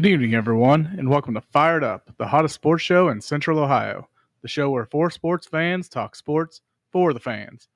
Good 0.00 0.08
evening, 0.08 0.32
everyone, 0.34 0.94
and 0.96 1.10
welcome 1.10 1.34
to 1.34 1.42
Fired 1.42 1.84
Up, 1.84 2.10
the 2.16 2.26
hottest 2.26 2.54
sports 2.54 2.82
show 2.82 3.10
in 3.10 3.20
Central 3.20 3.58
Ohio. 3.58 4.08
The 4.40 4.48
show 4.48 4.70
where 4.70 4.86
four 4.86 5.10
sports 5.10 5.46
fans 5.46 5.90
talk 5.90 6.16
sports 6.16 6.62
for 6.90 7.12
the 7.12 7.20
fans. 7.20 7.68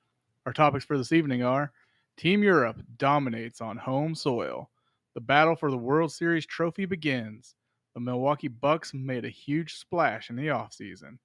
Our 0.47 0.51
topics 0.51 0.83
for 0.83 0.97
this 0.97 1.11
evening 1.11 1.43
are 1.43 1.71
Team 2.17 2.41
Europe 2.41 2.81
dominates 2.97 3.61
on 3.61 3.77
home 3.77 4.15
soil. 4.15 4.71
The 5.13 5.21
battle 5.21 5.55
for 5.55 5.69
the 5.69 5.77
World 5.77 6.11
Series 6.11 6.47
trophy 6.47 6.85
begins. 6.85 7.53
The 7.93 7.99
Milwaukee 7.99 8.47
Bucks 8.47 8.91
made 8.91 9.23
a 9.23 9.29
huge 9.29 9.75
splash 9.75 10.31
in 10.31 10.35
the 10.35 10.47
offseason. 10.47 11.19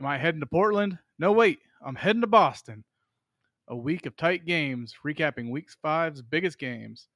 Am 0.00 0.06
I 0.06 0.16
heading 0.16 0.40
to 0.40 0.46
Portland? 0.46 0.98
No, 1.18 1.32
wait, 1.32 1.58
I'm 1.84 1.94
heading 1.94 2.22
to 2.22 2.26
Boston. 2.26 2.84
A 3.68 3.76
week 3.76 4.06
of 4.06 4.16
tight 4.16 4.46
games, 4.46 4.94
recapping 5.04 5.50
Week 5.50 5.68
5's 5.84 6.22
biggest 6.22 6.58
games. 6.58 7.08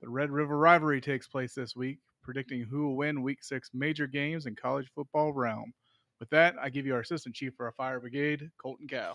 The 0.00 0.08
Red 0.08 0.30
River 0.30 0.56
rivalry 0.56 1.00
takes 1.00 1.26
place 1.26 1.52
this 1.52 1.74
week, 1.74 1.98
predicting 2.24 2.62
who 2.62 2.88
will 2.88 2.96
win 2.96 3.22
Week 3.22 3.44
6 3.44 3.70
major 3.74 4.06
games 4.06 4.46
in 4.46 4.56
college 4.56 4.90
football 4.94 5.32
realm. 5.32 5.72
With 6.18 6.30
that, 6.30 6.54
I 6.60 6.70
give 6.70 6.86
you 6.86 6.94
our 6.94 7.00
Assistant 7.00 7.34
Chief 7.34 7.54
for 7.54 7.66
our 7.66 7.72
Fire 7.72 8.00
Brigade, 8.00 8.50
Colton 8.58 8.88
Cow. 8.88 9.14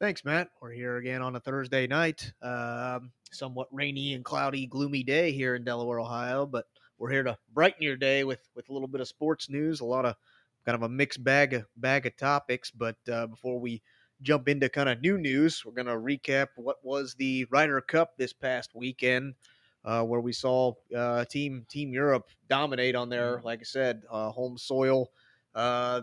Thanks, 0.00 0.24
Matt. 0.24 0.48
We're 0.60 0.72
here 0.72 0.96
again 0.96 1.22
on 1.22 1.36
a 1.36 1.40
Thursday 1.40 1.86
night. 1.86 2.32
Um, 2.42 3.12
somewhat 3.30 3.68
rainy 3.70 4.14
and 4.14 4.24
cloudy, 4.24 4.66
gloomy 4.66 5.02
day 5.02 5.30
here 5.30 5.54
in 5.54 5.64
Delaware, 5.64 6.00
Ohio, 6.00 6.46
but 6.46 6.66
we're 6.98 7.10
here 7.10 7.22
to 7.22 7.36
brighten 7.52 7.82
your 7.82 7.96
day 7.96 8.24
with 8.24 8.40
with 8.54 8.68
a 8.68 8.72
little 8.72 8.88
bit 8.88 9.00
of 9.00 9.08
sports 9.08 9.48
news, 9.48 9.80
a 9.80 9.84
lot 9.84 10.04
of 10.04 10.16
kind 10.64 10.74
of 10.74 10.82
a 10.82 10.88
mixed 10.88 11.22
bag 11.22 11.54
of 11.54 11.66
bag 11.76 12.06
of 12.06 12.16
topics. 12.16 12.70
But 12.70 12.96
uh, 13.10 13.26
before 13.26 13.58
we 13.58 13.82
jump 14.22 14.48
into 14.48 14.68
kind 14.68 14.88
of 14.88 15.00
new 15.00 15.18
news, 15.18 15.64
we're 15.64 15.72
going 15.72 15.86
to 15.86 15.94
recap 15.94 16.48
what 16.56 16.76
was 16.82 17.14
the 17.14 17.46
Ryder 17.50 17.80
Cup 17.80 18.16
this 18.16 18.32
past 18.32 18.70
weekend, 18.74 19.34
uh, 19.84 20.04
where 20.04 20.20
we 20.20 20.32
saw 20.32 20.74
uh, 20.96 21.24
Team 21.26 21.66
Team 21.68 21.92
Europe 21.92 22.30
dominate 22.48 22.94
on 22.94 23.08
their, 23.08 23.40
like 23.42 23.60
I 23.60 23.64
said, 23.64 24.02
uh, 24.10 24.30
home 24.30 24.58
soil. 24.58 25.10
Uh, 25.54 26.02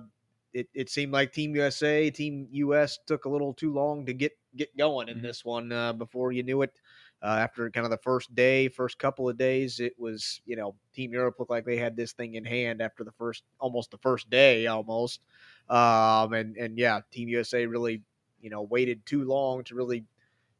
it, 0.53 0.67
it 0.73 0.89
seemed 0.89 1.11
like 1.11 1.33
Team 1.33 1.55
USA, 1.55 2.09
Team 2.09 2.47
US 2.51 2.97
took 3.05 3.25
a 3.25 3.29
little 3.29 3.53
too 3.53 3.73
long 3.73 4.05
to 4.05 4.13
get 4.13 4.33
get 4.55 4.75
going 4.77 5.09
in 5.09 5.21
Mhm. 5.21 5.21
this 5.21 5.45
one. 5.45 5.71
Uh, 5.71 5.93
before 5.93 6.31
you 6.31 6.41
knew 6.43 6.61
it, 6.61 6.79
uh, 7.21 7.25
after 7.39 7.69
kind 7.69 7.85
of 7.85 7.91
the 7.91 7.97
first 7.97 8.33
day, 8.33 8.69
first 8.69 8.97
couple 8.99 9.27
of 9.29 9.37
days, 9.37 9.79
it 9.79 9.97
was 9.99 10.41
you 10.45 10.55
know 10.55 10.77
Team 10.93 11.11
Europe 11.11 11.35
looked 11.39 11.51
like 11.51 11.65
they 11.65 11.77
had 11.77 11.95
this 11.95 12.13
thing 12.13 12.35
in 12.35 12.45
hand 12.45 12.81
after 12.81 13.03
the 13.03 13.11
first 13.11 13.43
almost 13.59 13.91
the 13.91 13.97
first 13.97 14.29
day 14.29 14.67
almost, 14.67 15.21
um, 15.69 16.33
and 16.33 16.55
and 16.57 16.77
yeah, 16.77 17.01
Team 17.11 17.29
USA 17.29 17.65
really 17.65 18.03
you 18.39 18.49
know 18.49 18.61
waited 18.61 19.05
too 19.05 19.23
long 19.25 19.63
to 19.65 19.75
really 19.75 20.05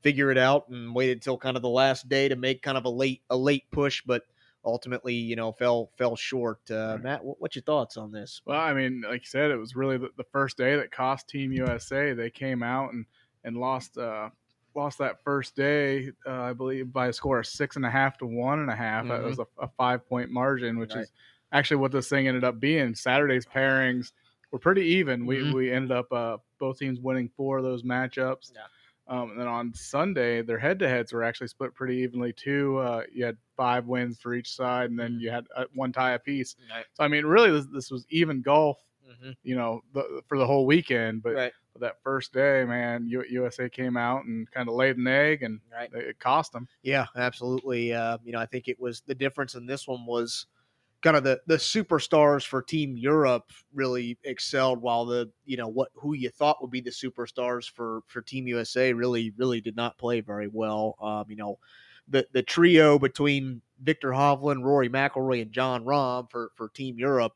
figure 0.01 0.31
it 0.31 0.37
out 0.37 0.69
and 0.69 0.93
waited 0.95 1.21
till 1.21 1.37
kind 1.37 1.55
of 1.55 1.61
the 1.63 1.69
last 1.69 2.07
day 2.09 2.27
to 2.27 2.35
make 2.35 2.61
kind 2.61 2.77
of 2.77 2.85
a 2.85 2.89
late 2.89 3.21
a 3.29 3.37
late 3.37 3.69
push, 3.71 4.01
but 4.05 4.23
ultimately 4.65 5.13
you 5.13 5.35
know 5.35 5.51
fell 5.51 5.91
fell 5.97 6.15
short. 6.15 6.59
Uh, 6.69 6.97
Matt, 7.01 7.23
what, 7.23 7.39
what's 7.39 7.55
your 7.55 7.63
thoughts 7.63 7.97
on 7.97 8.11
this? 8.11 8.41
Well, 8.45 8.59
I 8.59 8.73
mean, 8.73 9.03
like 9.07 9.21
you 9.21 9.27
said, 9.27 9.51
it 9.51 9.57
was 9.57 9.75
really 9.75 9.97
the, 9.97 10.09
the 10.17 10.25
first 10.31 10.57
day 10.57 10.75
that 10.75 10.91
cost 10.91 11.27
Team 11.29 11.51
USA. 11.53 12.13
They 12.13 12.29
came 12.29 12.63
out 12.63 12.93
and 12.93 13.05
and 13.43 13.57
lost 13.57 13.97
uh, 13.97 14.29
lost 14.75 14.97
that 14.99 15.23
first 15.23 15.55
day, 15.55 16.11
uh, 16.27 16.31
I 16.41 16.53
believe, 16.53 16.91
by 16.93 17.07
a 17.07 17.13
score 17.13 17.39
of 17.39 17.47
six 17.47 17.75
and 17.77 17.85
a 17.85 17.89
half 17.89 18.17
to 18.19 18.25
one 18.25 18.59
and 18.59 18.69
a 18.69 18.75
half. 18.75 19.07
That 19.07 19.23
was 19.23 19.39
a, 19.39 19.47
a 19.59 19.67
five 19.77 20.07
point 20.07 20.29
margin, 20.31 20.77
which 20.77 20.93
Right. 20.93 21.01
is 21.03 21.11
actually 21.51 21.77
what 21.77 21.91
this 21.91 22.09
thing 22.09 22.27
ended 22.27 22.43
up 22.43 22.59
being. 22.59 22.93
Saturday's 22.93 23.45
pairings 23.45 24.11
were 24.51 24.59
pretty 24.59 24.83
even. 24.83 25.25
We 25.25 25.37
Mhm. 25.39 25.53
we 25.53 25.71
ended 25.71 25.91
up 25.91 26.11
uh, 26.11 26.37
both 26.59 26.77
teams 26.79 26.99
winning 26.99 27.29
four 27.37 27.57
of 27.57 27.63
those 27.63 27.83
matchups. 27.83 28.51
Yeah. 28.53 28.61
Um, 29.07 29.31
and 29.31 29.39
then 29.39 29.47
on 29.47 29.73
Sunday, 29.73 30.41
their 30.41 30.59
head-to-heads 30.59 31.13
were 31.13 31.23
actually 31.23 31.47
split 31.47 31.73
pretty 31.73 31.95
evenly 31.97 32.33
too. 32.33 32.77
Uh, 32.77 33.03
you 33.11 33.23
had 33.25 33.37
five 33.55 33.85
wins 33.87 34.19
for 34.19 34.33
each 34.33 34.53
side, 34.53 34.89
and 34.89 34.99
then 34.99 35.13
Mhm. 35.13 35.21
you 35.21 35.29
had 35.31 35.47
uh, 35.55 35.65
one 35.73 35.93
tie 35.93 36.11
apiece. 36.13 36.55
Right. 36.69 36.85
So 36.93 37.03
I 37.03 37.07
mean, 37.07 37.25
really, 37.25 37.51
this, 37.51 37.67
this 37.71 37.91
was 37.91 38.05
even 38.09 38.41
golf, 38.41 38.79
hmm 39.01 39.31
you 39.43 39.55
know, 39.55 39.81
the, 39.93 40.21
for 40.27 40.37
the 40.37 40.45
whole 40.45 40.65
weekend. 40.65 41.23
But 41.23 41.35
Right. 41.35 41.53
that 41.79 42.01
first 42.01 42.33
day, 42.33 42.65
man, 42.65 43.07
U- 43.07 43.25
USA 43.29 43.69
came 43.69 43.95
out 43.97 44.25
and 44.25 44.49
kind 44.51 44.67
of 44.67 44.75
laid 44.75 44.97
an 44.97 45.07
egg, 45.07 45.43
and 45.43 45.61
Right. 45.71 45.91
it 45.93 46.19
cost 46.19 46.51
them. 46.51 46.67
Yeah, 46.81 47.05
absolutely. 47.15 47.93
Uh, 47.93 48.17
you 48.23 48.31
know, 48.31 48.39
I 48.39 48.45
think 48.45 48.67
it 48.67 48.79
was 48.79 49.01
the 49.01 49.15
difference 49.15 49.55
in 49.55 49.65
this 49.65 49.87
one 49.87 50.05
was 50.05 50.47
kind 51.01 51.15
of 51.17 51.23
the 51.23 51.39
the 51.47 51.55
superstars 51.55 52.45
for 52.45 52.61
Team 52.61 52.97
Europe 52.97 53.51
really 53.73 54.17
excelled, 54.23 54.81
while 54.81 55.05
the 55.05 55.29
you 55.45 55.57
know 55.57 55.67
what 55.67 55.89
who 55.95 56.13
you 56.13 56.29
thought 56.29 56.61
would 56.61 56.71
be 56.71 56.81
the 56.81 56.89
superstars 56.89 57.69
for 57.69 58.01
for 58.07 58.21
Team 58.21 58.47
USA 58.47 58.93
really 58.93 59.33
really 59.37 59.61
did 59.61 59.75
not 59.75 59.97
play 59.97 60.21
very 60.21 60.47
well. 60.47 60.95
Um, 61.01 61.25
you 61.29 61.35
know, 61.35 61.59
the 62.07 62.27
the 62.33 62.43
trio 62.43 62.97
between 62.99 63.61
Viktor 63.81 64.11
Hovland, 64.11 64.63
Rory 64.63 64.89
McIlroy, 64.89 65.41
and 65.41 65.51
Jon 65.51 65.85
Rahm 65.85 66.29
for 66.29 66.51
for 66.55 66.69
Team 66.69 66.97
Europe. 66.97 67.33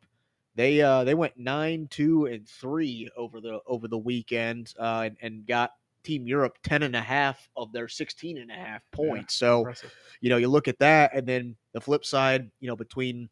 They 0.56 0.82
uh, 0.82 1.04
they 1.04 1.14
went 1.14 1.38
nine, 1.38 1.88
two, 1.90 2.26
and 2.26 2.48
three 2.48 3.10
over 3.16 3.40
the 3.40 3.60
over 3.66 3.88
the 3.88 3.98
weekend, 3.98 4.74
uh, 4.80 5.04
and, 5.06 5.18
and 5.22 5.48
got 5.48 5.72
Team 6.04 6.28
Europe 6.28 6.58
10 6.64 6.84
and 6.84 6.96
a 6.96 7.02
half 7.02 7.50
of 7.56 7.72
their 7.72 7.88
16 7.88 8.38
and 8.38 8.52
a 8.52 8.56
half 8.56 8.82
points. 8.92 9.36
So, 9.36 9.60
Impressive. 9.60 9.94
you 10.20 10.30
know, 10.30 10.38
you 10.38 10.48
look 10.48 10.68
at 10.68 10.80
that, 10.80 11.12
and 11.14 11.28
then 11.28 11.56
the 11.74 11.82
flip 11.82 12.06
side, 12.06 12.50
you 12.60 12.68
know, 12.68 12.76
between, 12.76 13.30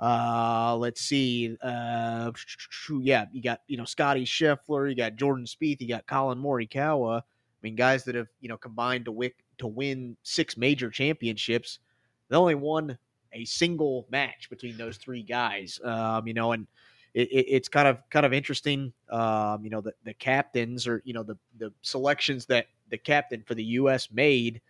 uh, 0.00 0.76
let's 0.76 1.00
see, 1.00 1.56
uh, 1.62 2.30
yeah, 3.00 3.26
you 3.32 3.42
got, 3.42 3.62
you 3.66 3.76
know, 3.76 3.84
Scottie 3.84 4.24
Scheffler, 4.24 4.88
you 4.88 4.94
got 4.94 5.16
Jordan 5.16 5.44
Spieth, 5.44 5.80
you 5.80 5.88
got 5.88 6.06
Collin 6.06 6.38
Morikawa. 6.38 7.20
I 7.20 7.22
mean, 7.62 7.74
guys 7.74 8.04
that 8.04 8.14
have, 8.14 8.28
you 8.40 8.48
know, 8.48 8.56
combined 8.56 9.06
to, 9.06 9.12
wick, 9.12 9.36
to 9.58 9.66
win 9.66 10.16
six 10.22 10.56
major 10.56 10.90
championships. 10.90 11.80
They 12.28 12.36
only 12.36 12.54
won 12.54 12.96
a 13.32 13.44
single 13.44 14.06
match 14.10 14.48
between 14.50 14.76
those 14.76 14.96
three 14.96 15.22
guys, 15.22 15.80
um, 15.82 16.26
you 16.26 16.34
know, 16.34 16.52
and 16.52 16.66
it, 17.14 17.28
it, 17.32 17.46
it's 17.48 17.68
kind 17.68 17.88
of 17.88 17.98
kind 18.10 18.26
of 18.26 18.32
interesting. 18.32 18.92
Um, 19.10 19.64
you 19.64 19.70
know, 19.70 19.80
the, 19.80 19.92
the 20.04 20.14
captains 20.14 20.86
or 20.86 21.02
you 21.04 21.14
know 21.14 21.22
the 21.22 21.36
the 21.58 21.72
selections 21.82 22.46
that 22.46 22.66
the 22.90 22.98
captain 22.98 23.42
for 23.46 23.54
the 23.54 23.64
U.S. 23.64 24.10
made. 24.12 24.60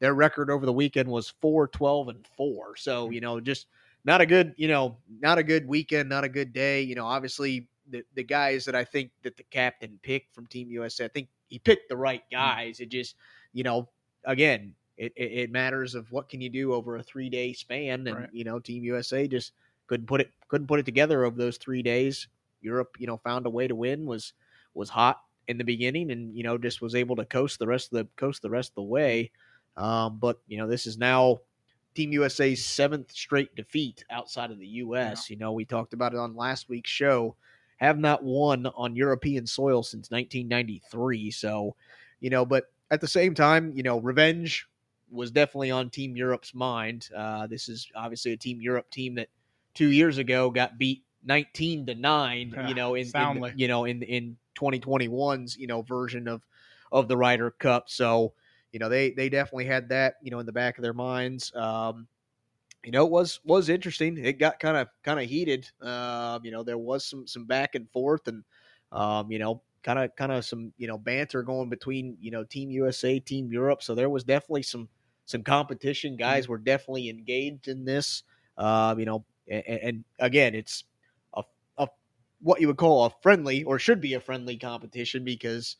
Their 0.00 0.14
record 0.14 0.50
over 0.50 0.66
the 0.66 0.72
weekend 0.72 1.08
was 1.08 1.32
four, 1.40 1.68
12, 1.68 2.08
and 2.08 2.26
four. 2.36 2.74
So 2.76 3.10
you 3.10 3.20
know, 3.20 3.38
just 3.38 3.66
not 4.04 4.20
a 4.20 4.26
good 4.26 4.54
you 4.56 4.68
know 4.68 4.96
not 5.20 5.38
a 5.38 5.42
good 5.42 5.66
weekend, 5.66 6.08
not 6.08 6.24
a 6.24 6.28
good 6.28 6.52
day. 6.52 6.82
You 6.82 6.94
know, 6.94 7.06
obviously 7.06 7.68
the 7.88 8.04
the 8.14 8.24
guys 8.24 8.64
that 8.64 8.74
I 8.74 8.84
think 8.84 9.10
that 9.22 9.36
the 9.36 9.44
captain 9.44 9.98
picked 10.02 10.34
from 10.34 10.46
Team 10.46 10.70
USA, 10.70 11.04
I 11.04 11.08
think 11.08 11.28
he 11.48 11.58
picked 11.58 11.88
the 11.88 11.96
right 11.96 12.22
guys. 12.30 12.80
It 12.80 12.88
just 12.90 13.16
you 13.52 13.62
know 13.64 13.88
again. 14.24 14.74
It, 14.98 15.12
it, 15.16 15.32
it 15.32 15.50
matters 15.50 15.94
of 15.94 16.12
what 16.12 16.28
can 16.28 16.40
you 16.42 16.50
do 16.50 16.74
over 16.74 16.96
a 16.96 17.02
three 17.02 17.30
day 17.30 17.54
span, 17.54 18.06
and 18.06 18.16
Right. 18.18 18.28
you 18.30 18.44
know 18.44 18.58
Team 18.60 18.84
USA 18.84 19.26
just 19.26 19.52
couldn't 19.86 20.06
put 20.06 20.20
it 20.20 20.30
couldn't 20.48 20.66
put 20.66 20.80
it 20.80 20.84
together 20.84 21.24
over 21.24 21.36
those 21.36 21.56
three 21.56 21.82
days. 21.82 22.28
Europe, 22.60 22.94
you 22.98 23.06
know, 23.06 23.16
found 23.16 23.46
a 23.46 23.50
way 23.50 23.66
to 23.66 23.74
win. 23.74 24.04
was 24.06 24.34
was 24.74 24.90
hot 24.90 25.20
in 25.48 25.56
the 25.58 25.64
beginning, 25.64 26.10
and 26.12 26.36
you 26.36 26.42
know, 26.44 26.58
just 26.58 26.82
was 26.82 26.94
able 26.94 27.16
to 27.16 27.24
coast 27.24 27.58
the 27.58 27.66
rest 27.66 27.92
of 27.92 27.98
the 27.98 28.08
coast 28.16 28.42
the 28.42 28.50
rest 28.50 28.72
of 28.72 28.74
the 28.76 28.82
way. 28.82 29.30
Um, 29.76 30.18
but 30.18 30.40
you 30.46 30.58
know, 30.58 30.68
this 30.68 30.86
is 30.86 30.98
now 30.98 31.40
Team 31.94 32.12
USA's 32.12 32.64
seventh 32.64 33.12
straight 33.12 33.54
defeat 33.54 34.04
outside 34.10 34.50
of 34.50 34.58
the 34.58 34.66
U.S. 34.66 35.28
You 35.30 35.36
know, 35.36 35.52
we 35.52 35.64
talked 35.64 35.92
about 35.92 36.14
it 36.14 36.18
on 36.18 36.36
last 36.36 36.68
week's 36.68 36.90
show. 36.90 37.36
Have 37.76 37.98
not 37.98 38.22
won 38.22 38.66
on 38.66 38.94
European 38.96 39.46
soil 39.46 39.82
since 39.82 40.10
1993. 40.10 41.30
So, 41.30 41.74
you 42.20 42.30
know, 42.30 42.46
but 42.46 42.72
at 42.90 43.00
the 43.00 43.08
same 43.08 43.34
time, 43.34 43.72
you 43.74 43.82
know, 43.82 44.00
revenge 44.00 44.68
was 45.10 45.30
definitely 45.30 45.70
on 45.70 45.90
Team 45.90 46.16
Europe's 46.16 46.54
mind. 46.54 47.08
Uh, 47.14 47.46
this 47.46 47.68
is 47.68 47.90
obviously 47.94 48.32
a 48.32 48.36
Team 48.36 48.60
Europe 48.60 48.88
team 48.90 49.14
that 49.16 49.28
two 49.74 49.88
years 49.88 50.18
ago 50.18 50.50
got 50.50 50.78
beat 50.78 51.02
19 51.24 51.86
to 51.86 51.94
9 51.94 52.52
Yeah, 52.54 52.68
you 52.68 52.74
know 52.74 52.94
in, 52.94 53.06
in 53.14 53.52
you 53.56 53.68
know 53.68 53.84
in 53.84 54.02
in 54.02 54.36
2021's 54.58 55.56
you 55.56 55.66
know 55.66 55.82
version 55.82 56.28
of 56.28 56.42
of 56.90 57.08
the 57.08 57.16
Ryder 57.16 57.50
Cup 57.52 57.88
so 57.88 58.32
you 58.72 58.78
know 58.78 58.88
they 58.88 59.10
they 59.12 59.28
definitely 59.28 59.66
had 59.66 59.88
that 59.90 60.14
you 60.22 60.30
know 60.30 60.38
in 60.40 60.46
the 60.46 60.52
back 60.52 60.78
of 60.78 60.82
their 60.82 60.94
minds 60.94 61.54
um 61.54 62.06
you 62.84 62.90
know 62.92 63.04
it 63.06 63.10
was 63.12 63.40
was 63.44 63.68
interesting. 63.68 64.18
It 64.18 64.38
got 64.38 64.58
kind 64.60 64.76
of 64.76 64.88
kind 65.02 65.20
of 65.20 65.26
heated 65.28 65.70
um 65.80 66.44
you 66.44 66.50
know 66.50 66.62
there 66.62 66.78
was 66.78 67.04
some 67.04 67.26
some 67.26 67.46
back 67.46 67.74
and 67.74 67.88
forth 67.90 68.26
and 68.28 68.44
um 68.90 69.30
you 69.30 69.38
know 69.38 69.62
kind 69.82 69.98
of 69.98 70.14
kind 70.16 70.32
of 70.32 70.44
some 70.44 70.72
you 70.78 70.86
know 70.88 70.98
banter 70.98 71.42
going 71.42 71.68
between 71.68 72.16
you 72.20 72.30
know 72.30 72.44
team 72.44 72.70
USA 72.70 73.20
team 73.20 73.52
Europe. 73.52 73.82
So 73.82 73.94
there 73.94 74.10
was 74.10 74.24
definitely 74.24 74.62
some 74.64 74.88
some 75.26 75.42
competition. 75.42 76.16
Guys 76.16 76.48
were 76.48 76.58
definitely 76.58 77.08
engaged 77.08 77.68
in 77.68 77.84
this 77.84 78.24
um 78.58 78.98
you 78.98 79.06
know 79.06 79.24
and, 79.48 79.64
and 79.66 80.04
again, 80.20 80.54
it's 80.54 80.84
a, 81.34 81.42
a 81.78 81.88
what 82.40 82.60
you 82.60 82.66
would 82.66 82.76
call 82.76 83.04
a 83.06 83.10
friendly 83.22 83.62
or 83.64 83.78
should 83.78 84.00
be 84.00 84.14
a 84.14 84.20
friendly 84.20 84.56
competition 84.56 85.24
because 85.24 85.76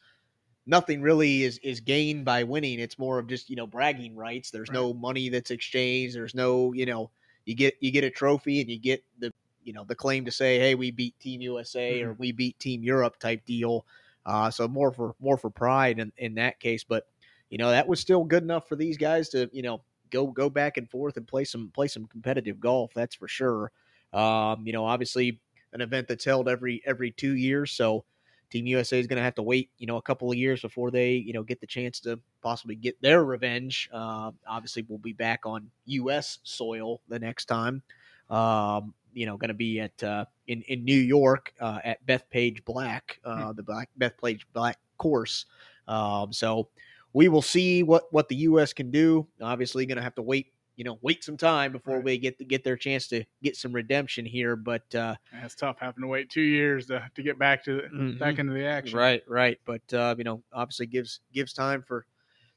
nothing 0.66 1.02
really 1.02 1.42
is 1.42 1.58
is 1.58 1.80
gained 1.80 2.24
by 2.24 2.44
winning. 2.44 2.78
It's 2.78 2.98
more 2.98 3.18
of 3.18 3.26
just 3.26 3.50
you 3.50 3.56
know 3.56 3.66
bragging 3.66 4.16
rights. 4.16 4.50
There's 4.50 4.70
no 4.70 4.94
money 4.94 5.28
that's 5.28 5.50
exchanged. 5.50 6.14
There's 6.14 6.34
no 6.34 6.72
you 6.72 6.86
know 6.86 7.10
you 7.44 7.54
get 7.54 7.74
you 7.80 7.90
get 7.90 8.04
a 8.04 8.10
trophy 8.10 8.60
and 8.60 8.70
you 8.70 8.78
get 8.78 9.04
the 9.18 9.32
you 9.64 9.72
know 9.72 9.84
the 9.84 9.94
claim 9.94 10.24
to 10.24 10.30
say 10.30 10.58
hey 10.58 10.74
we 10.74 10.90
beat 10.90 11.18
Team 11.20 11.40
USA 11.40 12.02
or 12.02 12.14
we 12.14 12.32
beat 12.32 12.58
Team 12.58 12.82
Europe 12.82 13.18
type 13.18 13.44
deal. 13.44 13.86
Uh, 14.24 14.50
so 14.50 14.68
more 14.68 14.92
for 14.92 15.14
more 15.20 15.36
for 15.36 15.50
pride 15.50 15.98
in, 15.98 16.12
in 16.16 16.34
that 16.34 16.60
case, 16.60 16.84
but 16.84 17.08
you 17.50 17.58
know 17.58 17.70
that 17.70 17.88
was 17.88 18.00
still 18.00 18.24
good 18.24 18.42
enough 18.42 18.68
for 18.68 18.76
these 18.76 18.96
guys 18.96 19.28
to 19.30 19.48
you 19.52 19.62
know 19.62 19.82
go 20.10 20.26
go 20.28 20.48
back 20.48 20.76
and 20.76 20.88
forth 20.88 21.16
and 21.16 21.26
play 21.26 21.44
some 21.44 21.70
play 21.74 21.88
some 21.88 22.06
competitive 22.06 22.60
golf. 22.60 22.92
That's 22.94 23.16
for 23.16 23.26
sure. 23.26 23.72
Um, 24.12 24.64
you 24.66 24.72
know, 24.72 24.84
obviously 24.84 25.40
an 25.72 25.80
event 25.80 26.06
that's 26.06 26.24
held 26.24 26.48
every 26.48 26.82
every 26.86 27.10
two 27.10 27.34
years, 27.34 27.72
so 27.72 28.04
Team 28.52 28.66
USA 28.66 29.00
is 29.00 29.06
going 29.06 29.16
to 29.16 29.22
have 29.22 29.34
to 29.36 29.42
wait, 29.42 29.70
you 29.78 29.86
know, 29.86 29.96
a 29.96 30.02
couple 30.02 30.30
of 30.30 30.36
years 30.36 30.60
before 30.60 30.90
they, 30.90 31.12
you 31.14 31.32
know, 31.32 31.42
get 31.42 31.58
the 31.60 31.66
chance 31.66 31.98
to 32.00 32.20
possibly 32.42 32.74
get 32.74 33.00
their 33.00 33.24
revenge. 33.24 33.88
Uh, 33.90 34.30
obviously, 34.46 34.84
we'll 34.88 34.98
be 34.98 35.14
back 35.14 35.46
on 35.46 35.70
U.S. 35.86 36.38
soil 36.42 37.00
the 37.08 37.18
next 37.18 37.46
time. 37.46 37.82
Um, 38.28 38.92
you 39.14 39.24
know, 39.24 39.38
going 39.38 39.48
to 39.48 39.54
be 39.54 39.80
at 39.80 40.02
uh, 40.02 40.26
in 40.48 40.60
in 40.62 40.84
New 40.84 40.98
York 40.98 41.54
uh, 41.60 41.78
at 41.82 42.04
Bethpage 42.06 42.62
Black, 42.66 43.18
uh, 43.24 43.46
hmm. 43.46 43.56
the 43.56 43.62
Black 43.62 43.88
Bethpage 43.98 44.42
Black 44.52 44.78
course. 44.98 45.46
Um, 45.88 46.30
so 46.30 46.68
we 47.14 47.28
will 47.28 47.42
see 47.42 47.82
what 47.82 48.12
what 48.12 48.28
the 48.28 48.36
U.S. 48.36 48.74
can 48.74 48.90
do. 48.90 49.26
Obviously, 49.40 49.86
going 49.86 49.96
to 49.96 50.02
have 50.02 50.14
to 50.16 50.22
wait 50.22 50.52
you 50.76 50.84
know 50.84 50.98
wait 51.02 51.22
some 51.22 51.36
time 51.36 51.72
before 51.72 51.96
right. 51.96 52.04
we 52.04 52.18
get 52.18 52.38
to 52.38 52.44
get 52.44 52.64
their 52.64 52.76
chance 52.76 53.08
to 53.08 53.24
get 53.42 53.56
some 53.56 53.72
redemption 53.72 54.24
here. 54.24 54.56
But 54.56 54.94
uh, 54.94 55.16
it's 55.42 55.54
tough 55.54 55.76
having 55.80 56.02
to 56.02 56.08
wait 56.08 56.30
two 56.30 56.42
years 56.42 56.86
to, 56.86 57.08
to 57.14 57.22
get 57.22 57.38
back 57.38 57.64
to 57.64 57.70
mm-hmm. 57.70 58.18
back 58.18 58.38
into 58.38 58.52
the 58.52 58.64
action. 58.64 58.98
Right, 58.98 59.22
right. 59.28 59.58
But 59.64 59.94
uh, 59.94 60.14
you 60.18 60.24
know, 60.24 60.42
obviously 60.52 60.86
gives 60.86 61.20
gives 61.32 61.52
time 61.52 61.82
for 61.82 62.06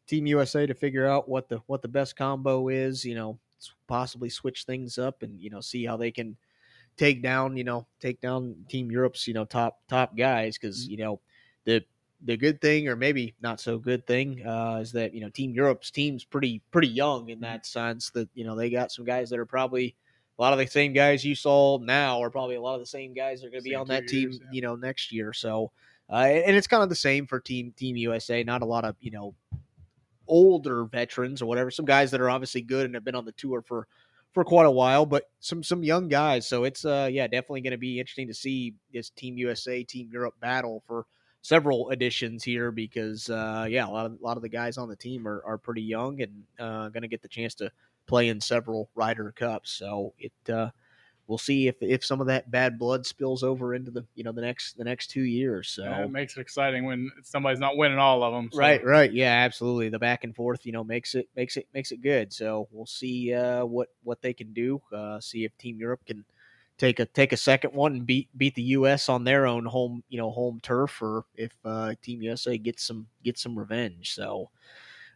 Team 0.07 0.27
USA 0.27 0.65
to 0.65 0.73
figure 0.73 1.07
out 1.07 1.27
what 1.27 1.49
the 1.49 1.61
what 1.67 1.81
the 1.81 1.87
best 1.87 2.15
combo 2.15 2.69
is. 2.69 3.03
You 3.03 3.15
know, 3.15 3.39
possibly 3.87 4.29
switch 4.29 4.63
things 4.63 4.97
up 4.97 5.23
and 5.23 5.39
you 5.39 5.49
know 5.49 5.61
see 5.61 5.85
how 5.85 5.97
they 5.97 6.11
can 6.11 6.37
take 6.97 7.21
down 7.21 7.57
you 7.57 7.63
know 7.63 7.85
take 7.99 8.21
down 8.21 8.55
Team 8.69 8.91
Europe's 8.91 9.27
you 9.27 9.33
know 9.33 9.45
top 9.45 9.79
top 9.89 10.15
guys 10.15 10.57
because 10.57 10.83
mm-hmm. 10.83 10.91
you 10.91 10.97
know 10.97 11.19
the 11.65 11.83
the 12.21 12.37
good 12.37 12.61
thing, 12.61 12.87
or 12.87 12.95
maybe 12.95 13.35
not 13.41 13.59
so 13.59 13.77
good 13.77 14.07
thing, 14.07 14.45
uh, 14.45 14.79
is 14.81 14.91
that 14.93 15.13
you 15.13 15.21
know 15.21 15.29
Team 15.29 15.51
Europe's 15.51 15.91
team's 15.91 16.23
pretty 16.23 16.61
pretty 16.71 16.87
young 16.87 17.29
in 17.29 17.41
that 17.41 17.65
sense. 17.65 18.09
That 18.11 18.29
you 18.33 18.45
know 18.45 18.55
they 18.55 18.69
got 18.69 18.91
some 18.91 19.05
guys 19.05 19.29
that 19.29 19.39
are 19.39 19.45
probably 19.45 19.95
a 20.37 20.41
lot 20.41 20.53
of 20.53 20.59
the 20.59 20.67
same 20.67 20.93
guys 20.93 21.23
you 21.23 21.35
saw 21.35 21.77
now, 21.77 22.21
are 22.21 22.29
probably 22.29 22.55
a 22.55 22.61
lot 22.61 22.75
of 22.75 22.81
the 22.81 22.85
same 22.85 23.13
guys 23.13 23.41
that 23.41 23.47
are 23.47 23.51
going 23.51 23.63
to 23.63 23.69
be 23.69 23.75
on 23.75 23.87
that 23.87 24.07
team, 24.07 24.31
yeah. 24.31 24.39
you 24.51 24.61
know, 24.61 24.75
next 24.75 25.11
year. 25.11 25.31
So, 25.31 25.71
uh, 26.09 26.15
and 26.15 26.55
it's 26.55 26.67
kind 26.67 26.83
of 26.83 26.89
the 26.89 26.95
same 26.95 27.25
for 27.25 27.39
Team 27.39 27.73
Team 27.75 27.95
USA. 27.95 28.43
Not 28.43 28.61
a 28.61 28.65
lot 28.65 28.85
of 28.85 28.95
you 28.99 29.11
know 29.11 29.33
older 30.27 30.85
veterans 30.85 31.41
or 31.41 31.45
whatever. 31.45 31.71
Some 31.71 31.85
guys 31.85 32.11
that 32.11 32.21
are 32.21 32.29
obviously 32.29 32.61
good 32.61 32.85
and 32.85 32.95
have 32.95 33.05
been 33.05 33.15
on 33.15 33.25
the 33.25 33.31
tour 33.33 33.61
for 33.61 33.87
for 34.33 34.43
quite 34.43 34.65
a 34.65 34.71
while, 34.71 35.05
but 35.05 35.29
some 35.39 35.63
some 35.63 35.83
young 35.83 36.09
guys. 36.09 36.47
So 36.47 36.63
it's 36.65 36.85
uh 36.85 37.09
yeah, 37.11 37.27
definitely 37.27 37.61
going 37.61 37.71
to 37.71 37.77
be 37.77 37.99
interesting 37.99 38.27
to 38.27 38.33
see 38.33 38.73
this 38.93 39.09
Team 39.09 39.37
USA 39.37 39.83
Team 39.83 40.09
Europe 40.11 40.35
battle 40.39 40.83
for 40.85 41.05
several 41.45 41.91
additions 41.91 42.43
here 42.43 42.71
because 42.71 43.29
uh, 43.29 43.67
yeah, 43.69 43.87
a 43.87 43.91
lot 43.91 44.07
of 44.07 44.13
a 44.19 44.23
lot 44.23 44.35
of 44.35 44.41
the 44.41 44.49
guys 44.49 44.79
on 44.79 44.89
the 44.89 44.95
team 44.95 45.27
are, 45.27 45.43
are 45.45 45.59
pretty 45.59 45.83
young 45.83 46.19
and 46.21 46.43
uh, 46.59 46.89
going 46.89 47.03
to 47.03 47.07
get 47.07 47.21
the 47.21 47.27
chance 47.27 47.53
to 47.53 47.71
play 48.07 48.29
in 48.29 48.41
several 48.41 48.89
Ryder 48.95 49.31
Cups. 49.31 49.71
So 49.71 50.13
it 50.17 50.33
uh, 50.51 50.71
we'll 51.27 51.37
see 51.37 51.67
if 51.67 51.75
if 51.81 52.03
some 52.03 52.19
of 52.19 52.27
that 52.27 52.49
bad 52.49 52.79
blood 52.79 53.05
spills 53.05 53.43
over 53.43 53.75
into 53.75 53.91
the 53.91 54.05
you 54.15 54.23
know 54.23 54.31
the 54.31 54.41
next 54.41 54.75
the 54.75 54.83
next 54.83 55.11
two 55.11 55.21
years. 55.21 55.69
So 55.69 55.83
yeah, 55.83 56.05
it 56.05 56.11
makes 56.11 56.35
it 56.35 56.41
exciting 56.41 56.83
when 56.83 57.11
somebody's 57.23 57.59
not 57.59 57.77
winning 57.77 57.99
all 57.99 58.23
of 58.23 58.33
them. 58.33 58.49
So. 58.51 58.57
Right, 58.57 58.83
right, 58.83 59.13
yeah, 59.13 59.43
absolutely. 59.45 59.89
The 59.89 59.99
back 59.99 60.23
and 60.23 60.35
forth, 60.35 60.65
you 60.65 60.71
know, 60.71 60.83
makes 60.83 61.13
it 61.13 61.29
makes 61.35 61.57
it 61.57 61.67
makes 61.75 61.91
it 61.91 62.01
good. 62.01 62.33
So 62.33 62.67
we'll 62.71 62.87
see 62.87 63.35
uh, 63.35 63.65
what 63.65 63.89
what 64.03 64.19
they 64.19 64.33
can 64.33 64.51
do. 64.51 64.81
Uh, 64.91 65.19
see 65.19 65.45
if 65.45 65.55
Team 65.59 65.79
Europe 65.79 66.01
can 66.07 66.25
take 66.77 66.99
a 66.99 67.05
take 67.05 67.33
a 67.33 67.37
second 67.37 67.73
one 67.73 67.93
and 67.93 68.05
beat 68.05 68.29
beat 68.37 68.55
the 68.55 68.61
U.S. 68.63 69.09
on 69.09 69.23
their 69.23 69.45
own 69.45 69.65
home 69.65 70.03
you 70.09 70.17
know 70.17 70.31
home 70.31 70.59
turf, 70.61 71.01
or 71.01 71.25
if 71.35 71.51
uh, 71.63 71.93
Team 72.01 72.21
USA 72.21 72.57
gets 72.57 72.85
some 72.85 73.07
get 73.23 73.37
some 73.37 73.57
revenge. 73.57 74.13
So, 74.13 74.49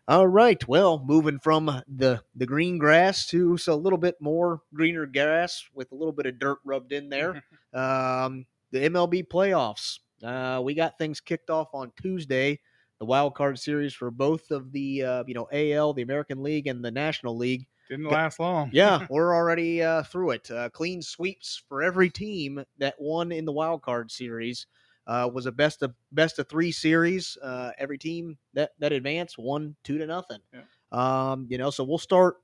all 0.08 0.28
right, 0.28 0.66
well, 0.68 1.04
moving 1.06 1.40
from 1.40 1.66
the 1.88 2.22
the 2.36 2.46
green 2.46 2.78
grass 2.78 3.26
to 3.28 3.58
so 3.58 3.74
a 3.74 3.76
little 3.76 4.00
bit 4.00 4.16
more 4.20 4.62
greener 4.74 5.06
grass 5.06 5.64
with 5.74 5.92
a 5.92 5.96
little 5.96 6.14
bit 6.14 6.26
of 6.26 6.40
dirt 6.40 6.60
rubbed 6.64 6.92
in 6.92 7.10
there. 7.10 7.44
um, 7.74 8.46
the 8.72 8.90
MLB 8.90 9.28
playoffs. 9.28 10.00
Uh, 10.24 10.62
we 10.62 10.74
got 10.74 10.98
things 10.98 11.22
kicked 11.22 11.50
off 11.50 11.70
on 11.74 11.92
Tuesday. 12.02 12.60
The 13.00 13.06
wild 13.06 13.34
card 13.34 13.58
series 13.58 13.94
for 13.94 14.12
both 14.12 14.52
of 14.52 14.74
the 14.74 15.04
uh, 15.04 15.24
you 15.28 15.34
know 15.34 15.48
AL, 15.52 15.94
the 15.94 16.02
American 16.02 16.44
League, 16.44 16.68
and 16.68 16.84
the 16.84 16.92
National 16.92 17.38
League 17.38 17.68
didn't 17.90 18.06
last 18.06 18.40
long. 18.40 18.70
yeah, 18.72 19.06
we're 19.10 19.34
already 19.34 19.82
uh, 19.82 20.04
through 20.04 20.32
it. 20.32 20.50
Uh, 20.52 20.70
clean 20.70 21.02
sweeps 21.02 21.62
for 21.68 21.82
every 21.82 22.10
team 22.10 22.64
that 22.78 22.96
won 23.00 23.32
in 23.32 23.46
the 23.46 23.52
wild 23.52 23.82
card 23.82 24.12
series. 24.12 24.68
Uh, 25.08 25.28
was 25.34 25.48
a 25.48 25.52
best 25.52 25.82
of 25.82 25.96
best 26.12 26.38
of 26.38 26.48
three 26.48 26.72
series. 26.72 27.36
Uh, 27.42 27.72
every 27.80 27.98
team 27.98 28.38
that 28.54 28.72
that 28.78 28.92
advanced 28.92 29.40
won 29.40 29.76
two 29.84 29.98
to 29.98 30.06
nothing. 30.06 30.40
Yeah. 30.54 30.62
Um, 30.92 31.48
you 31.50 31.58
know, 31.58 31.72
so 31.72 31.84
we'll 31.84 31.98
start 31.98 32.36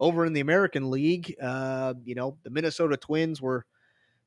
over 0.00 0.24
in 0.24 0.32
the 0.32 0.40
American 0.40 0.90
League. 0.90 1.34
Uh, 1.40 1.94
you 2.04 2.14
know, 2.14 2.38
the 2.42 2.50
Minnesota 2.50 2.96
Twins 2.96 3.42
were 3.42 3.66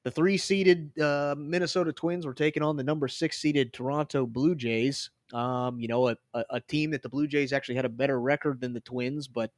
the 0.03 0.11
three 0.11 0.37
seeded 0.37 0.99
uh, 0.99 1.35
Minnesota 1.37 1.91
Twins 1.91 2.25
were 2.25 2.33
taking 2.33 2.61
on 2.63 2.77
the 2.77 2.83
number 2.83 3.07
six 3.07 3.39
seeded 3.39 3.73
Toronto 3.73 4.27
Blue 4.27 4.55
Jays. 4.55 5.09
Um, 5.33 5.79
you 5.79 5.87
know, 5.87 6.09
a, 6.09 6.15
a, 6.33 6.43
a, 6.51 6.59
team 6.61 6.89
that 6.91 7.03
the 7.03 7.09
Blue 7.09 7.27
Jays 7.27 7.53
actually 7.53 7.75
had 7.75 7.85
a 7.85 7.89
better 7.89 8.19
record 8.19 8.61
than 8.61 8.73
the 8.73 8.79
Twins, 8.79 9.27
but 9.27 9.51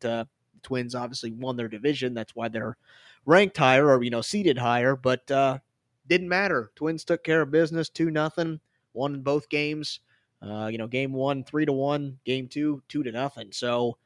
Twins 0.63 0.95
obviously 0.95 1.31
won 1.31 1.57
their 1.57 1.67
division. 1.67 2.13
That's 2.13 2.35
why 2.35 2.47
they're 2.47 2.77
ranked 3.25 3.57
higher 3.57 3.87
or 3.87 4.03
you 4.03 4.09
know 4.09 4.21
seated 4.21 4.57
higher. 4.57 4.95
But 4.95 5.29
uh, 5.31 5.59
didn't 6.07 6.29
matter. 6.29 6.71
Twins 6.75 7.03
took 7.03 7.23
care 7.23 7.41
of 7.41 7.51
business, 7.51 7.89
two 7.89 8.11
nothing, 8.11 8.59
won 8.93 9.21
both 9.21 9.49
games. 9.49 9.99
Uh, 10.41 10.67
you 10.67 10.77
know, 10.77 10.87
game 10.87 11.13
one 11.13 11.43
three 11.43 11.65
to 11.65 11.73
one, 11.73 12.17
game 12.25 12.47
two 12.47 12.81
two 12.87 13.03
to 13.03 13.11
nothing. 13.11 13.51
So, 13.51 13.97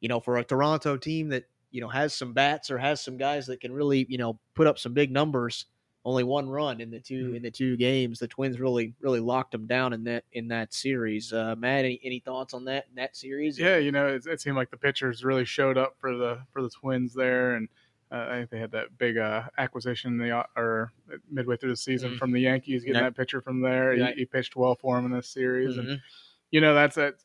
you 0.00 0.08
know, 0.08 0.20
for 0.20 0.36
a 0.36 0.44
Toronto 0.44 0.96
team 0.96 1.28
that 1.30 1.44
you 1.70 1.80
know 1.80 1.88
has 1.88 2.14
some 2.14 2.32
bats 2.32 2.70
or 2.70 2.78
has 2.78 3.00
some 3.00 3.16
guys 3.16 3.46
that 3.46 3.60
can 3.60 3.72
really 3.72 4.06
you 4.08 4.18
know 4.18 4.38
put 4.54 4.66
up 4.66 4.78
some 4.78 4.94
big 4.94 5.10
numbers 5.10 5.66
only 6.08 6.24
one 6.24 6.48
run 6.48 6.80
in 6.80 6.90
the 6.90 6.98
2 6.98 7.14
mm-hmm. 7.14 7.36
in 7.36 7.42
the 7.42 7.50
two 7.50 7.76
games. 7.76 8.18
The 8.18 8.26
Twins 8.26 8.58
really 8.58 8.94
really 9.00 9.20
locked 9.20 9.52
them 9.52 9.66
down 9.66 9.92
in 9.92 10.04
that 10.04 10.24
in 10.32 10.48
that 10.48 10.72
series. 10.72 11.32
Uh, 11.32 11.54
Matt, 11.58 11.84
any, 11.84 12.00
any 12.02 12.20
thoughts 12.20 12.54
on 12.54 12.64
that 12.64 12.86
that 12.96 13.14
series? 13.14 13.58
Yeah, 13.58 13.76
you 13.76 13.92
know, 13.92 14.06
it, 14.08 14.26
it, 14.26 14.40
seemed 14.40 14.56
like 14.56 14.70
the 14.70 14.78
pitchers 14.78 15.22
really 15.22 15.44
showed 15.44 15.76
up 15.76 15.96
for 15.98 16.16
the 16.16 16.38
for 16.50 16.62
the 16.62 16.70
Twins 16.70 17.12
there, 17.12 17.56
and 17.56 17.68
uh, 18.10 18.26
I 18.30 18.36
think 18.36 18.50
they 18.50 18.58
had 18.58 18.70
that 18.70 18.96
big 18.96 19.18
uh, 19.18 19.42
acquisition 19.58 20.16
the 20.16 20.30
uh, 20.30 20.44
or 20.56 20.92
midway 21.30 21.58
through 21.58 21.70
the 21.70 21.76
season 21.76 22.10
mm-hmm. 22.10 22.18
from 22.18 22.32
the 22.32 22.40
Yankees, 22.40 22.84
getting 22.84 23.02
that 23.02 23.16
pitcher 23.16 23.42
from 23.42 23.60
there. 23.60 23.92
He, 23.92 24.20
he, 24.20 24.24
pitched 24.24 24.56
well 24.56 24.76
for 24.76 24.98
him 24.98 25.04
in 25.04 25.12
this 25.12 25.28
series, 25.28 25.76
mm-hmm. 25.76 25.90
and 25.90 26.00
you 26.50 26.62
know 26.62 26.74
that's 26.74 26.96
it. 26.96 27.22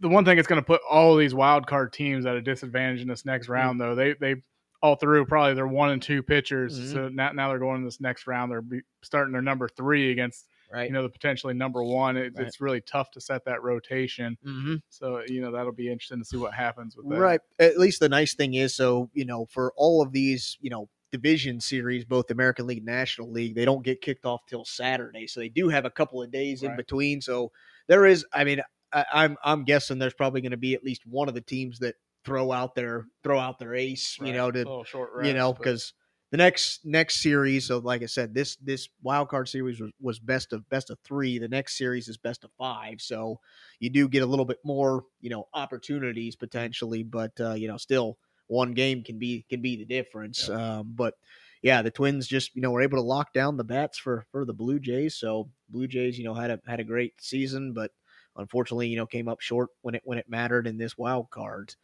The 0.00 0.08
one 0.08 0.24
thing 0.24 0.34
that's 0.34 0.48
going 0.48 0.60
to 0.60 0.66
put 0.66 0.80
all 0.90 1.14
these 1.16 1.32
wild 1.32 1.68
card 1.68 1.92
teams 1.92 2.26
at 2.26 2.34
a 2.34 2.42
disadvantage 2.42 3.02
in 3.02 3.08
this 3.08 3.24
next 3.24 3.44
mm-hmm. 3.44 3.52
round, 3.52 3.80
though, 3.80 3.94
they 3.94 4.14
they 4.14 4.36
all 4.82 4.96
through 4.96 5.26
probably 5.26 5.54
their 5.54 5.66
one 5.66 5.90
and 5.90 6.02
two 6.02 6.22
pitchers. 6.22 6.78
Mm-hmm. 6.78 6.92
So 6.92 7.08
now, 7.08 7.32
now 7.32 7.48
they're 7.48 7.58
going 7.58 7.76
in 7.76 7.84
this 7.84 8.00
next 8.00 8.26
round. 8.26 8.50
They're 8.52 8.64
starting 9.02 9.32
their 9.32 9.42
number 9.42 9.68
three 9.68 10.12
against 10.12 10.46
right. 10.72 10.86
you 10.86 10.92
know 10.92 11.02
the 11.02 11.08
potentially 11.08 11.54
number 11.54 11.82
one. 11.82 12.16
It, 12.16 12.34
right. 12.36 12.46
It's 12.46 12.60
really 12.60 12.80
tough 12.80 13.10
to 13.12 13.20
set 13.20 13.44
that 13.46 13.62
rotation. 13.62 14.36
Mm-hmm. 14.46 14.76
So 14.88 15.22
you 15.26 15.40
know 15.40 15.52
that'll 15.52 15.72
be 15.72 15.90
interesting 15.90 16.18
to 16.18 16.24
see 16.24 16.36
what 16.36 16.54
happens 16.54 16.96
with 16.96 17.08
that. 17.08 17.18
Right. 17.18 17.40
At 17.58 17.78
least 17.78 18.00
the 18.00 18.08
nice 18.08 18.34
thing 18.34 18.54
is, 18.54 18.74
so 18.74 19.10
you 19.14 19.24
know, 19.24 19.46
for 19.46 19.72
all 19.76 20.02
of 20.02 20.12
these, 20.12 20.56
you 20.60 20.70
know. 20.70 20.88
Division 21.12 21.60
series, 21.60 22.04
both 22.04 22.30
American 22.32 22.66
League, 22.66 22.84
National 22.84 23.30
League, 23.30 23.54
they 23.54 23.64
don't 23.64 23.84
get 23.84 24.02
kicked 24.02 24.26
off 24.26 24.40
till 24.46 24.64
Saturday, 24.64 25.28
so 25.28 25.38
they 25.38 25.48
do 25.48 25.68
have 25.68 25.84
a 25.84 25.90
couple 25.90 26.20
of 26.20 26.32
days 26.32 26.62
right. 26.62 26.72
in 26.72 26.76
between. 26.76 27.22
So 27.22 27.52
there 27.86 28.04
is, 28.04 28.26
I 28.34 28.42
mean, 28.42 28.60
I, 28.92 29.04
I'm 29.12 29.36
I'm 29.44 29.64
guessing 29.64 29.98
there's 29.98 30.14
probably 30.14 30.40
going 30.40 30.50
to 30.50 30.56
be 30.56 30.74
at 30.74 30.84
least 30.84 31.06
one 31.06 31.28
of 31.28 31.34
the 31.34 31.40
teams 31.40 31.78
that 31.78 31.94
throw 32.26 32.52
out 32.52 32.74
their 32.74 33.06
throw 33.22 33.38
out 33.38 33.58
their 33.58 33.74
ace, 33.74 34.18
right. 34.20 34.28
you 34.28 34.34
know, 34.34 34.50
to 34.50 34.84
rest, 35.14 35.26
you 35.26 35.32
know, 35.32 35.52
because 35.52 35.94
the 36.32 36.36
next 36.36 36.84
next 36.84 37.22
series. 37.22 37.66
So, 37.66 37.78
like 37.78 38.02
I 38.02 38.06
said, 38.06 38.34
this 38.34 38.56
this 38.56 38.88
wild 39.02 39.28
card 39.28 39.48
series 39.48 39.80
was, 39.80 39.92
was 40.00 40.18
best 40.18 40.52
of 40.52 40.68
best 40.68 40.90
of 40.90 40.98
three. 41.04 41.38
The 41.38 41.48
next 41.48 41.78
series 41.78 42.08
is 42.08 42.16
best 42.16 42.44
of 42.44 42.50
five. 42.58 43.00
So 43.00 43.40
you 43.78 43.90
do 43.90 44.08
get 44.08 44.22
a 44.22 44.26
little 44.26 44.44
bit 44.44 44.58
more, 44.64 45.04
you 45.20 45.30
know, 45.30 45.48
opportunities 45.54 46.36
potentially, 46.36 47.04
but 47.04 47.32
uh, 47.40 47.54
you 47.54 47.68
know, 47.68 47.76
still 47.76 48.18
one 48.48 48.72
game 48.72 49.02
can 49.02 49.18
be 49.18 49.46
can 49.48 49.62
be 49.62 49.76
the 49.76 49.84
difference. 49.84 50.48
Yeah. 50.48 50.78
Um, 50.78 50.92
but 50.94 51.14
yeah, 51.62 51.82
the 51.82 51.90
Twins 51.90 52.26
just 52.26 52.54
you 52.54 52.62
know 52.62 52.70
were 52.72 52.82
able 52.82 52.98
to 52.98 53.02
lock 53.02 53.32
down 53.32 53.56
the 53.56 53.64
bats 53.64 53.98
for 53.98 54.26
for 54.32 54.44
the 54.44 54.52
Blue 54.52 54.80
Jays. 54.80 55.16
So 55.16 55.48
Blue 55.68 55.86
Jays, 55.86 56.18
you 56.18 56.24
know, 56.24 56.34
had 56.34 56.50
a 56.50 56.60
had 56.66 56.80
a 56.80 56.84
great 56.84 57.14
season, 57.20 57.72
but 57.72 57.92
unfortunately, 58.36 58.88
you 58.88 58.96
know, 58.96 59.06
came 59.06 59.28
up 59.28 59.40
short 59.40 59.70
when 59.82 59.94
it 59.94 60.02
when 60.04 60.18
it 60.18 60.28
mattered 60.28 60.66
in 60.66 60.76
this 60.76 60.98
wild 60.98 61.30
card. 61.30 61.74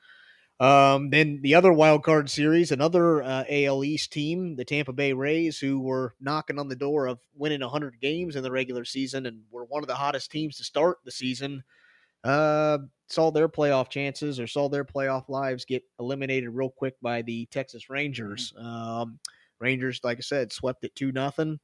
Um, 0.61 1.11
then 1.11 1.41
the 1.43 1.55
other 1.55 1.73
wild 1.73 2.05
card 2.05 2.31
series, 2.31 2.71
another 2.71 3.23
uh, 3.23 3.45
AL 3.51 3.85
East 3.85 4.13
team, 4.13 4.55
the 4.55 4.65
Tampa 4.65 4.93
Bay 4.93 5.13
Rays, 5.13 5.59
who 5.59 5.81
were 5.81 6.15
knocking 6.21 6.59
on 6.59 6.69
the 6.69 6.77
door 6.77 7.07
of 7.07 7.19
winning 7.35 7.61
100 7.61 8.01
games 8.01 8.37
in 8.37 8.45
the 8.45 8.51
regular 8.51 8.85
season 8.85 9.27
and 9.27 9.43
were 9.51 9.65
one 9.65 9.83
of 9.83 9.89
the 9.89 9.95
hottest 9.95 10.31
teams 10.31 10.57
to 10.57 10.65
start 10.65 10.99
the 11.05 11.11
season, 11.11 11.65
uh, 12.23 12.79
saw 13.09 13.31
their 13.31 13.49
playoff 13.49 13.89
chances 13.89 14.39
or 14.39 14.47
saw 14.47 14.69
their 14.69 14.85
playoff 14.85 15.29
lives 15.29 15.65
get 15.65 15.83
eliminated 15.99 16.51
real 16.51 16.71
quick 16.71 16.95
by 17.03 17.23
the 17.23 17.47
Texas 17.47 17.91
Rangers. 17.91 18.53
Mm-hmm. 18.57 18.67
Um, 18.67 19.19
Rangers, 19.59 20.01
like 20.05 20.19
I 20.19 20.23
said, 20.23 20.53
swept 20.53 20.85
it 20.85 20.95
two 20.95 21.13
nothing. 21.13 21.59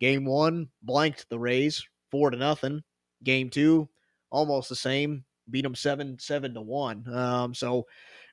Game 0.00 0.24
one 0.24 0.68
blanked 0.82 1.28
the 1.28 1.38
Rays 1.38 1.86
four 2.10 2.30
to 2.30 2.36
nothing. 2.36 2.82
Game 3.24 3.50
two, 3.50 3.88
almost 4.30 4.68
the 4.68 4.76
same, 4.76 5.24
beat 5.50 5.62
them 5.62 5.74
seven 5.74 6.18
seven 6.18 6.54
to 6.54 6.60
one. 6.60 7.04
Um, 7.12 7.54
so 7.54 7.86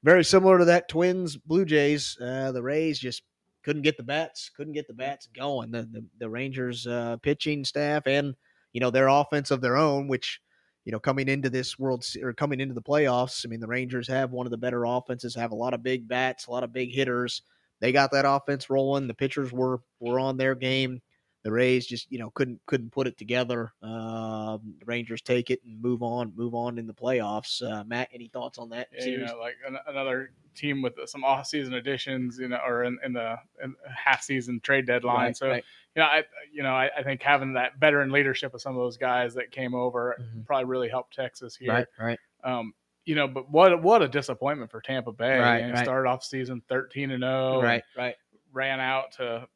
very 0.06 0.24
similar 0.24 0.60
to 0.60 0.66
that 0.66 0.88
Twins 0.88 1.36
Blue 1.36 1.66
Jays. 1.66 2.16
Uh, 2.22 2.52
the 2.52 2.62
Rays 2.62 3.00
just 3.00 3.24
couldn't 3.64 3.82
get 3.82 3.98
the 3.98 4.04
bats, 4.04 4.52
couldn't 4.56 4.74
get 4.74 4.88
the 4.88 4.94
bats 4.94 5.28
going. 5.36 5.72
The 5.72 5.82
the, 5.82 6.06
the 6.20 6.30
Rangers 6.30 6.86
uh, 6.86 7.18
pitching 7.24 7.66
staff 7.66 8.06
and 8.06 8.36
you 8.72 8.80
know 8.80 8.92
their 8.92 9.08
offense 9.08 9.50
of 9.50 9.62
their 9.62 9.76
own, 9.76 10.08
which 10.08 10.40
you 10.86 10.92
know 10.92 11.00
coming 11.00 11.28
into 11.28 11.50
this 11.50 11.80
world 11.80 12.06
or 12.22 12.34
coming 12.34 12.60
into 12.60 12.76
the 12.76 12.84
playoffs. 12.84 13.46
I 13.46 13.50
mean, 13.50 13.60
the 13.60 13.68
Rangers 13.68 14.08
have 14.08 14.32
one 14.32 14.46
of 14.46 14.52
the 14.52 14.58
better 14.58 14.86
offenses, 14.86 15.34
have 15.36 15.52
a 15.52 15.56
lot 15.56 15.74
of 15.74 15.82
big 15.82 16.08
bats, 16.08 16.46
a 16.46 16.52
lot 16.52 16.64
of 16.64 16.72
big 16.72 16.94
hitters. 16.94 17.42
They 17.82 17.92
got 17.92 18.12
that 18.12 18.26
offense 18.28 18.70
rolling. 18.70 19.08
The 19.08 19.16
pitchers 19.16 19.52
were 19.52 19.82
were 20.00 20.20
on 20.20 20.38
their 20.38 20.54
game 20.54 21.02
the 21.46 21.52
Rays 21.52 21.86
just 21.86 22.12
you 22.12 22.18
know 22.18 22.32
couldn't 22.32 22.60
couldn't 22.66 22.92
put 22.92 23.06
it 23.06 23.20
together. 23.20 23.72
Um, 23.84 24.74
the 24.80 24.86
Rangers 24.88 25.22
take 25.22 25.52
it 25.52 25.62
and 25.64 25.80
move 25.80 26.02
on, 26.02 26.34
move 26.36 26.56
on 26.56 26.80
in 26.80 26.88
the 26.88 26.94
playoffs. 26.94 27.62
Uh, 27.62 27.84
Matt, 27.84 28.10
any 28.12 28.28
thoughts 28.30 28.58
on 28.58 28.68
that? 28.70 28.88
Yeah, 28.92 29.06
you 29.06 29.18
know, 29.20 29.38
like 29.40 29.54
an, 29.66 29.78
another 29.86 30.32
team 30.56 30.82
with 30.82 30.94
some 31.06 31.24
off-season 31.24 31.76
additions, 31.76 32.40
you 32.40 32.48
know, 32.48 32.60
or 32.66 32.86
in, 32.86 32.98
in 33.06 33.14
the 33.14 33.36
in 33.64 33.76
half-season 33.96 34.60
trade 34.62 34.88
deadline. 34.88 35.18
Right, 35.18 35.38
so, 35.38 35.48
right. 35.50 35.64
you 35.96 36.02
know, 36.02 36.08
I 36.08 36.24
you 36.52 36.64
know 36.64 36.74
I, 36.74 36.90
I, 36.98 37.04
think 37.04 37.22
having 37.22 37.54
that 37.54 37.78
veteran 37.80 38.12
leadership 38.12 38.56
of 38.56 38.62
some 38.62 38.76
of 38.76 38.82
those 38.82 38.98
guys 38.98 39.36
that 39.36 39.52
came 39.52 39.76
over 39.76 40.18
mm-hmm. 40.20 40.42
probably 40.48 40.66
really 40.66 40.90
helped 40.90 41.14
Texas 41.14 41.56
here. 41.56 41.72
Right, 41.72 41.88
right. 42.00 42.20
Um, 42.44 42.74
you 43.06 43.14
know, 43.14 43.28
but 43.28 43.52
what 43.52 43.84
what 43.84 44.02
a 44.02 44.08
disappointment 44.08 44.72
for 44.72 44.82
Tampa 44.82 45.12
Bay. 45.12 45.38
Right, 45.38 45.60
and 45.60 45.74
right. 45.76 45.84
started 45.84 46.10
off 46.10 46.24
season 46.24 46.64
thirteen 46.68 47.12
and 47.12 47.22
zero. 47.22 47.58
Oh 47.58 47.62
right, 47.62 47.84
right. 47.96 48.16
Ran 48.52 48.80
out 48.80 49.12
to 49.18 49.48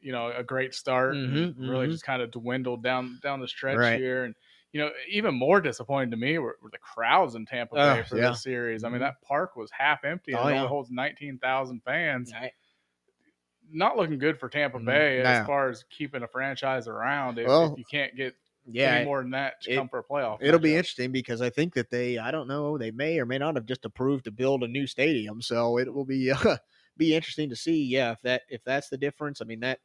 you 0.00 0.12
know 0.12 0.32
a 0.36 0.42
great 0.42 0.74
start. 0.74 1.14
Mm-hmm, 1.14 1.68
really 1.68 1.86
mm-hmm. 1.86 1.92
just 1.92 2.04
kind 2.04 2.22
of 2.22 2.30
dwindled 2.30 2.82
down 2.82 3.18
down 3.22 3.40
the 3.40 3.48
stretch 3.48 3.78
right. 3.78 3.98
here, 3.98 4.24
and 4.24 4.34
you 4.72 4.80
know 4.80 4.90
even 5.08 5.34
more 5.34 5.60
disappointing 5.60 6.10
to 6.10 6.16
me 6.16 6.38
were, 6.38 6.56
were 6.62 6.70
the 6.70 6.78
crowds 6.78 7.34
in 7.34 7.46
Tampa 7.46 7.74
Bay 7.76 8.00
oh, 8.00 8.02
for 8.04 8.16
yeah. 8.16 8.30
this 8.30 8.42
series. 8.42 8.84
I 8.84 8.88
mean 8.88 8.96
Mm-hmm. 8.96 9.04
that 9.04 9.22
park 9.22 9.56
was 9.56 9.70
half 9.70 10.04
empty. 10.04 10.34
Oh, 10.34 10.40
and 10.40 10.48
it 10.50 10.52
yeah. 10.52 10.58
only 10.58 10.68
holds 10.68 10.90
nineteen 10.90 11.38
thousand 11.38 11.82
fans. 11.84 12.32
Right. 12.32 12.52
Not 13.72 13.96
looking 13.96 14.18
good 14.18 14.38
for 14.38 14.48
Tampa 14.48 14.78
Mm, 14.78 14.84
Bay 14.84 15.20
no. 15.22 15.30
as 15.30 15.46
far 15.46 15.68
as 15.70 15.84
keeping 15.90 16.22
a 16.22 16.28
franchise 16.28 16.86
around. 16.86 17.38
If, 17.38 17.46
Well, 17.48 17.72
if 17.72 17.78
you 17.78 17.84
can't 17.90 18.14
get 18.14 18.34
Yeah, 18.70 18.96
any 18.96 19.04
more 19.06 19.22
than 19.22 19.30
that 19.30 19.62
to 19.62 19.72
it- 19.72 19.76
come 19.76 19.88
for 19.88 19.98
a 19.98 20.04
playoff, 20.04 20.38
It'll 20.42 20.60
be 20.60 20.76
interesting 20.76 21.12
because 21.12 21.40
I 21.40 21.50
think 21.50 21.74
that 21.74 21.90
they, 21.90 22.18
I 22.18 22.30
don't 22.30 22.46
know, 22.46 22.76
they 22.78 22.90
may 22.90 23.18
or 23.18 23.26
may 23.26 23.38
not 23.38 23.54
have 23.56 23.66
just 23.66 23.84
approved 23.84 24.24
to 24.24 24.30
build 24.30 24.62
a 24.62 24.68
new 24.68 24.86
stadium. 24.86 25.40
So 25.42 25.78
it 25.78 25.92
will 25.92 26.04
be 26.04 26.30
uh, 26.32 26.56
be 26.96 27.14
interesting 27.14 27.50
to 27.50 27.56
see. 27.56 27.84
Yeah, 27.84 28.12
if 28.12 28.18
that 28.22 28.42
if 28.48 28.62
that's 28.64 28.88
the 28.88 28.98
difference. 28.98 29.40
I 29.40 29.44
mean 29.44 29.60
that 29.60 29.78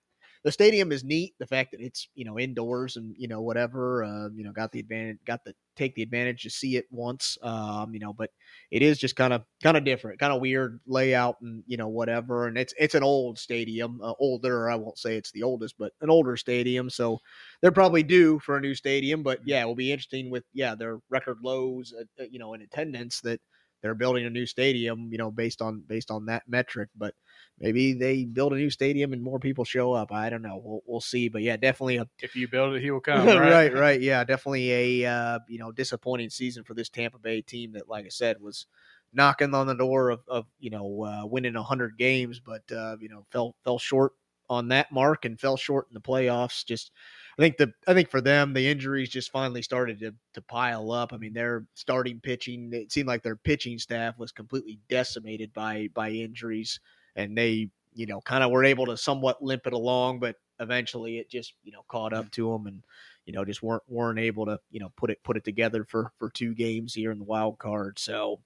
the 0.44 0.52
stadium 0.52 0.92
is 0.92 1.04
neat. 1.04 1.34
The 1.40 1.48
fact 1.48 1.72
that 1.72 1.82
it's 1.82 2.08
you 2.16 2.24
know 2.26 2.40
indoors 2.40 2.96
and 2.96 3.14
you 3.18 3.28
know 3.28 3.42
whatever, 3.42 4.04
uh, 4.04 4.30
you 4.34 4.44
know, 4.44 4.52
got 4.52 4.72
the 4.72 4.80
advantage, 4.80 5.18
got 5.26 5.44
the 5.44 5.54
take 5.76 5.96
the 5.96 6.02
advantage 6.02 6.44
to 6.44 6.50
see 6.50 6.78
it 6.78 6.86
once. 6.92 7.38
Um, 7.42 7.94
you 7.94 8.00
know, 8.00 8.14
but 8.14 8.30
it 8.72 8.82
is 8.82 8.98
just 8.98 9.16
kind 9.16 9.34
of 9.34 9.44
kind 9.62 9.76
of 9.76 9.84
different, 9.84 10.20
kind 10.20 10.32
of 10.34 10.40
weird 10.42 10.80
layout 10.88 11.36
and 11.42 11.64
you 11.68 11.76
know 11.78 11.90
whatever. 11.90 12.48
And 12.48 12.58
it's 12.58 12.74
it's 12.80 12.96
an 12.96 13.04
old 13.04 13.38
stadium, 13.38 14.00
uh, 14.02 14.14
older. 14.20 14.70
I 14.70 14.76
won't 14.76 14.98
say 14.98 15.18
it's 15.18 15.32
the 15.32 15.44
oldest, 15.44 15.76
but 15.78 15.92
an 16.02 16.10
older 16.10 16.38
stadium. 16.38 16.90
So 16.90 17.20
they're 17.62 17.72
probably 17.72 18.04
due 18.04 18.40
for 18.40 18.58
a 18.58 18.62
new 18.62 18.76
stadium. 18.76 19.24
But 19.24 19.40
yeah, 19.46 19.62
it 19.64 19.66
will 19.66 19.76
be 19.76 19.92
interesting 19.92 20.30
with 20.30 20.44
yeah 20.54 20.76
their 20.76 21.00
record 21.10 21.38
lows, 21.44 21.94
uh, 21.98 22.04
uh, 22.24 22.28
you 22.32 22.40
know, 22.40 22.54
in 22.54 22.62
attendance 22.62 23.20
that 23.22 23.42
they're 23.82 23.96
building 23.96 24.26
a 24.26 24.30
new 24.30 24.46
stadium, 24.46 25.10
you 25.12 25.18
know, 25.18 25.32
based 25.32 25.62
on 25.62 25.82
based 25.82 26.12
on 26.12 26.26
that 26.26 26.44
metric. 26.48 26.90
But 26.96 27.16
maybe 27.60 27.94
they 27.94 28.26
build 28.26 28.54
a 28.54 28.58
new 28.58 28.70
stadium 28.70 29.14
and 29.14 29.24
more 29.24 29.40
people 29.40 29.66
show 29.66 29.94
up. 29.94 30.12
I 30.12 30.30
don't 30.30 30.42
know. 30.42 30.62
We'll 30.64 30.82
we'll 30.86 31.02
see. 31.02 31.30
But 31.30 31.42
yeah, 31.44 31.58
definitely 31.58 31.98
a 31.98 32.08
if 32.20 32.36
you 32.36 32.48
build 32.48 32.76
it, 32.76 32.82
he 32.82 32.92
will 32.92 33.00
come. 33.02 33.36
right, 33.36 33.50
Right, 33.50 33.74
right, 33.74 34.00
Yeah, 34.00 34.24
definitely 34.24 34.72
a 35.04 35.10
uh, 35.10 35.40
you 35.48 35.58
know 35.60 35.72
disappointing 35.72 36.30
season 36.30 36.64
for 36.64 36.74
this 36.74 36.90
Tampa 36.90 37.18
Bay 37.20 37.42
team 37.42 37.72
that, 37.74 37.88
like 37.88 38.06
I 38.06 38.10
said, 38.10 38.40
was 38.42 38.68
knocking 39.12 39.54
on 39.56 39.66
the 39.68 39.74
door 39.74 40.10
of, 40.12 40.22
of 40.28 40.46
you 40.60 40.70
know 40.70 41.04
uh, 41.04 41.26
winning 41.26 41.56
hundred 41.56 41.98
games, 41.98 42.40
but 42.40 42.72
uh, 42.72 42.98
you 43.00 43.10
know 43.10 43.26
fell 43.32 43.56
fell 43.64 43.80
short 43.80 44.14
on 44.50 44.68
that 44.70 44.92
mark 44.92 45.26
and 45.26 45.40
fell 45.40 45.58
short 45.58 45.88
in 45.90 45.94
the 45.96 46.02
playoffs. 46.02 46.64
Just 46.66 46.92
I 47.40 47.42
think 47.42 47.58
the 47.58 47.72
I 47.88 47.94
think 47.96 48.10
for 48.12 48.22
them 48.22 48.54
the 48.54 48.68
injuries 48.70 49.10
just 49.10 49.32
finally 49.32 49.62
started 49.62 50.00
to 50.02 50.14
to 50.34 50.42
pile 50.42 50.92
up. 50.92 51.14
I 51.14 51.18
mean, 51.18 51.34
their 51.34 51.66
starting 51.74 52.20
pitching 52.20 52.70
it 52.74 52.92
seemed 52.92 53.08
like 53.08 53.24
their 53.24 53.38
pitching 53.38 53.80
staff 53.80 54.20
was 54.20 54.32
completely 54.34 54.80
decimated 54.90 55.54
by 55.54 55.88
by 55.94 56.12
injuries, 56.12 56.80
and 57.16 57.38
they 57.38 57.70
you 57.94 58.06
know 58.08 58.22
kind 58.22 58.44
of 58.44 58.52
were 58.52 58.66
able 58.66 58.86
to 58.88 58.98
somewhat 58.98 59.42
limp 59.42 59.68
it 59.68 59.74
along, 59.74 60.20
but 60.20 60.36
eventually 60.60 61.18
it 61.20 61.30
just 61.30 61.54
you 61.64 61.72
know 61.72 61.84
caught 61.90 62.14
up 62.14 62.30
to 62.32 62.52
them 62.52 62.68
and 62.68 62.84
you 63.26 63.34
know 63.34 63.46
just 63.46 63.64
weren't 63.64 63.84
weren't 63.88 64.20
able 64.20 64.46
to 64.46 64.60
you 64.70 64.80
know 64.82 64.92
put 64.98 65.10
it 65.10 65.24
put 65.24 65.38
it 65.38 65.46
together 65.46 65.86
for 65.86 66.12
for 66.20 66.30
two 66.30 66.54
games 66.54 66.94
here 66.94 67.12
in 67.12 67.20
the 67.20 67.26
wild 67.26 67.58
card. 67.60 67.98
So. 68.00 68.42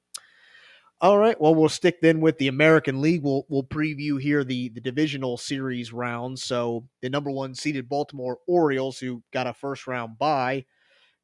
All 1.02 1.18
right. 1.18 1.40
Well, 1.40 1.54
we'll 1.54 1.68
stick 1.68 2.00
then 2.02 2.22
with 2.22 2.38
the 2.38 2.48
American 2.48 3.02
League. 3.02 3.24
We'll 3.24 3.46
we'll 3.50 3.64
preview 3.64 4.22
here 4.22 4.44
the 4.46 4.70
the 4.70 4.80
divisional 4.80 5.38
series 5.38 5.92
rounds. 5.92 6.44
So 6.44 6.88
the 7.02 7.10
number 7.10 7.30
one 7.30 7.56
seeded 7.56 7.90
Baltimore 7.90 8.38
Orioles, 8.48 9.00
who 9.00 9.22
got 9.34 9.48
a 9.48 9.54
first 9.54 9.86
round 9.86 10.18
bye, 10.18 10.64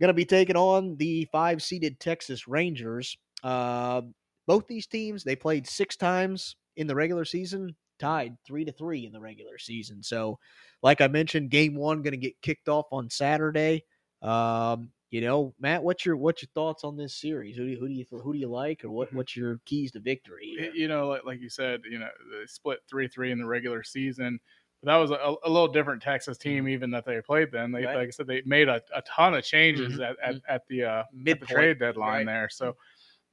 going 0.02 0.10
to 0.10 0.14
be 0.14 0.26
taking 0.26 0.58
on 0.58 0.98
the 0.98 1.26
five 1.32 1.62
seeded 1.64 2.00
Texas 2.00 2.48
Rangers. 2.48 3.18
Uh, 3.44 4.02
both 4.48 4.68
these 4.68 4.88
teams 4.88 5.24
they 5.24 5.36
played 5.36 5.68
six 5.68 5.96
times 5.96 6.56
in 6.76 6.88
the 6.88 6.96
regular 6.96 7.24
season, 7.24 7.76
tied 8.00 8.36
three 8.46 8.66
to 8.66 8.74
three 8.74 9.06
in 9.06 9.14
the 9.14 9.22
regular 9.22 9.58
season. 9.58 10.04
So, 10.04 10.40
like 10.84 11.00
I 11.02 11.08
mentioned, 11.08 11.52
game 11.52 11.76
one 11.76 12.02
going 12.02 12.12
to 12.12 12.18
get 12.18 12.42
kicked 12.42 12.68
off 12.68 12.88
on 12.92 13.10
Saturday. 13.10 13.86
Um, 14.22 14.92
you 15.10 15.22
know, 15.22 15.54
Matt, 15.60 15.84
what's 15.84 16.06
your 16.06 16.18
what's 16.18 16.42
your 16.44 16.50
thoughts 16.54 16.84
on 16.84 16.96
this 16.96 17.16
series? 17.16 17.56
Who 17.58 17.66
do 17.66 17.72
you, 17.72 17.80
who 17.80 17.88
do 17.88 17.94
you 17.94 18.06
who 18.12 18.34
do 18.34 18.40
you 18.40 18.48
like, 18.50 18.84
or 18.84 18.90
what 18.92 19.12
what's 19.14 19.36
your 19.36 19.60
keys 19.66 19.92
to 19.94 20.00
victory? 20.00 20.56
Y- 20.60 20.72
You 20.74 20.88
know, 20.88 21.08
like, 21.08 21.26
like 21.26 21.42
you 21.42 21.50
said, 21.50 21.82
you 21.90 22.00
know, 22.00 22.10
they 22.32 22.46
split 22.46 22.80
three 22.88 23.08
three 23.08 23.32
in 23.32 23.40
the 23.40 23.46
regular 23.46 23.84
season. 23.84 24.40
But 24.82 24.92
that 24.92 24.96
was 24.98 25.12
a, 25.12 25.36
a 25.44 25.50
little 25.50 25.68
different 25.68 26.02
Texas 26.02 26.38
team, 26.38 26.66
even 26.70 26.90
that 26.92 27.06
they 27.06 27.20
played 27.22 27.52
then. 27.52 27.72
They, 27.72 27.80
Mm-hmm. 27.80 27.88
Right. 27.88 27.96
like 27.98 28.08
I 28.08 28.12
said, 28.12 28.28
they 28.28 28.42
made 28.46 28.70
a, 28.70 28.82
a 28.96 29.02
ton 29.02 29.34
of 29.34 29.44
changes 29.44 30.00
Mhm, 30.00 30.10
at, 30.10 30.16
at, 30.24 30.42
at 30.48 30.68
the 30.70 30.84
uh, 30.86 31.04
Midpoint, 31.12 31.50
trade 31.50 31.80
deadline 31.80 32.26
right. 32.26 32.26
there. 32.26 32.48
So, 32.50 32.78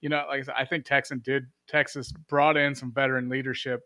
you 0.00 0.08
know, 0.08 0.24
like 0.28 0.40
I 0.40 0.42
said, 0.42 0.54
I 0.58 0.64
think 0.64 0.84
Texan 0.84 1.20
did 1.24 1.46
Texas 1.68 2.12
brought 2.28 2.56
in 2.56 2.74
some 2.74 2.90
veteran 2.92 3.28
leadership. 3.28 3.84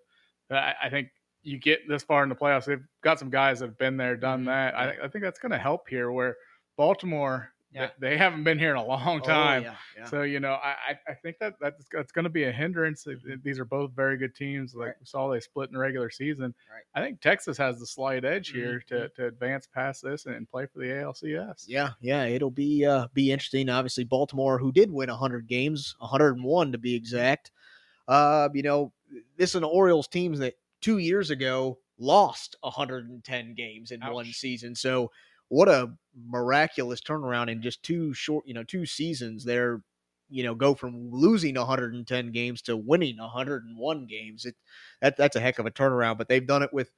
that 0.49 0.77
I, 0.83 0.87
I 0.87 0.91
think 0.91 1.09
you 1.43 1.59
get 1.59 1.87
this 1.87 2.03
far 2.03 2.23
in 2.23 2.31
the 2.31 2.35
playoffs. 2.35 2.65
They've 2.65 2.83
got 3.03 3.19
some 3.19 3.29
guys 3.31 3.59
that 3.61 3.67
have 3.67 3.79
been 3.79 3.99
there, 3.99 4.17
done 4.17 4.45
that. 4.47 4.75
I, 4.75 4.95
I 5.05 5.09
think 5.09 5.23
that's 5.23 5.39
going 5.39 5.53
to 5.53 5.59
help 5.59 5.87
here. 5.87 6.11
Where 6.13 6.37
Baltimore, 6.79 7.53
Yeah. 7.73 7.91
they, 8.01 8.11
they 8.11 8.17
haven't 8.19 8.43
been 8.45 8.59
here 8.59 8.71
in 8.71 8.77
a 8.77 8.85
long 8.85 9.21
Oh, 9.21 9.25
time. 9.25 9.63
yeah, 9.63 9.75
yeah. 9.97 10.05
So 10.07 10.23
you 10.23 10.41
know, 10.41 10.55
I 10.55 10.99
I- 11.09 11.15
think 11.23 11.39
that 11.39 11.55
that's 11.61 11.85
that's 11.93 12.11
going 12.11 12.25
to 12.25 12.29
be 12.31 12.45
a 12.45 12.53
hindrance. 12.53 13.07
These 13.45 13.59
are 13.61 13.65
both 13.65 13.93
very 13.93 14.17
good 14.17 14.35
teams. 14.35 14.75
Like 14.75 14.87
Right. 14.89 14.95
we 15.01 15.07
saw, 15.07 15.29
they 15.31 15.39
split 15.41 15.69
in 15.69 15.75
the 15.75 15.79
regular 15.79 16.11
season. 16.11 16.53
Right. 16.71 16.83
I 16.95 17.05
think 17.05 17.21
Texas 17.21 17.57
has 17.59 17.79
the 17.79 17.87
slight 17.87 18.25
edge 18.25 18.49
here 18.51 18.83
to, 18.89 19.09
to 19.11 19.27
advance 19.27 19.69
past 19.73 20.03
this 20.03 20.27
and, 20.27 20.35
and 20.35 20.49
play 20.51 20.67
for 20.67 20.81
the 20.81 20.87
ALCS. 20.87 21.65
Yeah, 21.69 21.91
yeah, 22.01 22.25
it'll 22.25 22.51
be 22.51 22.85
uh 22.85 23.07
be 23.15 23.31
interesting. 23.31 23.69
Obviously, 23.69 24.05
Baltimore, 24.05 24.59
who 24.59 24.73
did 24.73 24.91
win 24.91 25.09
100 25.09 25.47
games, 25.47 25.95
101 26.01 26.73
to 26.73 26.79
be 26.79 26.95
exact. 26.95 27.53
Uh, 28.09 28.49
you 28.53 28.63
know, 28.63 28.93
this 29.37 29.51
is 29.51 29.57
an 29.57 29.65
Orioles 29.65 30.09
team 30.09 30.35
that 30.35 30.55
two 30.81 30.99
years 30.99 31.31
ago 31.31 31.79
lost 31.99 32.57
110 32.63 33.55
games 33.55 33.91
in 33.93 34.01
one 34.01 34.25
season. 34.27 34.75
So, 34.75 35.11
what 35.51 35.69
a 35.69 35.91
miraculous 36.29 37.01
turnaround 37.01 37.51
in 37.51 37.61
just 37.61 37.83
two 37.83 38.15
short, 38.15 38.47
you 38.47 38.55
know, 38.55 38.65
two 38.65 38.87
seasons. 38.87 39.45
They're 39.45 39.83
you 40.31 40.45
know 40.45 40.55
go 40.55 40.75
from 40.75 41.11
losing 41.11 41.57
110 41.57 42.33
games 42.33 42.63
to 42.63 42.77
winning 42.77 43.19
101 43.19 44.07
games. 44.07 44.47
It 44.47 44.55
that 45.03 45.17
that's 45.19 45.37
a 45.37 45.41
heck 45.41 45.59
of 45.59 45.67
a 45.67 45.71
turnaround. 45.71 46.17
But 46.17 46.29
they've 46.29 46.47
done 46.47 46.63
it 46.63 46.73
with 46.73 46.91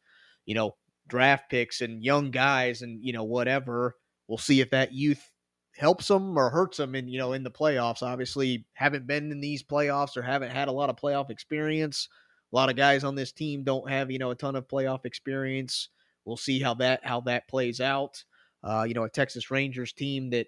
you 0.45 0.55
know 0.55 0.77
draft 1.09 1.51
picks 1.51 1.81
and 1.81 2.05
young 2.05 2.31
guys 2.31 2.83
and 2.83 3.03
you 3.03 3.13
know 3.13 3.25
whatever. 3.25 3.97
We'll 4.29 4.39
see 4.39 4.61
if 4.61 4.71
that 4.71 4.93
youth 4.93 5.31
helps 5.77 6.09
them 6.09 6.39
or 6.39 6.51
hurts 6.51 6.77
them 6.77 6.95
in 6.95 7.09
you 7.09 7.19
know 7.19 7.33
in 7.33 7.43
the 7.43 7.51
playoffs. 7.51 8.03
Obviously, 8.03 8.67
haven't 8.75 9.07
been 9.07 9.33
in 9.33 9.41
these 9.41 9.63
playoffs 9.63 10.17
or 10.17 10.23
haven't 10.23 10.51
had 10.51 10.69
a 10.69 10.73
lot 10.73 10.91
of 10.91 10.97
playoff 10.97 11.31
experience. 11.31 12.09
A 12.53 12.57
lot 12.57 12.69
of 12.69 12.77
guys 12.77 13.03
on 13.03 13.15
this 13.15 13.33
team 13.33 13.65
don't 13.65 13.89
have 13.89 14.11
you 14.11 14.19
know 14.19 14.31
a 14.31 14.37
ton 14.37 14.57
of 14.57 14.69
playoff 14.69 15.07
experience. 15.07 15.89
We'll 16.27 16.37
see 16.37 16.61
how 16.61 16.75
that 16.75 17.01
how 17.03 17.23
that 17.23 17.49
plays 17.49 17.81
out. 17.81 18.23
Uh, 18.63 18.85
you 18.87 18.95
know, 18.95 19.05
a 19.05 19.11
Texas 19.11 19.51
Rangers 19.51 19.93
team 19.93 20.31
that 20.31 20.47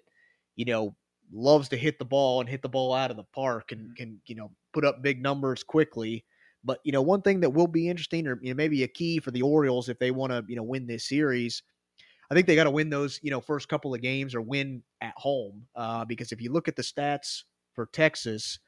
you 0.55 0.65
know 0.65 0.95
loves 1.31 1.69
to 1.69 1.77
hit 1.77 1.99
the 1.99 2.05
ball 2.05 2.39
and 2.39 2.49
hit 2.49 2.61
the 2.61 2.69
ball 2.69 2.93
out 2.93 3.11
of 3.11 3.17
the 3.17 3.23
park 3.23 3.71
and 3.71 3.95
can 3.95 4.21
you 4.27 4.35
know 4.35 4.51
put 4.73 4.85
up 4.85 5.01
big 5.01 5.21
numbers 5.21 5.63
quickly. 5.63 6.25
But 6.63 6.79
you 6.83 6.91
know, 6.91 7.01
one 7.01 7.21
thing 7.21 7.41
that 7.41 7.51
will 7.51 7.67
be 7.67 7.89
interesting, 7.89 8.27
or 8.27 8.39
you 8.41 8.49
know, 8.49 8.55
maybe 8.55 8.83
a 8.83 8.87
key 8.87 9.19
for 9.19 9.31
the 9.31 9.41
Orioles 9.41 9.89
if 9.89 9.99
they 9.99 10.11
want 10.11 10.31
to 10.31 10.43
you 10.47 10.55
know 10.55 10.63
win 10.63 10.87
this 10.87 11.07
series, 11.07 11.61
I 12.31 12.33
think 12.33 12.47
they 12.47 12.55
got 12.55 12.63
to 12.65 12.71
win 12.71 12.89
those 12.89 13.19
you 13.21 13.31
know 13.31 13.41
first 13.41 13.67
couple 13.69 13.93
of 13.93 14.01
games 14.01 14.33
or 14.33 14.41
win 14.41 14.83
at 15.01 15.13
home. 15.17 15.67
Uh, 15.75 16.05
because 16.05 16.31
if 16.31 16.41
you 16.41 16.51
look 16.51 16.67
at 16.67 16.75
the 16.75 16.81
stats 16.81 17.43
for 17.73 17.87
Texas, 17.87 18.59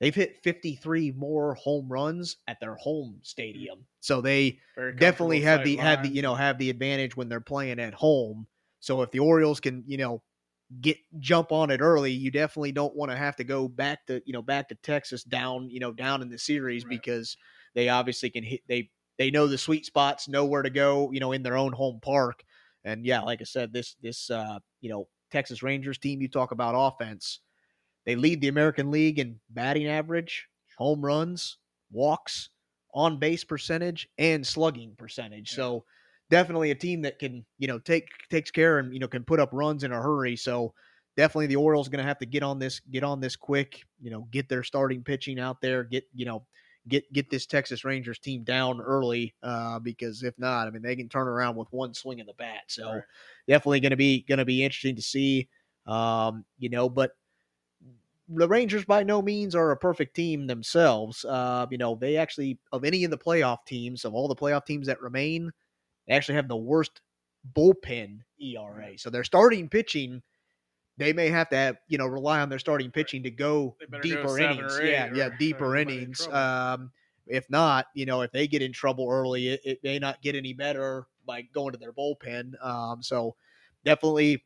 they've 0.00 0.14
hit 0.14 0.42
53 0.42 1.12
more 1.12 1.54
home 1.54 1.88
runs 1.88 2.38
at 2.48 2.58
their 2.60 2.74
home 2.76 3.20
stadium, 3.22 3.86
so 4.00 4.20
they 4.20 4.58
definitely 4.98 5.40
have 5.42 5.62
the 5.62 5.76
have 5.76 6.02
the 6.02 6.08
you 6.08 6.22
know 6.22 6.34
have 6.34 6.58
the 6.58 6.70
advantage 6.70 7.16
when 7.16 7.28
they're 7.28 7.40
playing 7.40 7.78
at 7.78 7.94
home. 7.94 8.46
So 8.84 9.02
if 9.02 9.10
the 9.10 9.20
Orioles 9.20 9.60
can 9.60 9.84
you 9.86 9.96
know 9.96 10.22
get 10.80 10.98
jump 11.18 11.52
on 11.52 11.70
it 11.70 11.80
early, 11.80 12.12
you 12.12 12.30
definitely 12.30 12.72
don't 12.72 12.94
want 12.96 13.10
to 13.10 13.16
have 13.16 13.36
to 13.36 13.44
go 13.44 13.68
back 13.68 14.06
to 14.06 14.22
you 14.26 14.32
know 14.32 14.42
back 14.42 14.68
to 14.68 14.74
Texas 14.76 15.24
down 15.24 15.70
you 15.70 15.80
know 15.80 15.92
down 15.92 16.22
in 16.22 16.28
the 16.30 16.38
series 16.38 16.84
Right. 16.84 16.90
because 17.00 17.36
they 17.74 17.88
obviously 17.88 18.30
can 18.30 18.44
hit 18.44 18.60
they 18.68 18.90
they 19.18 19.30
know 19.30 19.46
the 19.46 19.58
sweet 19.58 19.86
spots, 19.86 20.28
know 20.28 20.44
where 20.44 20.62
to 20.62 20.70
go, 20.70 21.10
you 21.12 21.20
know, 21.20 21.32
in 21.32 21.42
their 21.44 21.56
own 21.56 21.72
home 21.72 22.00
park. 22.00 22.42
And 22.84 23.06
yeah, 23.06 23.20
like 23.22 23.40
I 23.40 23.44
said, 23.44 23.72
this 23.72 23.94
this 24.02 24.30
uh, 24.30 24.58
you 24.80 24.90
know 24.90 25.08
Texas 25.30 25.62
Rangers 25.62 25.98
team, 25.98 26.20
you 26.20 26.28
talk 26.28 26.52
about 26.52 26.74
offense, 26.76 27.40
they 28.04 28.16
lead 28.16 28.40
the 28.40 28.48
American 28.48 28.90
League 28.90 29.18
in 29.18 29.40
batting 29.50 29.86
average, 29.86 30.48
home 30.76 31.04
runs, 31.04 31.58
walks, 31.90 32.50
on 32.92 33.18
base 33.18 33.44
percentage, 33.44 34.08
and 34.18 34.46
slugging 34.46 34.94
percentage. 34.96 35.50
Yeah. 35.52 35.56
So 35.56 35.84
definitely 36.30 36.70
a 36.70 36.74
team 36.74 37.02
that 37.02 37.18
can 37.18 37.44
you 37.58 37.68
know 37.68 37.78
take 37.78 38.08
takes 38.30 38.50
care 38.50 38.78
and 38.78 38.92
you 38.92 39.00
know 39.00 39.08
can 39.08 39.24
put 39.24 39.40
up 39.40 39.50
runs 39.52 39.84
in 39.84 39.92
a 39.92 40.00
hurry. 40.00 40.36
So 40.36 40.74
definitely 41.16 41.46
the 41.46 41.56
Orioles 41.56 41.88
going 41.88 42.02
to 42.02 42.08
have 42.08 42.18
to 42.18 42.26
get 42.26 42.42
on 42.42 42.58
this 42.58 42.80
get 42.90 43.04
on 43.04 43.20
this 43.20 43.36
quick. 43.36 43.82
You 44.00 44.10
know, 44.10 44.26
get 44.30 44.48
their 44.48 44.62
starting 44.62 45.02
pitching 45.02 45.38
out 45.38 45.60
there. 45.60 45.84
Get 45.84 46.04
you 46.14 46.26
know 46.26 46.44
get 46.88 47.10
get 47.12 47.30
this 47.30 47.46
Texas 47.46 47.84
Rangers 47.84 48.18
team 48.18 48.44
down 48.44 48.80
early 48.80 49.34
uh, 49.42 49.78
because 49.78 50.22
if 50.22 50.38
not, 50.38 50.66
I 50.66 50.70
mean 50.70 50.82
they 50.82 50.96
can 50.96 51.08
turn 51.08 51.28
around 51.28 51.56
with 51.56 51.68
one 51.72 51.94
swing 51.94 52.20
of 52.20 52.26
the 52.26 52.34
bat. 52.34 52.62
So 52.68 52.92
right. 52.92 53.02
definitely 53.48 53.80
going 53.80 53.90
to 53.90 53.96
be 53.96 54.22
going 54.22 54.38
to 54.38 54.44
be 54.44 54.64
interesting 54.64 54.96
to 54.96 55.02
see. 55.02 55.48
Um, 55.86 56.44
you 56.58 56.70
know, 56.70 56.88
but 56.88 57.12
the 58.28 58.48
Rangers 58.48 58.84
by 58.84 59.02
no 59.02 59.20
means 59.20 59.54
are 59.54 59.70
a 59.70 59.76
perfect 59.76 60.16
team 60.16 60.46
themselves. 60.46 61.24
Uh, 61.24 61.66
you 61.70 61.78
know, 61.78 61.94
they 61.94 62.16
actually 62.16 62.58
of 62.72 62.84
any 62.84 63.04
of 63.04 63.10
the 63.10 63.18
playoff 63.18 63.58
teams 63.66 64.04
of 64.04 64.14
all 64.14 64.28
the 64.28 64.36
playoff 64.36 64.64
teams 64.64 64.86
that 64.86 65.00
remain, 65.02 65.50
they 66.06 66.14
actually 66.14 66.36
have 66.36 66.48
the 66.48 66.56
worst 66.56 67.00
bullpen 67.56 68.20
ERA. 68.40 68.98
So 68.98 69.10
their 69.10 69.24
starting 69.24 69.68
pitching 69.68 70.22
they 70.96 71.12
may 71.12 71.28
have 71.28 71.48
to 71.48 71.56
have, 71.56 71.76
you 71.88 71.98
know 71.98 72.06
rely 72.06 72.40
on 72.40 72.48
their 72.48 72.58
starting 72.58 72.90
pitching 72.90 73.22
to 73.24 73.30
go 73.30 73.76
deeper 74.02 74.22
go 74.22 74.36
innings. 74.36 74.78
Yeah, 74.82 75.10
yeah, 75.12 75.30
deeper 75.38 75.76
innings. 75.76 76.26
Um, 76.28 76.90
if 77.26 77.48
not, 77.50 77.86
you 77.94 78.06
know, 78.06 78.20
if 78.20 78.32
they 78.32 78.46
get 78.46 78.62
in 78.62 78.72
trouble 78.72 79.08
early, 79.10 79.48
it, 79.48 79.60
it, 79.64 79.78
may 79.82 79.98
not 79.98 80.20
get 80.20 80.34
any 80.34 80.52
better 80.52 81.06
by 81.26 81.42
going 81.42 81.72
to 81.72 81.78
their 81.78 81.92
bullpen. 81.92 82.52
Um, 82.64 83.02
so 83.02 83.34
definitely, 83.84 84.44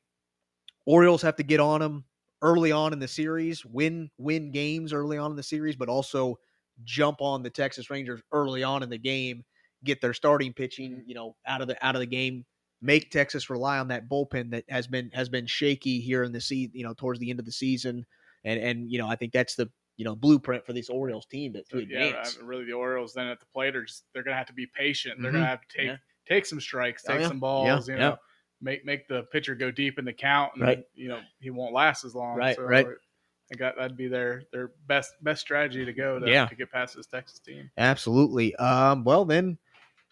Orioles 0.86 1.22
have 1.22 1.36
to 1.36 1.42
get 1.42 1.60
on 1.60 1.80
them 1.80 2.04
early 2.40 2.70
on 2.70 2.92
in 2.92 2.98
the 2.98 3.08
series, 3.08 3.64
win 3.64 4.10
win 4.16 4.50
games 4.50 4.92
early 4.92 5.18
on 5.18 5.30
in 5.30 5.36
the 5.36 5.42
series, 5.42 5.76
but 5.76 5.88
also 5.88 6.38
jump 6.84 7.20
on 7.20 7.42
the 7.42 7.50
Texas 7.50 7.90
Rangers 7.90 8.20
early 8.32 8.62
on 8.62 8.82
in 8.82 8.88
the 8.88 8.98
game, 8.98 9.44
get 9.84 10.00
their 10.00 10.14
starting 10.14 10.52
pitching, 10.52 11.02
you 11.06 11.14
know, 11.14 11.36
out 11.46 11.60
of 11.60 11.68
the 11.68 11.84
out 11.84 11.94
of 11.94 12.00
the 12.00 12.06
game 12.06 12.44
make 12.80 13.10
Texas 13.10 13.50
rely 13.50 13.78
on 13.78 13.88
that 13.88 14.08
bullpen 14.08 14.50
that 14.50 14.64
has 14.68 14.86
been 14.86 15.10
has 15.12 15.28
been 15.28 15.46
shaky 15.46 16.00
here 16.00 16.22
in 16.22 16.32
the 16.32 16.40
season, 16.40 16.72
you 16.74 16.84
know, 16.84 16.94
towards 16.94 17.18
the 17.18 17.30
end 17.30 17.40
of 17.40 17.46
the 17.46 17.52
season. 17.52 18.06
And 18.44 18.60
and 18.60 18.90
you 18.90 18.98
know, 18.98 19.08
I 19.08 19.16
think 19.16 19.32
that's 19.32 19.54
the 19.54 19.70
you 19.96 20.04
know 20.04 20.14
blueprint 20.14 20.64
for 20.64 20.72
this 20.72 20.88
Orioles 20.88 21.26
team 21.26 21.52
to, 21.54 21.62
to 21.64 21.78
advance. 21.78 22.38
Yeah, 22.38 22.46
really, 22.46 22.64
the 22.64 22.72
Orioles 22.72 23.12
then 23.12 23.26
at 23.26 23.40
the 23.40 23.46
plate 23.46 23.74
are 23.76 23.84
just 23.84 24.04
they're 24.14 24.22
going 24.22 24.34
to 24.34 24.38
have 24.38 24.46
to 24.46 24.52
be 24.52 24.66
patient. 24.66 25.16
They're 25.20 25.32
mm-hmm. 25.32 25.38
going 25.38 25.44
to 25.44 25.50
have 25.50 25.60
to 25.60 25.76
take 25.76 25.86
yeah. 25.86 25.96
take 26.28 26.46
some 26.46 26.60
strikes, 26.60 27.02
oh, 27.06 27.12
take 27.12 27.18
oh, 27.18 27.22
yeah. 27.22 27.28
some 27.28 27.40
balls. 27.40 27.88
Yeah. 27.88 27.94
You 27.94 28.00
know, 28.00 28.16
make 28.60 28.84
make 28.84 29.08
the 29.08 29.24
pitcher 29.32 29.54
go 29.54 29.70
deep 29.70 29.98
in 29.98 30.04
the 30.04 30.12
count, 30.12 30.52
and 30.54 30.62
right. 30.62 30.84
you 30.94 31.08
know 31.08 31.20
he 31.40 31.50
won't 31.50 31.74
last 31.74 32.04
as 32.04 32.14
long. 32.14 32.36
Right, 32.36 32.56
so 32.56 32.62
right. 32.62 32.86
I 32.86 33.56
think 33.56 33.76
that'd 33.76 33.96
be 33.96 34.08
their 34.08 34.42
their 34.52 34.72
best 34.86 35.12
best 35.22 35.40
strategy 35.40 35.84
to 35.84 35.92
go 35.92 36.18
to, 36.20 36.30
yeah. 36.30 36.46
to 36.46 36.54
get 36.54 36.70
past 36.70 36.94
this 36.94 37.06
Texas 37.06 37.40
team. 37.40 37.70
Absolutely. 37.76 38.54
Um, 38.56 39.04
well 39.04 39.24
then 39.24 39.58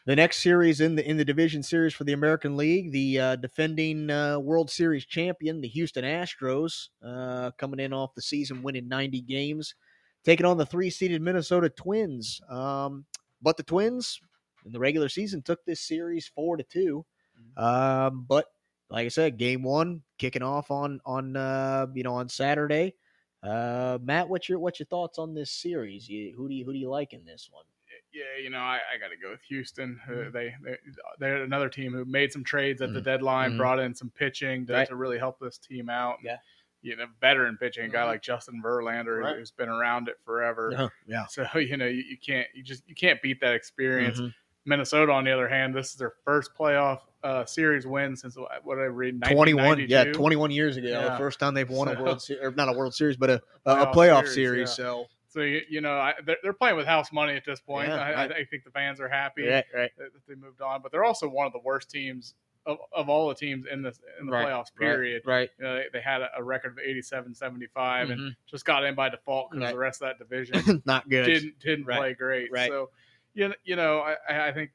the 0.06 0.16
next 0.16 0.38
series 0.38 0.80
in 0.80 0.94
the 0.94 1.08
in 1.08 1.16
the 1.16 1.24
division 1.24 1.62
series 1.62 1.92
for 1.92 2.04
the 2.04 2.12
American 2.12 2.56
League, 2.56 2.92
the 2.92 3.20
uh, 3.20 3.36
defending 3.36 4.08
uh, 4.08 4.38
World 4.38 4.70
Series 4.70 5.04
champion, 5.04 5.60
the 5.60 5.68
Houston 5.68 6.04
Astros, 6.04 6.88
uh, 7.04 7.50
coming 7.58 7.80
in 7.80 7.92
off 7.92 8.14
the 8.14 8.22
season 8.22 8.62
winning 8.62 8.88
90 8.88 9.20
games, 9.22 9.74
taking 10.24 10.46
on 10.46 10.56
the 10.56 10.66
three-seeded 10.66 11.20
Minnesota 11.20 11.68
Twins. 11.68 12.40
Um, 12.48 13.04
but 13.42 13.56
the 13.56 13.64
Twins 13.64 14.20
in 14.64 14.72
the 14.72 14.78
regular 14.78 15.08
season 15.08 15.42
took 15.42 15.64
this 15.64 15.80
series 15.80 16.28
four 16.28 16.56
to 16.56 16.62
2 16.62 17.04
mm-hmm. 17.38 17.64
um, 17.64 18.24
but 18.28 18.46
like 18.88 19.06
I 19.06 19.08
said, 19.08 19.38
game 19.38 19.64
one 19.64 20.02
kicking 20.18 20.42
off 20.42 20.70
on 20.70 21.00
on 21.04 21.36
uh, 21.36 21.86
you 21.92 22.04
know 22.04 22.14
on 22.14 22.28
Saturday. 22.28 22.94
Uh, 23.42 23.98
Matt, 24.00 24.28
what's 24.28 24.48
your 24.48 24.60
what's 24.60 24.78
your 24.78 24.86
thoughts 24.86 25.18
on 25.18 25.34
this 25.34 25.50
series? 25.50 26.08
You, 26.08 26.32
who 26.36 26.48
do 26.48 26.54
you 26.54 26.64
who 26.64 26.72
do 26.72 26.78
you 26.78 26.90
like 26.90 27.12
in 27.12 27.24
this 27.24 27.48
one? 27.50 27.64
Yeah, 28.16 28.42
you 28.42 28.50
know, 28.50 28.58
I, 28.58 28.80
I 28.94 28.98
got 28.98 29.08
to 29.08 29.16
go 29.16 29.30
with 29.30 29.42
Houston. 29.48 30.00
Uh, 30.08 30.30
they, 30.32 30.54
they 30.64 30.76
they're 31.18 31.42
another 31.42 31.68
team 31.68 31.92
who 31.92 32.04
made 32.06 32.32
some 32.32 32.44
trades 32.44 32.80
at 32.80 32.88
mm-hmm. 32.88 32.94
the 32.94 33.00
deadline, 33.02 33.50
mm-hmm. 33.50 33.58
brought 33.58 33.78
in 33.78 33.94
some 33.94 34.10
pitching 34.10 34.66
to, 34.66 34.72
right. 34.72 34.88
to, 34.88 34.96
really 34.96 35.18
help 35.18 35.38
this 35.38 35.58
team 35.58 35.90
out. 35.90 36.16
Yeah, 36.24 36.38
you 36.80 36.96
know, 36.96 37.04
veteran 37.20 37.58
pitching, 37.58 37.84
a 37.84 37.88
guy 37.88 38.00
mm-hmm. 38.00 38.08
like 38.08 38.22
Justin 38.22 38.62
Verlander 38.64 39.22
right. 39.22 39.36
who's 39.36 39.50
been 39.50 39.68
around 39.68 40.08
it 40.08 40.16
forever. 40.24 40.90
Yeah, 41.06 41.26
so 41.26 41.46
you 41.58 41.76
know, 41.76 41.86
you, 41.86 42.04
you, 42.08 42.16
can't 42.24 42.46
you 42.54 42.62
just 42.62 42.88
you 42.88 42.94
can't 42.94 43.20
beat 43.20 43.40
that 43.40 43.54
experience. 43.54 44.18
Mm-hmm. 44.18 44.28
Minnesota, 44.68 45.12
on 45.12 45.24
the 45.24 45.30
other 45.30 45.48
hand, 45.48 45.74
this 45.74 45.90
is 45.90 45.96
their 45.96 46.14
first 46.24 46.50
playoff 46.58 47.00
uh, 47.22 47.44
series 47.44 47.86
win 47.86 48.16
since 48.16 48.36
what 48.64 48.78
I 48.78 48.84
read? 48.84 49.22
Twenty 49.22 49.54
one, 49.54 49.84
yeah, 49.88 50.04
twenty 50.04 50.36
one 50.36 50.50
years 50.50 50.76
ago. 50.76 50.88
Yeah. 50.88 51.10
The 51.10 51.18
first 51.18 51.38
time 51.38 51.54
they've 51.54 51.68
won 51.68 51.88
so, 51.88 51.94
a 51.94 52.02
World 52.02 52.22
Series, 52.22 52.42
or 52.42 52.50
not 52.52 52.68
a 52.68 52.72
World 52.72 52.94
Series, 52.94 53.16
but 53.16 53.30
a, 53.30 53.42
a 53.66 53.86
playoff, 53.86 53.94
playoff 53.94 54.28
series. 54.28 54.34
series 54.34 54.68
yeah. 54.70 54.74
So 54.74 55.06
so 55.36 55.42
you, 55.42 55.60
you 55.68 55.80
know 55.82 55.98
I, 55.98 56.14
they're, 56.24 56.38
they're, 56.42 56.54
playing 56.54 56.76
with 56.76 56.86
house 56.86 57.12
money 57.12 57.34
at 57.34 57.44
this 57.44 57.60
point. 57.60 57.88
Yeah, 57.88 57.96
I, 57.96 58.24
I, 58.24 58.44
think 58.46 58.64
the 58.64 58.70
fans 58.70 59.00
are 59.00 59.08
happy 59.08 59.46
right, 59.46 59.64
right. 59.74 59.90
That, 59.98 60.08
they 60.26 60.34
moved 60.34 60.62
on, 60.62 60.80
but 60.80 60.90
they're 60.90 61.04
also 61.04 61.28
one 61.28 61.46
of 61.46 61.52
the 61.52 61.60
worst 61.62 61.90
teams 61.90 62.32
of, 62.64 62.78
of 62.94 63.10
all 63.10 63.28
the 63.28 63.34
teams 63.34 63.66
in 63.70 63.82
the 63.82 63.92
in 64.18 64.26
the 64.26 64.32
right, 64.32 64.46
playoffs. 64.46 64.74
Period. 64.74 65.22
Right. 65.26 65.50
You 65.58 65.64
know, 65.66 65.74
they, 65.74 65.84
they, 65.92 66.00
had 66.00 66.22
a, 66.22 66.30
a, 66.38 66.42
record 66.42 66.72
of 66.72 66.78
87, 66.78 67.34
75 67.34 68.08
mm-hmm. 68.08 68.12
and 68.12 68.36
just 68.46 68.64
got 68.64 68.82
in 68.84 68.94
by 68.94 69.10
default 69.10 69.50
because 69.50 69.64
right. 69.64 69.72
the 69.72 69.78
rest 69.78 70.00
of 70.00 70.08
that 70.08 70.18
division 70.18 70.82
not 70.86 71.06
good. 71.08 71.26
Didn't 71.26 71.58
didn't 71.60 71.84
play 71.84 72.14
great. 72.14 72.50
Right. 72.50 72.70
So 72.70 72.88
you 73.34 73.48
know, 73.48 73.54
you 73.62 73.76
know 73.76 73.98
I, 74.26 74.48
I 74.48 74.52
think 74.52 74.70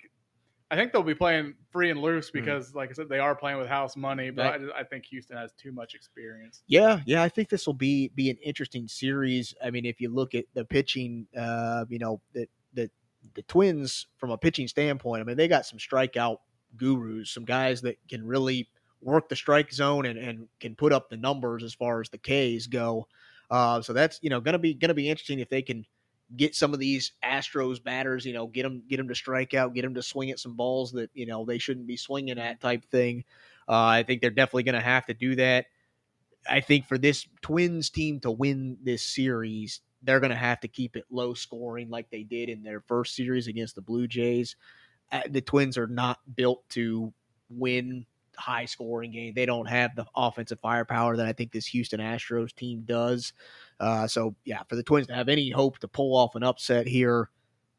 I 0.72 0.76
think 0.78 0.94
they'll 0.94 1.04
be 1.04 1.14
playing 1.14 1.56
free 1.70 1.92
and 1.92 2.00
loose 2.00 2.30
mm. 2.30 2.34
because, 2.34 2.72
mm. 2.72 2.76
like 2.76 2.90
I 2.90 2.94
said, 2.94 3.10
they 3.10 3.20
are 3.20 3.36
playing 3.36 3.58
with 3.58 3.68
house 3.68 3.98
money. 3.98 4.30
But 4.30 4.46
right. 4.46 4.62
I, 4.76 4.80
I, 4.80 4.84
think 4.86 5.06
Houston 5.08 5.36
has 5.36 5.52
too 5.52 5.74
much 5.74 5.94
experience. 5.96 6.64
Yeah, 6.68 7.02
yeah, 7.06 7.22
I 7.22 7.28
think 7.28 7.50
this 7.50 7.68
will 7.68 7.74
be 7.74 8.08
be 8.16 8.30
an 8.30 8.38
interesting 8.38 8.88
series. 8.88 9.54
I 9.64 9.70
mean, 9.70 9.86
if 9.86 10.00
you 10.00 10.10
look 10.10 10.34
at 10.34 10.46
the 10.54 10.64
pitching, 10.64 11.28
uh, 11.38 11.86
you 11.90 12.00
know, 12.00 12.22
the 12.34 12.48
the 12.74 12.90
the 13.36 13.42
Twins 13.44 14.08
from 14.18 14.32
a 14.32 14.38
pitching 14.38 14.70
standpoint, 14.70 15.22
I 15.22 15.26
mean, 15.26 15.36
they 15.36 15.50
got 15.50 15.66
some 15.66 15.78
strikeout 15.78 16.38
gurus, 16.78 17.32
some 17.32 17.44
guys 17.44 17.82
that 17.82 17.98
can 18.10 18.26
really 18.26 18.70
work 19.02 19.28
the 19.28 19.36
strike 19.36 19.74
zone 19.74 20.06
and, 20.06 20.18
and 20.18 20.48
can 20.62 20.76
put 20.76 20.94
up 20.94 21.10
the 21.10 21.18
numbers 21.18 21.64
as 21.64 21.74
far 21.74 22.00
as 22.00 22.10
the 22.10 22.18
Ks 22.18 22.68
go. 22.68 23.08
Uh, 23.50 23.82
so 23.82 23.92
that's 23.92 24.20
you 24.22 24.30
know 24.30 24.40
going 24.40 24.54
to 24.54 24.60
be 24.60 24.74
going 24.74 24.90
to 24.90 24.96
be 24.96 25.10
interesting 25.10 25.40
if 25.40 25.50
they 25.50 25.62
can 25.62 25.86
get 26.36 26.56
some 26.56 26.74
of 26.74 26.80
these 26.80 27.14
Astros 27.24 27.84
batters, 27.84 28.26
you 28.26 28.34
know, 28.34 28.48
get 28.48 28.64
them 28.64 28.84
get 28.88 28.98
them 28.98 29.08
to 29.08 29.16
strike 29.16 29.54
out, 29.54 29.74
get 29.74 29.84
them 29.84 29.96
to 29.96 30.04
swing 30.04 30.32
at 30.32 30.40
some 30.40 30.56
balls 30.56 30.92
that 30.94 31.10
you 31.14 31.26
know 31.26 31.46
they 31.46 31.58
shouldn't 31.58 31.88
be 31.88 31.98
swinging 31.98 32.40
at, 32.40 32.62
type 32.62 32.86
thing. 32.86 33.24
Uh, 33.68 33.86
I 33.86 34.04
think 34.04 34.22
they're 34.22 34.32
definitely 34.32 34.64
going 34.64 34.76
to 34.76 34.82
have 34.82 35.06
to 35.06 35.14
do 35.14 35.36
that. 35.36 35.68
I 36.50 36.60
think 36.60 36.88
for 36.88 36.98
this 36.98 37.28
Twins 37.42 37.90
team 37.90 38.20
to 38.22 38.32
win 38.32 38.78
this 38.84 39.04
series, 39.04 39.82
they're 40.02 40.20
going 40.20 40.32
to 40.32 40.36
have 40.36 40.60
to 40.62 40.68
keep 40.68 40.96
it 40.96 41.06
low 41.12 41.34
scoring 41.34 41.90
like 41.90 42.10
they 42.10 42.24
did 42.24 42.50
in 42.50 42.64
their 42.64 42.82
first 42.82 43.16
series 43.16 43.48
against 43.48 43.76
the 43.76 43.82
Blue 43.82 44.08
Jays. 44.08 44.56
Uh, 45.12 45.22
the 45.30 45.42
Twins 45.42 45.78
are 45.78 45.88
not 45.88 46.20
built 46.36 46.68
to 46.70 47.14
win 47.50 48.06
high 48.38 48.66
scoring 48.66 49.12
game. 49.12 49.34
They 49.34 49.46
don't 49.46 49.68
have 49.68 49.96
the 49.96 50.06
offensive 50.16 50.60
firepower 50.60 51.18
that 51.18 51.26
I 51.26 51.34
think 51.34 51.52
this 51.52 51.68
Houston 51.68 52.00
Astros 52.00 52.54
team 52.54 52.84
does. 52.86 53.34
Uh, 53.80 54.08
so 54.08 54.36
yeah, 54.46 54.64
for 54.68 54.76
the 54.76 54.84
Twins 54.84 55.08
to 55.08 55.14
have 55.14 55.30
any 55.30 55.50
hope 55.50 55.80
to 55.80 55.88
pull 55.88 56.16
off 56.16 56.36
an 56.36 56.44
upset 56.44 56.88
here, 56.88 57.30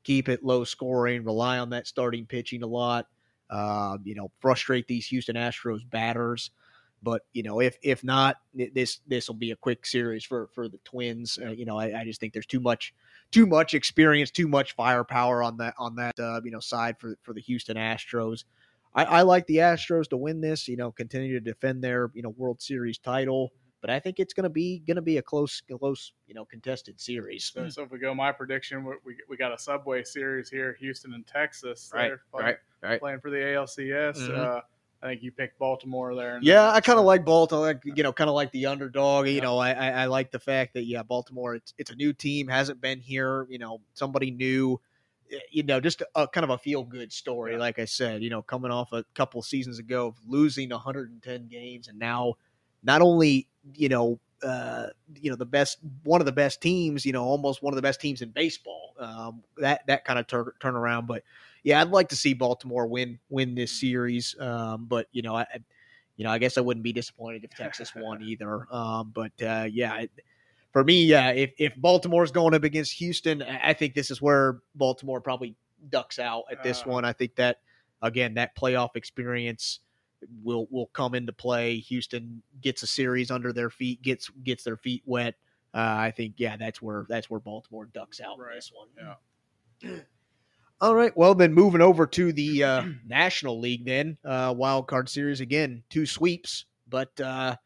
keep 0.04 0.28
it 0.28 0.44
low 0.44 0.64
scoring, 0.64 1.24
rely 1.24 1.58
on 1.58 1.70
that 1.70 1.86
starting 1.86 2.26
pitching 2.26 2.62
a 2.62 2.66
lot. 2.66 3.06
Uh, 3.50 3.98
you 4.02 4.14
know, 4.14 4.30
frustrate 4.40 4.88
these 4.88 5.06
Houston 5.06 5.36
Astros 5.36 5.88
batters. 5.90 6.50
But 7.02 7.22
you 7.32 7.42
know, 7.42 7.60
if 7.60 7.76
if 7.82 8.04
not, 8.04 8.36
this 8.54 9.00
this 9.06 9.28
will 9.28 9.34
be 9.34 9.50
a 9.50 9.56
quick 9.56 9.84
series 9.84 10.24
for 10.24 10.48
for 10.54 10.68
the 10.68 10.78
Twins. 10.84 11.38
Uh, 11.42 11.50
you 11.50 11.64
know, 11.64 11.76
I, 11.76 12.00
I, 12.00 12.04
just 12.04 12.20
think 12.20 12.32
there's 12.32 12.46
too 12.46 12.60
much 12.60 12.94
too 13.32 13.44
much 13.44 13.74
experience, 13.74 14.30
too 14.30 14.46
much 14.46 14.76
firepower 14.76 15.42
on 15.42 15.56
that 15.56 15.74
on 15.78 15.96
that 15.96 16.18
uh, 16.20 16.40
you 16.44 16.52
know 16.52 16.60
side 16.60 16.96
for 16.98 17.18
for 17.22 17.34
the 17.34 17.40
Houston 17.40 17.76
Astros. 17.76 18.44
I, 18.94 19.04
I 19.04 19.22
like 19.22 19.46
the 19.46 19.56
Astros 19.56 20.08
to 20.10 20.16
win 20.16 20.40
this. 20.40 20.68
You 20.68 20.76
know, 20.76 20.92
continue 20.92 21.32
to 21.34 21.40
defend 21.40 21.82
their 21.82 22.10
you 22.14 22.22
know 22.22 22.30
World 22.30 22.60
Series 22.60 22.98
title. 22.98 23.52
But 23.82 23.90
I 23.90 23.98
think 23.98 24.20
it's 24.20 24.32
going 24.32 24.44
to 24.44 24.50
be 24.50 24.78
going 24.78 24.94
to 24.94 25.02
be 25.02 25.18
a 25.18 25.22
close, 25.22 25.60
close, 25.60 26.12
you 26.28 26.34
know, 26.34 26.44
contested 26.44 27.00
series. 27.00 27.50
So, 27.52 27.68
so 27.68 27.82
if 27.82 27.90
we 27.90 27.98
go, 27.98 28.14
my 28.14 28.30
prediction, 28.30 28.84
we, 28.84 29.16
we 29.28 29.36
got 29.36 29.52
a 29.52 29.58
Subway 29.58 30.04
Series 30.04 30.48
here, 30.48 30.76
Houston 30.78 31.14
and 31.14 31.26
Texas. 31.26 31.90
Right, 31.92 32.12
playing, 32.30 32.46
right, 32.46 32.56
right. 32.80 33.00
Playing 33.00 33.18
for 33.18 33.30
the 33.30 33.38
ALCS. 33.38 34.18
Mm-hmm. 34.18 34.40
Uh, 34.40 34.60
I 35.02 35.06
think 35.08 35.22
you 35.24 35.32
picked 35.32 35.58
Baltimore 35.58 36.14
there. 36.14 36.38
Yeah, 36.42 36.70
I 36.70 36.80
kind 36.80 37.00
of 37.00 37.04
like 37.04 37.24
Baltimore. 37.24 37.66
Like, 37.66 37.82
you 37.84 38.04
know, 38.04 38.12
kind 38.12 38.30
of 38.30 38.36
like 38.36 38.52
the 38.52 38.66
underdog. 38.66 39.26
You 39.26 39.40
know, 39.40 39.58
I, 39.58 39.72
I, 39.72 39.90
I 39.90 40.04
like 40.04 40.30
the 40.30 40.38
fact 40.38 40.74
that 40.74 40.84
yeah, 40.84 41.02
Baltimore. 41.02 41.56
It's 41.56 41.74
it's 41.76 41.90
a 41.90 41.96
new 41.96 42.12
team, 42.12 42.46
hasn't 42.46 42.80
been 42.80 43.00
here. 43.00 43.48
You 43.50 43.58
know, 43.58 43.80
somebody 43.94 44.30
new. 44.30 44.80
Eh, 45.32 45.38
you 45.50 45.62
know, 45.62 45.80
just 45.80 46.02
a, 46.14 46.28
kind 46.28 46.44
of 46.44 46.50
a 46.50 46.58
feel 46.58 46.84
good 46.84 47.12
story. 47.12 47.52
Yeah. 47.52 47.58
Like 47.58 47.78
I 47.78 47.84
said, 47.84 48.22
you 48.22 48.30
know, 48.30 48.42
coming 48.42 48.70
off 48.70 48.92
a 48.92 49.04
couple 49.14 49.42
seasons 49.42 49.78
ago 49.78 50.08
of 50.08 50.16
losing 50.26 50.70
110 50.70 51.48
games, 51.48 51.88
and 51.88 51.98
now 51.98 52.34
not 52.82 53.02
only 53.02 53.48
you 53.74 53.88
know 53.88 54.18
uh, 54.42 54.88
you 55.20 55.30
know 55.30 55.36
the 55.36 55.46
best 55.46 55.78
one 56.04 56.20
of 56.20 56.26
the 56.26 56.32
best 56.32 56.60
teams, 56.60 57.06
you 57.06 57.12
know, 57.12 57.24
almost 57.24 57.62
one 57.62 57.72
of 57.72 57.76
the 57.76 57.82
best 57.82 58.00
teams 58.00 58.22
in 58.22 58.30
baseball. 58.30 58.94
Um, 58.98 59.42
that 59.58 59.86
that 59.86 60.04
kind 60.04 60.18
of 60.18 60.26
tur- 60.26 60.54
turnaround, 60.60 61.06
but 61.06 61.22
yeah, 61.62 61.80
I'd 61.80 61.90
like 61.90 62.08
to 62.10 62.16
see 62.16 62.34
Baltimore 62.34 62.86
win 62.86 63.18
win 63.30 63.54
this 63.54 63.72
series. 63.72 64.34
Um, 64.40 64.86
but 64.86 65.06
you 65.12 65.22
know, 65.22 65.36
I, 65.36 65.46
you 66.16 66.24
know, 66.24 66.30
I 66.30 66.38
guess 66.38 66.58
I 66.58 66.60
wouldn't 66.60 66.84
be 66.84 66.92
disappointed 66.92 67.44
if 67.44 67.50
Texas 67.50 67.94
won 67.94 68.22
either. 68.22 68.66
Um, 68.70 69.12
but 69.14 69.32
uh, 69.42 69.68
yeah, 69.70 70.00
it, 70.00 70.10
for 70.72 70.82
me, 70.84 71.04
yeah, 71.04 71.30
if 71.30 71.52
if 71.58 71.74
Baltimore's 71.76 72.30
going 72.32 72.54
up 72.54 72.64
against 72.64 72.92
Houston, 72.94 73.42
I 73.42 73.72
think 73.74 73.94
this 73.94 74.10
is 74.10 74.20
where 74.22 74.60
Baltimore 74.74 75.20
probably 75.20 75.54
ducks 75.90 76.18
out 76.18 76.44
at 76.50 76.62
this 76.62 76.82
Uh. 76.82 76.90
one. 76.90 77.04
I 77.04 77.12
think 77.12 77.34
that 77.36 77.60
again, 78.02 78.34
that 78.34 78.56
playoff 78.56 78.96
experience 78.96 79.80
will 80.42 80.66
will 80.70 80.86
come 80.86 81.14
into 81.14 81.32
play. 81.32 81.78
Houston 81.78 82.42
gets 82.60 82.82
a 82.82 82.86
series 82.86 83.30
under 83.30 83.52
their 83.52 83.70
feet, 83.70 84.00
gets 84.02 84.28
gets 84.44 84.64
their 84.64 84.76
feet 84.76 85.02
wet. 85.04 85.34
Uh, 85.74 85.78
I 85.98 86.10
think 86.10 86.34
yeah, 86.36 86.56
that's 86.56 86.80
where 86.82 87.06
that's 87.08 87.28
where 87.30 87.40
Baltimore 87.40 87.86
ducks 87.86 88.20
out 88.20 88.38
Right. 88.38 88.50
in 88.52 88.56
this 88.56 88.72
one. 88.74 88.88
Yeah. 89.82 89.96
All 90.80 90.94
right. 90.96 91.16
Well, 91.16 91.34
then 91.34 91.52
moving 91.54 91.80
over 91.80 92.06
to 92.08 92.32
the 92.32 92.64
uh, 92.64 92.84
National 93.06 93.60
League, 93.60 93.84
then 93.84 94.16
uh, 94.24 94.52
wild 94.56 94.88
card 94.88 95.08
series 95.08 95.40
again, 95.40 95.82
two 95.90 96.06
sweeps, 96.06 96.64
but 96.88 97.18
uh, 97.20 97.56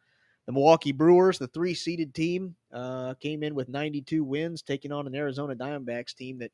the 0.47 0.53
Milwaukee 0.53 0.93
Brewers, 0.93 1.39
the 1.39 1.49
three 1.49 1.75
seeded 1.75 2.15
team, 2.15 2.55
uh, 2.73 3.15
came 3.15 3.43
in 3.43 3.55
with 3.55 3.69
92 3.69 4.25
wins, 4.25 4.63
taking 4.63 4.93
on 4.93 5.07
an 5.07 5.15
Arizona 5.15 5.55
Diamondbacks 5.55 6.15
team 6.15 6.39
that 6.39 6.53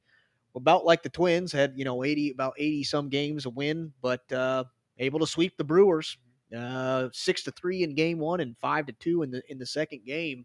about 0.54 0.84
like 0.84 1.02
the 1.02 1.08
Twins 1.08 1.52
had 1.52 1.72
you 1.76 1.84
know 1.84 2.04
80 2.04 2.30
about 2.30 2.54
80 2.58 2.84
some 2.84 3.08
games 3.08 3.46
a 3.46 3.50
win, 3.50 3.92
but 4.02 4.30
uh, 4.32 4.64
able 4.98 5.20
to 5.20 5.26
sweep 5.26 5.56
the 5.56 5.64
Brewers 5.64 6.16
uh, 6.56 7.08
six 7.12 7.42
to 7.44 7.50
three 7.52 7.82
in 7.82 7.94
game 7.94 8.18
one 8.18 8.40
and 8.40 8.56
five 8.58 8.86
to 8.86 8.92
two 8.92 9.22
in 9.22 9.30
the 9.30 9.42
in 9.48 9.58
the 9.58 9.66
second 9.66 10.04
game. 10.04 10.44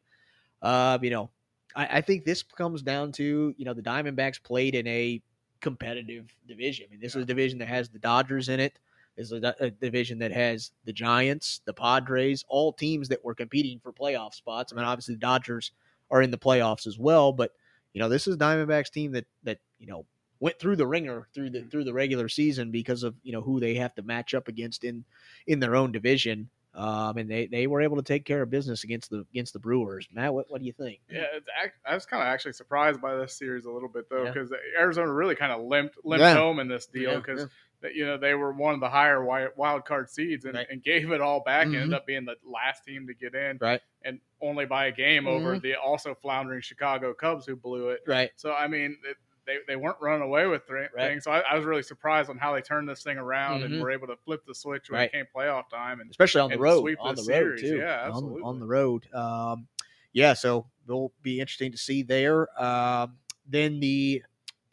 Uh, 0.61 0.97
you 1.01 1.09
know, 1.09 1.29
I, 1.75 1.97
I 1.97 2.01
think 2.01 2.25
this 2.25 2.43
comes 2.43 2.81
down 2.81 3.11
to 3.13 3.53
you 3.57 3.65
know 3.65 3.73
the 3.73 3.81
Diamondbacks 3.81 4.41
played 4.41 4.75
in 4.75 4.87
a 4.87 5.21
competitive 5.61 6.33
division. 6.47 6.87
I 6.87 6.91
mean, 6.91 6.99
this 7.01 7.15
is 7.15 7.23
a 7.23 7.25
division 7.25 7.59
that 7.59 7.67
has 7.67 7.89
the 7.89 7.99
Dodgers 7.99 8.49
in 8.49 8.59
it. 8.59 8.79
Is 9.17 9.31
a, 9.31 9.55
a 9.59 9.71
division 9.71 10.19
that 10.19 10.31
has 10.31 10.71
the 10.85 10.93
Giants, 10.93 11.61
the 11.65 11.73
Padres, 11.73 12.45
all 12.47 12.71
teams 12.71 13.09
that 13.09 13.25
were 13.25 13.33
competing 13.33 13.79
for 13.79 13.91
playoff 13.91 14.35
spots. 14.35 14.71
I 14.71 14.75
mean, 14.75 14.85
obviously 14.85 15.15
the 15.15 15.19
Dodgers 15.21 15.71
are 16.11 16.21
in 16.21 16.29
the 16.31 16.37
playoffs 16.37 16.85
as 16.85 16.99
well, 16.99 17.33
but 17.33 17.51
you 17.93 17.99
know 17.99 18.09
this 18.09 18.27
is 18.27 18.37
Diamondbacks 18.37 18.91
team 18.91 19.13
that 19.13 19.25
that 19.43 19.57
you 19.79 19.87
know 19.87 20.05
went 20.39 20.59
through 20.59 20.75
the 20.75 20.85
ringer 20.85 21.27
through 21.33 21.49
the 21.49 21.63
through 21.63 21.83
the 21.83 21.93
regular 21.93 22.29
season 22.29 22.69
because 22.69 23.01
of 23.01 23.15
you 23.23 23.31
know 23.33 23.41
who 23.41 23.59
they 23.59 23.73
have 23.75 23.95
to 23.95 24.03
match 24.03 24.35
up 24.35 24.47
against 24.47 24.83
in 24.83 25.03
in 25.47 25.59
their 25.59 25.75
own 25.75 25.91
division. 25.91 26.49
Um, 26.75 27.17
and 27.17 27.27
they, 27.27 27.47
they 27.47 27.65
were 27.65 27.81
able 27.81 27.95
to 27.95 28.03
take 28.03 28.23
care 28.23 28.43
of 28.43 28.51
business 28.51 28.83
against 28.83 29.09
the 29.09 29.25
against 29.31 29.53
the 29.53 29.57
Brewers. 29.59 30.07
Matt, 30.13 30.31
what, 30.31 30.45
what 30.51 30.59
do 30.61 30.67
you 30.67 30.73
think? 30.73 30.99
Yeah, 31.09 31.23
it's 31.33 31.47
act, 31.59 31.77
I 31.83 31.95
was 31.95 32.05
kind 32.05 32.21
of 32.21 32.27
actually 32.27 32.53
surprised 32.53 33.01
by 33.01 33.15
this 33.15 33.35
series 33.35 33.65
a 33.65 33.71
little 33.71 33.89
bit 33.89 34.07
though, 34.11 34.25
Yeah. 34.25 34.31
because 34.31 34.53
Arizona 34.77 35.11
really 35.11 35.33
kind 35.33 35.51
of 35.51 35.61
limped 35.61 35.97
limped 36.03 36.21
Yeah. 36.21 36.35
home 36.35 36.59
in 36.59 36.67
this 36.67 36.85
deal 36.85 37.15
because 37.15 37.39
yeah. 37.39 37.45
You 37.93 38.05
know 38.05 38.17
they 38.17 38.33
were 38.33 38.51
one 38.51 38.73
of 38.73 38.79
the 38.79 38.89
higher 38.89 39.23
wild 39.23 39.85
card 39.85 40.09
seeds 40.09 40.45
and, 40.45 40.55
Right. 40.55 40.67
and 40.69 40.83
gave 40.83 41.11
it 41.11 41.21
all 41.21 41.41
back 41.43 41.65
and 41.67 41.75
Mhm. 41.75 41.81
ended 41.81 41.93
up 41.93 42.07
being 42.07 42.25
the 42.25 42.35
last 42.43 42.83
team 42.85 43.05
to 43.07 43.13
get 43.13 43.35
in, 43.35 43.57
Right. 43.61 43.81
And 44.03 44.19
only 44.41 44.65
by 44.65 44.87
a 44.87 44.91
game 44.91 45.27
over 45.27 45.55
Mhm. 45.57 45.61
the 45.61 45.75
also 45.75 46.15
floundering 46.15 46.61
Chicago 46.61 47.13
Cubs 47.13 47.45
who 47.45 47.55
blew 47.55 47.89
it. 47.89 48.01
Right. 48.07 48.31
So 48.35 48.53
I 48.53 48.67
mean. 48.67 48.97
It, 49.03 49.17
they, 49.45 49.59
they 49.65 49.75
weren't 49.77 49.95
running 50.01 50.23
away 50.23 50.45
with 50.45 50.67
th- 50.67 50.89
Right. 50.93 51.07
things, 51.07 51.23
so 51.23 51.31
I, 51.31 51.39
I 51.39 51.55
was 51.55 51.63
really 51.63 51.81
surprised 51.81 52.29
on 52.29 52.37
how 52.37 52.53
they 52.53 52.59
turned 52.61 52.89
this 52.89 53.01
thing 53.01 53.17
around 53.17 53.61
Mhm. 53.61 53.65
and 53.67 53.81
were 53.81 53.91
able 53.91 54.07
to 54.07 54.17
flip 54.17 54.45
the 54.45 54.53
switch 54.53 54.89
when 54.89 54.99
Right. 54.99 55.05
it 55.05 55.13
came 55.13 55.25
playoff 55.33 55.69
time. 55.69 56.01
And 56.01 56.09
especially 56.11 56.41
on 56.41 56.49
the 56.49 56.57
road. 56.59 56.81
sweep 56.81 56.97
On 56.99 57.15
the 57.15 57.21
road 57.21 57.25
series. 57.25 57.61
too. 57.61 57.77
Yeah, 57.77 58.09
On-. 58.11 58.41
On, 58.43 58.59
the 58.59 58.65
road. 58.65 59.07
Um, 59.13 59.69
yeah, 60.11 60.33
so 60.33 60.67
it'll 60.85 61.13
be 61.21 61.39
interesting 61.39 61.71
to 61.71 61.77
see 61.77 62.03
there. 62.03 62.49
Um, 62.61 63.17
then 63.45 63.79
the 63.79 64.21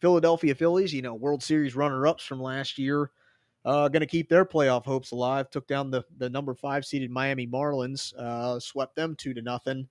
Philadelphia 0.01 0.55
Phillies, 0.55 0.93
you 0.93 1.01
know, 1.01 1.15
World 1.15 1.43
Series 1.43 1.75
runner-ups 1.75 2.23
from 2.25 2.41
last 2.41 2.77
year, 2.77 3.11
uh, 3.65 3.87
going 3.89 4.01
to 4.01 4.05
keep 4.07 4.29
their 4.29 4.45
playoff 4.45 4.85
hopes 4.85 5.11
alive. 5.11 5.49
Took 5.49 5.67
down 5.67 5.89
the 5.91 6.03
the 6.17 6.29
number 6.29 6.53
five 6.53 6.85
seeded 6.85 7.11
Miami 7.11 7.47
Marlins, 7.47 8.13
uh, 8.15 8.59
swept 8.59 8.95
them 8.95 9.15
two 9.15 9.33
to 9.33 9.41
nothing. 9.41 9.87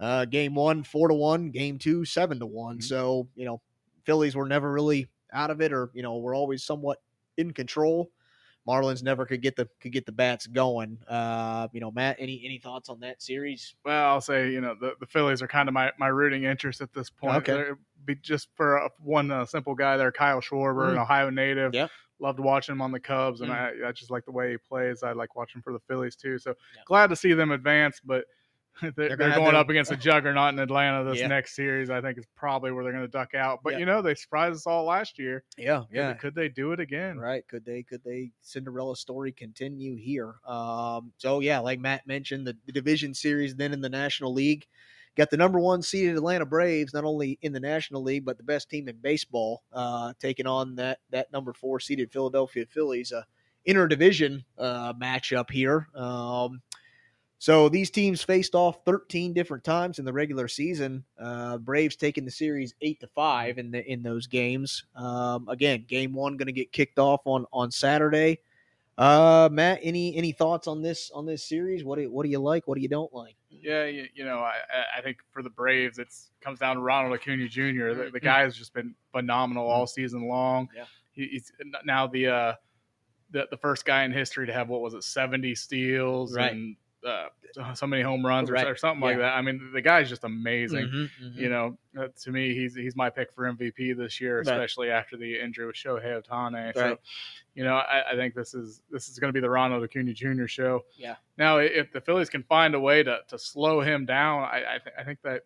Uh, 0.00 0.24
game 0.24 0.54
one, 0.54 0.82
four 0.82 1.08
to 1.08 1.14
one. 1.14 1.50
Game 1.50 1.78
two, 1.78 2.04
seven 2.04 2.38
to 2.40 2.46
one. 2.46 2.78
Mhm. 2.78 2.82
So 2.84 3.28
you 3.34 3.44
know, 3.46 3.62
Phillies 4.04 4.36
were 4.36 4.46
never 4.48 4.72
really 4.72 5.08
out 5.32 5.50
of 5.50 5.60
it, 5.62 5.72
or 5.72 5.90
you 5.94 6.02
know, 6.02 6.18
were 6.18 6.34
always 6.34 6.64
somewhat 6.64 7.00
in 7.36 7.52
control. 7.52 8.10
Marlins 8.66 9.02
never 9.02 9.26
could 9.26 9.42
get 9.42 9.56
the 9.56 9.68
could 9.80 9.92
get 9.92 10.06
the 10.06 10.12
bats 10.12 10.46
going. 10.46 10.98
Uh, 11.08 11.68
you 11.72 11.80
know, 11.80 11.90
Matt, 11.90 12.16
any 12.18 12.42
any 12.44 12.58
thoughts 12.58 12.88
on 12.88 13.00
that 13.00 13.22
series? 13.22 13.74
Well, 13.84 14.06
I'll 14.06 14.20
say 14.20 14.50
you 14.50 14.60
know 14.60 14.74
the, 14.80 14.94
the 15.00 15.06
Phillies 15.06 15.42
are 15.42 15.48
kind 15.48 15.68
of 15.68 15.72
my, 15.74 15.92
my 15.98 16.08
rooting 16.08 16.44
interest 16.44 16.80
at 16.80 16.92
this 16.92 17.10
point. 17.10 17.36
Okay. 17.36 17.52
They're- 17.52 17.78
Be 18.06 18.14
just 18.16 18.48
for 18.54 18.76
a, 18.76 18.90
one 19.02 19.30
uh, 19.30 19.44
simple 19.46 19.74
guy 19.74 19.96
there, 19.96 20.12
Kyle 20.12 20.40
Schwarber, 20.40 20.90
an 20.90 20.96
Mm. 20.96 21.02
Ohio 21.02 21.30
native. 21.30 21.74
Yep. 21.74 21.90
Loved 22.20 22.38
watching 22.38 22.74
him 22.74 22.82
on 22.82 22.92
the 22.92 23.00
Cubs, 23.00 23.40
and 23.40 23.50
Mm. 23.50 23.84
I, 23.84 23.88
I 23.88 23.92
just 23.92 24.10
like 24.10 24.24
the 24.26 24.30
way 24.32 24.50
he 24.52 24.56
plays. 24.58 25.02
I 25.02 25.12
like 25.12 25.34
watching 25.36 25.62
for 25.62 25.72
the 25.72 25.80
Phillies 25.88 26.14
too. 26.16 26.38
So 26.38 26.50
Yeah. 26.76 26.82
glad 26.86 27.06
to 27.08 27.16
see 27.16 27.32
them 27.32 27.50
advance, 27.50 28.00
but 28.04 28.24
they're, 28.82 28.92
they're, 28.96 29.16
going 29.16 29.44
their- 29.44 29.54
up 29.54 29.68
against 29.68 29.92
a 29.92 29.96
juggernaut 29.96 30.52
in 30.52 30.58
Atlanta 30.58 31.04
this 31.04 31.20
Yeah. 31.20 31.28
next 31.28 31.54
series. 31.54 31.90
I 31.90 32.00
think 32.00 32.18
is 32.18 32.26
probably 32.36 32.72
where 32.72 32.82
they're 32.84 32.92
going 32.92 33.04
to 33.04 33.08
duck 33.10 33.34
out. 33.34 33.60
But 33.62 33.74
Yeah. 33.74 33.78
you 33.80 33.86
know 33.86 34.02
they 34.02 34.14
surprised 34.14 34.56
us 34.56 34.66
all 34.66 34.84
last 34.84 35.18
year. 35.18 35.44
Yeah, 35.56 35.84
Could- 35.92 36.18
Could 36.18 36.34
they 36.34 36.48
do 36.48 36.72
it 36.72 36.80
again? 36.80 37.18
Right. 37.18 37.46
Could 37.46 37.64
they 37.64 37.82
could 37.82 38.02
they 38.04 38.32
Cinderella 38.40 38.96
story 38.96 39.32
continue 39.32 39.96
here? 39.96 40.34
Um, 40.46 41.12
so 41.18 41.40
yeah, 41.40 41.60
like 41.60 41.78
Matt 41.80 42.06
mentioned, 42.06 42.46
the, 42.46 42.56
the 42.66 42.72
division 42.72 43.14
series 43.14 43.54
then 43.56 43.72
in 43.72 43.80
the 43.80 43.88
National 43.88 44.32
League. 44.32 44.66
Got 45.16 45.30
the 45.30 45.36
number 45.36 45.60
one 45.60 45.80
seeded 45.80 46.16
Atlanta 46.16 46.44
Braves, 46.44 46.92
not 46.92 47.04
only 47.04 47.38
in 47.40 47.52
the 47.52 47.60
National 47.60 48.02
League, 48.02 48.24
but 48.24 48.36
the 48.36 48.42
best 48.42 48.68
team 48.68 48.88
in 48.88 48.96
baseball, 48.96 49.62
uh, 49.72 50.12
taking 50.18 50.48
on 50.48 50.74
that 50.74 50.98
that 51.10 51.32
number 51.32 51.52
four 51.52 51.78
seeded 51.78 52.10
Philadelphia 52.10 52.66
Phillies. 52.66 53.12
A 53.12 53.24
interdivision 53.66 54.44
uh, 54.58 54.92
matchup 54.94 55.50
here. 55.50 55.88
Um, 55.94 56.60
so 57.38 57.68
these 57.68 57.90
teams 57.90 58.22
faced 58.22 58.54
off 58.54 58.78
13 58.86 59.32
different 59.34 59.64
times 59.64 59.98
in 59.98 60.04
the 60.04 60.12
regular 60.12 60.48
season. 60.48 61.04
Uh, 61.18 61.58
Braves 61.58 61.96
taking 61.96 62.24
the 62.24 62.30
series 62.30 62.74
eight 62.80 63.00
to 63.00 63.06
five 63.08 63.58
in 63.58 63.70
the 63.70 63.84
in 63.90 64.02
those 64.02 64.26
games. 64.26 64.84
Um, 64.96 65.48
again, 65.48 65.84
game 65.86 66.14
one 66.14 66.36
going 66.36 66.46
to 66.46 66.52
get 66.52 66.72
kicked 66.72 66.98
off 66.98 67.20
on 67.26 67.44
on 67.52 67.70
Saturday. 67.70 68.38
Uh, 68.96 69.48
Matt, 69.50 69.80
any 69.82 70.14
any 70.16 70.30
thoughts 70.32 70.68
on 70.68 70.80
this 70.80 71.10
on 71.12 71.26
this 71.26 71.44
series? 71.44 71.82
What 71.84 71.98
do 71.98 72.08
what 72.10 72.22
do 72.22 72.30
you 72.30 72.38
like? 72.38 72.66
What 72.68 72.76
do 72.76 72.80
you 72.80 72.88
don't 72.88 73.12
like? 73.12 73.34
Yeah, 73.50 73.84
you, 73.86 74.06
you 74.14 74.24
know, 74.24 74.38
I, 74.38 74.54
I- 74.98 75.00
think 75.02 75.18
for 75.32 75.42
the 75.42 75.50
Braves, 75.50 75.98
it 75.98 76.08
comes 76.40 76.58
down 76.60 76.76
to 76.76 76.82
Ronald 76.82 77.12
Acuna 77.14 77.48
Jr. 77.48 77.92
The, 77.94 78.10
the 78.12 78.20
Mhm. 78.20 78.22
guy 78.22 78.40
has 78.40 78.56
just 78.56 78.72
been 78.74 78.94
phenomenal 79.12 79.66
all 79.66 79.86
season 79.86 80.28
long. 80.28 80.68
Yeah. 80.74 80.84
he, 81.12 81.26
he's 81.28 81.50
now 81.84 82.06
the 82.06 82.26
uh, 82.28 82.52
the 83.30 83.48
the 83.50 83.56
first 83.56 83.84
guy 83.84 84.04
in 84.04 84.12
history 84.12 84.46
to 84.46 84.52
have 84.52 84.68
what 84.68 84.80
was 84.80 84.94
it, 84.94 85.02
seventy 85.02 85.54
steals 85.56 86.34
Right. 86.36 86.52
and 86.52 86.76
uh, 87.04 87.28
so 87.74 87.86
many 87.86 88.02
home 88.02 88.24
runs 88.24 88.50
or, 88.50 88.54
Right. 88.54 88.66
or 88.66 88.76
something 88.76 89.00
like 89.00 89.18
that. 89.18 89.34
I 89.36 89.42
mean, 89.42 89.70
the 89.72 89.80
guy's 89.82 90.08
just 90.08 90.24
amazing. 90.24 90.86
Mhm, 90.86 91.10
mhm. 91.22 91.36
You 91.36 91.48
know, 91.48 91.78
uh, 91.98 92.08
to 92.22 92.30
me, 92.32 92.54
he's 92.54 92.74
he's 92.74 92.96
my 92.96 93.10
pick 93.10 93.32
for 93.34 93.44
MVP 93.46 93.92
this 93.96 94.20
year, 94.20 94.38
Right. 94.38 94.46
especially 94.46 94.90
after 94.90 95.16
the 95.16 95.38
injury 95.38 95.66
with 95.66 95.76
Shohei 95.76 96.22
Ohtani. 96.22 96.74
So, 96.74 96.98
you 97.54 97.64
know, 97.64 97.74
I, 97.76 98.12
I 98.12 98.16
think 98.16 98.34
this 98.34 98.54
is 98.54 98.82
this 98.90 99.08
is 99.08 99.18
going 99.18 99.28
to 99.28 99.32
be 99.34 99.40
the 99.40 99.50
Ronald 99.50 99.82
Acuna 99.84 100.12
Jr. 100.12 100.46
show. 100.46 100.84
Yeah. 100.96 101.16
Now, 101.38 101.58
if 101.58 101.92
the 101.92 102.00
Phillies 102.00 102.30
can 102.30 102.42
find 102.44 102.74
a 102.74 102.80
way 102.80 103.02
to, 103.02 103.18
to 103.28 103.38
slow 103.38 103.80
him 103.80 104.06
down, 104.06 104.42
I 104.44 104.56
I, 104.74 104.78
th- 104.78 104.94
I 104.98 105.04
think 105.04 105.20
that 105.22 105.42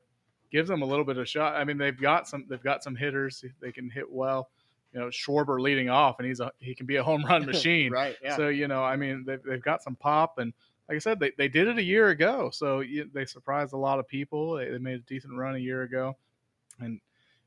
gives 0.51 0.69
them 0.69 0.81
a 0.83 0.87
little 0.87 1.05
bit 1.05 1.19
of 1.19 1.29
shot. 1.29 1.57
I 1.57 1.65
mean, 1.65 1.77
they've 1.77 2.01
got 2.01 2.27
some 2.29 2.47
they've 2.49 2.63
got 2.63 2.83
some 2.83 2.97
hitters 2.97 3.45
they 3.61 3.73
can 3.73 3.91
hit 3.91 4.11
well. 4.11 4.51
You 4.95 5.01
know, 5.01 5.07
Schwarber 5.09 5.61
leading 5.61 5.91
off, 5.91 6.19
and 6.19 6.27
he's 6.27 6.41
a 6.41 6.51
he 6.61 6.75
can 6.75 6.87
be 6.87 6.97
a 6.97 7.03
home 7.05 7.23
run 7.23 7.45
machine. 7.53 7.93
right. 7.93 8.17
Yeah. 8.23 8.37
So 8.37 8.49
you 8.49 8.69
know, 8.69 8.83
I 8.83 8.97
mean, 8.97 9.23
they've, 9.27 9.43
they've 9.43 9.63
got 9.63 9.83
some 9.83 9.97
pop, 9.97 10.39
and 10.39 10.55
like 10.89 10.97
I 10.97 10.99
said, 11.01 11.21
they, 11.21 11.33
they 11.37 11.49
did 11.49 11.69
it 11.69 11.77
a 11.79 11.83
year 11.83 12.09
ago. 12.09 12.51
So 12.53 12.83
they 13.13 13.25
surprised 13.27 13.73
a 13.75 13.77
lot 13.77 13.99
of 13.99 14.09
people. 14.09 14.55
They, 14.55 14.71
they 14.71 14.79
made 14.79 14.95
a 14.97 14.99
decent 15.01 15.35
run 15.37 15.55
a 15.55 15.59
year 15.59 15.83
ago, 15.83 16.17
and 16.81 17.01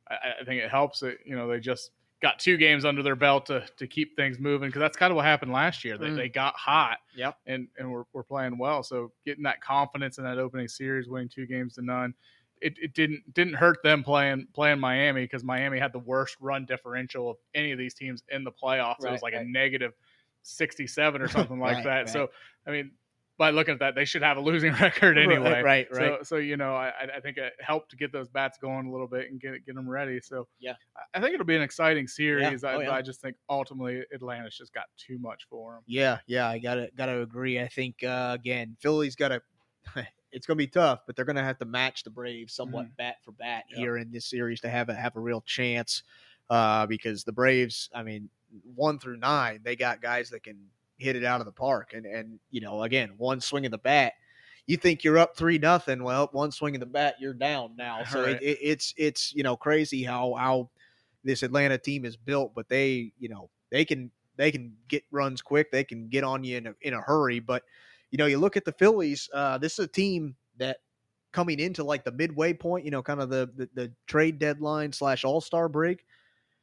I, 0.10 0.15
I 0.41 0.45
think 0.45 0.62
it 0.62 0.69
helps 0.69 0.99
that 0.99 1.17
you 1.25 1.36
know 1.36 1.47
they 1.47 1.60
just 1.60 1.91
got 2.21 2.38
two 2.38 2.56
games 2.56 2.86
under 2.86 3.01
their 3.01 3.15
belt 3.15 3.47
to, 3.47 3.65
to 3.77 3.88
keep 3.88 4.15
things 4.15 4.38
moving 4.38 4.69
because 4.69 4.80
that's 4.80 4.95
kind 4.95 5.10
of 5.12 5.15
what 5.15 5.25
happened 5.25 5.51
last 5.51 5.84
year. 5.84 5.97
They, 5.97 6.10
Mm. 6.10 6.15
they 6.17 6.30
got 6.30 6.56
hot, 6.56 6.99
Yep. 7.15 7.36
and 7.47 7.67
and 7.80 7.91
we're, 7.91 8.04
we're 8.13 8.21
playing 8.23 8.60
well. 8.60 8.84
So 8.84 9.12
getting 9.25 9.43
that 9.45 9.60
confidence 9.60 10.19
in 10.19 10.23
that 10.25 10.38
opening 10.38 10.67
series, 10.67 11.08
winning 11.10 11.30
two 11.30 11.47
games 11.47 11.73
to 11.75 11.82
none. 11.82 12.13
It, 12.62 12.75
it 12.80 12.93
didn't 12.93 13.23
didn't 13.34 13.56
hurt 13.56 13.82
them 13.82 14.04
playing 14.04 14.45
playing 14.54 14.80
Miami 14.80 15.23
because 15.23 15.43
Miami 15.43 15.80
had 15.80 15.91
the 15.93 15.97
worst 15.99 16.38
run 16.39 16.63
differential 16.67 17.27
of 17.32 17.38
any 17.56 17.71
of 17.71 17.80
these 17.80 17.95
teams 17.95 18.21
in 18.30 18.43
the 18.43 18.51
playoffs. 18.51 19.04
it 19.04 19.10
was 19.12 19.23
like 19.23 19.34
right. 19.34 19.43
a 19.47 19.49
negative 19.49 19.93
67 20.43 21.21
or 21.23 21.27
something 21.27 21.60
like 21.60 21.77
Right, 21.77 21.84
that. 21.86 21.99
right. 22.01 22.10
So, 22.10 22.30
I 22.67 22.71
mean, 22.71 22.91
by 23.37 23.49
looking 23.49 23.73
at 23.73 23.79
that, 23.79 23.95
they 23.95 24.05
should 24.05 24.21
have 24.21 24.37
a 24.37 24.41
losing 24.41 24.73
record 24.81 25.17
anyway. 25.17 25.61
Right. 25.61 25.87
Right. 25.91 25.91
So, 25.91 26.17
so 26.23 26.35
you 26.37 26.57
know, 26.57 26.75
I, 26.75 26.91
I- 27.15 27.19
think 27.21 27.37
it 27.37 27.53
helped 27.59 27.89
to 27.91 27.95
get 27.95 28.11
those 28.11 28.27
bats 28.29 28.57
going 28.59 28.87
a 28.87 28.91
little 28.91 29.07
bit 29.07 29.31
and 29.31 29.39
get 29.39 29.65
get 29.65 29.75
them 29.75 29.89
ready. 29.89 30.19
So, 30.21 30.47
Yeah. 30.59 30.73
I- 31.13 31.19
think 31.19 31.33
it'll 31.33 31.45
be 31.45 31.55
an 31.55 31.61
exciting 31.61 32.07
series. 32.07 32.63
Oh, 32.63 32.67
I, 32.67 32.83
yeah. 32.83 32.91
I 32.91 33.01
just 33.01 33.21
think 33.21 33.35
ultimately 33.49 34.03
Atlanta's 34.13 34.55
just 34.57 34.73
got 34.73 34.85
too 34.97 35.17
much 35.19 35.47
for 35.49 35.73
them. 35.73 35.81
Yeah, 35.87 36.19
yeah, 36.27 36.47
I 36.47 36.59
gotta 36.59 36.89
gotta 36.95 37.21
agree. 37.21 37.59
I 37.59 37.67
think 37.67 38.03
uh, 38.03 38.35
again, 38.39 38.75
Philly's 38.79 39.15
gotta. 39.15 39.41
it's 40.31 40.45
gonna 40.45 40.57
be 40.57 40.67
tough, 40.67 41.01
but 41.07 41.15
they're 41.15 41.25
gonna 41.25 41.43
have 41.43 41.57
to 41.59 41.65
match 41.65 42.03
the 42.03 42.09
Braves 42.09 42.53
somewhat 42.53 42.85
bat 42.97 43.15
for 43.23 43.31
bat 43.31 43.63
Yep. 43.69 43.77
here 43.79 43.97
in 43.97 44.11
this 44.11 44.25
series 44.25 44.61
to 44.61 44.69
have 44.69 44.89
a 44.89 44.93
have 44.93 45.15
a 45.15 45.19
real 45.19 45.41
chance. 45.41 46.03
Uh, 46.49 46.85
because 46.85 47.23
the 47.23 47.31
Braves, 47.31 47.89
I 47.95 48.03
mean, 48.03 48.29
one 48.75 48.99
through 48.99 49.17
nine, 49.17 49.61
they 49.63 49.77
got 49.77 50.01
guys 50.01 50.29
that 50.31 50.43
can 50.43 50.57
hit 51.01 51.15
it 51.15 51.23
out 51.23 51.41
of 51.41 51.45
the 51.45 51.51
park. 51.51 51.93
And 51.93 52.05
and 52.05 52.39
you 52.49 52.61
know, 52.61 52.83
again, 52.83 53.13
one 53.17 53.41
swing 53.41 53.65
of 53.65 53.71
the 53.71 53.77
bat, 53.77 54.13
you 54.67 54.77
think 54.77 55.03
you're 55.03 55.17
up 55.17 55.35
three 55.35 55.57
nothing. 55.57 56.03
Well, 56.03 56.29
one 56.31 56.51
swing 56.51 56.75
of 56.75 56.79
the 56.79 56.85
bat, 56.85 57.15
you're 57.19 57.33
down 57.33 57.75
now. 57.77 58.03
So 58.09 58.21
Right. 58.21 58.41
it, 58.41 58.43
it, 58.43 58.57
it's 58.61 58.93
it's 58.97 59.33
you 59.33 59.43
know 59.43 59.55
crazy 59.55 60.03
how 60.03 60.35
how 60.35 60.69
this 61.23 61.43
Atlanta 61.43 61.77
team 61.77 62.05
is 62.05 62.17
built, 62.17 62.53
but 62.55 62.69
they 62.69 63.11
you 63.19 63.29
know 63.29 63.49
they 63.69 63.85
can 63.85 64.11
they 64.37 64.51
can 64.51 64.73
get 64.87 65.03
runs 65.11 65.41
quick. 65.41 65.71
They 65.71 65.83
can 65.83 66.07
get 66.07 66.23
on 66.23 66.43
you 66.43 66.57
in 66.57 66.67
a, 66.67 66.73
in 66.81 66.93
a 66.93 67.01
hurry. 67.01 67.39
But 67.39 67.63
you 68.11 68.17
know, 68.17 68.25
you 68.25 68.37
look 68.37 68.57
at 68.57 68.65
the 68.65 68.71
Phillies. 68.73 69.29
Uh, 69.33 69.57
this 69.57 69.73
is 69.79 69.85
a 69.85 69.87
team 69.87 70.35
that 70.57 70.77
coming 71.31 71.59
into 71.59 71.83
like 71.83 72.03
the 72.03 72.11
midway 72.11 72.53
point, 72.53 72.85
you 72.85 72.91
know, 72.91 73.03
kind 73.03 73.21
of 73.21 73.29
the 73.29 73.49
the, 73.55 73.69
the 73.73 73.91
trade 74.07 74.39
deadline 74.39 74.91
slash 74.91 75.23
All 75.23 75.41
Star 75.41 75.69
break, 75.69 76.05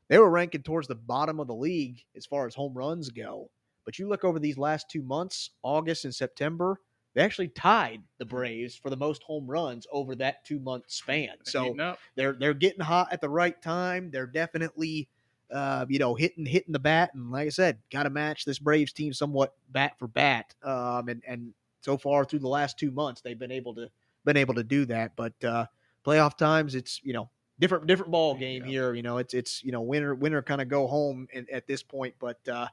they 0.09 0.19
were 0.19 0.31
ranking 0.31 0.63
towards 0.63 0.89
the 0.89 0.95
bottom 0.95 1.41
of 1.41 1.47
the 1.47 1.55
league 1.55 2.03
as 2.17 2.27
far 2.27 2.47
as 2.47 2.55
home 2.55 2.75
runs 2.75 3.11
go. 3.11 3.51
But 3.89 3.99
you 3.99 4.07
look 4.07 4.23
over 4.23 4.39
these 4.39 4.59
last 4.59 4.91
two 4.91 5.01
months, 5.01 5.49
August 5.63 6.05
and 6.05 6.15
September, 6.15 6.79
they 7.15 7.23
actually 7.23 7.49
tied 7.49 8.03
the 8.19 8.27
Braves 8.27 8.77
for 8.77 8.91
the 8.91 8.99
most 8.99 9.23
home 9.23 9.47
runs 9.47 9.87
over 9.91 10.15
that 10.17 10.45
two 10.45 10.59
month 10.59 10.85
span. 10.89 11.39
So 11.45 11.75
they're 12.15 12.35
they're 12.35 12.53
getting 12.53 12.83
hot 12.83 13.09
at 13.13 13.23
the 13.23 13.31
right 13.31 13.59
time. 13.63 14.11
They're 14.11 14.27
definitely 14.27 15.09
uh, 15.51 15.87
you 15.89 15.99
know 15.99 16.15
hitting 16.15 16.45
hitting 16.45 16.75
the 16.75 16.79
bat, 16.79 17.13
and 17.15 17.31
like 17.31 17.47
I 17.47 17.49
said, 17.49 17.79
got 17.91 18.03
to 18.03 18.11
match 18.11 18.45
this 18.45 18.59
Braves 18.59 18.93
team 18.93 19.15
somewhat 19.15 19.55
bat 19.71 19.99
for 19.99 20.07
bat. 20.07 20.55
Um, 20.63 21.09
and 21.09 21.23
and 21.27 21.55
so 21.81 21.97
far 21.97 22.27
through 22.27 22.41
the 22.41 22.49
last 22.49 22.79
two 22.79 22.91
months, 22.91 23.23
they've 23.23 23.39
been 23.39 23.51
able 23.51 23.75
to 23.77 23.89
been 24.23 24.37
able 24.37 24.53
to 24.53 24.65
do 24.65 24.85
that. 24.85 25.17
But 25.17 25.43
uh, 25.43 25.65
playoff 26.05 26.37
times, 26.37 26.75
it's 26.75 27.01
you 27.03 27.15
know 27.15 27.31
different 27.59 27.87
different 27.87 28.13
ball 28.13 28.35
game 28.35 28.65
Yeah. 28.65 28.71
here. 28.71 28.93
You 28.93 29.03
know, 29.03 29.17
it's 29.17 29.33
it's 29.33 29.65
you 29.65 29.73
know 29.73 29.81
winner 29.81 30.15
winner 30.15 30.43
kind 30.43 30.61
of 30.61 30.69
go 30.69 30.87
home 30.87 31.27
in, 31.33 31.47
at 31.51 31.67
this 31.67 31.83
point, 31.83 32.17
but. 32.19 32.47
Uh, 32.47 32.67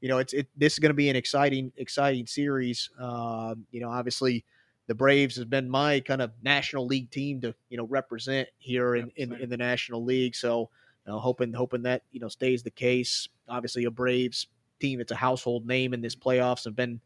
you 0.00 0.08
know, 0.08 0.18
it's 0.18 0.32
it. 0.32 0.48
This 0.56 0.74
is 0.74 0.78
going 0.78 0.90
to 0.90 0.94
be 0.94 1.08
an 1.08 1.16
exciting, 1.16 1.72
exciting 1.76 2.26
series. 2.26 2.90
Um, 2.98 3.66
you 3.70 3.80
know, 3.80 3.90
obviously, 3.90 4.44
the 4.86 4.94
Braves 4.94 5.36
has 5.36 5.44
been 5.44 5.68
my 5.68 6.00
kind 6.00 6.22
of 6.22 6.32
National 6.42 6.86
League 6.86 7.10
team 7.10 7.40
to 7.42 7.54
you 7.68 7.76
know 7.76 7.84
represent 7.84 8.48
here 8.58 8.96
in, 8.96 9.10
in, 9.16 9.32
in 9.34 9.50
the 9.50 9.56
National 9.56 10.04
League. 10.04 10.34
So, 10.34 10.70
you 11.06 11.12
know, 11.12 11.18
hoping 11.18 11.52
hoping 11.52 11.82
that 11.82 12.02
you 12.12 12.20
know 12.20 12.28
stays 12.28 12.62
the 12.62 12.70
case. 12.70 13.28
Obviously, 13.48 13.84
a 13.84 13.90
Braves 13.90 14.46
team 14.80 14.98
that's 14.98 15.12
a 15.12 15.16
household 15.16 15.66
name 15.66 15.92
in 15.92 16.00
this 16.00 16.14
playoffs 16.14 16.64
have 16.64 16.76
been 16.76 17.00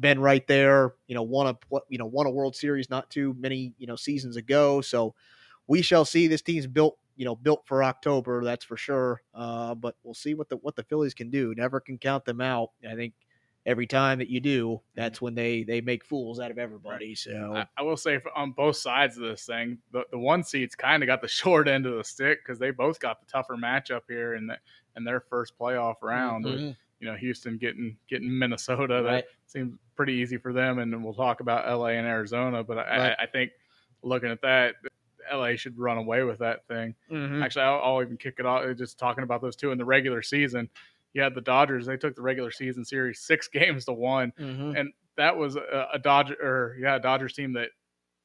been 0.00 0.18
right 0.18 0.46
there. 0.46 0.94
You 1.06 1.14
know, 1.14 1.22
won 1.22 1.48
a 1.48 1.78
you 1.88 1.98
know 1.98 2.06
won 2.06 2.26
a 2.26 2.30
World 2.30 2.56
Series 2.56 2.88
not 2.88 3.10
too 3.10 3.34
many 3.38 3.72
you 3.78 3.86
know 3.86 3.96
seasons 3.96 4.36
ago. 4.36 4.80
So, 4.80 5.14
we 5.66 5.82
shall 5.82 6.04
see. 6.04 6.28
This 6.28 6.42
team's 6.42 6.66
built 6.66 6.98
you 7.18 7.24
know 7.26 7.36
built 7.36 7.62
for 7.66 7.84
October, 7.84 8.42
that's 8.42 8.64
for 8.64 8.76
sure. 8.78 9.20
Uh, 9.34 9.74
but 9.74 9.96
we'll 10.02 10.14
see 10.14 10.32
what 10.34 10.48
the 10.48 10.56
what 10.56 10.74
the 10.76 10.84
Phillies 10.84 11.12
can 11.12 11.28
do. 11.30 11.54
Never 11.54 11.80
can 11.80 11.98
count 11.98 12.24
them 12.24 12.40
out. 12.40 12.70
I 12.90 12.94
think 12.94 13.12
every 13.66 13.86
time 13.86 14.18
that 14.20 14.28
you 14.30 14.40
do, 14.40 14.80
that's 14.94 15.20
when 15.20 15.34
they 15.34 15.62
they 15.64 15.80
make 15.82 16.04
fools 16.04 16.40
out 16.40 16.50
of 16.50 16.58
everybody. 16.58 17.14
So 17.14 17.54
I, 17.56 17.66
I 17.76 17.82
will 17.82 17.96
say 17.98 18.18
for, 18.18 18.30
on 18.38 18.52
both 18.52 18.76
sides 18.76 19.16
of 19.18 19.24
this 19.24 19.44
thing, 19.44 19.78
the, 19.92 20.04
the 20.12 20.18
one 20.18 20.42
seeds 20.42 20.74
kind 20.74 21.02
of 21.02 21.06
got 21.08 21.20
the 21.20 21.28
short 21.42 21.68
end 21.68 21.84
of 21.84 21.96
the 21.98 22.04
stick 22.04 22.38
because 22.42 22.58
they 22.58 22.70
both 22.70 22.98
got 23.00 23.20
the 23.20 23.26
tougher 23.26 23.56
matchup 23.56 24.02
here 24.08 24.34
in 24.36 24.46
the 24.46 24.56
in 24.96 25.04
their 25.04 25.20
first 25.20 25.52
playoff 25.58 25.96
round. 26.02 26.44
with, 26.44 26.60
Mhm. 26.60 26.76
you 27.00 27.08
know, 27.08 27.16
Houston 27.16 27.58
getting 27.58 27.96
getting 28.08 28.38
Minnesota. 28.38 29.02
Right. 29.02 29.24
That 29.24 29.24
seems 29.46 29.74
pretty 29.96 30.12
easy 30.14 30.36
for 30.38 30.52
them, 30.52 30.78
and 30.78 31.04
we'll 31.04 31.14
talk 31.14 31.40
about 31.40 31.68
LA 31.68 31.88
and 31.98 32.06
Arizona. 32.06 32.62
But 32.62 32.78
I, 32.78 32.82
Right. 32.98 33.16
I, 33.18 33.24
I 33.24 33.26
think 33.26 33.50
looking 34.02 34.30
at 34.30 34.40
that, 34.42 34.76
LA 35.32 35.56
should 35.56 35.78
run 35.78 35.98
away 35.98 36.22
with 36.24 36.38
that 36.38 36.66
thing. 36.66 36.94
Mhm. 37.10 37.42
Actually, 37.42 37.62
I'll, 37.64 37.80
I'll 37.82 38.02
even 38.02 38.16
kick 38.16 38.36
it 38.38 38.46
off 38.46 38.64
just 38.76 38.98
talking 38.98 39.24
about 39.24 39.40
those 39.42 39.56
two 39.56 39.72
in 39.72 39.78
the 39.78 39.84
regular 39.84 40.22
season. 40.22 40.68
You 41.14 41.22
had 41.22 41.34
the 41.34 41.40
Dodgers; 41.40 41.86
they 41.86 41.96
took 41.96 42.14
the 42.16 42.22
regular 42.22 42.50
season 42.50 42.84
series 42.84 43.20
six 43.20 43.48
games 43.52 43.84
to 43.86 43.92
one 43.92 44.32
Mhm. 44.38 44.78
and 44.78 44.92
that 45.16 45.36
was 45.36 45.56
a, 45.56 45.88
a 45.92 45.98
Dodger 45.98 46.36
or 46.40 46.76
yeah, 46.78 46.96
a 46.96 47.00
Dodgers 47.00 47.32
team 47.32 47.52
that 47.54 47.70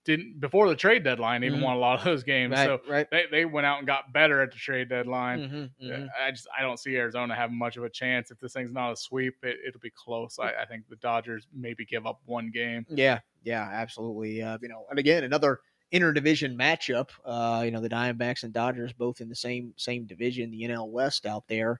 didn't 0.05 0.37
before 0.41 0.67
the 0.67 0.75
trade 0.75 1.01
deadline 1.03 1.45
even 1.45 1.59
Mhm. 1.59 1.63
won 1.63 1.77
a 1.77 1.79
lot 1.79 1.97
of 1.97 2.03
those 2.05 2.23
games. 2.23 2.51
right, 2.51 2.65
So 2.65 2.81
right. 2.89 3.09
they, 3.09 3.23
they 3.31 3.45
went 3.45 3.65
out 3.65 3.77
and 3.77 3.87
got 3.87 4.11
better 4.11 4.41
at 4.41 4.51
the 4.51 4.57
trade 4.57 4.89
deadline. 4.89 5.39
Mhm, 5.79 5.87
mhm. 5.89 6.09
I 6.21 6.29
just 6.31 6.45
I 6.55 6.61
don't 6.61 6.77
see 6.77 6.95
Arizona 6.97 7.33
having 7.33 7.57
much 7.57 7.77
of 7.77 7.85
a 7.85 7.89
chance 7.89 8.29
if 8.29 8.37
this 8.39 8.51
thing's 8.53 8.73
not 8.73 8.91
a 8.91 8.95
sweep. 8.97 9.35
It, 9.43 9.59
it'll 9.65 9.79
be 9.79 9.91
close. 9.91 10.39
I, 10.39 10.51
I 10.61 10.65
think 10.65 10.89
the 10.89 10.97
Dodgers 10.97 11.47
maybe 11.53 11.85
give 11.85 12.05
up 12.05 12.19
one 12.25 12.51
game. 12.51 12.85
Yeah, 12.89 13.19
yeah, 13.43 13.69
absolutely. 13.71 14.41
Uh, 14.41 14.57
you 14.61 14.67
know, 14.67 14.85
and 14.89 14.99
again, 14.99 15.23
another 15.23 15.61
interdivision 15.93 16.55
matchup. 16.55 17.09
Uh, 17.25 17.63
you 17.63 17.71
know, 17.71 17.81
the 17.81 17.89
Diamondbacks 17.89 18.43
and 18.43 18.53
Dodgers 18.53 18.93
both 18.93 19.21
in 19.21 19.29
the 19.29 19.35
same 19.35 19.73
same 19.77 20.05
division, 20.05 20.51
the 20.51 20.63
NL 20.63 20.89
West 20.89 21.25
out 21.25 21.47
there. 21.47 21.79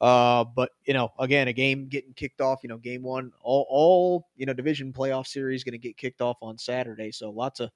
Uh, 0.00 0.44
but 0.44 0.70
you 0.86 0.94
know, 0.94 1.12
again, 1.18 1.48
a 1.48 1.52
game 1.52 1.86
getting 1.88 2.14
kicked 2.14 2.40
off. 2.40 2.60
You 2.62 2.68
know, 2.70 2.78
game 2.78 3.02
one, 3.02 3.32
all 3.42 3.66
all 3.68 4.28
you 4.36 4.46
know, 4.46 4.54
division 4.54 4.92
playoff 4.92 5.26
series 5.26 5.64
going 5.64 5.72
to 5.72 5.78
get 5.78 5.96
kicked 5.96 6.22
off 6.22 6.38
on 6.42 6.58
Saturday. 6.58 7.12
So 7.12 7.30
lots 7.30 7.60
of 7.60 7.70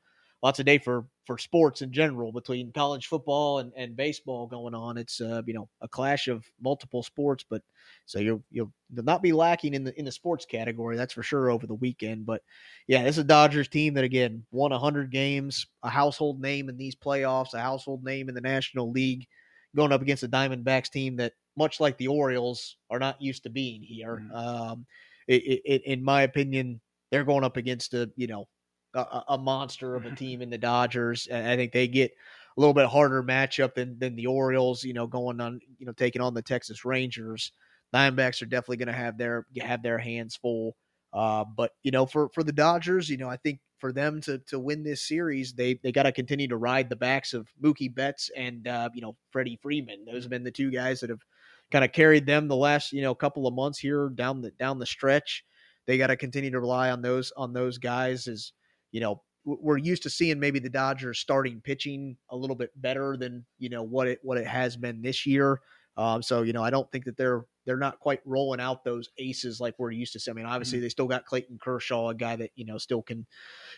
lots 0.45 0.61
of 0.61 0.67
day 0.67 0.79
for 0.79 1.07
for 1.27 1.39
sports 1.39 1.81
in 1.83 1.91
general 1.91 2.31
between 2.31 2.71
college 2.73 3.07
football 3.07 3.61
and, 3.61 3.73
and 3.77 3.97
baseball 3.97 4.47
going 4.47 4.75
on. 4.75 4.99
It's 4.99 5.21
uh, 5.21 5.43
you 5.47 5.55
know 5.55 5.71
a 5.81 5.89
clash 5.89 6.29
of 6.29 6.45
multiple 6.63 7.03
sports, 7.03 7.45
but 7.49 7.63
so 8.05 8.21
you'll 8.21 8.45
you'll 8.51 8.71
not 8.93 9.23
be 9.23 9.33
lacking 9.33 9.75
in 9.75 9.85
the 9.85 9.99
in 9.99 10.05
the 10.05 10.13
sports 10.13 10.45
category, 10.45 10.97
that's 10.97 11.15
for 11.15 11.23
sure 11.23 11.51
over 11.51 11.67
the 11.67 11.75
weekend. 11.75 12.27
But 12.27 12.43
yeah, 12.87 13.03
this 13.05 13.17
is 13.17 13.25
a 13.25 13.25
Dodgers 13.25 13.69
team 13.69 13.95
that 13.95 14.05
again 14.05 14.45
won 14.53 14.71
hundred 14.71 15.11
games, 15.11 15.67
a 15.83 15.89
household 15.89 16.41
name 16.43 16.69
in 16.69 16.77
these 16.77 16.95
playoffs, 16.95 17.55
a 17.55 17.61
household 17.61 18.05
name 18.05 18.29
in 18.29 18.35
the 18.35 18.41
National 18.43 18.93
League, 18.93 19.27
going 19.75 19.93
up 19.93 20.03
against 20.03 20.25
a 20.25 20.29
Diamondbacks 20.29 20.91
team 20.91 21.17
that, 21.17 21.33
much 21.57 21.81
like 21.81 21.97
the 21.99 22.09
Orioles, 22.09 22.77
are 22.91 22.99
not 22.99 23.21
used 23.21 23.45
to 23.45 23.51
being 23.51 23.83
here. 23.83 24.23
Mhm. 24.31 24.35
Um, 24.37 24.87
it, 25.27 25.43
it, 25.43 25.63
it, 25.65 25.83
in 25.87 26.05
my 26.05 26.23
opinion, 26.23 26.83
they're 27.11 27.25
going 27.25 27.45
up 27.45 27.57
against 27.57 27.95
a 27.95 28.11
you 28.17 28.27
know 28.27 28.47
a- 28.95 29.25
a, 29.35 29.39
monster 29.39 29.95
of 29.95 30.07
a 30.07 30.11
team 30.17 30.43
in 30.43 30.51
the 30.51 30.59
Dodgers, 30.59 31.27
and 31.27 31.47
I 31.47 31.57
think 31.57 31.73
they 31.73 31.89
get 31.89 32.13
a 32.57 32.61
little 32.61 32.75
bit 32.75 32.87
harder 32.87 33.23
matchup 33.23 33.75
than 33.75 33.99
than 33.99 34.17
the 34.17 34.27
Orioles. 34.27 34.85
You 34.85 34.95
know, 34.95 35.07
going 35.07 35.41
on 35.41 35.61
you 35.79 35.87
know 35.87 35.93
taking 35.93 36.23
on 36.23 36.35
the 36.35 36.43
Texas 36.43 36.85
Rangers. 36.85 37.53
Diamondbacks 37.95 38.43
are 38.43 38.47
definitely 38.47 38.79
going 38.79 38.89
to 38.89 38.93
have 38.93 39.19
their 39.19 39.47
have 39.61 39.83
their 39.83 39.99
hands 39.99 40.37
full. 40.37 40.77
Uh, 41.13 41.45
but 41.57 41.71
you 41.83 41.93
know, 41.93 42.07
for 42.07 42.29
for 42.31 42.43
the 42.43 42.53
Dodgers, 42.53 43.09
you 43.09 43.17
know, 43.17 43.29
I 43.29 43.37
think 43.37 43.61
for 43.79 43.93
them 43.93 44.21
to 44.23 44.39
to 44.49 44.59
win 44.59 44.83
this 44.83 45.07
series, 45.07 45.53
they 45.53 45.79
they 45.83 45.93
got 45.93 46.05
to 46.05 46.13
continue 46.13 46.49
to 46.49 46.57
ride 46.57 46.91
the 46.91 46.97
backs 46.97 47.35
of 47.35 47.49
Mookie 47.63 47.95
Betts 47.95 48.31
and 48.37 48.67
uh, 48.67 48.89
you 48.95 49.01
know 49.01 49.17
Freddie 49.31 49.59
Freeman. 49.63 50.05
Those 50.05 50.25
have 50.25 50.31
been 50.31 50.43
the 50.43 50.51
two 50.51 50.71
guys 50.71 51.01
that 51.01 51.11
have 51.11 51.23
kind 51.71 51.85
of 51.85 51.93
carried 51.93 52.27
them 52.27 52.49
the 52.49 52.57
last 52.57 52.93
you 52.93 53.03
know 53.03 53.15
couple 53.15 53.47
of 53.47 53.55
months 53.55 53.79
here 53.79 54.09
down 54.09 54.41
the 54.41 54.51
down 54.53 54.79
the 54.79 54.87
stretch. 54.87 55.45
They 55.87 55.99
got 55.99 56.09
to 56.09 56.17
continue 56.17 56.51
to 56.51 56.61
rely 56.61 56.91
on 56.91 57.03
those 57.03 57.33
on 57.37 57.53
those 57.53 57.79
guys 57.79 58.27
as 58.27 58.53
you 58.95 59.01
know 59.01 59.21
we're 59.45 59.77
used 59.77 60.05
to 60.05 60.11
seeing 60.11 60.41
maybe 60.41 60.59
the 60.59 60.71
Dodgers 60.71 61.19
starting 61.19 61.61
pitching 61.61 62.17
a 62.31 62.37
little 62.37 62.57
bit 62.57 62.71
better 62.81 63.17
than 63.17 63.45
you 63.59 63.69
know 63.69 63.83
what 63.83 64.07
it 64.07 64.21
what 64.23 64.39
it 64.39 64.47
has 64.47 64.77
been 64.77 65.03
this 65.03 65.27
year. 65.27 65.61
Um, 65.97 66.23
so 66.23 66.43
you 66.43 66.53
know, 66.53 66.63
I 66.63 66.71
don't 66.71 66.91
think 66.91 67.05
that 67.05 67.17
they're 67.17 67.45
they're 67.67 67.77
not 67.77 67.99
quite 67.99 68.21
rolling 68.25 68.61
out 68.61 68.85
those 68.85 69.09
aces 69.19 69.61
like 69.61 69.75
we're 69.79 69.91
used 69.91 70.13
to. 70.15 70.21
see. 70.21 70.31
I 70.31 70.35
mean, 70.35 70.47
obviously 70.47 70.79
they 70.79 70.89
still 70.89 71.07
got 71.07 71.27
Clayton 71.27 71.59
Kershaw, 71.63 72.09
a 72.09 72.15
guy 72.15 72.37
that 72.37 72.53
you 72.55 72.65
know 72.65 72.79
still 72.79 73.03
can 73.03 73.27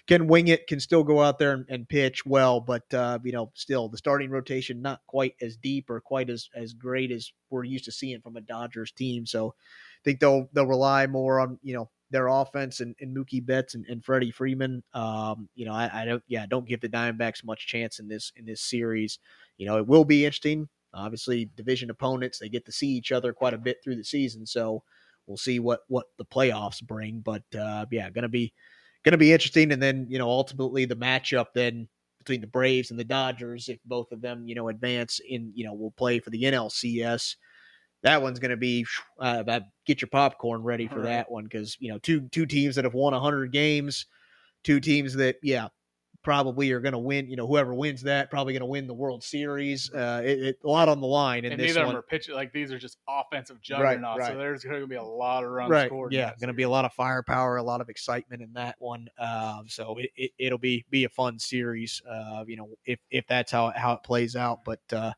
can 0.06 0.28
wing 0.28 0.48
it, 0.48 0.66
can 0.66 0.80
still 0.80 1.02
go 1.02 1.22
out 1.22 1.38
there 1.38 1.52
and, 1.52 1.64
and 1.68 1.88
pitch 1.88 2.24
well, 2.26 2.60
but 2.60 2.92
uh, 2.92 3.18
you 3.24 3.32
know, 3.32 3.50
still 3.54 3.88
the 3.88 3.98
starting 3.98 4.30
rotation 4.30 4.82
not 4.82 5.00
quite 5.06 5.34
as 5.40 5.56
deep 5.56 5.90
or 5.90 6.00
quite 6.00 6.28
as 6.28 6.48
as 6.54 6.74
great 6.74 7.10
as 7.10 7.32
we're 7.50 7.64
used 7.64 7.86
to 7.86 7.92
seeing 7.92 8.20
from 8.20 8.36
a 8.36 8.40
Dodgers 8.42 8.92
team. 8.92 9.26
So 9.26 9.48
I 9.48 10.02
think 10.04 10.20
they'll 10.20 10.48
they'll 10.52 10.66
rely 10.66 11.06
more 11.06 11.40
on 11.40 11.58
you 11.62 11.74
know 11.74 11.90
their 12.10 12.28
offense 12.28 12.80
and, 12.80 12.94
and 13.00 13.16
Mookie 13.16 13.44
Betts 13.44 13.74
and, 13.74 13.84
and 13.86 14.04
Freddie 14.04 14.30
Freeman. 14.30 14.82
Um, 14.94 15.48
you 15.54 15.66
know, 15.66 15.72
I, 15.72 16.02
I 16.02 16.04
don't 16.04 16.22
yeah, 16.28 16.46
don't 16.46 16.68
give 16.68 16.80
the 16.80 16.88
Diamondbacks 16.88 17.44
much 17.44 17.66
chance 17.66 17.98
in 17.98 18.08
this 18.08 18.32
in 18.36 18.44
this 18.44 18.62
series. 18.62 19.18
You 19.58 19.66
know, 19.66 19.78
it 19.78 19.86
will 19.86 20.04
be 20.04 20.24
interesting. 20.24 20.68
Obviously, 20.94 21.50
division 21.56 21.90
opponents 21.90 22.38
they 22.38 22.48
get 22.48 22.64
to 22.66 22.72
see 22.72 22.88
each 22.88 23.12
other 23.12 23.32
quite 23.32 23.54
a 23.54 23.58
bit 23.58 23.78
through 23.82 23.96
the 23.96 24.04
season, 24.04 24.46
so 24.46 24.82
we'll 25.26 25.36
see 25.36 25.58
what 25.58 25.80
what 25.88 26.06
the 26.18 26.24
playoffs 26.24 26.82
bring. 26.82 27.20
But 27.20 27.42
uh, 27.58 27.86
yeah, 27.90 28.10
gonna 28.10 28.28
be 28.28 28.52
gonna 29.04 29.16
be 29.16 29.32
interesting. 29.32 29.72
And 29.72 29.82
then 29.82 30.06
you 30.08 30.18
know, 30.18 30.28
ultimately 30.28 30.84
the 30.84 30.96
matchup 30.96 31.46
then 31.54 31.88
between 32.18 32.40
the 32.40 32.46
Braves 32.46 32.90
and 32.90 32.98
the 32.98 33.04
Dodgers, 33.04 33.68
if 33.68 33.78
both 33.84 34.10
of 34.12 34.20
them 34.20 34.46
you 34.46 34.54
know 34.54 34.68
advance 34.68 35.20
in, 35.28 35.52
you 35.54 35.64
know, 35.64 35.74
will 35.74 35.92
play 35.92 36.18
for 36.18 36.30
the 36.30 36.44
NLCS. 36.44 37.36
That 38.06 38.22
one's 38.22 38.38
going 38.38 38.52
to 38.52 38.56
be 38.56 38.86
uh, 39.18 39.42
get 39.84 40.00
your 40.00 40.08
popcorn 40.08 40.62
ready 40.62 40.86
for 40.86 40.96
Right. 41.00 41.04
that 41.06 41.30
one 41.30 41.44
because 41.44 41.76
you 41.80 41.92
know 41.92 41.98
two 41.98 42.28
two 42.30 42.46
teams 42.46 42.76
that 42.76 42.84
have 42.84 42.94
won 42.94 43.12
hundred 43.12 43.52
games, 43.52 44.06
two 44.64 44.78
teams 44.80 45.14
that 45.14 45.36
yeah 45.42 45.68
probably 46.22 46.72
are 46.72 46.80
going 46.80 46.92
to 46.92 46.98
win. 46.98 47.28
You 47.28 47.36
know 47.36 47.46
whoever 47.46 47.72
wins 47.74 48.02
that 48.02 48.30
probably 48.30 48.52
going 48.52 48.60
to 48.60 48.66
win 48.66 48.86
the 48.86 48.94
World 48.94 49.22
Series. 49.22 49.92
Uh, 49.92 50.22
it, 50.24 50.38
it, 50.42 50.58
a 50.64 50.68
lot 50.68 50.88
on 50.88 51.00
the 51.00 51.06
line 51.06 51.44
in 51.44 51.52
and 51.52 51.60
this 51.60 51.68
neither 51.68 51.80
of 51.80 51.86
one. 51.86 51.94
them 51.94 51.98
are 52.00 52.02
pitching 52.02 52.34
like 52.34 52.52
these 52.52 52.72
are 52.72 52.78
just 52.78 52.98
offensive 53.08 53.56
Right, 53.56 53.62
juggernauts. 53.94 54.20
right. 54.20 54.32
So 54.32 54.38
there's 54.38 54.64
going 54.64 54.80
to 54.80 54.86
be 54.86 54.96
a 54.96 55.02
lot 55.02 55.44
of 55.44 55.50
runs 55.50 55.70
right. 55.70 55.88
scored. 55.88 56.12
Yeah, 56.12 56.32
going 56.40 56.48
to 56.48 56.54
be 56.54 56.64
a 56.64 56.68
lot 56.68 56.84
of 56.84 56.92
firepower, 56.92 57.56
a 57.56 57.62
lot 57.62 57.80
of 57.80 57.88
excitement 57.88 58.42
in 58.42 58.52
that 58.54 58.76
one. 58.78 59.08
Um, 59.18 59.64
so 59.68 59.96
it, 59.98 60.10
it, 60.16 60.30
it'll 60.38 60.58
be 60.58 60.84
be 60.90 61.04
a 61.04 61.08
fun 61.08 61.38
series. 61.38 62.02
Uh, 62.08 62.44
you 62.46 62.56
know, 62.56 62.68
if 62.84 62.98
if 63.10 63.26
that's 63.28 63.50
how 63.52 63.72
how 63.76 63.92
it 63.94 64.02
plays 64.04 64.36
out, 64.36 64.64
but 64.64 64.80
uh, 64.92 65.12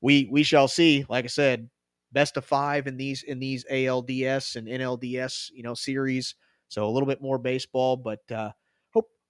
we 0.00 0.28
we 0.30 0.42
shall 0.42 0.68
see. 0.68 1.04
Like 1.08 1.24
I 1.24 1.28
said, 1.28 1.68
best 2.12 2.36
of 2.36 2.44
five 2.44 2.86
in 2.86 2.96
these 2.96 3.22
in 3.22 3.38
these 3.38 3.64
ALDS 3.70 4.56
and 4.56 4.68
NLDS 4.68 5.50
you 5.54 5.62
know 5.62 5.74
series. 5.74 6.34
So 6.68 6.84
a 6.86 6.90
little 6.90 7.06
bit 7.06 7.22
more 7.22 7.38
baseball, 7.38 7.96
but 7.96 8.20
uh, 8.30 8.50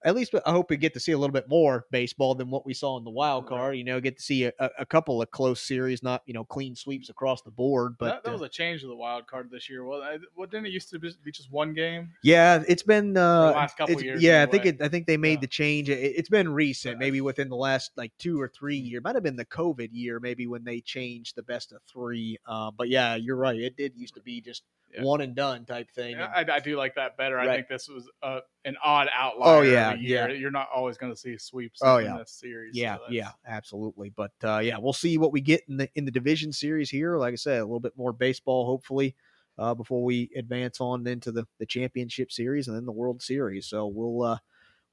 at 0.04 0.14
least 0.14 0.34
I 0.44 0.50
hope 0.50 0.70
we 0.70 0.76
get 0.76 0.94
to 0.94 1.00
see 1.00 1.12
a 1.12 1.18
little 1.18 1.32
bit 1.32 1.48
more 1.48 1.86
baseball 1.90 2.34
than 2.34 2.50
what 2.50 2.66
we 2.66 2.74
saw 2.74 2.96
in 2.98 3.04
the 3.04 3.10
wild 3.10 3.46
card. 3.46 3.76
You 3.76 3.84
know, 3.84 4.00
get 4.00 4.16
to 4.16 4.22
see 4.22 4.44
a, 4.44 4.52
a 4.78 4.86
couple 4.86 5.22
of 5.22 5.30
close 5.30 5.60
series, 5.60 6.02
not 6.02 6.22
you 6.26 6.34
know 6.34 6.44
clean 6.44 6.74
sweeps 6.76 7.08
across 7.08 7.42
the 7.42 7.50
board. 7.50 7.96
But 7.98 8.06
that, 8.06 8.24
that 8.24 8.30
uh, 8.30 8.32
was 8.34 8.42
a 8.42 8.48
change 8.48 8.82
of 8.82 8.88
the 8.88 8.96
wild 8.96 9.26
card 9.26 9.50
this 9.50 9.68
year. 9.68 9.84
Well, 9.84 10.02
I, 10.02 10.18
what 10.34 10.50
didn't 10.50 10.66
it 10.66 10.72
used 10.72 10.90
to 10.90 10.98
be 10.98 11.32
just 11.32 11.50
one 11.50 11.74
game? 11.74 12.10
Yeah, 12.22 12.62
it's 12.68 12.82
been 12.82 13.16
uh, 13.16 13.52
last 13.52 13.76
couple 13.76 14.00
years 14.02 14.22
Yeah, 14.22 14.42
I 14.42 14.46
think 14.46 14.66
it. 14.66 14.82
I 14.82 14.88
think 14.88 15.06
they 15.06 15.16
made 15.16 15.34
Yeah. 15.34 15.40
the 15.40 15.46
change. 15.48 15.88
It, 15.88 15.98
it's 15.98 16.28
been 16.28 16.52
recent, 16.52 16.94
Yeah. 16.94 16.98
maybe 16.98 17.20
within 17.20 17.48
the 17.48 17.56
last 17.56 17.92
like 17.96 18.12
two 18.18 18.40
or 18.40 18.48
three 18.48 18.76
year. 18.76 19.00
Might 19.00 19.14
have 19.14 19.24
been 19.24 19.36
the 19.36 19.46
COVID 19.46 19.88
year, 19.92 20.20
maybe 20.20 20.46
when 20.46 20.64
they 20.64 20.80
changed 20.80 21.36
the 21.36 21.42
best 21.42 21.72
of 21.72 21.80
three. 21.90 22.38
Uh, 22.46 22.70
but 22.70 22.88
yeah, 22.88 23.14
you're 23.16 23.36
right. 23.36 23.58
It 23.58 23.76
did 23.76 23.94
used 23.96 24.14
to 24.14 24.20
be 24.20 24.40
just 24.40 24.62
Yeah. 24.94 25.02
one 25.02 25.20
and 25.20 25.34
done 25.34 25.64
type 25.64 25.90
thing. 25.90 26.12
Yeah, 26.12 26.32
and- 26.34 26.50
I, 26.50 26.56
I 26.56 26.60
do 26.60 26.76
like 26.76 26.94
that 26.94 27.16
better. 27.16 27.38
I 27.38 27.46
think 27.46 27.68
this 27.68 27.88
was 27.88 28.08
uh, 28.22 28.40
an 28.64 28.76
odd 28.82 29.08
outlier. 29.14 29.56
Oh, 29.56 29.60
yeah, 29.60 29.94
year. 29.94 30.28
yeah. 30.28 30.34
You're 30.34 30.50
not 30.50 30.68
always 30.74 30.96
going 30.96 31.12
to 31.12 31.18
see 31.18 31.36
sweeps. 31.36 31.80
Oh, 31.82 31.98
in 31.98 32.06
yeah. 32.06 32.18
this 32.18 32.30
series. 32.30 32.76
yeah, 32.76 32.96
so 32.96 33.02
yeah, 33.10 33.30
absolutely. 33.46 34.10
But 34.10 34.32
uh, 34.42 34.58
yeah, 34.58 34.78
we'll 34.78 34.92
see 34.92 35.18
what 35.18 35.32
we 35.32 35.40
get 35.40 35.62
in 35.68 35.76
the 35.76 35.88
in 35.94 36.04
the 36.04 36.10
division 36.10 36.52
series 36.52 36.88
here. 36.88 37.16
Like 37.16 37.32
I 37.32 37.36
said, 37.36 37.60
a 37.60 37.64
little 37.64 37.80
bit 37.80 37.96
more 37.96 38.12
baseball, 38.12 38.64
hopefully, 38.64 39.16
uh, 39.58 39.74
before 39.74 40.02
we 40.02 40.30
advance 40.36 40.80
on 40.80 41.06
into 41.06 41.32
the 41.32 41.46
the 41.58 41.66
championship 41.66 42.32
series 42.32 42.68
and 42.68 42.76
then 42.76 42.86
the 42.86 42.92
World 42.92 43.22
Series. 43.22 43.66
So 43.66 43.86
we'll 43.86 44.22
uh, 44.22 44.38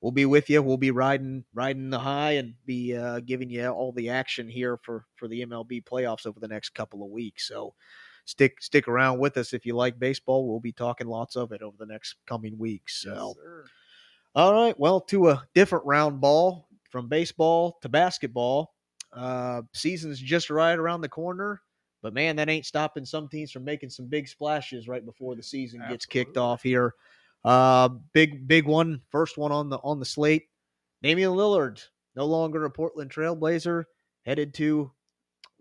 we'll 0.01 0.11
be 0.11 0.25
with 0.25 0.49
you. 0.49 0.61
We'll 0.61 0.77
be 0.77 0.91
riding 0.91 1.45
riding 1.53 1.89
the 1.89 1.99
high 1.99 2.31
and 2.31 2.55
be 2.65 2.95
uh, 2.95 3.21
giving 3.21 3.49
you 3.49 3.67
all 3.67 3.91
the 3.91 4.09
action 4.09 4.47
here 4.47 4.77
for 4.83 5.05
for 5.15 5.27
the 5.27 5.45
MLB 5.45 5.83
playoffs 5.83 6.25
over 6.25 6.39
the 6.39 6.47
next 6.47 6.71
couple 6.71 7.03
of 7.03 7.09
weeks. 7.09 7.47
So 7.47 7.73
stick 8.25 8.61
stick 8.61 8.87
around 8.87 9.19
with 9.19 9.37
us 9.37 9.53
if 9.53 9.65
you 9.65 9.75
like 9.75 9.99
baseball. 9.99 10.47
We'll 10.47 10.59
be 10.59 10.71
talking 10.71 11.07
lots 11.07 11.35
of 11.35 11.51
it 11.51 11.61
over 11.61 11.75
the 11.77 11.85
next 11.85 12.15
coming 12.25 12.57
weeks. 12.57 13.01
So. 13.01 13.35
sir. 13.41 13.65
All 14.35 14.53
right. 14.53 14.77
Well, 14.79 14.99
to 15.01 15.29
a 15.29 15.43
different 15.53 15.85
round 15.85 16.19
ball 16.19 16.67
from 16.89 17.07
baseball 17.07 17.77
to 17.81 17.89
basketball. 17.89 18.73
Uh, 19.11 19.61
season's 19.73 20.19
just 20.19 20.49
right 20.49 20.77
around 20.77 21.01
the 21.01 21.09
corner, 21.09 21.61
but 22.01 22.15
man, 22.15 22.35
that 22.35 22.49
ain't 22.49 22.65
stopping 22.65 23.05
some 23.05 23.27
teams 23.27 23.51
from 23.51 23.63
making 23.63 23.89
some 23.89 24.07
big 24.07 24.27
splashes 24.27 24.87
right 24.87 25.05
before 25.05 25.35
the 25.35 25.43
season 25.43 25.83
gets 25.87 26.05
kicked 26.05 26.37
off 26.37 26.63
here. 26.63 26.95
Uh, 27.45 27.89
big, 28.13 28.47
big 28.47 28.65
one, 28.65 29.01
first 29.09 29.37
one 29.37 29.51
on 29.51 29.69
the 29.69 29.77
on 29.83 29.99
the 29.99 30.05
slate. 30.05 30.47
Damian 31.03 31.31
Lillard, 31.31 31.83
no 32.15 32.25
longer 32.25 32.65
a 32.65 32.71
Portland 32.71 33.11
Trailblazer, 33.11 33.83
headed 34.25 34.53
to 34.55 34.91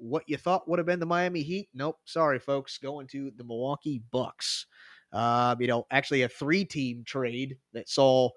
what 0.02 0.24
you 0.26 0.36
thought 0.36 0.68
would 0.68 0.78
have 0.78 0.86
been 0.86 1.00
the 1.00 1.06
Miami 1.06 1.42
Heat. 1.42 1.68
Nope, 1.72 1.98
sorry, 2.04 2.38
folks, 2.38 2.78
going 2.78 3.06
to 3.08 3.32
the 3.36 3.44
Milwaukee 3.44 4.02
Bucks. 4.10 4.66
Uh, 5.12 5.54
you 5.60 5.68
know, 5.68 5.86
actually 5.90 6.22
a 6.22 6.28
three-team 6.28 7.04
trade 7.06 7.56
that 7.72 7.88
saw 7.88 8.28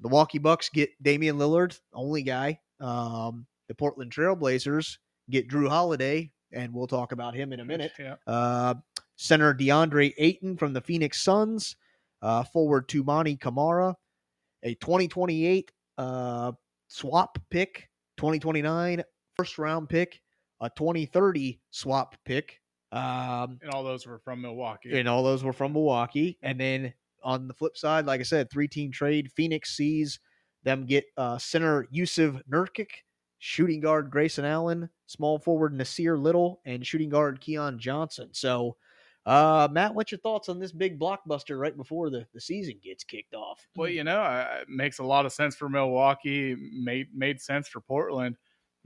the 0.00 0.08
Milwaukee 0.08 0.38
Bucks 0.38 0.68
get 0.70 0.90
Damian 1.02 1.38
Lillard, 1.38 1.78
only 1.92 2.22
guy. 2.22 2.58
Um, 2.80 3.46
the 3.68 3.74
Portland 3.74 4.12
Trailblazers 4.12 4.98
get 5.30 5.48
Jrue 5.48 5.68
Holiday, 5.68 6.32
and 6.52 6.72
we'll 6.72 6.86
talk 6.86 7.12
about 7.12 7.34
him 7.34 7.52
in 7.52 7.60
a 7.60 7.64
minute. 7.64 7.92
Yeah. 7.98 8.16
Uh, 8.26 8.74
center 9.16 9.54
DeAndre 9.54 10.14
Ayton 10.18 10.56
from 10.56 10.72
the 10.72 10.80
Phoenix 10.80 11.22
Suns, 11.22 11.76
uh, 12.22 12.42
forward 12.42 12.88
Toumani 12.88 13.38
Camara, 13.38 13.94
a 14.64 14.74
2028 14.74 15.70
uh, 15.98 16.52
swap 16.88 17.38
pick, 17.50 17.88
2029 18.16 19.04
first 19.36 19.58
round 19.58 19.88
pick, 19.88 20.20
a 20.60 20.70
2030 20.70 21.60
swap 21.70 22.16
pick. 22.24 22.60
Um, 22.92 23.58
And 23.62 23.70
all 23.72 23.84
those 23.84 24.06
were 24.06 24.18
from 24.18 24.40
Milwaukee. 24.40 24.98
and 24.98 25.08
all 25.08 25.22
those 25.22 25.44
were 25.44 25.52
from 25.52 25.72
Milwaukee. 25.74 26.38
And 26.42 26.58
then 26.58 26.94
on 27.22 27.48
the 27.48 27.54
flip 27.54 27.76
side, 27.76 28.06
like 28.06 28.20
I 28.20 28.24
said, 28.24 28.50
three 28.50 28.68
team 28.68 28.90
trade. 28.90 29.30
Phoenix 29.32 29.76
sees 29.76 30.20
them 30.64 30.86
get 30.86 31.04
uh, 31.16 31.38
center 31.38 31.86
Jusuf 31.92 32.40
Nurkic, 32.50 32.88
shooting 33.38 33.80
guard 33.80 34.10
Grayson 34.10 34.44
Allen, 34.44 34.88
small 35.06 35.38
forward 35.38 35.74
Nassir 35.74 36.20
Little, 36.20 36.60
and 36.64 36.86
shooting 36.86 37.10
guard 37.10 37.40
Keon 37.40 37.78
Johnson. 37.78 38.30
So, 38.32 38.76
uh, 39.26 39.68
Matt, 39.70 39.94
what's 39.94 40.10
your 40.10 40.20
thoughts 40.20 40.48
on 40.48 40.58
this 40.58 40.72
big 40.72 40.98
blockbuster 40.98 41.58
right 41.60 41.76
before 41.76 42.08
the, 42.08 42.26
the 42.32 42.40
season 42.40 42.80
gets 42.82 43.04
kicked 43.04 43.34
off? 43.34 43.66
Well, 43.76 43.90
you 43.90 44.02
know, 44.04 44.22
it 44.62 44.68
makes 44.68 44.98
a 44.98 45.04
lot 45.04 45.26
of 45.26 45.32
sense 45.32 45.54
for 45.54 45.68
Milwaukee. 45.68 46.56
Made 46.72 47.08
made 47.14 47.40
sense 47.40 47.68
for 47.68 47.80
Portland. 47.82 48.36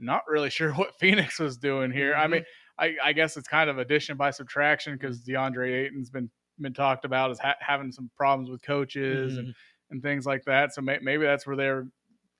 Not 0.03 0.23
really 0.27 0.49
sure 0.51 0.71
what 0.73 0.97
Phoenix 0.99 1.39
was 1.39 1.57
doing 1.57 1.91
here. 1.91 2.13
I 2.15 2.25
Mhm. 2.27 2.31
mean, 2.31 2.43
I, 2.79 2.95
I 3.03 3.13
guess 3.13 3.37
it's 3.37 3.47
kind 3.47 3.69
of 3.69 3.77
addition 3.77 4.17
by 4.17 4.31
subtraction 4.31 4.93
because 4.93 5.21
DeAndre 5.23 5.85
Ayton's 5.85 6.09
been 6.09 6.29
been 6.59 6.73
talked 6.73 7.03
about 7.05 7.31
as 7.31 7.39
ha- 7.39 7.55
having 7.59 7.91
some 7.91 8.11
problems 8.15 8.49
with 8.49 8.61
coaches 8.61 9.37
and, 9.37 9.55
and 9.89 10.03
things 10.03 10.23
like 10.25 10.43
that. 10.45 10.73
So 10.73 10.81
may- 10.81 10.99
maybe 11.01 11.25
that's 11.25 11.47
where 11.47 11.55
they're 11.55 11.87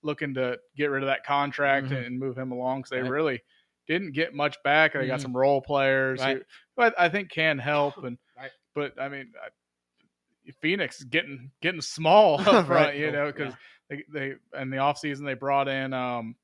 looking 0.04 0.36
to 0.36 0.60
get 0.78 0.88
rid 0.92 1.02
of 1.02 1.08
that 1.08 1.26
contract 1.26 1.88
Mhm. 1.88 2.06
and 2.06 2.20
move 2.20 2.38
him 2.38 2.52
along 2.52 2.80
because 2.82 2.92
they 2.92 3.02
Right. 3.02 3.10
really 3.12 3.44
didn't 3.88 4.12
get 4.12 4.34
much 4.34 4.56
back. 4.64 4.94
They 4.94 5.08
got 5.08 5.20
Mhm. 5.20 5.24
some 5.24 5.36
role 5.36 5.62
players 5.62 6.20
Right. 6.20 6.38
who, 6.38 6.44
but 6.76 6.94
I 7.00 7.10
think 7.10 7.32
can 7.32 7.58
help. 7.58 7.96
And 8.04 8.18
Right. 8.38 8.52
but 8.76 9.00
I 9.02 9.10
mean, 9.10 9.32
I- 9.44 9.50
Phoenix 10.62 11.04
getting 11.04 11.52
getting 11.62 11.82
small 11.82 12.36
up 12.40 12.46
front, 12.68 12.70
Right. 12.70 12.98
you 12.98 13.12
know, 13.12 13.26
Yeah. 13.26 13.32
because 13.32 13.54
they, 13.90 14.04
they 14.12 14.34
in 14.60 14.70
the 14.70 14.78
offseason 14.78 15.26
they 15.26 15.34
brought 15.36 15.68
in 15.68 15.94
um 15.94 16.36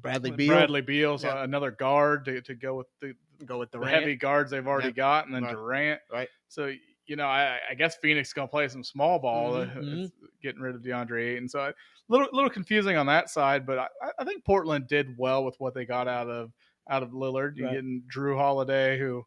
Bradley 0.00 0.30
Beal 0.32 0.48
Bradley 0.54 0.80
Beal, 0.82 1.18
so 1.18 1.28
Yeah. 1.28 1.44
another 1.44 1.70
guard 1.70 2.24
to, 2.26 2.40
to 2.42 2.54
go 2.54 2.76
with 2.76 2.86
the, 3.00 3.14
go 3.46 3.58
with 3.58 3.70
the 3.70 3.78
heavy 3.80 4.16
guards 4.16 4.50
they've 4.50 4.66
already 4.66 4.88
Yeah. 4.88 4.92
got, 4.94 5.26
and 5.26 5.34
then 5.34 5.44
Right. 5.44 5.52
Durant. 5.52 6.00
Right. 6.12 6.28
So 6.48 6.72
you 7.06 7.16
know, 7.16 7.26
I, 7.26 7.58
I 7.70 7.74
guess 7.74 7.96
Phoenix 7.98 8.30
is 8.30 8.32
gonna 8.32 8.48
play 8.48 8.66
some 8.68 8.82
small 8.82 9.18
ball, 9.18 9.56
uh, 9.56 9.66
Mhm. 9.66 10.10
getting 10.42 10.62
rid 10.62 10.74
of 10.74 10.80
DeAndre 10.80 11.32
Ayton. 11.34 11.48
So 11.48 11.60
a 11.60 11.74
little 12.08 12.28
little 12.32 12.48
confusing 12.48 12.96
on 12.96 13.04
that 13.06 13.28
side, 13.28 13.66
but 13.66 13.78
I, 13.78 13.88
I 14.18 14.24
think 14.24 14.42
Portland 14.44 14.86
did 14.88 15.14
well 15.18 15.44
with 15.44 15.54
what 15.58 15.74
they 15.74 15.84
got 15.84 16.08
out 16.08 16.28
of 16.30 16.50
out 16.90 17.02
of 17.02 17.10
Lillard. 17.10 17.56
You 17.56 17.64
Right. 17.66 17.74
getting 17.74 18.02
Jrue 18.14 18.36
Holiday, 18.36 18.98
who 18.98 19.22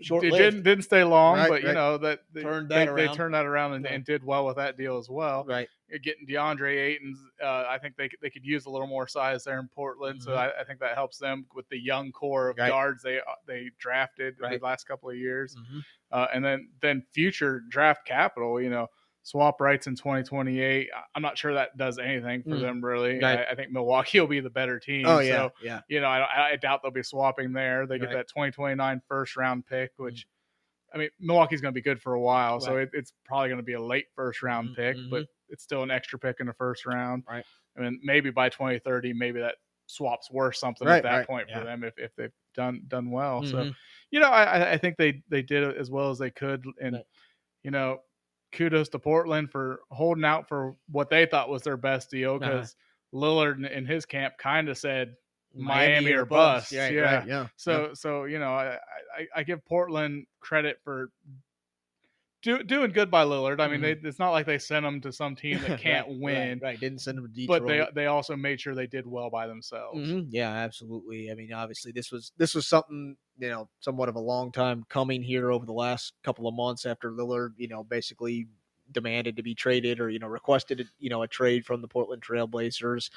Short 0.00 0.24
it 0.24 0.30
didn't 0.32 0.62
didn't 0.62 0.84
stay 0.84 1.02
long, 1.04 1.38
Right, 1.38 1.48
but 1.48 1.62
you 1.62 1.72
know 1.72 1.96
that 1.98 2.20
they 2.32 2.42
Turned 2.42 2.68
that 2.68 2.94
they 2.94 3.04
around. 3.06 3.14
turned 3.14 3.34
that 3.34 3.46
around 3.46 3.72
and, 3.74 3.84
Right. 3.84 3.94
and 3.94 4.04
did 4.04 4.22
well 4.24 4.44
with 4.46 4.56
that 4.56 4.76
deal 4.76 4.98
as 4.98 5.08
well. 5.08 5.44
Right. 5.44 5.68
You're 5.88 5.98
getting 5.98 6.26
DeAndre 6.26 6.76
Ayton's. 6.78 7.18
Uh, 7.42 7.64
I 7.68 7.78
think 7.78 7.96
they 7.96 8.08
could- 8.08 8.18
they 8.22 8.30
could 8.30 8.44
use 8.44 8.66
a 8.66 8.70
little 8.70 8.86
more 8.86 9.06
size 9.06 9.44
there 9.44 9.58
in 9.60 9.68
Portland, 9.68 10.22
so 10.22 10.30
Mhm. 10.32 10.36
I, 10.38 10.60
I 10.60 10.64
think 10.64 10.80
that 10.80 10.94
helps 10.94 11.18
them 11.18 11.46
with 11.54 11.68
the 11.68 11.78
young 11.78 12.12
core 12.12 12.48
of 12.50 12.58
Right. 12.58 12.68
guards 12.68 13.02
they 13.02 13.18
uh, 13.18 13.22
they 13.46 13.70
drafted 13.78 14.36
Right. 14.40 14.58
the 14.60 14.64
last 14.64 14.84
couple 14.88 15.08
of 15.10 15.16
years, 15.16 15.56
Mhm. 15.56 15.82
uh, 16.12 16.26
and 16.34 16.44
then 16.44 16.70
then 16.80 17.02
future 17.12 17.60
draft 17.68 18.06
capital. 18.06 18.60
You 18.60 18.70
know, 18.70 18.88
swap 19.24 19.60
rights 19.60 19.86
in 19.86 19.94
2028. 19.94 20.90
I- 20.94 21.02
I'm 21.14 21.22
not 21.22 21.38
sure 21.38 21.54
that 21.54 21.76
does 21.76 21.98
anything 21.98 22.42
for 22.42 22.50
Mm. 22.56 22.60
them 22.60 22.84
really. 22.84 23.20
Right. 23.20 23.38
I, 23.40 23.52
I 23.52 23.54
think 23.54 23.70
Milwaukee 23.70 24.18
will 24.20 24.26
be 24.26 24.40
the 24.40 24.50
better 24.50 24.78
team. 24.80 25.06
Oh 25.06 25.20
yeah, 25.20 25.36
So, 25.36 25.52
yeah. 25.62 25.80
you 25.88 26.00
know, 26.00 26.08
I, 26.08 26.50
I 26.52 26.56
doubt 26.56 26.82
they'll 26.82 26.90
be 26.90 27.02
swapping 27.04 27.52
there. 27.52 27.86
They 27.86 27.98
get 27.98 28.06
Right. 28.06 28.14
that 28.16 28.28
2029 28.28 29.00
first 29.08 29.36
round 29.36 29.66
pick, 29.66 29.92
which 29.96 30.26
I 30.94 30.98
mean, 30.98 31.08
Milwaukee's 31.20 31.62
going 31.62 31.72
to 31.72 31.78
be 31.78 31.80
good 31.82 32.02
for 32.02 32.12
a 32.14 32.20
while, 32.20 32.60
so 32.60 32.76
it, 32.76 32.90
it's 32.92 33.14
probably 33.24 33.48
going 33.48 33.56
to 33.60 33.64
be 33.64 33.72
a 33.74 33.80
late 33.82 34.08
first 34.14 34.42
round 34.42 34.70
Mhm, 34.70 34.76
pick, 34.76 34.96
but 35.10 35.26
it's 35.48 35.62
still 35.64 35.82
an 35.82 35.90
extra 35.90 36.18
pick 36.18 36.36
in 36.40 36.46
the 36.46 36.52
first 36.52 36.84
round. 36.84 37.24
Right. 37.26 37.44
I 37.78 37.80
mean, 37.80 37.98
maybe 38.02 38.30
by 38.30 38.50
2030, 38.50 39.14
maybe 39.14 39.40
that 39.40 39.54
swap's 39.86 40.30
worth 40.30 40.56
something 40.56 40.86
Right, 40.86 40.96
at 40.98 41.02
that 41.04 41.16
right, 41.18 41.26
point 41.26 41.48
yeah. 41.48 41.60
for 41.60 41.64
them 41.64 41.82
if, 41.84 41.96
if 41.98 42.14
they've 42.16 42.32
done 42.54 42.82
done 42.88 43.10
well. 43.10 43.42
So 43.44 43.56
Mhm. 43.56 43.74
you 44.10 44.20
know, 44.20 44.28
I 44.28 44.42
I- 44.44 44.72
I 44.72 44.76
think 44.78 44.96
they 44.98 45.22
they 45.28 45.40
did 45.42 45.76
as 45.78 45.90
well 45.90 46.10
as 46.10 46.18
they 46.18 46.30
could, 46.30 46.62
and 46.80 46.96
Right. 46.96 47.04
you 47.62 47.70
know, 47.70 48.02
kudos 48.52 48.88
to 48.90 48.98
Portland 48.98 49.50
for 49.50 49.80
holding 49.90 50.24
out 50.24 50.46
for 50.48 50.76
what 50.90 51.08
they 51.10 51.26
thought 51.26 51.48
was 51.48 51.62
their 51.62 51.76
best 51.76 52.10
deal 52.10 52.32
Uh-huh. 52.36 52.38
because 52.38 52.76
Lillard 53.12 53.68
in- 53.70 53.86
his 53.86 54.06
camp 54.06 54.34
kind 54.38 54.68
of 54.68 54.76
said 54.78 55.14
Miami 55.54 56.12
or 56.12 56.24
bust, 56.24 56.72
Yeah, 56.72 56.88
yeah. 56.88 57.00
right, 57.00 57.26
yeah. 57.26 57.46
so 57.56 57.92
so 57.94 58.24
you 58.24 58.38
know 58.38 58.52
I, 58.54 58.78
I 59.18 59.26
I 59.36 59.42
give 59.42 59.64
Portland 59.66 60.26
credit 60.40 60.78
for 60.82 61.10
do, 62.42 62.62
doing 62.64 62.90
good 62.90 63.08
by 63.10 63.22
Lillard. 63.24 63.60
I 63.60 63.68
mean, 63.68 63.80
they, 63.80 63.92
it's 63.92 64.18
not 64.18 64.30
like 64.32 64.46
they 64.46 64.58
sent 64.58 64.84
him 64.84 65.00
to 65.02 65.12
some 65.12 65.36
team 65.36 65.60
that 65.60 65.78
can't 65.78 66.08
Mm-hmm. 66.08 66.24
Right, 66.24 66.34
win, 66.34 66.48
Right, 66.60 66.62
right. 66.70 66.80
Didn't 66.80 67.00
send 67.00 67.18
him 67.18 67.26
to 67.28 67.32
Detroit. 67.32 67.60
but 67.62 67.68
they 67.68 67.86
they 68.02 68.06
also 68.06 68.34
made 68.34 68.60
sure 68.60 68.74
they 68.74 68.86
did 68.88 69.06
well 69.06 69.30
by 69.30 69.46
themselves. 69.46 70.00
Mhm. 70.08 70.26
Yeah, 70.30 70.50
absolutely. 70.50 71.30
I 71.30 71.34
mean, 71.34 71.52
obviously, 71.52 71.92
this 71.92 72.10
was 72.10 72.32
this 72.38 72.54
was 72.54 72.66
something 72.66 73.16
you 73.38 73.48
know, 73.48 73.68
somewhat 73.80 74.08
of 74.08 74.16
a 74.16 74.20
long 74.20 74.52
time 74.52 74.84
coming 74.88 75.22
here 75.22 75.50
over 75.52 75.66
the 75.66 75.72
last 75.72 76.14
couple 76.22 76.46
of 76.48 76.54
months 76.54 76.86
after 76.86 77.10
Lillard, 77.10 77.54
you 77.56 77.68
know, 77.68 77.82
basically 77.84 78.48
demanded 78.90 79.36
to 79.36 79.42
be 79.42 79.54
traded 79.54 80.00
or 80.00 80.10
you 80.10 80.18
know 80.18 80.26
requested 80.26 80.86
you 80.98 81.08
know 81.08 81.22
a 81.22 81.28
trade 81.28 81.64
from 81.64 81.80
the 81.80 81.88
Portland 81.88 82.22
Trailblazers. 82.22 83.10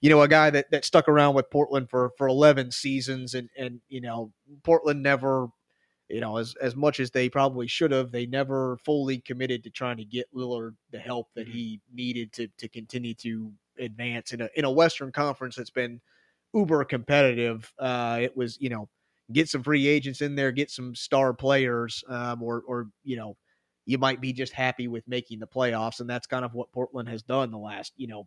You 0.00 0.10
know, 0.10 0.22
a 0.22 0.28
guy 0.28 0.50
that 0.50 0.70
that 0.70 0.84
stuck 0.84 1.08
around 1.08 1.34
with 1.34 1.50
Portland 1.50 1.90
for 1.90 2.12
for 2.16 2.26
11 2.28 2.70
seasons 2.70 3.34
and 3.34 3.50
and 3.56 3.80
you 3.88 4.00
know, 4.00 4.32
Portland 4.62 5.02
never 5.02 5.48
you 6.08 6.20
know, 6.20 6.38
as 6.38 6.54
as 6.56 6.74
much 6.76 7.00
as 7.00 7.10
they 7.12 7.28
probably 7.28 7.66
should 7.68 7.92
have, 7.92 8.10
they 8.12 8.26
never 8.26 8.76
fully 8.78 9.20
committed 9.20 9.62
to 9.64 9.70
trying 9.70 9.96
to 9.96 10.04
get 10.04 10.32
Lillard 10.34 10.76
the 10.90 10.98
help 10.98 11.28
that 11.34 11.46
Mhm. 11.46 11.52
he 11.52 11.80
needed 11.92 12.32
to 12.34 12.48
to 12.58 12.68
continue 12.68 13.14
to 13.14 13.52
advance 13.78 14.32
in 14.32 14.40
a 14.42 14.50
in 14.56 14.64
a 14.64 14.70
Western 14.70 15.12
Conference 15.12 15.56
that's 15.56 15.70
been 15.70 16.00
uber 16.54 16.84
competitive. 16.84 17.72
Uh, 17.78 18.18
it 18.22 18.36
was 18.36 18.60
you 18.60 18.68
know 18.70 18.88
get 19.32 19.48
some 19.48 19.62
free 19.62 19.86
agents 19.86 20.20
in 20.20 20.34
there, 20.34 20.52
get 20.52 20.70
some 20.70 20.94
star 20.94 21.32
players, 21.32 22.04
um, 22.08 22.42
or 22.42 22.62
or 22.66 22.86
you 23.04 23.16
know, 23.16 23.36
you 23.86 23.98
might 23.98 24.20
be 24.20 24.32
just 24.32 24.52
happy 24.52 24.88
with 24.88 25.06
making 25.08 25.38
the 25.38 25.46
playoffs, 25.46 26.00
and 26.00 26.08
that's 26.08 26.26
kind 26.26 26.44
of 26.44 26.54
what 26.54 26.72
Portland 26.72 27.08
has 27.08 27.22
done 27.22 27.50
the 27.50 27.58
last 27.58 27.92
you 27.96 28.06
know 28.06 28.26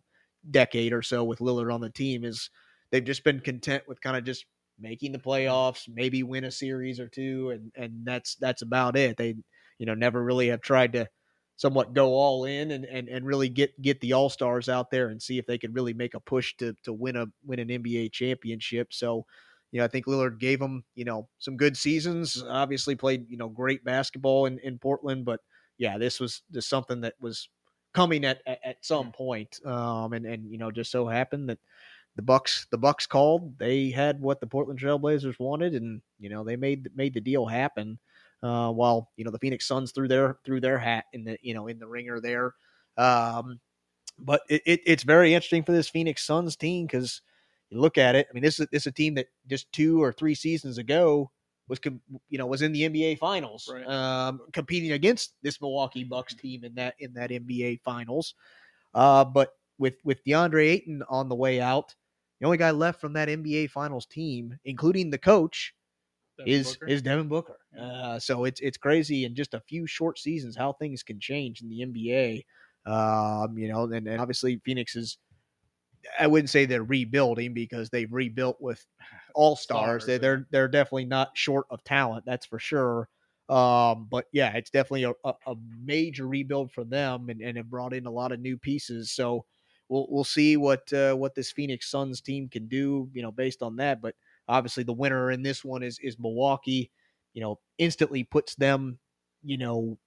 decade 0.50 0.92
or 0.92 1.02
so 1.02 1.24
with 1.24 1.38
Lillard 1.38 1.72
on 1.72 1.80
the 1.80 1.90
team. 1.90 2.24
Is 2.24 2.50
they've 2.90 3.04
just 3.04 3.24
been 3.24 3.40
content 3.40 3.84
with 3.86 4.00
kind 4.00 4.16
of 4.16 4.24
just 4.24 4.46
making 4.78 5.12
the 5.12 5.18
playoffs, 5.18 5.88
maybe 5.88 6.22
win 6.22 6.44
a 6.44 6.50
series 6.50 7.00
or 7.00 7.08
two, 7.08 7.50
and 7.50 7.72
and 7.76 8.04
that's 8.04 8.34
that's 8.36 8.62
about 8.62 8.96
it. 8.96 9.16
They 9.16 9.34
you 9.78 9.86
know 9.86 9.94
never 9.94 10.22
really 10.22 10.48
have 10.48 10.60
tried 10.60 10.92
to 10.94 11.08
somewhat 11.56 11.94
go 11.94 12.08
all 12.08 12.44
in 12.44 12.72
and, 12.72 12.84
and, 12.84 13.08
and 13.08 13.24
really 13.24 13.48
get 13.48 13.80
get 13.80 14.00
the 14.00 14.12
all 14.12 14.28
stars 14.28 14.68
out 14.68 14.90
there 14.90 15.08
and 15.08 15.22
see 15.22 15.38
if 15.38 15.46
they 15.46 15.58
could 15.58 15.74
really 15.74 15.94
make 15.94 16.14
a 16.14 16.20
push 16.20 16.54
to 16.56 16.74
to 16.82 16.92
win 16.92 17.16
a 17.16 17.26
win 17.44 17.60
an 17.60 17.68
NBA 17.68 18.12
championship. 18.12 18.92
So, 18.92 19.24
you 19.74 19.80
know, 19.80 19.84
I 19.86 19.88
think 19.88 20.06
Lillard 20.06 20.38
gave 20.38 20.60
them 20.60 20.84
you 20.94 21.04
know 21.04 21.26
some 21.38 21.56
good 21.56 21.76
seasons. 21.76 22.44
Obviously, 22.48 22.94
played 22.94 23.28
you 23.28 23.36
know 23.36 23.48
great 23.48 23.84
basketball 23.84 24.46
in, 24.46 24.60
in 24.60 24.78
Portland, 24.78 25.24
but 25.24 25.40
yeah, 25.78 25.98
this 25.98 26.20
was 26.20 26.42
just 26.52 26.68
something 26.68 27.00
that 27.00 27.14
was 27.20 27.48
coming 27.92 28.24
at 28.24 28.40
at, 28.46 28.60
at 28.64 28.84
some 28.84 29.10
point. 29.10 29.58
Um, 29.66 30.12
and 30.12 30.26
and 30.26 30.48
you 30.48 30.58
know 30.58 30.70
just 30.70 30.92
so 30.92 31.08
happened 31.08 31.48
that 31.48 31.58
the 32.14 32.22
Bucks 32.22 32.68
the 32.70 32.78
Bucks 32.78 33.04
called. 33.04 33.58
They 33.58 33.90
had 33.90 34.20
what 34.20 34.38
the 34.38 34.46
Portland 34.46 34.78
Trailblazers 34.78 35.40
wanted, 35.40 35.74
and 35.74 36.00
you 36.20 36.30
know 36.30 36.44
they 36.44 36.54
made 36.54 36.88
made 36.94 37.12
the 37.12 37.20
deal 37.20 37.44
happen. 37.44 37.98
Uh, 38.44 38.70
while 38.70 39.10
you 39.16 39.24
know 39.24 39.32
the 39.32 39.40
Phoenix 39.40 39.66
Suns 39.66 39.90
threw 39.90 40.06
their 40.06 40.38
threw 40.44 40.60
their 40.60 40.78
hat 40.78 41.06
in 41.12 41.24
the 41.24 41.36
you 41.42 41.52
know 41.52 41.66
in 41.66 41.80
the 41.80 41.88
ringer 41.88 42.20
there. 42.20 42.54
Um, 42.96 43.58
but 44.20 44.42
it, 44.48 44.62
it, 44.64 44.80
it's 44.86 45.02
very 45.02 45.34
interesting 45.34 45.64
for 45.64 45.72
this 45.72 45.88
Phoenix 45.88 46.24
Suns 46.24 46.54
team 46.54 46.86
because 46.86 47.22
you 47.70 47.80
look 47.80 47.98
at 47.98 48.14
it. 48.14 48.26
I 48.30 48.32
mean, 48.32 48.42
this 48.42 48.60
is 48.60 48.66
this 48.70 48.82
is 48.82 48.88
a 48.88 48.92
team 48.92 49.14
that 49.14 49.26
just 49.48 49.70
two 49.72 50.02
or 50.02 50.12
three 50.12 50.34
seasons 50.34 50.78
ago 50.78 51.30
was 51.68 51.80
you 52.28 52.38
know 52.38 52.46
was 52.46 52.62
in 52.62 52.72
the 52.72 52.82
NBA 52.82 53.18
Finals, 53.18 53.70
right. 53.72 53.86
um, 53.86 54.40
competing 54.52 54.92
against 54.92 55.34
this 55.42 55.60
Milwaukee 55.60 56.04
Bucks 56.04 56.34
team 56.34 56.64
in 56.64 56.74
that 56.74 56.94
in 56.98 57.14
that 57.14 57.30
NBA 57.30 57.80
Finals. 57.82 58.34
Uh, 58.94 59.24
but 59.24 59.52
with 59.78 59.96
with 60.04 60.24
DeAndre 60.24 60.68
Ayton 60.68 61.02
on 61.08 61.28
the 61.28 61.34
way 61.34 61.60
out, 61.60 61.94
the 62.40 62.46
only 62.46 62.58
guy 62.58 62.70
left 62.70 63.00
from 63.00 63.14
that 63.14 63.28
NBA 63.28 63.70
Finals 63.70 64.06
team, 64.06 64.58
including 64.64 65.10
the 65.10 65.18
coach, 65.18 65.74
Devin 66.38 66.52
is 66.52 66.76
Booker. 66.76 66.86
is 66.88 67.02
Devin 67.02 67.28
Booker. 67.28 67.58
Uh, 67.78 68.18
so 68.18 68.44
it's 68.44 68.60
it's 68.60 68.76
crazy 68.76 69.24
in 69.24 69.34
just 69.34 69.54
a 69.54 69.60
few 69.60 69.86
short 69.86 70.18
seasons 70.18 70.56
how 70.56 70.72
things 70.72 71.02
can 71.02 71.20
change 71.20 71.62
in 71.62 71.68
the 71.68 71.80
NBA. 71.80 72.44
Um, 72.86 73.56
you 73.56 73.68
know, 73.68 73.84
and, 73.84 74.06
and 74.06 74.20
obviously 74.20 74.60
Phoenix 74.64 74.96
is. 74.96 75.18
I 76.18 76.26
wouldn't 76.26 76.50
say 76.50 76.66
they're 76.66 76.82
rebuilding 76.82 77.54
because 77.54 77.90
they've 77.90 78.12
rebuilt 78.12 78.58
with 78.60 78.84
all 79.34 79.56
stars. 79.56 80.06
They're, 80.06 80.18
they're 80.18 80.46
they're 80.50 80.68
definitely 80.68 81.06
not 81.06 81.30
short 81.34 81.66
of 81.70 81.82
talent, 81.84 82.24
that's 82.26 82.46
for 82.46 82.58
sure. 82.58 83.08
Um, 83.48 84.08
but 84.10 84.26
yeah, 84.32 84.54
it's 84.54 84.70
definitely 84.70 85.04
a, 85.04 85.12
a, 85.46 85.54
major 85.84 86.26
rebuild 86.26 86.72
for 86.72 86.82
them, 86.82 87.28
and, 87.28 87.42
and 87.42 87.58
have 87.58 87.68
brought 87.68 87.92
in 87.92 88.06
a 88.06 88.10
lot 88.10 88.32
of 88.32 88.40
new 88.40 88.56
pieces. 88.56 89.12
So 89.12 89.44
we'll 89.88 90.06
we'll 90.08 90.24
see 90.24 90.56
what 90.56 90.90
uh, 90.92 91.14
what 91.14 91.34
this 91.34 91.52
Phoenix 91.52 91.90
Suns 91.90 92.22
team 92.22 92.48
can 92.48 92.68
do, 92.68 93.10
you 93.12 93.20
know, 93.20 93.30
based 93.30 93.62
on 93.62 93.76
that. 93.76 94.00
But 94.00 94.14
Obviously, 94.48 94.84
the 94.84 94.92
winner 94.92 95.30
in 95.30 95.42
this 95.42 95.64
one 95.64 95.82
is 95.82 95.98
is 96.02 96.18
Milwaukee. 96.18 96.90
You 97.32 97.42
know, 97.42 97.58
instantly 97.78 98.24
puts 98.24 98.54
them, 98.54 98.98
you 99.42 99.58
know, 99.58 99.98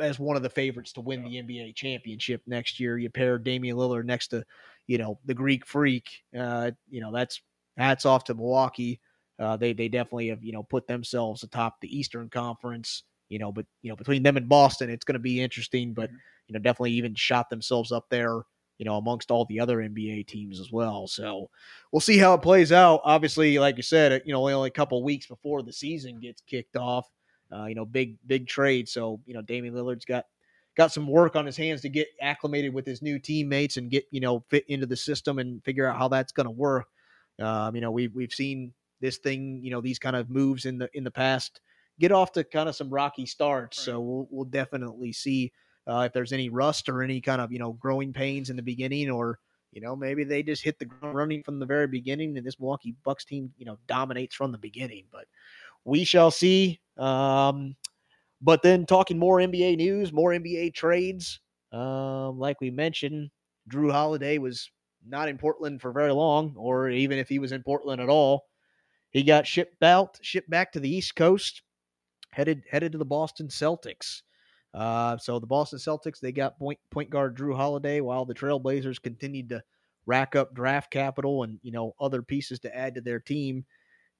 as 0.00 0.18
one 0.18 0.36
of 0.36 0.42
the 0.42 0.50
favorites 0.50 0.92
to 0.92 1.00
win 1.00 1.24
the 1.24 1.36
NBA 1.36 1.74
championship 1.74 2.42
next 2.46 2.78
year. 2.78 2.98
You 2.98 3.10
pair 3.10 3.38
Damian 3.38 3.76
Lillard 3.76 4.04
next 4.04 4.28
to, 4.28 4.44
you 4.86 4.98
know, 4.98 5.18
the 5.24 5.34
Greek 5.34 5.66
Freak. 5.66 6.22
Uh, 6.38 6.72
you 6.88 7.00
know, 7.00 7.12
that's 7.12 7.40
hats 7.76 8.06
off 8.06 8.24
to 8.24 8.34
Milwaukee. 8.34 9.00
Uh, 9.38 9.56
they 9.56 9.72
they 9.72 9.88
definitely 9.88 10.28
have 10.28 10.42
you 10.42 10.52
know 10.52 10.62
put 10.62 10.86
themselves 10.86 11.42
atop 11.42 11.80
the 11.80 11.98
Eastern 11.98 12.28
Conference. 12.30 13.02
You 13.28 13.38
know, 13.38 13.52
but 13.52 13.66
you 13.82 13.90
know 13.90 13.96
between 13.96 14.22
them 14.22 14.36
and 14.36 14.48
Boston, 14.48 14.88
it's 14.88 15.04
going 15.04 15.14
to 15.14 15.18
be 15.18 15.40
interesting. 15.40 15.92
But 15.92 16.08
mm-hmm. 16.08 16.16
you 16.48 16.52
know, 16.54 16.60
definitely 16.60 16.92
even 16.92 17.14
shot 17.14 17.50
themselves 17.50 17.92
up 17.92 18.06
there 18.10 18.42
you 18.78 18.84
know, 18.84 18.96
amongst 18.96 19.30
all 19.30 19.44
the 19.46 19.60
other 19.60 19.78
NBA 19.78 20.26
teams 20.26 20.60
as 20.60 20.70
well. 20.70 21.06
So 21.06 21.48
we'll 21.92 22.00
see 22.00 22.18
how 22.18 22.34
it 22.34 22.42
plays 22.42 22.72
out. 22.72 23.00
Obviously, 23.04 23.58
like 23.58 23.76
you 23.76 23.82
said, 23.82 24.22
you 24.24 24.32
know, 24.32 24.48
only 24.48 24.68
a 24.68 24.72
couple 24.72 25.02
weeks 25.02 25.26
before 25.26 25.62
the 25.62 25.72
season 25.72 26.20
gets 26.20 26.42
kicked 26.42 26.76
off. 26.76 27.08
Uh, 27.52 27.66
you 27.66 27.74
know, 27.74 27.84
big 27.84 28.16
big 28.26 28.46
trade. 28.46 28.88
So 28.88 29.20
you 29.26 29.34
know, 29.34 29.42
Damian 29.42 29.74
Lillard's 29.74 30.04
got 30.04 30.24
got 30.76 30.92
some 30.92 31.06
work 31.06 31.36
on 31.36 31.46
his 31.46 31.56
hands 31.56 31.80
to 31.82 31.88
get 31.88 32.08
acclimated 32.20 32.74
with 32.74 32.86
his 32.86 33.00
new 33.02 33.18
teammates 33.18 33.76
and 33.76 33.90
get 33.90 34.04
you 34.10 34.20
know 34.20 34.44
fit 34.48 34.64
into 34.68 34.86
the 34.86 34.96
system 34.96 35.38
and 35.38 35.62
figure 35.64 35.86
out 35.86 35.98
how 35.98 36.08
that's 36.08 36.32
going 36.32 36.46
to 36.46 36.50
work. 36.50 36.86
Um, 37.40 37.74
you 37.74 37.80
know, 37.80 37.90
we've 37.90 38.14
we've 38.14 38.32
seen 38.32 38.72
this 39.00 39.18
thing, 39.18 39.60
you 39.62 39.70
know, 39.70 39.80
these 39.80 39.98
kind 39.98 40.16
of 40.16 40.30
moves 40.30 40.64
in 40.64 40.78
the 40.78 40.88
in 40.94 41.04
the 41.04 41.10
past 41.10 41.60
get 41.98 42.12
off 42.12 42.32
to 42.32 42.44
kind 42.44 42.68
of 42.68 42.76
some 42.76 42.90
rocky 42.90 43.26
starts. 43.26 43.78
Right. 43.78 43.84
So 43.84 44.00
we'll 44.00 44.28
we'll 44.30 44.44
definitely 44.44 45.12
see 45.12 45.52
uh, 45.86 46.04
if 46.06 46.12
there's 46.12 46.32
any 46.32 46.48
rust 46.48 46.88
or 46.88 47.02
any 47.02 47.20
kind 47.20 47.40
of 47.40 47.52
you 47.52 47.58
know 47.58 47.72
growing 47.72 48.12
pains 48.12 48.50
in 48.50 48.56
the 48.56 48.62
beginning, 48.62 49.10
or 49.10 49.38
you 49.72 49.80
know 49.80 49.96
maybe 49.96 50.24
they 50.24 50.42
just 50.42 50.62
hit 50.62 50.78
the 50.78 50.84
ground 50.84 51.16
running 51.16 51.42
from 51.42 51.58
the 51.58 51.66
very 51.66 51.86
beginning, 51.86 52.36
and 52.36 52.46
this 52.46 52.58
Milwaukee 52.58 52.94
Bucks 53.04 53.24
team 53.24 53.52
you 53.56 53.66
know 53.66 53.78
dominates 53.86 54.34
from 54.34 54.52
the 54.52 54.58
beginning. 54.58 55.04
But 55.10 55.26
we 55.84 56.04
shall 56.04 56.30
see. 56.30 56.80
Um, 56.98 57.76
but 58.40 58.62
then 58.62 58.86
talking 58.86 59.18
more 59.18 59.38
NBA 59.38 59.76
news, 59.76 60.12
more 60.12 60.30
NBA 60.30 60.74
trades. 60.74 61.40
Um, 61.72 62.38
like 62.38 62.60
we 62.60 62.70
mentioned, 62.70 63.30
Jrue 63.70 63.90
Holiday 63.90 64.38
was 64.38 64.70
not 65.06 65.28
in 65.28 65.38
Portland 65.38 65.80
for 65.80 65.92
very 65.92 66.12
long, 66.12 66.54
or 66.56 66.90
even 66.90 67.18
if 67.18 67.28
he 67.28 67.38
was 67.38 67.52
in 67.52 67.62
Portland 67.62 68.00
at 68.00 68.08
all, 68.08 68.44
he 69.10 69.22
got 69.22 69.46
shipped 69.46 69.82
out, 69.82 70.18
shipped 70.22 70.50
back 70.50 70.72
to 70.72 70.80
the 70.80 70.90
East 70.90 71.16
Coast, 71.16 71.62
headed 72.32 72.62
headed 72.70 72.92
to 72.92 72.98
the 72.98 73.04
Boston 73.04 73.48
Celtics. 73.48 74.22
Uh, 74.74 75.16
so 75.16 75.38
the 75.38 75.46
Boston 75.46 75.78
Celtics 75.78 76.20
they 76.20 76.32
got 76.32 76.58
point 76.58 76.78
point 76.90 77.10
guard 77.10 77.36
Jrue 77.36 77.56
Holiday, 77.56 78.00
while 78.00 78.24
the 78.24 78.34
Trailblazers 78.34 79.00
continued 79.00 79.48
to 79.50 79.62
rack 80.06 80.36
up 80.36 80.54
draft 80.54 80.90
capital 80.90 81.42
and 81.42 81.58
you 81.62 81.72
know 81.72 81.94
other 82.00 82.22
pieces 82.22 82.60
to 82.60 82.76
add 82.76 82.94
to 82.94 83.00
their 83.00 83.20
team. 83.20 83.64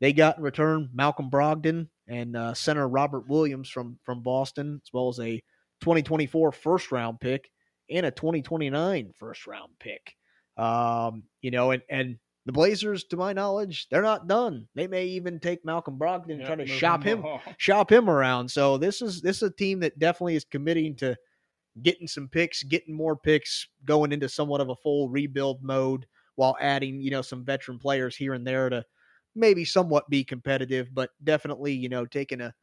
They 0.01 0.13
got 0.13 0.39
in 0.39 0.43
return 0.43 0.91
Malcolm 0.95 1.31
Brogdon 1.31 1.89
and 2.09 2.37
uh, 2.37 2.55
center 2.55 2.89
Robert 2.89 3.29
Williams 3.29 3.69
from 3.69 3.99
from 4.03 4.23
Boston, 4.23 4.81
as 4.85 4.93
well 4.93 5.09
as 5.09 5.19
a 5.21 5.43
2024 5.81 6.53
first 6.53 6.93
round 6.93 7.21
pick 7.21 7.51
and 7.91 8.07
a 8.07 8.11
2029 8.11 9.13
first 9.19 9.47
round 9.47 9.73
pick. 9.79 10.15
Um, 10.57 11.25
you 11.43 11.51
know, 11.51 11.73
and 11.73 11.83
and 11.89 12.19
the 12.47 12.53
Blazers, 12.53 13.05
to 13.05 13.17
my 13.17 13.33
knowledge, 13.33 13.89
they're 13.91 14.03
not 14.03 14.29
done. 14.29 14.69
They 14.77 14.87
may 14.87 15.07
even 15.07 15.41
take 15.41 15.65
Malcolm 15.65 15.99
Brogdon 15.99 16.31
and 16.31 16.39
yep, 16.39 16.47
try 16.47 16.57
to 16.57 16.67
shop 16.67 17.03
him, 17.03 17.25
shop 17.59 17.91
him 17.91 18.09
around. 18.09 18.49
So 18.49 18.79
this 18.79 19.03
is 19.03 19.21
this 19.21 19.39
is 19.39 19.51
a 19.51 19.51
team 19.51 19.81
that 19.81 19.99
definitely 19.99 20.37
is 20.37 20.45
committing 20.45 20.95
to 20.97 21.17
getting 21.83 22.07
some 22.07 22.29
picks, 22.29 22.63
getting 22.63 22.95
more 22.95 23.17
picks, 23.17 23.67
going 23.85 24.13
into 24.13 24.29
somewhat 24.29 24.61
of 24.61 24.71
a 24.71 24.77
full 24.77 25.09
rebuild 25.09 25.63
mode 25.63 26.07
while 26.37 26.57
adding, 26.61 27.01
you 27.01 27.11
know, 27.11 27.23
some 27.23 27.45
veteran 27.45 27.79
players 27.79 28.17
here 28.17 28.35
and 28.35 28.47
there 28.47 28.69
to 28.69 28.85
maybe 29.37 29.65
somewhat 29.65 30.09
be 30.11 30.25
competitive, 30.25 30.89
but 30.93 31.11
definitely, 31.23 31.73
you 31.73 31.89
know, 31.89 32.07
taking 32.07 32.41
a 32.41 32.55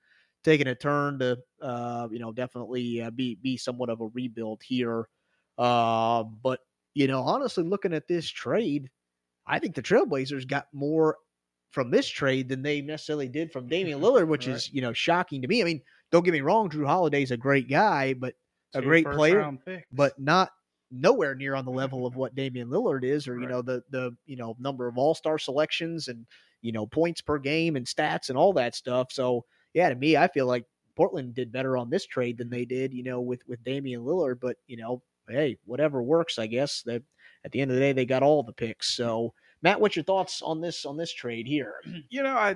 taking 0.43 0.67
a 0.67 0.75
turn 0.75 1.19
to, 1.19 1.37
uh, 1.61 2.07
you 2.11 2.19
know, 2.19 2.31
definitely 2.31 3.01
uh, 3.01 3.11
be 3.11 3.37
be 3.41 3.57
somewhat 3.57 3.89
of 3.89 4.01
a 4.01 4.07
rebuild 4.07 4.61
here. 4.65 5.07
Uh, 5.57 6.23
but 6.23 6.59
you 6.93 7.07
know, 7.07 7.21
honestly, 7.21 7.63
looking 7.63 7.93
at 7.93 8.07
this 8.07 8.27
trade 8.27 8.89
I 9.45 9.59
think 9.59 9.75
the 9.75 9.81
Trailblazers 9.81 10.47
got 10.47 10.67
more 10.73 11.17
from 11.71 11.91
this 11.91 12.07
trade 12.07 12.49
than 12.49 12.61
they 12.61 12.81
necessarily 12.81 13.27
did 13.27 13.51
from 13.51 13.67
Damian 13.67 13.99
Lillard, 14.01 14.27
which 14.27 14.47
right. 14.47 14.55
is 14.55 14.71
you 14.73 14.81
know 14.81 14.93
shocking 14.93 15.41
to 15.41 15.47
me. 15.47 15.61
I 15.61 15.65
mean, 15.65 15.81
don't 16.11 16.23
get 16.23 16.31
me 16.31 16.41
wrong, 16.41 16.69
Jrue 16.69 16.85
Holiday's 16.85 17.31
a 17.31 17.37
great 17.37 17.69
guy, 17.69 18.13
but 18.13 18.35
a 18.73 18.81
great 18.81 19.05
player, 19.05 19.51
but 19.91 20.19
not 20.19 20.51
nowhere 20.91 21.35
near 21.35 21.55
on 21.55 21.65
the 21.65 21.71
level 21.83 22.05
of 22.05 22.15
what 22.15 22.35
Damian 22.35 22.69
Lillard 22.69 23.03
is, 23.03 23.27
or 23.27 23.35
right. 23.35 23.41
you 23.41 23.47
know 23.47 23.61
the 23.61 23.83
the 23.89 24.15
you 24.25 24.35
know 24.35 24.55
number 24.59 24.87
of 24.87 24.97
All 24.97 25.15
Star 25.15 25.37
selections 25.37 26.07
and 26.07 26.25
you 26.63 26.71
know 26.71 26.87
points 26.87 27.21
per 27.21 27.37
game 27.37 27.75
and 27.75 27.85
stats 27.85 28.29
and 28.29 28.37
all 28.37 28.53
that 28.53 28.73
stuff. 28.73 29.11
So 29.11 29.45
yeah, 29.73 29.89
to 29.89 29.95
me, 29.95 30.17
I 30.17 30.27
feel 30.27 30.47
like 30.47 30.65
Portland 30.95 31.35
did 31.35 31.51
better 31.51 31.77
on 31.77 31.89
this 31.89 32.05
trade 32.05 32.37
than 32.37 32.49
they 32.49 32.65
did, 32.65 32.93
you 32.93 33.03
know, 33.03 33.21
with 33.21 33.41
with 33.47 33.63
Damian 33.63 34.01
Lillard. 34.01 34.39
But 34.39 34.57
you 34.65 34.77
know, 34.77 35.01
hey, 35.29 35.57
whatever 35.65 36.01
works, 36.01 36.39
I 36.39 36.47
guess. 36.47 36.81
That 36.83 37.03
at 37.45 37.51
the 37.51 37.61
end 37.61 37.71
of 37.71 37.75
the 37.75 37.81
day, 37.81 37.91
they 37.91 38.05
got 38.05 38.23
all 38.23 38.41
the 38.41 38.53
picks. 38.53 38.95
So, 38.95 39.33
Matt, 39.61 39.79
what's 39.79 39.95
your 39.95 40.05
thoughts 40.05 40.41
on 40.41 40.61
this 40.61 40.85
on 40.85 40.97
this 40.97 41.13
trade 41.13 41.47
here? 41.47 41.75
You 42.09 42.23
know, 42.23 42.35
I, 42.35 42.55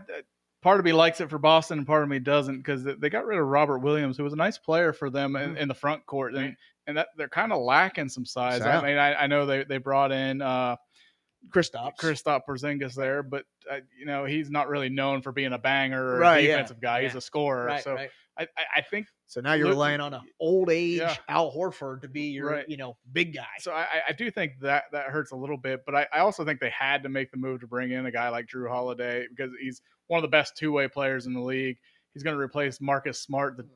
part 0.62 0.80
of 0.80 0.86
me 0.86 0.94
likes 0.94 1.22
it 1.22 1.30
for 1.30 1.40
Boston, 1.40 1.80
and 1.80 1.88
part 1.88 2.04
of 2.04 2.10
me 2.10 2.20
doesn't 2.20 2.58
because 2.58 2.84
they 2.84 3.10
got 3.10 3.26
rid 3.26 3.40
of 3.40 3.48
Robert 3.48 3.80
Williams, 3.80 4.18
who 4.18 4.24
was 4.24 4.34
a 4.34 4.38
nice 4.38 4.58
player 4.58 4.94
for 4.94 5.10
them 5.10 5.36
in, 5.36 5.50
mm-hmm. 5.50 5.58
in 5.58 5.68
the 5.68 5.74
front 5.74 6.06
court, 6.06 6.36
and 6.36 6.56
and 6.86 6.98
that 6.98 7.08
they're 7.18 7.28
kind 7.28 7.52
of 7.52 7.62
lacking 7.62 8.10
some 8.10 8.26
size. 8.26 8.62
I 8.62 8.82
mean, 8.82 8.98
I, 8.98 9.24
I, 9.24 9.28
know 9.28 9.46
they 9.46 9.64
they 9.64 9.78
brought 9.78 10.12
in. 10.12 10.42
Uh, 10.42 10.78
Kristaps. 11.50 11.98
Kristaps 12.00 12.42
Porzingis 12.48 12.94
there, 12.96 13.24
but 13.24 13.44
uh, 13.72 13.78
you 13.98 14.06
know 14.06 14.26
he's 14.26 14.50
not 14.50 14.68
really 14.70 14.90
known 14.90 15.22
for 15.22 15.32
being 15.32 15.54
a 15.54 15.58
banger 15.58 16.16
or 16.16 16.20
Right, 16.20 16.40
a 16.40 16.42
yeah, 16.42 16.48
defensive 16.56 16.82
guy. 16.82 17.04
He's 17.04 17.14
yeah. 17.14 17.18
a 17.18 17.22
scorer. 17.22 17.66
right, 17.66 17.84
so 17.84 17.94
right. 17.96 18.10
I, 18.38 18.44
I, 18.44 18.64
I 18.78 18.82
think 18.82 19.08
So 19.26 19.42
now 19.42 19.54
you're 19.54 19.66
Lu- 19.66 19.72
relying 19.72 20.00
on 20.00 20.14
an 20.14 20.22
old 20.40 20.70
age 20.70 21.00
Yeah. 21.00 21.16
Al 21.28 21.52
Horford 21.52 22.02
to 22.04 22.08
be 22.08 22.24
your, 22.30 22.52
Right. 22.52 22.70
you 22.70 22.78
know, 22.78 22.96
big 23.12 23.34
guy. 23.34 23.48
so. 23.60 23.72
I, 23.72 23.82
I- 23.82 24.02
I 24.10 24.14
do 24.14 24.30
think 24.30 24.60
that 24.62 24.84
that 24.92 25.06
hurts 25.08 25.32
a 25.32 25.36
little 25.36 25.58
bit, 25.58 25.82
but 25.88 25.96
I, 25.96 26.06
I 26.14 26.20
also 26.20 26.46
think 26.46 26.60
they 26.60 26.70
had 26.70 27.02
to 27.04 27.10
make 27.10 27.32
the 27.32 27.38
move 27.38 27.62
to 27.62 27.68
bring 27.68 27.92
in 27.92 28.06
a 28.06 28.12
guy 28.12 28.30
like 28.30 28.46
Jrue 28.46 28.70
Holiday 28.70 29.26
because 29.30 29.52
he's 29.60 29.82
one 30.08 30.20
of 30.20 30.22
the 30.22 30.28
best 30.28 30.56
two 30.56 30.72
way 30.72 30.88
players 30.88 31.26
in 31.26 31.34
the 31.34 31.42
league. 31.42 31.78
He's 32.14 32.22
going 32.24 32.36
to 32.36 32.40
replace 32.42 32.80
Marcus 32.80 33.20
Smart, 33.20 33.58
the 33.58 33.68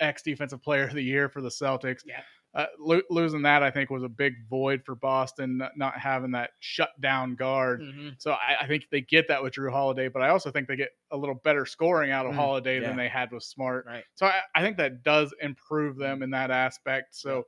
ex 0.00 0.22
defensive 0.22 0.62
player 0.62 0.84
of 0.84 0.94
the 0.94 1.02
year 1.02 1.28
for 1.28 1.40
the 1.42 1.48
Celtics. 1.48 2.00
Yeah. 2.06 2.20
Uh, 2.54 2.66
lo- 2.78 3.02
losing 3.10 3.42
that, 3.42 3.64
I 3.64 3.70
think, 3.72 3.90
was 3.90 4.04
a 4.04 4.08
big 4.08 4.34
void 4.48 4.84
for 4.84 4.94
Boston, 4.94 5.60
not- 5.74 5.98
having 5.98 6.30
that 6.32 6.50
shutdown 6.60 7.34
guard. 7.34 7.80
Mhm. 7.80 8.14
So 8.18 8.30
I, 8.32 8.58
I 8.60 8.66
think 8.68 8.84
they 8.90 9.00
get 9.00 9.26
that 9.28 9.42
with 9.42 9.54
Jrue 9.54 9.72
Holiday, 9.72 10.06
but 10.06 10.22
I 10.22 10.28
also 10.28 10.50
think 10.52 10.68
they 10.68 10.76
get 10.76 10.90
a 11.10 11.16
little 11.16 11.34
better 11.34 11.66
scoring 11.66 12.12
out 12.12 12.26
of 12.26 12.32
Mm, 12.32 12.36
Holiday 12.36 12.80
yeah. 12.80 12.86
than 12.88 12.96
they 12.96 13.08
had 13.08 13.32
with 13.32 13.42
Smart. 13.42 13.86
Right. 13.86 14.04
So 14.14 14.26
I, 14.26 14.40
I 14.54 14.62
think 14.62 14.76
that 14.76 15.02
does 15.02 15.34
improve 15.42 15.96
them 15.96 16.22
in 16.22 16.30
that 16.30 16.52
aspect. 16.52 17.16
So 17.16 17.46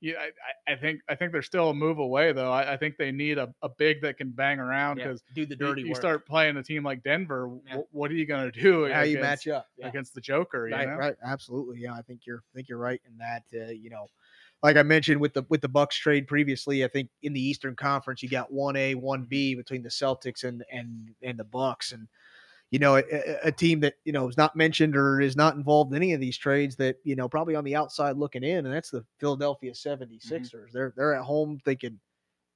yeah, 0.00 0.14
I, 0.66 0.72
I- 0.72 0.76
think 0.76 1.00
I 1.08 1.14
think 1.14 1.30
they're 1.32 1.42
still 1.42 1.70
a 1.70 1.74
move 1.74 1.98
away 1.98 2.32
though. 2.32 2.50
I, 2.52 2.72
I 2.72 2.76
think 2.76 2.96
they 2.98 3.10
need 3.12 3.38
a, 3.38 3.52
a 3.62 3.68
big 3.68 4.00
that 4.02 4.16
can 4.16 4.30
bang 4.30 4.58
around 4.60 4.98
Yeah, 4.98 5.04
because 5.06 5.22
do 5.34 5.44
the 5.46 5.54
you, 5.54 5.56
dirty 5.56 5.82
you 5.82 5.88
work. 5.90 5.96
start 5.98 6.26
playing 6.26 6.56
a 6.56 6.62
team 6.64 6.82
like 6.84 7.02
Denver. 7.04 7.50
Yeah. 7.66 7.76
wh- 7.78 7.94
what 7.94 8.10
are 8.10 8.14
you 8.14 8.26
going 8.26 8.50
to 8.50 8.60
do? 8.60 8.86
how 8.92 9.02
you 9.02 9.20
match 9.20 9.46
up. 9.48 9.68
Yeah. 9.76 9.86
against 9.88 10.14
the 10.14 10.20
Joker? 10.20 10.68
You 10.68 10.74
right, 10.74 10.88
know? 10.88 10.94
right, 10.96 11.16
absolutely. 11.24 11.78
Yeah, 11.80 11.94
I 11.94 12.02
think 12.02 12.26
you're 12.26 12.38
I 12.38 12.50
think 12.56 12.68
you're 12.68 12.78
right 12.78 13.00
in 13.08 13.18
that. 13.18 13.42
Uh, 13.54 13.70
you 13.72 13.90
know, 13.90 14.06
like 14.62 14.76
I 14.76 14.82
mentioned 14.82 15.20
with 15.20 15.34
the 15.34 15.44
with 15.48 15.60
the 15.60 15.68
Bucks 15.68 15.96
trade 15.96 16.26
previously, 16.26 16.84
I 16.84 16.88
think 16.88 17.10
in 17.22 17.32
the 17.32 17.40
Eastern 17.40 17.76
Conference 17.76 18.22
you 18.22 18.28
got 18.28 18.52
one 18.52 18.76
A, 18.76 18.94
one 18.94 19.24
B 19.24 19.54
between 19.54 19.82
the 19.82 19.88
Celtics 19.88 20.44
and 20.44 20.64
and 20.72 21.10
and 21.22 21.38
the 21.38 21.44
Bucks, 21.44 21.92
and 21.92 22.08
you 22.70 22.78
know 22.78 22.96
a, 22.96 23.02
a- 23.44 23.52
team 23.52 23.80
that 23.80 23.94
you 24.04 24.12
know 24.12 24.28
is 24.28 24.36
not 24.36 24.56
mentioned 24.56 24.96
or 24.96 25.20
is 25.20 25.36
not 25.36 25.54
involved 25.54 25.92
in 25.92 25.96
any 25.96 26.12
of 26.12 26.20
these 26.20 26.36
trades 26.36 26.74
that 26.76 26.96
you 27.04 27.14
know 27.14 27.28
probably 27.28 27.54
on 27.54 27.64
the 27.64 27.76
outside 27.76 28.16
looking 28.16 28.42
in, 28.42 28.66
and 28.66 28.74
that's 28.74 28.90
the 28.90 29.04
Philadelphia 29.20 29.70
mm-hmm. 29.72 30.04
76ers. 30.04 30.72
They're 30.72 30.92
they're 30.96 31.14
at 31.14 31.24
home 31.24 31.60
thinking, 31.64 31.98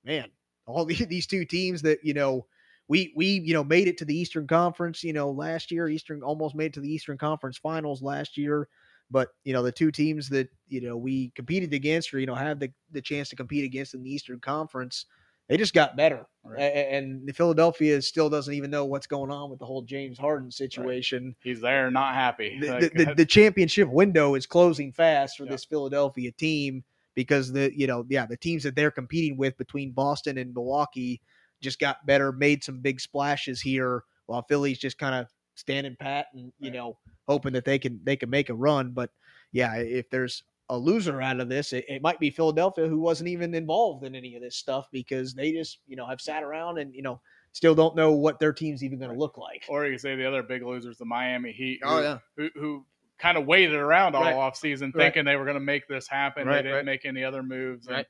man, 0.04 0.28
all 0.66 0.84
the, 0.86 1.04
these 1.04 1.26
two 1.26 1.44
teams 1.44 1.82
that 1.82 2.00
you 2.02 2.14
know 2.14 2.46
we 2.88 3.12
we 3.14 3.26
you 3.44 3.54
know 3.54 3.62
made 3.62 3.86
it 3.86 3.96
to 3.98 4.04
the 4.04 4.16
Eastern 4.16 4.48
Conference, 4.48 5.04
you 5.04 5.12
know, 5.12 5.30
last 5.30 5.70
year. 5.70 5.88
Eastern 5.88 6.24
almost 6.24 6.56
made 6.56 6.66
it 6.66 6.74
to 6.74 6.80
the 6.80 6.92
Eastern 6.92 7.16
Conference 7.16 7.58
Finals 7.58 8.02
last 8.02 8.36
year, 8.36 8.68
but 9.12 9.28
you 9.44 9.52
know 9.52 9.62
the 9.62 9.70
two 9.70 9.92
teams 9.92 10.28
that 10.30 10.48
you 10.68 10.80
know 10.80 10.96
we 10.96 11.30
competed 11.36 11.72
against, 11.74 12.12
or 12.12 12.18
you 12.18 12.26
know 12.26 12.34
have 12.34 12.58
the 12.58 12.72
the 12.90 13.02
chance 13.02 13.28
to 13.28 13.36
compete 13.36 13.64
against 13.64 13.94
in 13.94 14.02
the 14.02 14.10
Eastern 14.12 14.40
Conference, 14.40 15.06
they 15.48 15.56
just 15.56 15.74
got 15.74 15.96
better. 15.96 16.26
Right. 16.44 16.60
And 16.60 17.26
the 17.26 17.32
Philadelphia 17.32 18.02
still 18.02 18.28
doesn't 18.28 18.52
even 18.52 18.70
know 18.70 18.84
what's 18.84 19.06
going 19.06 19.30
on 19.30 19.50
with 19.50 19.60
the 19.60 19.66
whole 19.66 19.82
James 19.82 20.18
Harden 20.18 20.50
situation. 20.50 21.36
He's 21.42 21.60
there, 21.60 21.90
not 21.90 22.14
happy. 22.14 22.58
The, 22.60 22.68
Like, 22.68 22.80
the, 22.94 23.04
the, 23.04 23.14
the 23.18 23.26
championship 23.26 23.88
window 23.88 24.34
is 24.34 24.46
closing 24.46 24.92
fast 24.92 25.36
for 25.36 25.44
Yeah. 25.44 25.50
this 25.52 25.64
Philadelphia 25.64 26.32
team 26.32 26.82
because 27.14 27.52
the 27.52 27.70
you 27.76 27.86
know 27.86 28.04
yeah 28.08 28.24
the 28.26 28.36
teams 28.36 28.62
that 28.62 28.74
they're 28.74 28.90
competing 28.90 29.36
with 29.36 29.56
between 29.58 29.92
Boston 29.92 30.38
and 30.38 30.54
Milwaukee 30.54 31.20
just 31.60 31.78
got 31.78 32.04
better, 32.06 32.32
made 32.32 32.64
some 32.64 32.80
big 32.80 33.00
splashes 33.00 33.60
here, 33.60 34.02
while 34.26 34.42
Philly's 34.48 34.78
just 34.78 34.98
kind 34.98 35.14
of 35.14 35.28
standing 35.54 35.94
pat 36.00 36.26
and 36.34 36.52
you 36.58 36.70
Right. 36.70 36.72
know 36.74 36.98
hoping 37.32 37.52
that 37.54 37.64
they 37.64 37.78
can 37.78 38.00
they 38.04 38.16
can 38.16 38.30
make 38.30 38.48
a 38.50 38.54
run. 38.54 38.92
But 38.92 39.10
yeah, 39.52 39.74
if 39.76 40.10
there's 40.10 40.44
a 40.68 40.76
loser 40.78 41.20
out 41.20 41.40
of 41.40 41.48
this, 41.48 41.72
it, 41.72 41.84
it 41.88 42.02
might 42.02 42.20
be 42.20 42.30
Philadelphia, 42.30 42.86
who 42.86 42.98
wasn't 43.00 43.28
even 43.28 43.54
involved 43.54 44.04
in 44.04 44.14
any 44.14 44.36
of 44.36 44.42
this 44.42 44.56
stuff 44.56 44.86
because 44.92 45.34
they 45.34 45.52
just 45.52 45.78
you 45.86 45.96
know 45.96 46.06
have 46.06 46.20
sat 46.20 46.42
around 46.42 46.78
and 46.78 46.94
you 46.94 47.02
know 47.02 47.20
still 47.52 47.74
don't 47.74 47.96
know 47.96 48.12
what 48.12 48.38
their 48.38 48.52
team's 48.52 48.82
even 48.82 48.98
going 48.98 49.10
to 49.12 49.18
look 49.18 49.36
like. 49.36 49.64
or 49.68 49.84
you 49.84 49.92
can 49.92 49.98
say 49.98 50.16
the 50.16 50.26
other 50.26 50.42
big 50.42 50.62
losers, 50.62 50.96
the 50.98 51.04
Miami 51.04 51.52
Heat. 51.52 51.80
Oh, 51.84 51.96
who, 51.96 52.02
yeah. 52.02 52.18
who, 52.36 52.48
who 52.54 52.86
kind 53.18 53.36
of 53.36 53.44
waited 53.46 53.74
around 53.74 54.14
all 54.14 54.22
Right. 54.22 54.34
off 54.34 54.56
season 54.56 54.90
Right. 54.94 55.04
thinking 55.04 55.24
they 55.26 55.36
were 55.36 55.44
going 55.44 55.56
to 55.56 55.60
make 55.60 55.86
this 55.86 56.08
happen. 56.08 56.46
Right, 56.46 56.56
they 56.56 56.62
didn't 56.62 56.76
right. 56.76 56.84
make 56.86 57.04
any 57.04 57.22
other 57.22 57.42
moves. 57.42 57.86
and, 57.88 57.96
Right. 57.96 58.06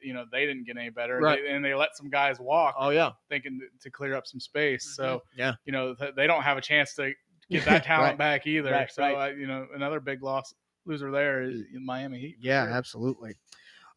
you 0.00 0.14
know, 0.14 0.24
they 0.32 0.46
didn't 0.46 0.64
get 0.64 0.76
any 0.78 0.88
better. 0.88 1.16
and 1.16 1.24
Right. 1.24 1.40
They, 1.44 1.52
and 1.52 1.62
they 1.64 1.74
let 1.74 1.94
some 1.94 2.08
guys 2.08 2.40
walk 2.40 2.74
Oh 2.78 2.88
yeah, 2.88 3.10
thinking 3.28 3.60
to, 3.82 3.90
clear 3.90 4.14
up 4.16 4.26
some 4.26 4.40
space. 4.40 4.86
Mm-hmm. 4.86 5.02
So, 5.02 5.22
yeah, 5.36 5.54
you 5.66 5.72
know, 5.72 5.94
th- 5.94 6.14
they 6.16 6.26
don't 6.26 6.42
have 6.42 6.56
a 6.56 6.62
chance 6.62 6.94
to 6.94 7.12
get 7.50 7.64
that 7.66 7.84
talent 7.84 8.12
Right. 8.12 8.18
back 8.18 8.46
either. 8.46 8.70
Right, 8.70 8.90
so, 8.90 9.02
right. 9.02 9.32
uh, 9.32 9.34
you 9.34 9.46
know, 9.46 9.66
another 9.74 10.00
big 10.00 10.22
loss 10.22 10.54
loser 10.86 11.10
there 11.10 11.42
is 11.42 11.62
in 11.74 11.84
Miami 11.84 12.18
Heat. 12.20 12.36
Yeah, 12.40 12.64
sure. 12.66 12.72
absolutely. 12.74 13.34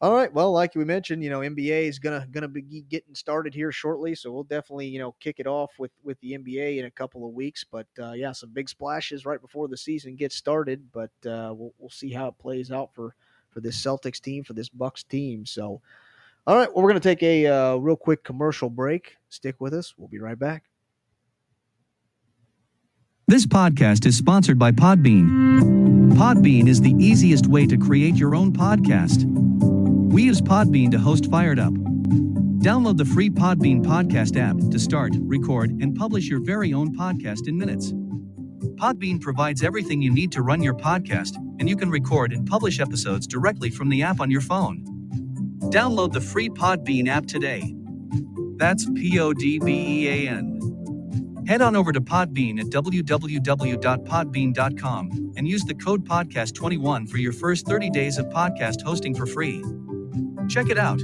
All 0.00 0.12
right. 0.12 0.30
Well, 0.32 0.52
like 0.52 0.74
we 0.74 0.84
mentioned, 0.84 1.22
you 1.24 1.30
know, 1.30 1.40
NBA 1.40 1.88
is 1.88 1.98
gonna 1.98 2.26
gonna 2.30 2.48
be 2.48 2.82
getting 2.82 3.14
started 3.14 3.54
here 3.54 3.72
shortly, 3.72 4.14
so 4.14 4.30
we'll 4.32 4.42
definitely 4.42 4.86
you 4.88 4.98
know 4.98 5.14
kick 5.20 5.36
it 5.38 5.46
off 5.46 5.70
with 5.78 5.92
with 6.02 6.20
the 6.20 6.32
NBA 6.32 6.78
in 6.78 6.84
a 6.84 6.90
couple 6.90 7.26
of 7.26 7.32
weeks. 7.32 7.64
But 7.64 7.86
uh, 7.98 8.12
yeah, 8.12 8.32
some 8.32 8.50
big 8.50 8.68
splashes 8.68 9.24
right 9.24 9.40
before 9.40 9.68
the 9.68 9.76
season 9.76 10.16
gets 10.16 10.34
started. 10.34 10.92
But 10.92 11.10
uh, 11.24 11.54
we'll 11.56 11.72
we'll 11.78 11.90
see 11.90 12.12
how 12.12 12.26
it 12.28 12.38
plays 12.38 12.70
out 12.70 12.92
for 12.92 13.14
for 13.50 13.60
this 13.60 13.80
Celtics 13.82 14.20
team 14.20 14.42
for 14.44 14.52
this 14.52 14.68
Bucks 14.68 15.04
team. 15.04 15.46
So, 15.46 15.80
all 16.46 16.56
right. 16.56 16.68
Well, 16.74 16.82
we're 16.82 16.90
gonna 16.90 17.00
take 17.00 17.22
a 17.22 17.46
uh, 17.46 17.76
real 17.76 17.96
quick 17.96 18.24
commercial 18.24 18.68
break. 18.68 19.16
Stick 19.30 19.58
with 19.60 19.72
us. 19.72 19.94
We'll 19.96 20.08
be 20.08 20.18
right 20.18 20.38
back. 20.38 20.64
This 23.26 23.46
podcast 23.46 24.04
is 24.04 24.18
sponsored 24.18 24.58
by 24.58 24.70
Podbean. 24.70 26.12
Podbean 26.12 26.68
is 26.68 26.82
the 26.82 26.94
easiest 26.98 27.46
way 27.46 27.66
to 27.66 27.78
create 27.78 28.16
your 28.16 28.34
own 28.34 28.52
podcast. 28.52 29.24
We 30.12 30.24
use 30.24 30.42
Podbean 30.42 30.90
to 30.90 30.98
host 30.98 31.30
Fired 31.30 31.58
Up. 31.58 31.72
Download 31.72 32.98
the 32.98 33.06
free 33.06 33.30
Podbean 33.30 33.82
podcast 33.82 34.36
app 34.36 34.58
to 34.70 34.78
start, 34.78 35.12
record, 35.20 35.70
and 35.70 35.96
publish 35.96 36.28
your 36.28 36.40
very 36.40 36.74
own 36.74 36.94
podcast 36.94 37.48
in 37.48 37.56
minutes. 37.56 37.94
Podbean 38.76 39.18
provides 39.22 39.62
everything 39.62 40.02
you 40.02 40.12
need 40.12 40.30
to 40.32 40.42
run 40.42 40.62
your 40.62 40.74
podcast, 40.74 41.34
and 41.58 41.66
you 41.66 41.76
can 41.76 41.90
record 41.90 42.30
and 42.30 42.46
publish 42.46 42.78
episodes 42.78 43.26
directly 43.26 43.70
from 43.70 43.88
the 43.88 44.02
app 44.02 44.20
on 44.20 44.30
your 44.30 44.42
phone. 44.42 44.84
Download 45.70 46.12
the 46.12 46.20
free 46.20 46.50
Podbean 46.50 47.08
app 47.08 47.24
today. 47.24 47.74
That's 48.56 48.84
P 48.94 49.18
O 49.18 49.32
D 49.32 49.58
B 49.60 50.04
E 50.04 50.08
A 50.08 50.30
N. 50.30 50.73
Head 51.46 51.60
on 51.60 51.76
over 51.76 51.92
to 51.92 52.00
Podbean 52.00 52.58
at 52.58 52.66
www.podbean.com 52.66 55.32
and 55.36 55.46
use 55.46 55.62
the 55.64 55.74
code 55.74 56.08
podcast21 56.08 57.10
for 57.10 57.18
your 57.18 57.32
first 57.32 57.66
30 57.66 57.90
days 57.90 58.16
of 58.16 58.24
podcast 58.26 58.80
hosting 58.82 59.14
for 59.14 59.26
free. 59.26 59.62
Check 60.48 60.70
it 60.70 60.78
out. 60.78 61.02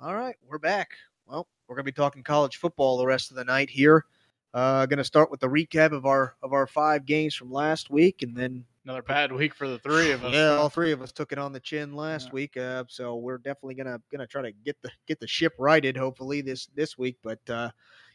All 0.00 0.14
right, 0.14 0.34
we're 0.48 0.58
back. 0.58 0.90
Well, 1.26 1.46
we're 1.68 1.76
going 1.76 1.84
to 1.84 1.92
be 1.92 1.94
talking 1.94 2.24
college 2.24 2.56
football 2.56 2.98
the 2.98 3.06
rest 3.06 3.30
of 3.30 3.36
the 3.36 3.44
night 3.44 3.70
here. 3.70 4.04
Uh, 4.52 4.84
going 4.86 4.98
to 4.98 5.04
start 5.04 5.30
with 5.30 5.38
the 5.38 5.46
recap 5.46 5.92
of 5.92 6.06
our 6.06 6.34
of 6.42 6.52
our 6.52 6.66
five 6.66 7.06
games 7.06 7.36
from 7.36 7.52
last 7.52 7.88
week, 7.88 8.22
and 8.22 8.36
then 8.36 8.64
Another 8.84 9.02
bad 9.02 9.32
week 9.32 9.54
for 9.54 9.68
the 9.68 9.78
three 9.78 10.10
of 10.12 10.24
us. 10.24 10.34
yeah, 10.34 10.56
all 10.56 10.68
three 10.68 10.92
of 10.92 11.02
us 11.02 11.12
took 11.12 11.32
it 11.32 11.38
on 11.38 11.52
the 11.52 11.60
chin 11.60 11.94
last 11.94 12.28
Yeah. 12.28 12.32
week. 12.32 12.56
Uh, 12.56 12.84
so 12.88 13.16
we're 13.16 13.38
definitely 13.38 13.74
gonna 13.74 14.00
gonna 14.10 14.26
try 14.26 14.42
to 14.42 14.52
get 14.52 14.76
the 14.82 14.90
get 15.06 15.20
the 15.20 15.26
ship 15.26 15.54
righted, 15.58 15.96
hopefully 15.96 16.40
this 16.40 16.66
this 16.66 16.98
week. 16.98 17.18
But 17.22 17.40
uh, 17.48 17.70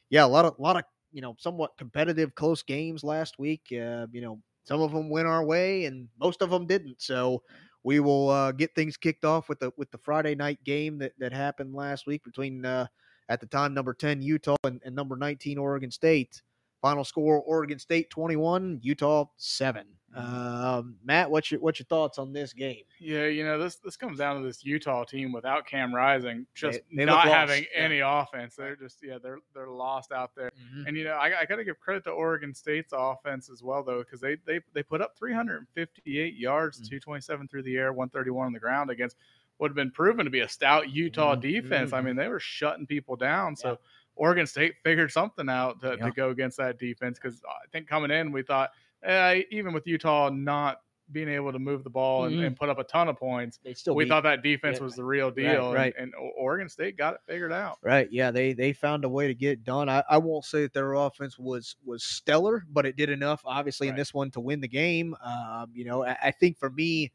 yeah, 0.10 0.26
a 0.26 0.28
lot 0.28 0.46
of 0.46 0.56
lot 0.60 0.76
of 0.78 0.84
you 1.12 1.22
know 1.22 1.36
somewhat 1.40 1.78
competitive, 1.78 2.36
close 2.36 2.64
games 2.64 3.04
last 3.04 3.40
week. 3.40 3.62
Uh, 3.72 4.08
you 4.12 4.22
know, 4.22 4.42
some 4.66 4.82
of 4.82 4.92
them 4.92 5.10
went 5.10 5.28
our 5.28 5.44
way, 5.46 5.86
and 5.86 6.08
most 6.20 6.42
of 6.42 6.50
them 6.50 6.66
didn't. 6.68 7.02
So 7.02 7.44
we 7.84 8.00
will 8.02 8.30
uh, 8.30 8.52
get 8.52 8.76
things 8.76 8.98
kicked 8.98 9.24
off 9.24 9.48
with 9.48 9.60
the 9.60 9.72
with 9.78 9.90
the 9.92 9.98
Friday 10.00 10.36
night 10.36 10.62
game 10.66 10.98
that 11.00 11.14
that 11.20 11.32
happened 11.32 11.74
last 11.74 12.08
week 12.08 12.24
between 12.24 12.66
uh, 12.66 12.88
at 13.30 13.40
the 13.40 13.48
time 13.48 13.74
number 13.74 13.94
ten 13.94 14.22
Utah 14.22 14.56
and, 14.66 14.82
and 14.84 14.94
number 14.96 15.16
nineteen 15.16 15.58
Oregon 15.58 15.92
State. 15.92 16.42
Final 16.82 17.04
score: 17.04 17.42
Oregon 17.42 17.80
State 17.80 18.10
twenty-one, 18.10 18.80
Utah 18.82 19.26
seven. 19.38 19.88
Um, 20.16 20.96
Matt, 21.04 21.30
what's 21.30 21.52
your 21.52 21.60
what's 21.60 21.80
your 21.80 21.86
thoughts 21.86 22.18
on 22.18 22.34
this 22.34 22.52
game? 22.54 22.82
Yeah, 23.00 23.26
you 23.26 23.44
know 23.44 23.60
this 23.60 23.76
this 23.76 23.96
comes 23.98 24.18
down 24.18 24.40
to 24.42 24.48
this 24.48 24.64
Utah 24.66 25.04
team 25.04 25.32
without 25.32 25.68
Cam 25.68 25.94
Rising 25.94 26.48
just 26.56 26.80
They- 26.90 26.98
they 26.98 27.06
not 27.06 27.28
having 27.28 27.66
yeah. 27.76 27.82
any 27.84 28.00
offense. 28.00 28.56
They're 28.56 28.76
just 28.76 29.00
yeah 29.04 29.18
they're 29.22 29.40
they're 29.54 29.68
lost 29.70 30.12
out 30.12 30.34
there. 30.36 30.50
And 30.88 30.96
you 30.98 31.04
know 31.04 31.12
I, 31.14 31.42
I 31.42 31.46
got 31.46 31.58
to 31.58 31.64
give 31.64 31.80
credit 31.80 32.04
to 32.06 32.12
Oregon 32.12 32.54
State's 32.54 32.94
offense 32.96 33.50
as 33.50 33.62
well 33.62 33.84
though 33.84 34.00
because 34.00 34.20
they 34.22 34.38
they 34.46 34.60
they 34.74 34.82
put 34.82 35.02
up 35.02 35.16
358 35.18 36.36
yards, 36.36 36.80
Mm. 36.80 36.84
227 36.90 37.48
through 37.48 37.64
the 37.64 37.76
air, 37.76 37.92
131 37.94 38.48
on 38.48 38.54
the 38.54 38.60
ground 38.60 38.90
against 38.90 39.18
what 39.58 39.70
had 39.70 39.76
been 39.76 39.92
proven 39.92 40.24
to 40.26 40.32
be 40.32 40.40
a 40.42 40.50
stout 40.50 40.90
Utah 40.90 41.36
Mhm, 41.36 41.42
defense. 41.42 41.92
I 41.94 42.00
mhm. 42.02 42.06
mean 42.06 42.16
they 42.16 42.28
were 42.28 42.40
shutting 42.40 42.86
people 42.88 43.16
down. 43.16 43.56
So 43.56 43.72
Yeah. 43.72 43.76
Oregon 44.18 44.46
State 44.48 44.76
figured 44.84 45.12
something 45.12 45.50
out 45.50 45.80
to, 45.82 45.96
Yeah. 46.00 46.06
to 46.06 46.12
go 46.12 46.30
against 46.30 46.58
that 46.58 46.78
defense 46.80 47.20
because 47.22 47.42
I 47.48 47.68
think 47.72 47.88
coming 47.88 48.12
in 48.12 48.32
we 48.32 48.42
thought 48.44 48.72
eh, 49.04 49.44
even 49.52 49.74
with 49.74 49.86
Utah 49.88 50.30
not 50.30 50.82
being 51.14 51.30
able 51.30 51.54
to 51.54 51.60
move 51.60 51.86
the 51.86 51.90
ball 51.90 52.26
and, 52.26 52.36
Mhm. 52.36 52.48
and 52.48 52.56
put 52.58 52.68
up 52.68 52.80
a 52.80 52.84
ton 52.84 53.08
of 53.08 53.16
points 53.16 53.60
They 53.64 53.74
still 53.74 53.96
we 53.96 54.04
beat- 54.04 54.10
thought 54.10 54.24
that 54.24 54.44
defense 54.44 54.80
yeah. 54.80 54.84
was 54.84 54.96
the 54.96 55.06
real 55.06 55.32
deal, 55.32 55.74
right. 55.74 55.94
And, 55.98 56.14
and 56.14 56.32
Oregon 56.36 56.68
State 56.68 56.98
got 56.98 57.14
it 57.14 57.22
figured 57.26 57.54
out. 57.54 57.78
Right. 57.82 58.12
Yeah. 58.12 58.30
They 58.32 58.52
they 58.52 58.74
found 58.74 59.06
a 59.06 59.10
way 59.10 59.28
to 59.28 59.34
get 59.34 59.52
it 59.52 59.64
done. 59.64 59.88
I, 59.88 60.04
I 60.10 60.18
won't 60.18 60.44
say 60.44 60.64
that 60.64 60.74
their 60.74 60.94
offense 60.96 61.40
was 61.40 61.78
was 61.86 62.04
stellar, 62.04 62.66
but 62.70 62.86
it 62.86 62.98
did 62.98 63.10
enough, 63.10 63.42
obviously, 63.46 63.88
in 63.88 63.96
this 63.96 64.14
one 64.14 64.32
to 64.32 64.42
win 64.42 64.60
the 64.60 64.68
game. 64.68 65.16
Um, 65.24 65.72
you 65.74 65.86
know, 65.86 66.04
I, 66.04 66.18
I 66.24 66.32
think 66.32 66.58
for 66.58 66.70
me, 66.72 67.14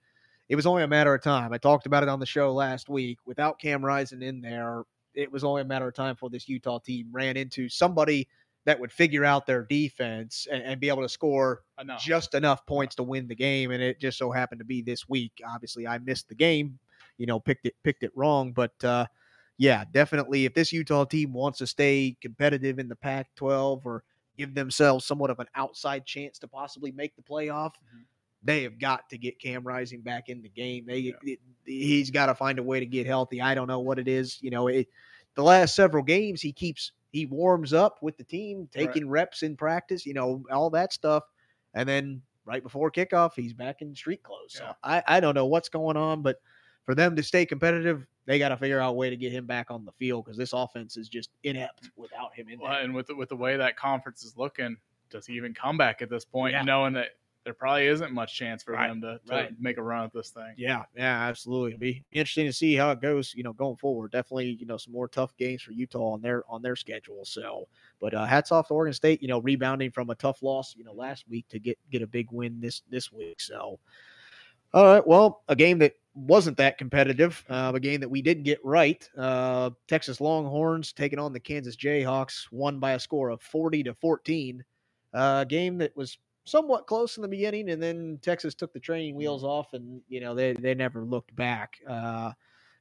it 0.49 0.57
was 0.57 0.65
only 0.67 0.85
a 0.85 0.89
matter 0.89 1.13
of 1.15 1.23
time. 1.23 1.53
I 1.53 1.59
talked 1.59 1.85
about 1.85 2.03
it 2.03 2.09
on 2.09 2.19
the 2.21 2.25
show 2.27 2.51
last 2.53 2.89
week. 2.89 3.19
Without 3.27 3.59
Cam 3.59 3.85
Rising 3.85 4.23
in 4.23 4.41
there, 4.41 4.85
it 5.15 5.31
was 5.31 5.45
only 5.45 5.63
a 5.63 5.65
matter 5.65 5.89
of 5.89 5.95
time 5.95 6.15
before 6.15 6.31
this 6.31 6.49
Utah 6.49 6.79
team 6.79 7.09
ran 7.13 7.37
into 7.37 7.69
somebody 7.69 8.29
that 8.65 8.79
would 8.79 8.93
figure 8.93 9.25
out 9.25 9.47
their 9.47 9.65
defense 9.65 10.47
and, 10.51 10.63
and 10.63 10.81
be 10.81 10.89
able 10.89 11.03
to 11.03 11.09
score 11.09 11.63
Enough. 11.81 12.01
just 12.01 12.35
enough 12.35 12.65
points 12.67 12.95
to 12.95 13.03
win 13.03 13.27
the 13.27 13.35
game. 13.35 13.73
And 13.73 13.83
it 13.83 14.01
just 14.01 14.19
so 14.19 14.31
happened 14.31 14.61
to 14.61 14.65
be 14.65 14.83
this 14.83 15.09
week. 15.09 15.33
Obviously, 15.47 15.87
I 15.87 15.99
missed 15.99 16.29
the 16.29 16.35
game, 16.37 16.79
you 17.19 17.27
know, 17.27 17.41
picked 17.41 17.67
it 17.67 17.75
picked 17.83 18.05
it 18.05 18.13
wrong. 18.15 18.53
But 18.53 18.73
uh, 18.85 19.07
yeah, 19.59 19.85
definitely, 19.93 20.45
if 20.45 20.55
this 20.55 20.73
Utah 20.73 21.05
team 21.05 21.33
wants 21.33 21.59
to 21.59 21.67
stay 21.67 22.17
competitive 22.21 22.79
in 22.79 22.89
the 22.89 22.97
Pac-12 22.97 23.85
or 23.85 24.05
give 24.39 24.55
themselves 24.55 25.05
somewhat 25.05 25.31
of 25.31 25.41
an 25.41 25.47
outside 25.57 26.07
chance 26.07 26.39
to 26.39 26.49
possibly 26.49 26.93
make 26.93 27.15
the 27.17 27.23
playoff, 27.23 27.73
Mhm. 27.95 28.05
They 28.45 28.63
have 28.65 28.79
got 28.79 29.09
to 29.11 29.19
get 29.19 29.39
Cam 29.39 29.63
Rising 29.65 30.01
back 30.01 30.29
in 30.29 30.43
the 30.43 30.49
game. 30.49 30.85
They 30.87 31.15
it- 31.23 31.41
he's 31.65 32.11
got 32.11 32.27
to 32.27 32.35
find 32.35 32.59
a 32.59 32.63
way 32.63 32.81
to 32.81 32.87
get 32.87 33.07
healthy. 33.07 33.41
I 33.41 33.55
don't 33.55 33.69
know 33.69 33.81
what 33.81 33.99
it 33.99 34.09
is. 34.09 34.39
You 34.43 34.51
know, 34.51 34.67
it, 34.69 34.89
the 35.35 35.43
last 35.43 35.75
several 35.75 36.03
games 36.03 36.41
he 36.41 36.53
keeps 36.53 36.93
he 37.13 37.27
warms 37.27 37.73
up 37.73 37.99
with 38.03 38.17
the 38.17 38.25
team, 38.25 38.69
taking 38.73 39.09
reps 39.09 39.43
in 39.43 39.57
practice. 39.57 40.05
You 40.07 40.15
know, 40.15 40.43
all 40.51 40.71
that 40.71 40.93
stuff, 40.93 41.25
and 41.75 41.89
then 41.89 42.23
right 42.45 42.63
before 42.63 42.91
kickoff, 42.91 43.33
he's 43.37 43.53
back 43.53 43.81
in 43.83 43.95
street 43.95 44.23
clothes. 44.23 44.55
So 44.55 44.73
I 44.83 45.03
I 45.07 45.21
don't 45.21 45.35
know 45.35 45.47
what's 45.47 45.69
going 45.69 45.97
on, 45.97 46.23
but 46.23 46.41
for 46.85 46.95
them 46.97 47.15
to 47.15 47.23
stay 47.23 47.47
competitive, 47.47 48.05
they 48.27 48.39
got 48.41 48.49
to 48.49 48.57
figure 48.57 48.81
out 48.81 48.91
a 48.91 48.93
way 48.93 49.09
to 49.11 49.17
get 49.17 49.31
him 49.33 49.47
back 49.47 49.71
on 49.71 49.85
the 49.85 49.93
field 49.93 50.25
because 50.25 50.37
this 50.37 50.53
offense 50.53 50.97
is 50.97 51.09
just 51.09 51.31
inept 51.45 51.91
without 51.97 52.35
him 52.35 52.49
in 52.49 52.59
there. 52.59 52.69
Well, 52.69 52.81
and 52.83 52.93
with 52.95 53.07
the, 53.07 53.15
with 53.15 53.29
the 53.29 53.37
way 53.37 53.57
that 53.57 53.77
conference 53.77 54.25
is 54.25 54.37
looking, 54.37 54.77
does 55.11 55.27
he 55.27 55.35
even 55.35 55.55
come 55.55 55.77
back 55.77 56.03
at 56.03 56.11
this 56.11 56.25
point, 56.25 56.53
Yeah. 56.55 56.63
knowing 56.63 56.95
that 56.95 57.11
there 57.45 57.55
probably 57.55 57.87
isn't 57.87 58.13
much 58.13 58.37
chance 58.37 58.63
for 58.63 58.73
Right, 58.73 58.89
them 58.89 59.01
to, 59.01 59.21
to 59.27 59.35
right. 59.35 59.61
make 59.61 59.79
a 59.79 59.83
run 59.83 60.05
at 60.05 60.13
this 60.13 60.31
thing? 60.31 60.55
Yeah, 60.57 60.85
yeah, 60.97 61.23
absolutely. 61.29 61.73
It'll 61.73 61.81
be 61.81 62.05
interesting 62.13 62.47
to 62.47 62.53
see 62.53 62.75
how 62.75 62.91
it 62.91 63.01
goes, 63.01 63.35
you 63.35 63.43
know, 63.43 63.53
going 63.53 63.77
forward. 63.77 64.13
Definitely, 64.13 64.57
you 64.61 64.67
know, 64.67 64.77
some 64.77 64.93
more 64.93 65.09
tough 65.09 65.37
games 65.37 65.63
for 65.63 65.73
Utah 65.73 66.13
on 66.13 66.21
their 66.21 66.45
on 66.49 66.63
their 66.63 66.77
schedule. 66.77 67.25
So, 67.25 67.69
but 68.01 68.15
uh, 68.15 68.25
hats 68.25 68.53
off 68.53 68.69
to 68.69 68.75
Oregon 68.75 68.95
State, 68.95 69.23
you 69.23 69.29
know, 69.29 69.41
rebounding 69.41 69.91
from 69.91 70.11
a 70.11 70.15
tough 70.15 70.43
loss, 70.43 70.75
you 70.77 70.85
know, 70.85 70.93
last 70.93 71.29
week 71.29 71.47
to 71.49 71.59
get 71.59 71.79
get 71.91 72.03
a 72.03 72.07
big 72.07 72.29
win 72.31 72.61
this 72.61 72.83
this 72.91 73.13
week. 73.13 73.41
So, 73.41 73.79
all 74.75 74.85
right, 74.85 75.07
well, 75.07 75.43
a 75.49 75.57
game 75.57 75.79
that 75.81 75.95
wasn't 76.15 76.59
that 76.59 76.77
competitive, 76.77 77.43
uh, 77.49 77.73
a 77.75 77.81
game 77.81 78.01
that 78.01 78.09
we 78.09 78.21
did 78.23 78.45
get 78.45 78.63
right. 78.63 79.09
Uh, 79.17 79.71
Texas 79.89 80.21
Longhorns 80.21 80.93
taking 80.93 81.19
on 81.19 81.33
the 81.33 81.41
Kansas 81.41 81.77
Jayhawks, 81.77 82.53
won 82.53 82.79
by 82.79 82.93
a 82.93 83.01
score 83.01 83.31
of 83.31 83.43
forty 83.43 83.83
to 83.83 83.95
fourteen. 83.95 84.65
Uh, 85.15 85.41
a 85.43 85.47
game 85.47 85.77
that 85.79 85.97
was 85.97 86.19
somewhat 86.45 86.87
close 86.87 87.17
in 87.17 87.23
the 87.23 87.29
beginning, 87.29 87.71
and 87.71 87.83
then 87.83 88.19
Texas 88.23 88.55
took 88.55 88.73
the 88.73 88.81
training 88.81 89.17
wheels 89.17 89.45
off, 89.45 89.73
and 89.73 90.03
you 90.09 90.21
know 90.21 90.35
they 90.35 90.53
they 90.55 90.75
never 90.75 91.05
looked 91.05 91.35
back. 91.35 91.79
Uh, 91.87 92.33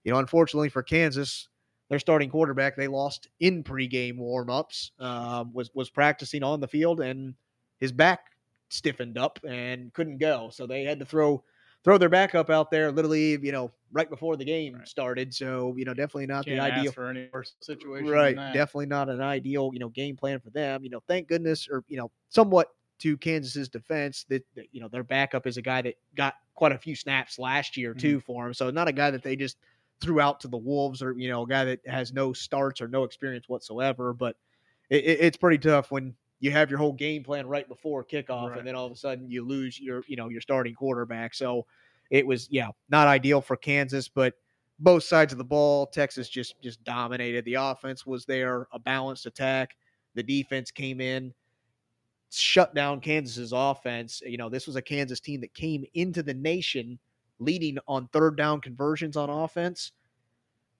you 0.03 0.11
know, 0.11 0.19
unfortunately 0.19 0.69
for 0.69 0.83
Kansas, 0.83 1.49
their 1.89 1.99
starting 1.99 2.29
quarterback 2.29 2.75
they 2.75 2.87
lost 2.87 3.27
in 3.39 3.63
pregame 3.63 4.17
warmups. 4.17 4.91
Um, 4.99 5.53
was 5.53 5.71
was 5.73 5.89
practicing 5.89 6.43
on 6.43 6.59
the 6.59 6.67
field, 6.67 6.99
and 7.01 7.35
his 7.79 7.91
back 7.91 8.31
stiffened 8.69 9.17
up 9.17 9.39
and 9.47 9.93
couldn't 9.93 10.17
go, 10.17 10.49
so 10.49 10.65
they 10.67 10.83
had 10.83 10.99
to 10.99 11.05
throw 11.05 11.43
throw 11.83 11.97
their 11.97 12.09
backup 12.09 12.49
out 12.51 12.69
there, 12.69 12.91
literally, 12.91 13.31
you 13.41 13.51
know, 13.51 13.71
right 13.91 14.09
before 14.09 14.37
the 14.37 14.45
game 14.45 14.81
Right. 14.81 14.87
started. 14.87 15.33
So 15.33 15.75
you 15.77 15.85
know, 15.85 15.93
definitely 15.93 16.27
not 16.27 16.45
Can't 16.45 16.59
the 16.59 16.59
ideal 16.59 16.91
for 16.91 17.09
any 17.09 17.29
worse 17.31 17.55
situation. 17.61 18.19
right 18.23 18.39
definitely 18.51 18.85
not 18.85 19.09
an 19.09 19.21
ideal 19.21 19.69
you 19.73 19.79
know 19.79 19.89
game 19.89 20.15
plan 20.15 20.39
for 20.39 20.49
them 20.49 20.83
you 20.83 20.89
know 20.89 21.01
thank 21.07 21.27
goodness 21.27 21.67
or 21.69 21.83
you 21.87 21.97
know 21.97 22.11
somewhat 22.29 22.69
to 23.01 23.17
kansas's 23.17 23.67
defense 23.67 24.25
that, 24.29 24.45
that 24.55 24.65
you 24.71 24.79
know 24.79 24.87
their 24.87 25.03
backup 25.03 25.47
is 25.47 25.57
a 25.57 25.61
guy 25.61 25.81
that 25.81 25.95
got 26.15 26.35
quite 26.55 26.71
a 26.71 26.77
few 26.77 26.95
snaps 26.95 27.39
last 27.39 27.75
year 27.75 27.93
too 27.93 28.17
mm-hmm. 28.17 28.25
for 28.25 28.47
him. 28.47 28.53
So 28.53 28.69
not 28.69 28.87
a 28.87 28.91
guy 28.91 29.09
that 29.09 29.23
they 29.23 29.35
just 29.35 29.57
threw 29.99 30.19
out 30.19 30.39
to 30.41 30.47
the 30.47 30.57
wolves 30.57 31.01
or 31.01 31.13
you 31.17 31.29
know 31.29 31.43
a 31.43 31.47
guy 31.47 31.65
that 31.65 31.79
has 31.87 32.13
no 32.13 32.33
starts 32.33 32.81
or 32.81 32.87
no 32.87 33.03
experience 33.03 33.49
whatsoever. 33.49 34.13
But 34.13 34.35
it, 34.89 35.03
it- 35.03 35.19
it's 35.21 35.37
pretty 35.37 35.57
tough 35.57 35.91
when 35.91 36.13
you 36.39 36.51
have 36.51 36.69
your 36.69 36.79
whole 36.79 36.93
game 36.93 37.23
plan 37.23 37.47
right 37.47 37.67
before 37.67 38.03
kickoff 38.03 38.49
Right. 38.49 38.57
and 38.59 38.67
then 38.67 38.75
all 38.75 38.85
of 38.85 38.91
a 38.91 38.95
sudden 38.95 39.29
you 39.29 39.43
lose 39.43 39.79
your 39.79 40.03
you 40.07 40.15
know 40.15 40.29
your 40.29 40.41
starting 40.41 40.75
quarterback. 40.75 41.33
So 41.33 41.65
it 42.11 42.25
was 42.25 42.47
yeah 42.51 42.67
not 42.89 43.07
ideal 43.07 43.41
for 43.41 43.55
kansas 43.55 44.07
but 44.09 44.33
both 44.79 45.03
sides 45.03 45.31
of 45.31 45.37
the 45.37 45.43
ball 45.43 45.87
texas 45.87 46.29
just 46.29 46.61
just 46.61 46.83
dominated. 46.83 47.45
The 47.45 47.55
offense 47.55 48.05
was 48.05 48.25
there 48.25 48.67
a 48.71 48.79
balanced 48.79 49.25
attack. 49.25 49.75
The 50.13 50.23
defense 50.23 50.69
came 50.71 50.99
in 51.01 51.33
shut 52.31 52.73
down 52.73 53.01
kansas's 53.01 53.51
offense 53.53 54.21
you 54.25 54.37
know 54.37 54.49
this 54.49 54.65
was 54.65 54.75
a 54.75 54.81
kansas 54.81 55.19
team 55.19 55.41
that 55.41 55.53
came 55.53 55.85
into 55.93 56.23
the 56.23 56.33
nation 56.33 56.97
leading 57.41 57.77
on 57.87 58.07
third 58.09 58.37
down 58.37 58.61
conversions 58.61 59.17
on 59.17 59.29
offense. 59.29 59.91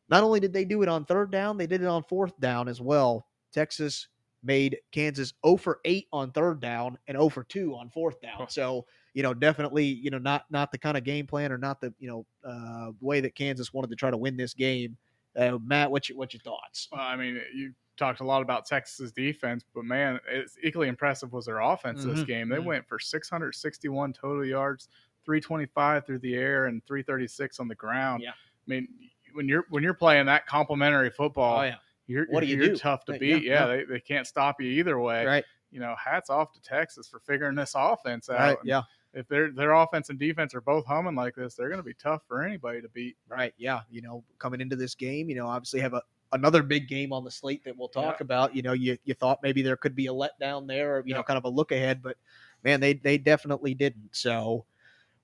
Not 0.10 0.24
only 0.24 0.40
did 0.40 0.54
they 0.54 0.66
do 0.66 0.84
it 0.84 0.90
on 0.90 1.06
third 1.06 1.32
down 1.32 1.58
they 1.58 1.68
did 1.68 1.82
it 1.82 1.88
on 1.88 2.04
fourth 2.04 2.40
down 2.40 2.68
as 2.68 2.80
well. 2.80 3.28
Texas 3.52 4.08
made 4.44 4.78
kansas 4.92 5.34
0 5.46 5.58
for 5.58 5.80
8 5.86 6.08
on 6.12 6.32
third 6.32 6.62
down 6.62 6.98
and 7.08 7.16
0 7.16 7.30
for 7.30 7.44
2 7.44 7.76
on 7.76 7.90
fourth 7.90 8.22
down. 8.22 8.50
So 8.50 8.86
you 9.14 9.24
know 9.24 9.34
definitely 9.34 9.86
you 9.86 10.10
know 10.10 10.20
not 10.20 10.46
not 10.50 10.72
the 10.72 10.78
kind 10.78 10.96
of 10.96 11.04
game 11.04 11.28
plan 11.28 11.52
or 11.52 11.58
not 11.58 11.82
the 11.82 11.94
you 12.00 12.08
know 12.08 12.26
uh 12.48 12.92
way 13.02 13.20
that 13.22 13.36
kansas 13.36 13.74
wanted 13.74 13.90
to 13.90 13.96
try 13.96 14.12
to 14.12 14.18
win 14.18 14.38
this 14.38 14.54
game. 14.54 14.96
Uh, 15.36 15.58
matt 15.66 15.90
what's 15.90 16.10
your 16.10 16.18
what's 16.18 16.34
your 16.34 16.42
thoughts? 16.42 16.88
Well, 16.92 17.02
I 17.02 17.16
mean, 17.16 17.40
you 17.56 17.74
talked 18.02 18.20
a 18.20 18.26
lot 18.26 18.42
about 18.42 18.66
Texas's 18.66 19.12
defense, 19.12 19.64
but 19.74 19.86
man, 19.86 20.20
it's 20.28 20.58
equally 20.64 20.88
impressive 20.90 21.32
was 21.32 21.46
their 21.46 21.60
offense 21.60 22.04
this 22.04 22.22
Mhm, 22.22 22.28
game. 22.28 22.50
They 22.50 22.58
mhm. 22.58 22.66
went 22.66 22.88
for 22.88 23.00
661 23.00 24.14
total 24.14 24.46
yards, 24.46 24.90
325 25.26 26.06
through 26.06 26.20
the 26.20 26.36
air, 26.36 26.66
and 26.66 26.86
336 26.86 27.60
on 27.60 27.68
the 27.68 27.76
ground. 27.76 28.24
Yeah. 28.24 28.32
I 28.32 28.34
mean, 28.68 28.88
when 29.34 29.48
you're 29.48 29.66
when 29.70 29.84
you're 29.84 29.94
playing 29.94 30.26
that 30.26 30.46
complimentary 30.46 31.10
football, 31.10 31.60
oh 31.60 31.64
yeah 31.64 31.76
you're, 32.08 32.26
What 32.30 32.42
do 32.42 32.48
you're, 32.48 32.58
you 32.60 32.66
you're 32.66 32.74
do? 32.74 32.80
tough 32.80 33.06
to 33.06 33.18
beat. 33.18 33.44
yeah. 33.44 33.62
Yeah, 33.62 33.68
They, 33.68 33.84
they 33.86 34.00
can't 34.02 34.28
stop 34.28 34.60
you 34.60 34.68
either 34.68 35.00
way. 35.00 35.26
right 35.26 35.46
You 35.70 35.80
know, 35.80 35.96
hats 35.96 36.30
off 36.30 36.52
to 36.54 36.62
Texas 36.62 37.08
for 37.08 37.20
figuring 37.20 37.56
this 37.56 37.74
offense 37.76 38.30
out. 38.30 38.40
right 38.40 38.58
yeah 38.66 38.82
If 39.14 39.28
their 39.30 39.52
their 39.52 39.72
offense 39.74 40.10
and 40.10 40.20
defense 40.20 40.54
are 40.54 40.60
both 40.62 40.86
humming 40.86 41.16
like 41.16 41.36
this, 41.36 41.56
they're 41.56 41.70
going 41.70 41.80
to 41.80 41.84
be 41.84 41.94
tough 41.94 42.24
for 42.28 42.44
anybody 42.44 42.82
to 42.82 42.90
beat. 42.90 43.16
Right. 43.30 43.54
Yeah. 43.58 43.82
You 43.90 44.02
know, 44.02 44.24
coming 44.40 44.60
into 44.60 44.76
this 44.76 44.96
game, 44.96 45.30
you 45.30 45.36
know, 45.36 45.48
obviously 45.48 45.80
have 45.80 45.94
a 45.94 46.02
another 46.34 46.64
big 46.64 46.88
game 46.88 47.12
on 47.14 47.24
the 47.24 47.32
slate 47.32 47.64
that 47.66 47.78
we'll 47.78 47.90
talk 47.90 48.20
Yeah. 48.20 48.24
about. 48.24 48.56
You 48.56 48.62
know, 48.62 48.74
you 48.74 48.98
you 49.04 49.14
thought 49.14 49.40
maybe 49.44 49.62
there 49.62 49.78
could 49.78 49.96
be 49.96 50.08
a 50.08 50.12
letdown 50.14 50.68
there, 50.68 50.98
or 50.98 51.04
you 51.06 51.14
know, 51.14 51.24
kind 51.24 51.38
of 51.38 51.46
a 51.46 51.50
look 51.50 51.72
ahead, 51.72 52.02
but 52.02 52.18
man, 52.64 52.80
they 52.80 52.94
they 52.94 53.18
definitely 53.18 53.74
didn't. 53.74 54.10
So, 54.12 54.66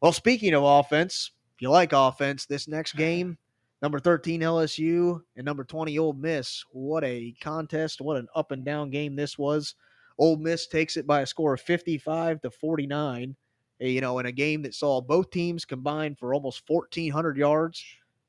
well, 0.02 0.12
speaking 0.12 0.54
of 0.54 0.64
offense, 0.64 1.32
if 1.56 1.62
you 1.62 1.70
like 1.70 1.94
offense, 1.94 2.46
this 2.46 2.68
next 2.68 2.94
game, 2.98 3.38
number 3.82 4.00
thirteen 4.00 4.42
LSU 4.42 5.22
and 5.36 5.46
number 5.46 5.64
twenty 5.64 5.98
Ole 5.98 6.14
Miss. 6.14 6.64
What 6.72 7.04
a 7.04 7.34
contest! 7.42 8.02
What 8.02 8.18
an 8.18 8.28
up 8.36 8.52
and 8.52 8.64
down 8.66 8.90
game 8.90 9.16
this 9.16 9.38
was. 9.38 9.76
Ole 10.20 10.38
Miss 10.38 10.68
takes 10.68 10.98
it 10.98 11.06
by 11.06 11.22
a 11.22 11.26
score 11.28 11.54
of 11.54 11.62
fifty-five 11.62 12.42
to 12.42 12.52
forty-nine. 12.52 13.36
You 13.80 14.02
know, 14.02 14.18
in 14.18 14.26
a 14.26 14.32
game 14.32 14.64
that 14.64 14.74
saw 14.74 15.00
both 15.02 15.30
teams 15.30 15.64
combine 15.64 16.16
for 16.16 16.34
almost 16.34 16.66
fourteen 16.66 17.12
hundred 17.12 17.38
yards. 17.38 17.84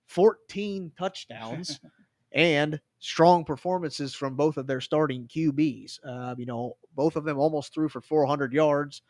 14 0.07 0.91
touchdowns 0.99 1.81
and 2.39 2.80
strong 3.01 3.45
performances 3.45 4.14
from 4.14 4.36
both 4.36 4.57
of 4.57 4.66
their 4.68 4.80
starting 4.80 5.26
QBs. 5.26 5.99
Uh, 6.05 6.36
you 6.39 6.47
know, 6.47 6.76
both 6.95 7.16
of 7.16 7.24
them 7.24 7.36
almost 7.36 7.74
threw 7.74 7.89
for 7.89 8.01
400 8.01 8.53
yards. 8.53 9.03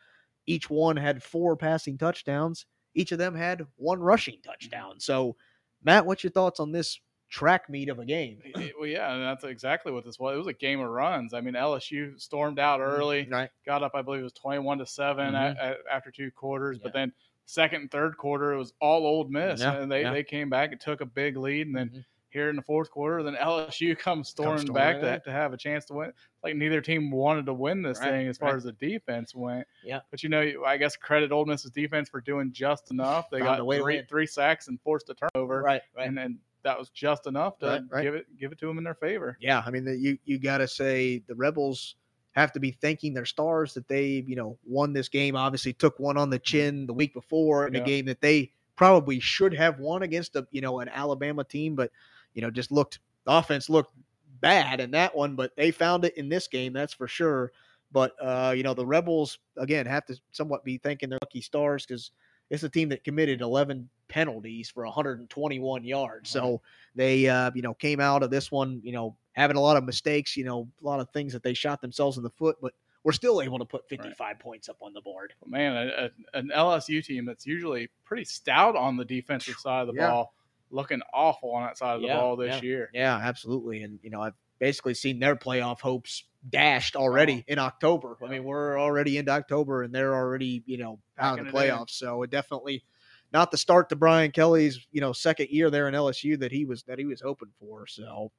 Each 0.47 0.67
one 0.67 0.97
had 0.97 1.21
four 1.21 1.55
passing 1.55 1.95
touchdowns. 1.97 2.65
Each 2.95 3.11
of 3.11 3.19
them 3.19 3.35
had 3.35 3.65
one 3.75 3.99
rushing 3.99 4.37
touchdown. 4.43 4.99
So, 4.99 5.35
Matt, 5.83 6.07
what's 6.07 6.23
your 6.23 6.31
thoughts 6.31 6.59
on 6.59 6.71
this 6.71 6.99
track 7.29 7.69
meet 7.69 7.89
of 7.89 7.99
a 7.99 8.05
game? 8.05 8.39
Well, 8.79 8.87
yeah, 8.87 9.15
that's 9.19 9.43
exactly 9.43 9.91
what 9.91 10.05
this 10.05 10.17
was. 10.17 10.33
It 10.33 10.37
was 10.39 10.47
a 10.47 10.53
game 10.53 10.79
of 10.79 10.89
runs. 10.89 11.35
I 11.35 11.41
mean, 11.41 11.53
LSU 11.53 12.19
stormed 12.19 12.57
out 12.57 12.79
early, 12.81 13.27
right? 13.29 13.51
got 13.63 13.83
up, 13.83 13.91
I 13.93 14.01
believe 14.01 14.21
it 14.21 14.23
was 14.23 14.33
21 14.33 14.79
to 14.79 14.87
7 14.87 15.33
Mhm. 15.33 15.55
a- 15.55 15.71
a- 15.73 15.93
after 15.93 16.09
two 16.09 16.31
quarters, 16.31 16.79
but 16.79 16.93
then 16.93 17.13
second 17.45 17.81
and 17.81 17.91
third 17.91 18.17
quarter, 18.17 18.53
it 18.53 18.57
was 18.57 18.73
all 18.81 19.05
Ole 19.05 19.25
Miss. 19.25 19.59
Yeah, 19.61 19.75
And 19.77 19.91
they, 19.91 20.01
yeah. 20.01 20.11
they 20.13 20.23
came 20.23 20.49
back 20.49 20.71
and 20.71 20.81
took 20.81 21.01
a 21.01 21.05
big 21.05 21.37
lead. 21.37 21.67
And 21.67 21.75
then 21.75 21.89
Mhm. 21.89 22.05
Here 22.31 22.49
in 22.49 22.55
the 22.55 22.61
fourth 22.61 22.91
quarter, 22.91 23.23
then 23.23 23.35
LSU 23.35 23.97
comes 23.99 24.29
storming 24.29 24.59
storming 24.59 24.73
back 24.73 25.01
to, 25.01 25.19
to 25.19 25.31
have 25.31 25.53
a 25.53 25.57
chance 25.57 25.85
to 25.85 25.93
win. 25.93 26.13
Like 26.43 26.55
neither 26.55 26.79
team 26.81 27.11
wanted 27.11 27.45
to 27.47 27.53
win 27.53 27.81
this 27.81 27.99
Right, 27.99 28.11
thing 28.11 28.27
as 28.27 28.37
far 28.37 28.49
right. 28.49 28.57
as 28.57 28.63
the 28.63 28.71
defense 28.73 29.33
went. 29.33 29.65
Yeah. 29.83 29.99
But 30.11 30.23
you 30.23 30.29
know, 30.29 30.43
I 30.65 30.77
guess 30.77 30.95
credit 30.95 31.31
Ole 31.31 31.45
Miss's 31.45 31.71
defense 31.71 32.09
for 32.09 32.21
doing 32.21 32.51
just 32.51 32.91
enough. 32.91 33.29
They 33.29 33.39
Found 33.39 33.67
got 33.67 33.81
three, 33.81 34.03
three 34.07 34.27
sacks 34.27 34.67
and 34.67 34.79
forced 34.81 35.09
a 35.09 35.15
turnover. 35.15 35.61
Right, 35.61 35.81
right. 35.95 36.07
And 36.07 36.17
then 36.17 36.39
that 36.63 36.77
was 36.77 36.89
just 36.89 37.27
enough 37.27 37.57
to 37.59 37.65
Right, 37.65 37.81
right. 37.89 38.03
give 38.03 38.15
it 38.15 38.25
give 38.39 38.51
it 38.51 38.59
to 38.59 38.67
them 38.67 38.77
in 38.77 38.83
their 38.83 38.95
favor. 38.95 39.37
Yeah, 39.39 39.63
I 39.65 39.71
mean, 39.71 39.85
the, 39.85 39.97
you 39.97 40.17
you 40.25 40.39
got 40.39 40.59
to 40.59 40.67
say 40.67 41.23
the 41.27 41.35
Rebels 41.35 41.95
have 42.33 42.51
to 42.53 42.59
be 42.59 42.71
thanking 42.71 43.13
their 43.13 43.25
stars 43.25 43.73
that 43.73 43.87
they 43.87 44.23
you 44.27 44.35
know 44.35 44.57
won 44.65 44.93
this 44.93 45.09
game. 45.09 45.35
Obviously, 45.35 45.73
took 45.73 45.99
one 45.99 46.17
on 46.17 46.29
the 46.29 46.37
mm-hmm. 46.37 46.43
chin 46.43 46.85
the 46.85 46.93
week 46.93 47.13
before 47.13 47.67
in 47.67 47.73
Yeah. 47.73 47.81
a 47.81 47.85
game 47.85 48.05
that 48.05 48.21
they 48.21 48.51
probably 48.75 49.19
should 49.19 49.53
have 49.53 49.79
won 49.79 50.03
against 50.03 50.35
a 50.35 50.47
you 50.51 50.61
know 50.61 50.79
an 50.79 50.89
Alabama 50.89 51.43
team, 51.43 51.75
but 51.75 51.91
you 52.39 52.45
know 52.45 52.51
just 52.51 52.71
looked 52.71 52.99
offense 53.27 53.69
looked 53.69 53.93
bad 54.39 54.79
in 54.79 54.91
that 54.91 55.13
one, 55.13 55.35
but 55.35 55.51
they 55.57 55.71
found 55.71 56.05
it 56.05 56.15
in 56.15 56.29
this 56.29 56.47
game, 56.47 56.71
that's 56.71 56.93
for 56.93 57.07
sure. 57.07 57.51
But 57.91 58.13
uh, 58.21 58.53
you 58.55 58.63
know 58.63 58.73
the 58.73 58.85
Rebels 58.85 59.39
again 59.57 59.85
have 59.85 60.05
to 60.05 60.15
somewhat 60.31 60.63
be 60.63 60.77
thanking 60.77 61.09
their 61.09 61.19
lucky 61.21 61.41
stars 61.41 61.85
because 61.85 62.11
It's 62.49 62.63
a 62.63 62.69
team 62.69 62.89
that 62.89 63.03
committed 63.03 63.41
11 63.41 63.89
penalties 64.07 64.69
for 64.71 64.85
121 64.85 65.83
yards. 65.83 66.29
So 66.31 66.61
they, 66.95 67.27
uh, 67.27 67.51
you 67.53 67.61
know, 67.61 67.73
came 67.75 67.99
out 67.99 68.23
of 68.23 68.31
this 68.31 68.51
one, 68.51 68.79
you 68.83 68.91
know, 68.93 69.15
having 69.33 69.57
a 69.57 69.61
lot 69.61 69.77
of 69.77 69.83
mistakes, 69.83 70.35
you 70.37 70.45
know, 70.45 70.67
a 70.81 70.85
lot 70.85 70.99
of 70.99 71.09
things 71.11 71.33
that 71.33 71.43
they 71.43 71.53
shot 71.53 71.81
themselves 71.81 72.17
in 72.17 72.23
the 72.23 72.29
foot, 72.31 72.55
but 72.61 72.73
we're 73.03 73.11
still 73.11 73.41
able 73.41 73.59
to 73.59 73.65
put 73.65 73.87
55 73.87 74.39
points 74.39 74.67
up 74.69 74.77
on 74.81 74.93
the 74.93 75.01
board. 75.01 75.33
Man, 75.45 75.75
a, 75.77 76.05
a, 76.05 76.37
an 76.39 76.51
LSU 76.55 77.03
team 77.03 77.25
that's 77.25 77.45
usually 77.45 77.89
pretty 78.03 78.25
stout 78.25 78.75
on 78.75 78.97
the 78.97 79.05
defensive 79.05 79.55
side 79.55 79.81
of 79.81 79.87
the 79.87 79.93
Yeah. 79.93 80.09
ball, 80.09 80.33
looking 80.71 81.01
awful 81.13 81.51
on 81.51 81.63
that 81.63 81.77
side 81.77 81.95
of 81.95 82.01
the 82.01 82.07
Yeah, 82.07 82.17
ball 82.19 82.35
this 82.35 82.61
year. 82.61 82.89
Yeah, 82.93 83.15
absolutely. 83.17 83.83
And, 83.83 83.99
you 84.03 84.09
know, 84.09 84.21
I've 84.21 84.35
basically 84.59 84.93
seen 84.93 85.19
their 85.19 85.35
playoff 85.35 85.81
hopes 85.81 86.25
dashed 86.49 86.95
already 86.95 87.43
in 87.47 87.59
October. 87.59 88.17
I 88.23 88.27
mean, 88.27 88.43
we're 88.43 88.79
already 88.79 89.17
into 89.17 89.31
October 89.31 89.83
and 89.83 89.93
they're 89.93 90.15
already, 90.15 90.63
you 90.65 90.77
know, 90.77 90.99
out 91.17 91.39
of 91.39 91.45
the 91.45 91.51
playoffs. 91.51 91.91
So 91.91 92.23
it 92.23 92.29
definitely 92.29 92.83
not 93.31 93.51
the 93.51 93.57
start 93.57 93.89
to 93.89 93.95
Brian 93.95 94.31
Kelly's, 94.31 94.87
you 94.91 95.01
know, 95.01 95.13
second 95.13 95.49
year 95.49 95.69
there 95.69 95.87
in 95.87 95.93
LSU 95.93 96.39
that 96.39 96.51
he 96.51 96.65
was 96.65 96.83
that 96.83 96.99
he 96.99 97.05
was 97.05 97.21
hoping 97.21 97.51
for. 97.59 97.85
So 97.87 98.31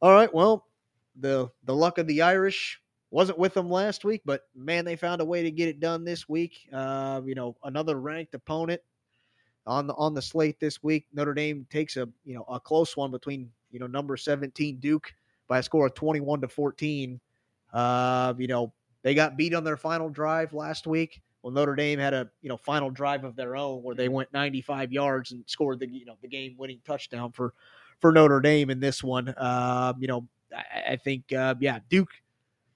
all 0.00 0.12
right, 0.12 0.32
well, 0.32 0.68
the 1.16 1.48
the 1.64 1.74
luck 1.74 1.98
of 1.98 2.06
the 2.06 2.22
Irish 2.22 2.80
wasn't 3.10 3.38
with 3.38 3.54
them 3.54 3.68
last 3.70 4.04
week, 4.04 4.22
but 4.24 4.42
man, 4.54 4.84
they 4.84 4.96
found 4.96 5.20
a 5.20 5.24
way 5.24 5.42
to 5.42 5.50
get 5.50 5.68
it 5.68 5.80
done 5.80 6.04
this 6.04 6.28
week. 6.28 6.68
Uh, 6.72 7.20
you 7.24 7.34
know, 7.34 7.56
another 7.64 8.00
ranked 8.00 8.34
opponent 8.34 8.80
on 9.66 9.86
the 9.86 9.94
on 9.94 10.14
the 10.14 10.22
slate 10.22 10.58
this 10.60 10.82
week. 10.82 11.06
Notre 11.12 11.34
Dame 11.34 11.66
takes 11.70 11.96
a 11.96 12.08
you 12.24 12.34
know 12.34 12.44
a 12.48 12.58
close 12.58 12.96
one 12.96 13.10
between 13.10 13.50
you 13.70 13.78
know 13.78 13.86
number 13.86 14.16
17 14.16 14.78
Duke 14.78 15.12
by 15.48 15.58
a 15.58 15.62
score 15.62 15.86
of 15.86 15.94
21 15.94 16.40
to 16.40 16.48
14. 16.48 17.20
Uh, 17.72 18.34
you 18.38 18.46
know, 18.46 18.72
they 19.02 19.14
got 19.14 19.36
beat 19.36 19.54
on 19.54 19.64
their 19.64 19.76
final 19.76 20.08
drive 20.08 20.52
last 20.52 20.86
week. 20.86 21.20
Well, 21.42 21.52
Notre 21.52 21.74
Dame 21.74 21.98
had 21.98 22.14
a 22.14 22.30
you 22.40 22.48
know 22.48 22.56
final 22.56 22.90
drive 22.90 23.24
of 23.24 23.36
their 23.36 23.56
own 23.56 23.82
where 23.82 23.94
they 23.94 24.08
went 24.08 24.32
95 24.32 24.92
yards 24.92 25.32
and 25.32 25.42
scored 25.46 25.80
the 25.80 25.88
you 25.88 26.04
know 26.04 26.16
the 26.22 26.28
game 26.28 26.54
winning 26.58 26.80
touchdown 26.84 27.32
for 27.32 27.54
for 28.00 28.12
Notre 28.12 28.40
Dame 28.40 28.70
in 28.70 28.80
this 28.80 29.02
one. 29.02 29.34
Um, 29.36 29.96
you 29.98 30.08
know, 30.08 30.26
I, 30.56 30.92
I 30.92 30.96
think 30.96 31.32
uh, 31.32 31.54
yeah, 31.60 31.78
Duke. 31.88 32.10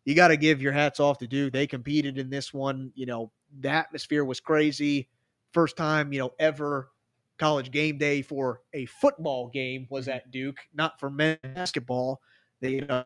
You 0.05 0.15
got 0.15 0.29
to 0.29 0.37
give 0.37 0.63
your 0.63 0.71
hats 0.71 1.01
off 1.01 1.19
to 1.19 1.27
Duke. 1.27 1.53
They 1.53 1.67
competed 1.67 2.17
in 2.17 2.31
this 2.31 2.55
one. 2.55 2.93
You 2.95 3.07
know, 3.07 3.33
the 3.61 3.71
atmosphere 3.71 4.25
was 4.25 4.39
crazy. 4.39 5.09
First 5.57 5.79
time 5.79 6.13
you 6.13 6.19
know 6.19 6.33
ever 6.39 6.91
college 7.39 7.71
game 7.71 7.97
day 7.97 8.21
for 8.21 8.61
a 8.75 8.85
football 8.85 9.49
game 9.49 9.87
was 9.89 10.07
at 10.07 10.31
Duke, 10.31 10.59
not 10.75 11.01
for 11.01 11.09
men's 11.09 11.39
basketball. 11.55 12.21
They 12.61 12.83
uh, 12.83 13.05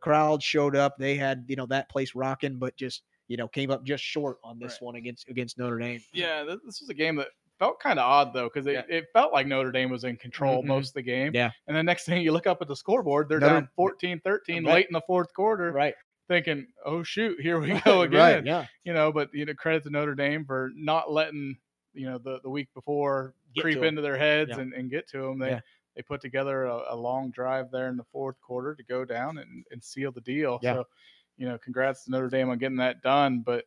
crowd 0.00 0.40
showed 0.40 0.76
up. 0.76 0.96
They 0.96 1.16
had 1.16 1.44
you 1.48 1.56
know 1.56 1.66
that 1.66 1.88
place 1.90 2.14
rocking, 2.14 2.56
but 2.56 2.76
just 2.76 3.02
you 3.26 3.36
know 3.36 3.48
came 3.48 3.72
up 3.72 3.82
just 3.84 4.04
short 4.04 4.38
on 4.44 4.60
this 4.60 4.74
Right. 4.74 4.82
one 4.86 4.94
against 4.94 5.28
against 5.28 5.58
Notre 5.58 5.76
Dame. 5.76 6.00
Yeah, 6.12 6.44
this 6.44 6.80
was 6.80 6.88
a 6.88 6.94
game 6.94 7.16
that 7.16 7.30
felt 7.58 7.80
kind 7.80 7.98
of 7.98 8.04
odd 8.04 8.32
though 8.32 8.44
because 8.48 8.68
it, 8.68 8.74
Yeah. 8.74 8.96
it 8.96 9.06
felt 9.12 9.32
like 9.32 9.48
Notre 9.48 9.72
Dame 9.72 9.90
was 9.90 10.04
in 10.04 10.16
control 10.18 10.62
Mhm. 10.62 10.66
most 10.66 10.88
of 10.90 10.94
the 10.94 11.02
game. 11.02 11.32
Yeah. 11.34 11.50
And 11.66 11.76
then 11.76 11.84
next 11.84 12.04
thing 12.04 12.22
you 12.22 12.30
look 12.30 12.46
up 12.46 12.62
at 12.62 12.68
the 12.68 12.76
scoreboard, 12.76 13.28
they're 13.28 13.40
Notre- 13.40 13.54
down 13.62 13.68
14-13 13.76 14.64
Right. 14.64 14.72
late 14.74 14.86
in 14.86 14.92
the 14.92 15.02
fourth 15.04 15.34
quarter, 15.34 15.72
Right. 15.72 15.96
thinking, 16.28 16.68
"Oh 16.84 17.02
shoot, 17.02 17.40
here 17.40 17.58
we 17.58 17.70
go 17.84 18.02
again." 18.02 18.20
Right. 18.36 18.46
Yeah. 18.46 18.66
You 18.84 18.92
know, 18.92 19.10
but 19.10 19.30
you 19.34 19.44
know, 19.46 19.54
credit 19.54 19.82
to 19.82 19.90
Notre 19.90 20.14
Dame 20.14 20.44
for 20.44 20.70
not 20.76 21.10
letting 21.10 21.56
you 21.98 22.06
know 22.06 22.18
the 22.18 22.40
the 22.42 22.50
week 22.50 22.68
before 22.74 23.34
Get 23.54 23.62
creep 23.62 23.82
into 23.82 24.00
their 24.02 24.16
heads 24.16 24.50
Yeah. 24.54 24.60
and, 24.60 24.72
and 24.72 24.90
get 24.90 25.08
to 25.10 25.18
them. 25.22 25.38
They 25.38 25.50
Yeah. 25.50 25.60
they 25.96 26.02
put 26.02 26.20
together 26.20 26.64
a, 26.66 26.94
a 26.94 26.96
long 26.96 27.30
drive 27.30 27.70
there 27.70 27.88
in 27.88 27.96
the 27.96 28.04
fourth 28.04 28.40
quarter 28.40 28.74
to 28.74 28.82
go 28.84 29.04
down 29.04 29.38
and, 29.38 29.64
and 29.70 29.82
seal 29.82 30.12
the 30.12 30.20
deal. 30.20 30.60
Yeah. 30.62 30.74
So, 30.74 30.84
you 31.38 31.48
know, 31.48 31.58
congrats 31.58 32.04
to 32.04 32.10
Notre 32.12 32.28
Dame 32.28 32.50
on 32.50 32.58
getting 32.58 32.76
that 32.78 33.02
done. 33.02 33.40
But 33.40 33.64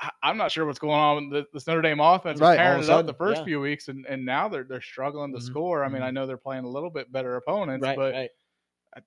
I- 0.00 0.10
I'm 0.22 0.36
not 0.38 0.50
sure 0.50 0.64
what's 0.66 0.78
going 0.78 0.94
on 0.98 1.28
with 1.30 1.44
this 1.52 1.66
Notre 1.66 1.82
Dame 1.82 2.00
offense. 2.00 2.40
Right, 2.40 2.50
Right, 2.50 2.56
tearing 2.56 2.82
it 2.82 2.88
a 2.88 2.94
up 2.96 3.06
the 3.06 3.14
first 3.14 3.40
yeah. 3.40 3.44
few 3.44 3.60
weeks, 3.60 3.88
and, 3.88 4.06
and 4.06 4.24
now 4.24 4.48
they're 4.48 4.64
they're 4.64 4.80
struggling 4.80 5.32
to 5.32 5.38
Mhm, 5.38 5.42
score. 5.42 5.84
I 5.84 5.88
mean, 5.88 6.02
mhm. 6.02 6.06
I 6.06 6.10
know 6.10 6.26
they're 6.26 6.36
playing 6.38 6.64
a 6.64 6.68
little 6.68 6.90
bit 6.90 7.12
better 7.12 7.36
opponents, 7.36 7.82
Right. 7.84 7.96
but 7.96 8.12
right. 8.14 8.30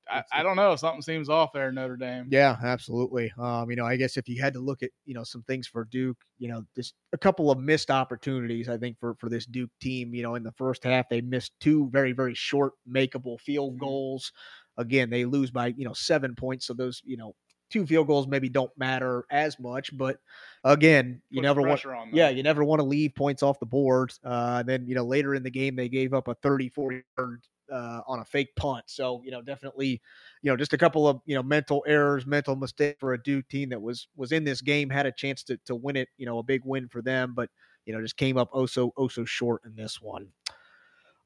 I, 0.09 0.23
I, 0.31 0.43
don't 0.43 0.55
know. 0.55 0.75
Something 0.75 1.01
seems 1.01 1.27
off 1.27 1.51
there, 1.53 1.69
in 1.69 1.75
Notre 1.75 1.97
Dame. 1.97 2.27
Yeah, 2.29 2.55
absolutely. 2.63 3.33
Um, 3.37 3.69
you 3.69 3.75
know, 3.75 3.85
I 3.85 3.97
guess 3.97 4.15
if 4.15 4.29
you 4.29 4.41
had 4.41 4.53
to 4.53 4.59
look 4.59 4.81
at, 4.81 4.91
you 5.05 5.13
know, 5.13 5.23
some 5.23 5.43
things 5.43 5.67
for 5.67 5.85
Duke, 5.85 6.17
you 6.37 6.47
know, 6.47 6.63
just 6.75 6.93
a 7.11 7.17
couple 7.17 7.51
of 7.51 7.59
missed 7.59 7.91
opportunities, 7.91 8.69
I 8.69 8.77
think, 8.77 8.97
for 8.99 9.15
for 9.15 9.29
this 9.29 9.45
Duke 9.45 9.71
team. 9.81 10.13
You 10.15 10.23
know, 10.23 10.35
in 10.35 10.43
the 10.43 10.53
first 10.53 10.83
half, 10.83 11.09
they 11.09 11.21
missed 11.21 11.51
two 11.59 11.89
very, 11.91 12.13
very 12.13 12.33
short 12.33 12.73
makeable 12.89 13.39
field 13.41 13.77
goals. 13.77 14.31
Again, 14.77 15.09
they 15.09 15.25
lose 15.25 15.51
by, 15.51 15.67
you 15.75 15.85
know, 15.85 15.93
seven 15.93 16.33
points. 16.33 16.65
So 16.65 16.73
those, 16.73 17.01
you 17.03 17.17
know, 17.17 17.35
two 17.69 17.85
field 17.85 18.07
goals 18.07 18.27
maybe 18.27 18.47
don't 18.47 18.71
matter 18.77 19.25
as 19.31 19.59
much. 19.59 19.95
But 19.97 20.17
again, 20.63 21.21
you 21.29 21.41
Puts 21.41 21.43
never 21.43 21.61
want 21.61 21.81
yeah, 22.13 22.29
you 22.29 22.43
never 22.43 22.63
want 22.63 22.79
to 22.79 22.85
leave 22.85 23.15
points 23.15 23.43
off 23.43 23.59
the 23.59 23.65
board. 23.65 24.13
Uh, 24.23 24.63
then, 24.63 24.87
you 24.87 24.95
know, 24.95 25.05
later 25.05 25.35
in 25.35 25.43
the 25.43 25.51
game, 25.51 25.75
they 25.75 25.89
gave 25.89 26.13
up 26.13 26.27
a 26.29 26.35
34 26.35 27.03
yard 27.17 27.43
uh, 27.71 28.01
on 28.07 28.19
a 28.19 28.25
fake 28.25 28.55
punt. 28.55 28.85
So, 28.87 29.21
you 29.23 29.31
know, 29.31 29.41
definitely, 29.41 30.01
you 30.41 30.51
know, 30.51 30.57
just 30.57 30.73
a 30.73 30.77
couple 30.77 31.07
of, 31.07 31.21
you 31.25 31.35
know, 31.35 31.43
mental 31.43 31.83
errors, 31.87 32.25
mental 32.25 32.55
mistake 32.55 32.97
for 32.99 33.13
a 33.13 33.21
Duke 33.21 33.47
team 33.49 33.69
that 33.69 33.81
was, 33.81 34.07
was 34.15 34.31
in 34.31 34.43
this 34.43 34.61
game, 34.61 34.89
had 34.89 35.05
a 35.05 35.11
chance 35.11 35.43
to, 35.43 35.57
to 35.65 35.75
win 35.75 35.95
it, 35.95 36.09
you 36.17 36.25
know, 36.25 36.39
a 36.39 36.43
big 36.43 36.61
win 36.65 36.87
for 36.87 37.01
them, 37.01 37.33
but, 37.35 37.49
you 37.85 37.93
know, 37.93 38.01
just 38.01 38.17
came 38.17 38.37
up 38.37 38.49
oh 38.53 38.65
so, 38.65 38.93
oh 38.97 39.07
so 39.07 39.25
short 39.25 39.61
in 39.65 39.75
this 39.75 40.01
one. 40.01 40.27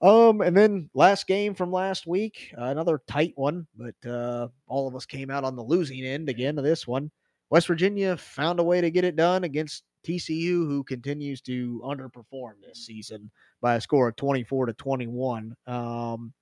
Um, 0.01 0.41
and 0.41 0.55
then 0.55 0.89
last 0.93 1.25
game 1.25 1.55
from 1.55 1.71
last 1.71 2.05
week, 2.05 2.53
uh, 2.57 2.65
another 2.65 3.01
tight 3.07 3.33
one, 3.35 3.65
but 3.75 4.09
uh, 4.09 4.47
all 4.67 4.88
of 4.88 4.95
us 4.95 5.07
came 5.07 5.31
out 5.31 5.43
on 5.43 5.55
the 5.55 5.63
losing 5.63 6.05
end 6.05 6.29
again 6.29 6.57
of 6.59 6.63
this 6.63 6.85
one. 6.85 7.09
West 7.49 7.67
Virginia 7.67 8.15
found 8.17 8.59
a 8.59 8.63
way 8.63 8.81
to 8.81 8.91
get 8.91 9.05
it 9.05 9.15
done 9.15 9.43
against 9.43 9.83
TCU, 10.05 10.67
who 10.67 10.83
continues 10.83 11.41
to 11.41 11.81
underperform 11.83 12.53
this 12.61 12.85
season 12.85 13.31
by 13.62 13.76
a 13.76 13.82
score 13.82 14.10
of 14.10 14.16
24 14.16 14.68
to 14.68 14.74
21. 14.74 15.55
Um, 15.66 16.34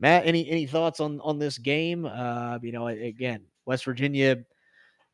Matt, 0.00 0.26
any 0.26 0.48
any 0.50 0.66
thoughts 0.66 1.00
on 1.00 1.20
on 1.20 1.38
this 1.38 1.58
game? 1.58 2.04
Uh, 2.04 2.58
you 2.62 2.72
know, 2.72 2.88
again, 2.88 3.42
West 3.66 3.84
Virginia. 3.84 4.38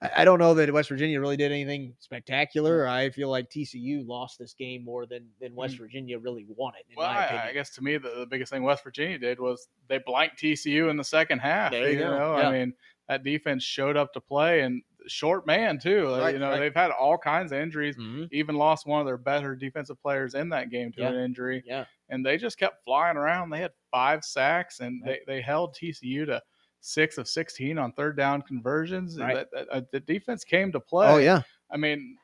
I 0.02 0.10
I 0.16 0.24
don't 0.24 0.38
know 0.38 0.54
that 0.54 0.72
West 0.72 0.88
Virginia 0.88 1.20
really 1.20 1.36
did 1.36 1.52
anything 1.52 1.92
spectacular. 2.00 2.88
I 2.88 3.10
feel 3.10 3.28
like 3.28 3.50
TCU 3.50 4.06
lost 4.06 4.38
this 4.38 4.54
game 4.54 4.82
more 4.84 5.04
than 5.04 5.26
than 5.40 5.54
West 5.54 5.76
Virginia 5.76 6.18
really 6.18 6.46
won 6.48 6.72
it. 6.74 6.86
In 6.88 6.96
Well, 6.96 7.12
my 7.12 7.18
I, 7.20 7.24
opinion. 7.24 7.46
I 7.48 7.52
guess 7.52 7.70
to 7.74 7.82
me 7.82 7.98
the, 7.98 8.10
the 8.20 8.26
biggest 8.26 8.50
thing 8.50 8.62
West 8.62 8.82
Virginia 8.82 9.18
did 9.18 9.38
was 9.38 9.68
they 9.88 9.98
blanked 9.98 10.40
TCU 10.40 10.88
in 10.88 10.96
the 10.96 11.04
second 11.04 11.40
half. 11.40 11.72
There 11.72 11.90
you 11.90 11.98
go, 11.98 12.10
know, 12.18 12.38
yeah. 12.38 12.48
I 12.48 12.52
mean 12.52 12.72
that 13.08 13.22
defense 13.24 13.62
showed 13.62 13.96
up 13.96 14.12
to 14.14 14.20
play 14.20 14.60
and 14.60 14.82
short 15.06 15.46
man 15.46 15.78
too. 15.78 16.08
Uh, 16.14 16.18
Right, 16.20 16.34
you 16.34 16.38
know 16.40 16.50
right. 16.50 16.58
they've 16.60 16.74
had 16.74 16.90
all 16.90 17.16
kinds 17.18 17.52
of 17.52 17.58
injuries. 17.58 17.96
Mhm. 17.96 18.28
Even 18.32 18.54
lost 18.56 18.86
one 18.86 19.00
of 19.00 19.06
their 19.06 19.16
better 19.16 19.54
defensive 19.56 20.00
players 20.02 20.34
in 20.34 20.48
that 20.50 20.70
game 20.70 20.92
to 20.92 21.00
Yeah. 21.02 21.08
an 21.08 21.16
injury. 21.16 21.62
Yeah. 21.66 21.84
and 22.12 22.26
they 22.26 22.36
just 22.36 22.58
kept 22.58 22.82
flying 22.84 23.16
around. 23.16 23.50
They 23.50 23.60
had 23.60 23.70
five 23.92 24.24
sacks 24.24 24.80
and 24.80 25.00
Right. 25.06 25.20
they, 25.28 25.34
they 25.36 25.40
held 25.40 25.74
TCU 25.76 26.24
to 26.26 26.42
six 26.80 27.18
of 27.18 27.28
sixteen 27.28 27.78
on 27.78 27.92
third 27.92 28.16
down 28.16 28.42
conversions. 28.42 29.16
Right. 29.18 29.34
That, 29.36 29.48
that- 29.52 29.68
uh, 29.70 29.82
the 29.92 30.00
defense 30.00 30.42
came 30.42 30.72
to 30.72 30.80
play. 30.80 31.06
Oh 31.08 31.18
yeah, 31.18 31.42
I 31.70 31.76
mean, 31.76 32.16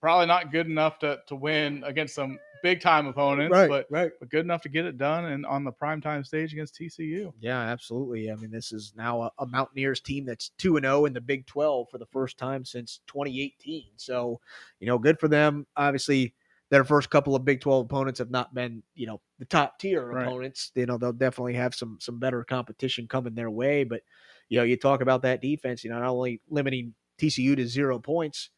probably 0.00 0.26
not 0.26 0.50
good 0.50 0.66
enough 0.66 0.98
to, 1.00 1.18
to 1.26 1.36
win 1.36 1.82
against 1.84 2.14
some 2.14 2.38
big 2.64 2.80
time 2.80 3.06
opponents, 3.06 3.52
right, 3.52 3.68
but 3.68 3.86
right. 3.90 4.10
but 4.18 4.30
good 4.30 4.40
enough 4.40 4.62
to 4.62 4.70
get 4.70 4.86
it 4.86 4.96
done 4.96 5.26
and 5.26 5.44
on 5.44 5.64
the 5.64 5.70
primetime 5.70 6.24
stage 6.24 6.54
against 6.54 6.74
TCU. 6.80 7.30
Yeah, 7.38 7.60
absolutely. 7.60 8.30
I 8.30 8.36
mean, 8.36 8.50
this 8.50 8.72
is 8.72 8.94
now 8.96 9.20
a, 9.20 9.30
a 9.38 9.46
Mountaineers 9.46 10.00
team 10.00 10.24
that's 10.24 10.48
2 10.56 10.78
and 10.78 10.84
0 10.84 11.04
in 11.04 11.12
the 11.12 11.20
Big 11.20 11.46
12 11.46 11.90
for 11.90 11.98
the 11.98 12.06
first 12.06 12.38
time 12.38 12.64
since 12.64 13.00
2018. 13.06 13.84
So, 13.96 14.40
you 14.80 14.86
know, 14.86 14.98
good 14.98 15.20
for 15.20 15.28
them. 15.28 15.66
Obviously, 15.76 16.34
their 16.70 16.84
first 16.84 17.10
couple 17.10 17.36
of 17.36 17.44
Big 17.44 17.60
12 17.60 17.84
opponents 17.84 18.18
have 18.18 18.30
not 18.30 18.54
been, 18.54 18.82
you 18.94 19.06
know, 19.06 19.20
the 19.38 19.44
top 19.44 19.78
tier 19.78 20.06
Right. 20.06 20.26
opponents. 20.26 20.72
You 20.74 20.86
know, 20.86 20.96
they'll 20.96 21.12
definitely 21.12 21.54
have 21.54 21.74
some 21.74 21.98
some 22.00 22.18
better 22.18 22.42
competition 22.44 23.06
coming 23.06 23.34
their 23.34 23.50
way, 23.50 23.84
but 23.84 24.00
you 24.48 24.56
know, 24.56 24.64
you 24.64 24.78
talk 24.78 25.02
about 25.02 25.20
that 25.22 25.42
defense, 25.42 25.84
you 25.84 25.90
know, 25.90 25.98
not 25.98 26.08
only 26.08 26.40
limiting 26.48 26.94
TCU 27.18 27.56
to 27.56 27.66
0 27.66 27.98
points, 27.98 28.48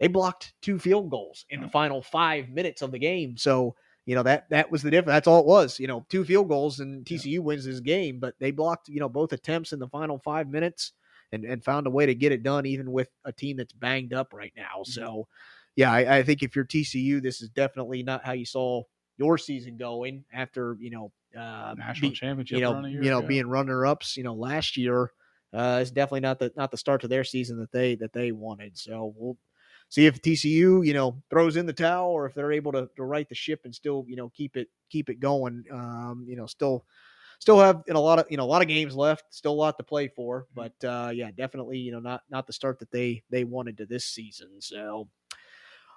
they 0.00 0.08
blocked 0.08 0.54
two 0.62 0.78
field 0.78 1.10
goals 1.10 1.46
in 1.50 1.60
the 1.60 1.68
final 1.68 2.02
5 2.02 2.48
minutes 2.48 2.82
of 2.82 2.90
the 2.90 2.98
game. 2.98 3.36
So, 3.36 3.74
you 4.04 4.16
know 4.16 4.22
that 4.24 4.50
that 4.50 4.70
was 4.70 4.82
the 4.82 4.90
difference. 4.90 5.14
That's 5.14 5.28
all 5.28 5.40
it 5.40 5.46
was. 5.46 5.78
You 5.78 5.86
know, 5.86 6.04
two 6.08 6.24
field 6.24 6.48
goals 6.48 6.80
and 6.80 7.04
TCU 7.04 7.40
wins 7.40 7.64
this 7.64 7.80
game, 7.80 8.18
but 8.18 8.34
they 8.40 8.50
blocked 8.50 8.88
you 8.88 8.98
know 9.00 9.08
both 9.08 9.32
attempts 9.32 9.72
in 9.72 9.78
the 9.78 9.88
final 9.88 10.18
five 10.18 10.48
minutes 10.48 10.92
and 11.30 11.44
and 11.44 11.64
found 11.64 11.86
a 11.86 11.90
way 11.90 12.06
to 12.06 12.14
get 12.14 12.32
it 12.32 12.42
done, 12.42 12.66
even 12.66 12.90
with 12.90 13.08
a 13.24 13.32
team 13.32 13.56
that's 13.56 13.72
banged 13.72 14.12
up 14.12 14.32
right 14.32 14.52
now. 14.56 14.82
So, 14.84 15.28
yeah, 15.76 15.92
I, 15.92 16.18
I 16.18 16.22
think 16.24 16.42
if 16.42 16.56
you're 16.56 16.64
TCU, 16.64 17.22
this 17.22 17.40
is 17.40 17.48
definitely 17.50 18.02
not 18.02 18.24
how 18.24 18.32
you 18.32 18.44
saw 18.44 18.82
your 19.18 19.38
season 19.38 19.76
going 19.76 20.24
after 20.32 20.76
you 20.80 20.90
know 20.90 21.12
uh, 21.38 21.74
National 21.78 22.10
be- 22.10 22.16
championship. 22.16 22.56
you 22.56 22.62
know 22.64 22.72
run 22.72 22.84
a 22.84 22.88
year 22.88 23.02
you 23.04 23.10
know 23.10 23.18
ago. 23.18 23.28
being 23.28 23.46
runner 23.46 23.86
ups 23.86 24.16
you 24.16 24.24
know 24.24 24.34
last 24.34 24.76
year. 24.76 25.12
Uh, 25.54 25.78
it's 25.82 25.90
definitely 25.90 26.20
not 26.20 26.38
the 26.38 26.50
not 26.56 26.70
the 26.70 26.76
start 26.78 27.02
to 27.02 27.08
their 27.08 27.24
season 27.24 27.58
that 27.60 27.70
they 27.70 27.94
that 27.94 28.12
they 28.12 28.32
wanted. 28.32 28.76
So 28.76 29.14
we'll 29.16 29.36
see 29.92 30.06
if 30.06 30.22
TCU, 30.22 30.84
you 30.86 30.94
know, 30.94 31.22
throws 31.28 31.58
in 31.58 31.66
the 31.66 31.72
towel 31.72 32.08
or 32.08 32.24
if 32.24 32.32
they're 32.32 32.50
able 32.50 32.72
to, 32.72 32.88
to 32.96 33.04
right 33.04 33.28
the 33.28 33.34
ship 33.34 33.60
and 33.64 33.74
still, 33.74 34.06
you 34.08 34.16
know, 34.16 34.30
keep 34.30 34.56
it 34.56 34.68
keep 34.88 35.10
it 35.10 35.20
going. 35.20 35.64
Um, 35.70 36.24
you 36.26 36.34
know, 36.34 36.46
still 36.46 36.86
still 37.40 37.60
have 37.60 37.82
in 37.86 37.94
a 37.94 38.00
lot 38.00 38.18
of 38.18 38.24
you 38.30 38.38
know 38.38 38.44
a 38.44 38.46
lot 38.46 38.62
of 38.62 38.68
games 38.68 38.96
left, 38.96 39.24
still 39.34 39.52
a 39.52 39.54
lot 39.54 39.76
to 39.76 39.84
play 39.84 40.08
for. 40.08 40.46
But 40.54 40.72
uh, 40.82 41.10
yeah, 41.12 41.30
definitely, 41.30 41.76
you 41.76 41.92
know, 41.92 42.00
not 42.00 42.22
not 42.30 42.46
the 42.46 42.54
start 42.54 42.78
that 42.78 42.90
they 42.90 43.22
they 43.28 43.44
wanted 43.44 43.76
to 43.78 43.86
this 43.86 44.06
season. 44.06 44.60
So. 44.60 45.08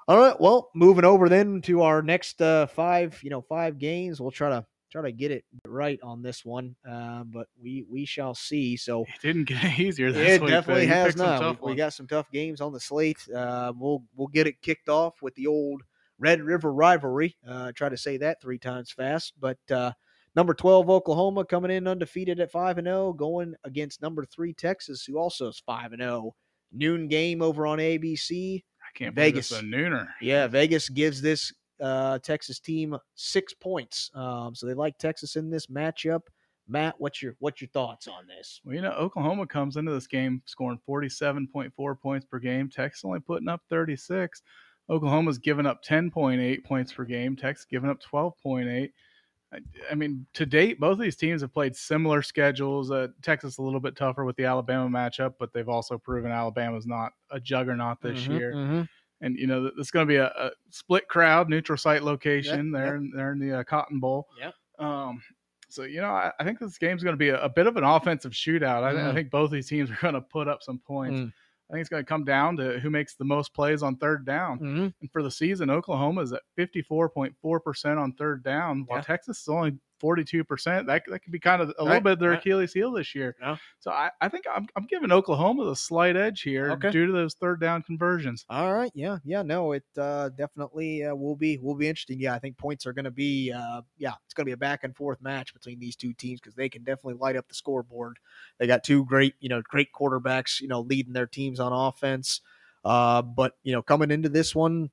All 0.08 0.20
right. 0.20 0.40
Well, 0.40 0.70
moving 0.76 1.04
over 1.04 1.30
then 1.30 1.64
to 1.64 1.82
our 1.82 2.04
next 2.04 2.40
uh, 2.40 2.68
five, 2.68 3.20
you 3.24 3.32
know, 3.32 3.42
five 3.42 3.80
games. 3.80 4.22
We'll 4.22 4.30
try 4.30 4.50
to 4.50 4.64
try 4.96 5.10
to 5.10 5.12
get 5.12 5.30
it 5.32 5.44
right 5.68 6.00
on 6.02 6.22
this 6.22 6.46
one, 6.46 6.74
uh, 6.90 7.24
but 7.26 7.48
we 7.62 7.86
we 7.90 8.06
shall 8.06 8.34
see. 8.34 8.78
So 8.78 9.02
It 9.02 9.22
didn't 9.22 9.44
get 9.46 9.64
easier 9.80 10.12
this 10.12 10.36
it 10.36 10.42
week. 10.42 10.52
definitely. 10.52 10.86
Has 10.88 11.18
not. 11.18 11.62
We, 11.62 11.72
we 11.72 11.76
got 11.76 11.94
some 11.94 12.08
tough 12.08 12.32
games 12.32 12.62
on 12.62 12.72
the 12.72 12.80
slate. 12.80 13.18
Uh, 13.34 13.74
we'll 13.78 14.04
we'll 14.16 14.28
get 14.30 14.48
it 14.48 14.62
kicked 14.62 14.88
off 14.88 15.22
with 15.22 15.36
the 15.36 15.48
old 15.48 15.82
Red 16.18 16.42
River 16.42 16.72
rivalry. 16.72 17.36
Uh, 17.48 17.74
try 17.74 17.90
to 17.90 17.98
say 17.98 18.16
that 18.18 18.42
three 18.42 18.58
times 18.58 18.90
fast, 18.92 19.34
but 19.38 19.58
uh, 19.70 19.92
number 20.34 20.54
twelve 20.54 20.90
Oklahoma 20.90 21.44
coming 21.44 21.72
in 21.72 21.88
undefeated 21.88 22.40
at 22.40 22.52
five 22.52 22.78
and 22.78 22.88
zero, 22.88 23.12
going 23.12 23.54
against 23.66 24.02
number 24.02 24.24
three 24.24 24.54
Texas, 24.54 25.04
who 25.04 25.18
also 25.18 25.50
is 25.50 25.62
five 25.66 25.92
and 25.92 26.02
zero. 26.02 26.34
Noon 26.72 27.08
game 27.10 27.42
over 27.42 27.68
on 27.68 27.80
ABC. 27.80 28.64
I 28.82 28.98
can't 28.98 29.14
believe 29.14 29.38
it's 29.38 29.50
Vegas. 29.50 29.62
a 29.62 29.66
nooner. 29.66 30.08
Yeah, 30.22 30.48
Vegas 30.48 30.88
gives 30.90 31.22
this 31.22 31.52
uh, 31.82 32.20
Texas 32.20 32.60
team 32.60 32.98
six 33.16 33.54
points. 33.54 34.10
Um, 34.14 34.56
so 34.56 34.66
they 34.66 34.74
like 34.74 34.98
Texas 34.98 35.36
in 35.36 35.50
this 35.50 35.68
matchup. 35.68 36.22
Matt, 36.68 36.96
what's 37.00 37.22
your 37.22 37.36
what's 37.40 37.62
your 37.62 37.68
thoughts 37.70 38.08
on 38.08 38.26
this? 38.26 38.60
Well, 38.64 38.74
you 38.76 38.82
know, 38.82 38.92
Oklahoma 38.94 39.46
comes 39.46 39.78
into 39.78 39.92
this 39.92 40.08
game 40.08 40.42
scoring 40.46 40.80
47.4 40.88 42.00
points 42.00 42.26
per 42.26 42.40
game. 42.40 42.70
Texas 42.70 43.06
only 43.06 43.20
putting 43.20 43.48
up 43.48 43.62
36. 43.70 44.42
Oklahoma's 44.90 45.38
given 45.38 45.66
up 45.66 45.84
10.8 45.84 46.64
points 46.64 46.94
per 46.94 47.06
game. 47.06 47.36
Texas 47.36 47.66
giving 47.66 47.90
up 47.90 48.00
12.8. 48.02 48.92
I, 49.54 49.60
I 49.92 49.96
mean, 49.96 50.26
to 50.34 50.46
date, 50.46 50.80
both 50.80 50.94
of 50.94 51.00
these 51.00 51.16
teams 51.16 51.42
have 51.42 51.54
played 51.54 51.76
similar 51.76 52.22
schedules. 52.22 52.90
Uh, 52.92 53.08
Texas 53.22 53.58
a 53.58 53.62
little 53.62 53.80
bit 53.80 53.96
tougher 53.96 54.26
with 54.26 54.36
the 54.36 54.46
Alabama 54.46 54.90
matchup, 54.90 55.36
but 55.40 55.54
they've 55.54 55.70
also 55.70 55.98
proven 55.98 56.32
Alabama's 56.32 56.88
not 56.88 57.14
a 57.32 57.40
juggernaut 57.40 58.02
this 58.02 58.28
Mhm, 58.28 58.30
year. 58.32 58.54
mhm. 58.54 58.90
And 59.22 59.38
you 59.38 59.48
know, 59.48 59.72
it's 59.78 59.92
going 59.92 60.06
to 60.06 60.12
be 60.12 60.18
a, 60.18 60.28
a 60.28 60.52
split 60.70 61.08
crowd, 61.08 61.50
neutral 61.50 61.78
site 61.78 62.04
location. 62.04 62.72
Yep, 62.72 62.82
there, 62.82 62.96
in 62.98 63.12
there 63.16 63.32
in 63.32 63.40
the 63.40 63.60
uh, 63.60 63.64
Cotton 63.64 64.00
Bowl. 64.00 64.28
Yep. 64.40 64.54
Um, 64.80 65.22
so 65.70 65.84
you 65.84 66.02
know, 66.02 66.10
I, 66.12 66.32
I 66.40 66.44
think 66.44 66.60
this 66.60 66.78
game's 66.78 67.02
going 67.04 67.14
to 67.14 67.18
be 67.18 67.30
a, 67.30 67.42
a 67.42 67.50
bit 67.50 67.66
of 67.68 67.78
an 67.78 67.84
offensive 67.84 68.34
shootout. 68.34 68.84
I, 68.84 68.90
I 68.90 68.94
Mm. 68.94 69.14
think 69.14 69.30
both 69.32 69.52
these 69.52 69.68
teams 69.68 69.90
are 69.90 69.98
going 70.02 70.14
to 70.16 70.22
put 70.22 70.48
up 70.48 70.62
some 70.62 70.80
points. 70.80 71.20
Mm. 71.20 71.34
I 71.70 71.74
think 71.74 71.82
it's 71.82 71.90
going 71.90 72.04
to 72.04 72.08
come 72.08 72.24
down 72.24 72.58
to 72.58 72.80
who 72.80 72.92
makes 72.92 73.16
the 73.16 73.26
most 73.26 73.52
plays 73.56 73.82
on 73.82 73.96
third 73.96 74.24
down. 74.26 74.60
Mhm. 74.60 74.94
And 75.02 75.12
for 75.12 75.24
the 75.24 75.32
season, 75.32 75.72
Oklahoma 75.72 76.22
is 76.22 76.32
at 76.34 76.42
fifty 76.56 76.82
four 76.84 77.10
point 77.10 77.34
four 77.42 77.60
percent 77.60 77.98
on 77.98 78.12
third 78.14 78.44
down, 78.44 78.84
while 78.86 79.00
Yeah. 79.00 79.04
Texas 79.04 79.42
is 79.42 79.48
only 79.48 79.76
forty 80.00 80.24
two 80.24 80.44
percent. 80.44 80.88
That 80.88 81.04
that 81.08 81.20
could 81.20 81.32
be 81.32 81.40
kind 81.40 81.62
of 81.62 81.74
a 81.78 81.84
little 81.84 82.02
bit 82.02 82.14
of 82.14 82.20
their 82.20 82.32
right. 82.32 82.40
Achilles 82.40 82.74
heel 82.74 82.92
this 82.92 83.16
year. 83.16 83.36
Yeah. 83.42 83.58
So 83.80 83.92
I, 83.92 84.10
I 84.22 84.30
think 84.30 84.46
I'm 84.54 84.68
I'm 84.76 84.86
giving 84.86 85.12
Oklahoma 85.12 85.66
the 85.66 85.76
slight 85.76 86.16
edge 86.16 86.42
here 86.42 86.72
Okay. 86.72 86.92
due 86.92 87.06
to 87.06 87.12
those 87.12 87.34
third 87.36 87.60
down 87.62 87.84
conversions. 87.84 88.46
All 88.50 88.74
right, 88.74 88.92
yeah, 88.94 89.18
yeah, 89.24 89.42
no, 89.42 89.72
it 89.74 89.84
uh, 89.98 90.30
definitely 90.30 91.04
uh, 91.04 91.16
will 91.16 91.36
be 91.36 91.58
will 91.58 91.76
be 91.76 91.88
interesting. 91.88 92.20
Yeah, 92.20 92.34
I 92.34 92.40
think 92.40 92.58
points 92.58 92.86
are 92.86 92.94
going 92.94 93.06
to 93.06 93.12
be, 93.12 93.52
uh, 93.52 93.82
yeah, 93.98 94.14
it's 94.26 94.34
going 94.34 94.46
to 94.46 94.50
be 94.50 94.54
a 94.54 94.58
back 94.58 94.84
and 94.84 94.96
forth 94.96 95.22
match 95.22 95.54
between 95.54 95.80
these 95.80 95.96
two 95.96 96.14
teams 96.14 96.40
because 96.40 96.56
they 96.56 96.70
can 96.70 96.84
definitely 96.84 97.20
light 97.20 97.36
up 97.36 97.48
the 97.48 97.56
scoreboard. 97.56 98.18
They 98.58 98.68
got 98.68 98.84
two 98.84 99.06
great, 99.06 99.36
you 99.40 99.50
know, 99.50 99.62
great 99.62 99.90
quarterbacks, 99.94 100.60
you 100.62 100.68
know, 100.68 100.82
leading 100.82 101.14
their 101.14 101.28
teams 101.28 101.60
on 101.60 101.74
offense. 101.74 102.42
Uh, 102.84 103.22
but 103.22 103.54
you 103.64 103.72
know, 103.72 103.82
coming 103.82 104.12
into 104.12 104.30
this 104.30 104.54
one, 104.54 104.90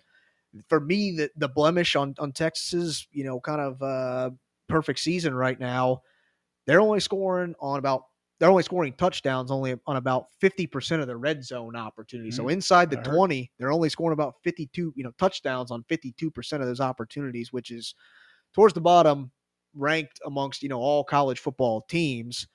for 0.68 0.80
me, 0.80 1.16
the 1.16 1.30
the 1.36 1.48
blemish 1.48 1.96
on 1.96 2.14
on 2.18 2.32
Texas's, 2.32 3.07
you 3.12 3.24
know, 3.24 3.40
kind 3.40 3.61
of 3.61 3.82
uh, 3.82 4.30
perfect 4.72 4.98
season 4.98 5.34
right 5.34 5.58
now, 5.58 6.02
they're 6.66 6.80
only 6.80 7.00
scoring 7.00 7.54
on 7.60 7.78
about 7.78 8.04
they're 8.38 8.50
only 8.50 8.64
scoring 8.64 8.92
touchdowns 8.94 9.52
only 9.52 9.76
on 9.86 9.96
about 9.96 10.26
50% 10.42 11.00
of 11.00 11.06
their 11.06 11.16
red 11.16 11.44
zone 11.44 11.76
opportunities. 11.76 12.34
So 12.34 12.42
mm-hmm. 12.42 12.54
inside 12.54 12.90
the 12.90 12.96
that 12.96 13.06
hurt. 13.06 13.14
20, 13.14 13.52
they're 13.56 13.70
only 13.70 13.88
scoring 13.88 14.14
about 14.14 14.34
52, 14.42 14.92
you 14.96 15.04
know, 15.04 15.12
touchdowns 15.16 15.70
on 15.70 15.84
52% 15.84 16.52
of 16.54 16.66
those 16.66 16.80
opportunities, 16.80 17.52
which 17.52 17.70
is 17.70 17.94
towards 18.52 18.74
the 18.74 18.80
bottom 18.80 19.30
ranked 19.76 20.18
amongst, 20.26 20.60
you 20.60 20.68
know, 20.68 20.80
all 20.80 21.04
college 21.04 21.38
football 21.38 21.82
teams. 21.88 22.48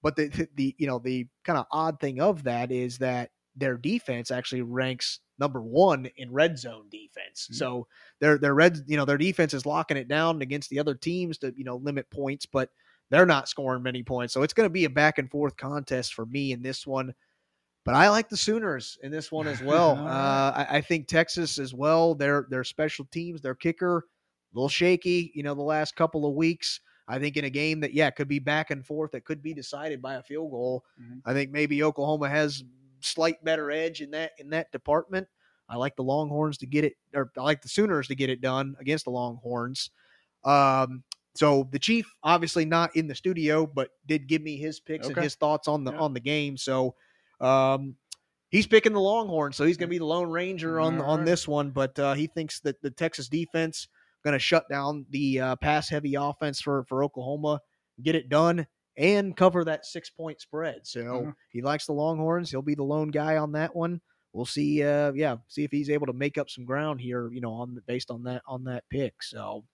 But 0.00 0.14
the 0.14 0.28
the, 0.28 0.48
the 0.54 0.74
you 0.78 0.86
know, 0.86 1.00
the 1.00 1.26
kind 1.44 1.58
of 1.58 1.66
odd 1.72 1.98
thing 1.98 2.20
of 2.20 2.44
that 2.44 2.70
is 2.70 2.98
that 2.98 3.30
their 3.56 3.76
defense 3.76 4.30
actually 4.30 4.62
ranks 4.62 5.20
number 5.38 5.60
1 5.60 6.06
in 6.16 6.30
red 6.32 6.58
zone 6.58 6.88
defense. 6.90 7.48
Mhm. 7.52 7.56
So 7.56 7.86
their 8.20 8.38
their 8.38 8.54
red, 8.54 8.78
you 8.86 8.96
know, 8.96 9.04
their 9.04 9.18
defense 9.18 9.54
is 9.54 9.66
locking 9.66 9.96
it 9.96 10.08
down 10.08 10.40
against 10.42 10.70
the 10.70 10.78
other 10.78 10.94
teams 10.94 11.38
to, 11.38 11.52
you 11.56 11.64
know, 11.64 11.76
limit 11.76 12.08
points, 12.10 12.46
but 12.46 12.70
they're 13.10 13.26
not 13.26 13.48
scoring 13.48 13.82
many 13.82 14.02
points. 14.02 14.32
So 14.32 14.42
it's 14.42 14.54
going 14.54 14.66
to 14.66 14.70
be 14.72 14.84
a 14.84 14.90
back 14.90 15.18
and 15.18 15.30
forth 15.30 15.56
contest 15.56 16.14
for 16.14 16.24
me 16.26 16.52
in 16.52 16.62
this 16.62 16.86
one. 16.86 17.14
But 17.84 17.94
I 17.96 18.08
like 18.10 18.28
the 18.28 18.36
Sooners 18.36 18.96
in 19.02 19.10
this 19.10 19.32
one 19.32 19.46
as 19.48 19.60
well. 19.62 19.96
Uh. 20.06 20.52
I, 20.68 20.76
I 20.78 20.80
think 20.80 21.08
Texas 21.08 21.58
as 21.58 21.74
well. 21.74 22.14
Their 22.14 22.46
their 22.48 22.64
special 22.64 23.04
teams, 23.06 23.40
their 23.40 23.54
kicker, 23.56 23.98
a 23.98 24.02
little 24.54 24.68
shaky. 24.68 25.32
You 25.34 25.42
know, 25.42 25.54
the 25.54 25.62
last 25.62 25.96
couple 25.96 26.26
of 26.26 26.34
weeks. 26.34 26.80
I 27.08 27.18
think 27.18 27.36
in 27.36 27.44
a 27.44 27.50
game 27.50 27.80
that 27.80 27.92
yeah 27.92 28.10
could 28.10 28.28
be 28.28 28.38
back 28.38 28.70
and 28.70 28.86
forth, 28.86 29.10
that 29.10 29.24
could 29.24 29.42
be 29.42 29.52
decided 29.52 30.00
by 30.00 30.14
a 30.14 30.22
field 30.22 30.52
goal. 30.52 30.84
Mhm. 31.00 31.20
I 31.26 31.32
think 31.34 31.50
maybe 31.50 31.82
Oklahoma 31.82 32.28
has 32.28 32.62
slight 33.04 33.42
better 33.44 33.70
edge 33.70 34.00
in 34.00 34.10
that 34.12 34.32
in 34.38 34.50
that 34.50 34.72
department. 34.72 35.26
I 35.68 35.76
like 35.76 35.96
the 35.96 36.02
Longhorns 36.02 36.58
to 36.58 36.66
get 36.66 36.84
it, 36.84 36.94
or 37.14 37.30
I 37.38 37.42
like 37.42 37.62
the 37.62 37.68
Sooners 37.68 38.08
to 38.08 38.14
get 38.14 38.28
it 38.30 38.40
done 38.40 38.74
against 38.78 39.04
the 39.04 39.10
Longhorns. 39.10 39.90
Um, 40.44 41.02
so 41.34 41.68
the 41.72 41.78
Chief, 41.78 42.06
obviously 42.22 42.64
not 42.64 42.94
in 42.94 43.06
the 43.06 43.14
studio, 43.14 43.66
but 43.66 43.90
did 44.06 44.26
give 44.26 44.42
me 44.42 44.56
his 44.56 44.80
picks 44.80 45.06
and 45.08 45.16
his 45.16 45.34
thoughts 45.34 45.68
on 45.68 45.84
the 45.84 45.92
Yeah. 45.92 45.98
on 45.98 46.12
the 46.12 46.20
game. 46.20 46.56
So 46.56 46.94
um, 47.40 47.96
he's 48.50 48.66
picking 48.66 48.92
the 48.92 49.00
Longhorns, 49.00 49.56
so 49.56 49.64
he's 49.64 49.76
going 49.78 49.88
to 49.88 49.94
be 49.94 49.98
the 49.98 50.04
Lone 50.04 50.30
Ranger 50.30 50.78
on 50.78 51.00
All 51.00 51.10
on 51.10 51.24
this 51.24 51.48
one. 51.48 51.70
But 51.70 51.98
uh, 51.98 52.14
he 52.14 52.26
thinks 52.26 52.60
that 52.60 52.82
the 52.82 52.90
Texas 52.90 53.28
defense 53.28 53.88
going 54.24 54.34
to 54.34 54.38
shut 54.38 54.68
down 54.68 55.06
the 55.10 55.40
uh, 55.40 55.56
pass 55.56 55.88
heavy 55.88 56.16
offense 56.16 56.60
for 56.60 56.84
for 56.84 57.02
Oklahoma, 57.02 57.60
get 58.02 58.14
it 58.14 58.28
done, 58.28 58.66
and 58.96 59.36
cover 59.36 59.64
that 59.64 59.86
six 59.86 60.10
point 60.10 60.40
spread. 60.40 60.86
So 60.86 61.00
Mhm. 61.00 61.34
he 61.50 61.62
likes 61.62 61.86
the 61.86 61.92
Longhorns. 61.92 62.50
He'll 62.50 62.62
be 62.62 62.74
the 62.74 62.82
lone 62.82 63.10
guy 63.10 63.36
on 63.36 63.52
that 63.52 63.74
one. 63.74 64.00
We'll 64.32 64.46
see. 64.46 64.82
Uh, 64.82 65.12
yeah, 65.12 65.36
see 65.48 65.64
if 65.64 65.70
he's 65.70 65.90
able 65.90 66.06
to 66.06 66.12
make 66.12 66.38
up 66.38 66.48
some 66.50 66.64
ground 66.64 67.00
here. 67.00 67.30
You 67.32 67.40
know, 67.40 67.52
on 67.52 67.78
based 67.86 68.10
on 68.10 68.22
that 68.24 68.42
on 68.46 68.64
that 68.64 68.84
pick. 68.90 69.22
So. 69.22 69.64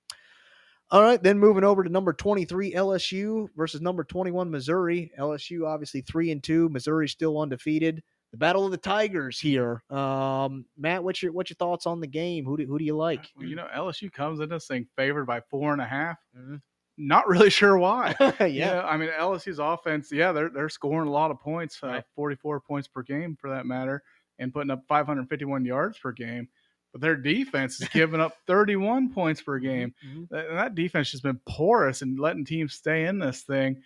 All 0.91 1.03
right, 1.03 1.23
then 1.23 1.39
moving 1.39 1.65
over 1.65 1.85
to 1.85 1.91
number 1.91 2.15
23 2.15 2.73
LSU 2.73 3.49
versus 3.55 3.83
number 3.83 4.05
21 4.05 4.51
Missouri. 4.51 5.13
LSU 5.19 5.67
obviously 5.67 6.01
3 6.01 6.31
and 6.31 6.43
2, 6.43 6.71
Missouri 6.71 7.07
still 7.07 7.39
undefeated. 7.39 8.03
The 8.31 8.39
battle 8.39 8.65
of 8.65 8.71
the 8.71 8.79
Tigers 8.79 9.39
here. 9.39 9.83
Um, 9.91 10.65
Matt, 10.79 11.05
what's 11.05 11.23
your 11.23 11.33
what's 11.33 11.51
your 11.51 11.57
thoughts 11.57 11.85
on 11.87 12.01
the 12.01 12.07
game? 12.07 12.47
Who 12.47 12.57
do, 12.57 12.65
who 12.65 12.79
do 12.79 12.87
you 12.87 12.97
like? 12.97 13.31
Well, 13.37 13.47
you 13.47 13.55
know, 13.55 13.69
LSU 13.75 14.11
comes 14.11 14.41
in 14.41 14.49
this 14.49 14.67
thing 14.67 14.87
favored 14.97 15.27
by 15.27 15.41
four 15.51 15.75
and 15.75 15.83
a 15.83 15.87
half. 15.87 16.17
Mhm. 16.35 16.63
Not 16.99 17.29
really 17.29 17.51
sure 17.61 17.79
why. 17.79 18.15
yeah. 18.41 18.47
Yeah, 18.47 18.83
I 18.85 18.97
mean 18.97 19.11
LSU's 19.11 19.59
offense, 19.61 20.11
yeah, 20.13 20.33
they're 20.33 20.49
they're 20.51 20.69
scoring 20.69 21.09
a 21.09 21.13
lot 21.13 21.31
of 21.31 21.41
points, 21.41 21.79
uh, 21.83 21.87
Right. 21.89 22.05
44 22.17 22.61
points 22.61 22.89
per 22.89 23.03
game 23.03 23.37
for 23.41 23.49
that 23.51 23.67
matter, 23.67 24.03
and 24.39 24.53
putting 24.53 24.71
up 24.71 24.83
551 24.89 25.65
yards 25.65 25.99
per 25.99 26.13
game. 26.13 26.49
But 26.93 27.01
their 27.03 27.17
defense 27.17 27.81
is 27.81 27.89
giving 27.93 28.21
up 28.21 28.35
31 28.47 29.13
points 29.13 29.43
per 29.43 29.59
game. 29.59 29.95
Mhm. 30.07 30.29
That, 30.31 30.47
and 30.49 30.59
that 30.59 30.75
defense 30.75 31.11
has 31.13 31.21
been 31.21 31.41
porous 31.49 32.03
and 32.03 32.19
letting 32.19 32.45
teams 32.45 32.75
stay 32.75 33.07
in 33.07 33.19
this 33.19 33.43
thing. 33.43 33.81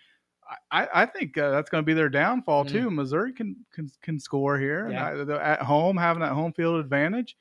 I, 0.70 0.88
I- 0.94 1.06
think 1.06 1.38
uh, 1.38 1.50
that's 1.50 1.70
going 1.70 1.82
to 1.82 1.86
be 1.86 1.94
their 1.94 2.08
downfall 2.10 2.64
Mm. 2.66 2.68
too. 2.70 2.90
Missouri 2.90 3.32
can 3.32 3.56
can, 3.72 3.90
can 4.02 4.18
score 4.20 4.58
here 4.58 4.84
and 4.86 4.92
Yeah. 4.94 5.34
I- 5.36 5.52
at 5.52 5.62
home, 5.62 5.96
having 5.96 6.20
that 6.20 6.32
home 6.32 6.52
field 6.52 6.78
advantage. 6.80 7.36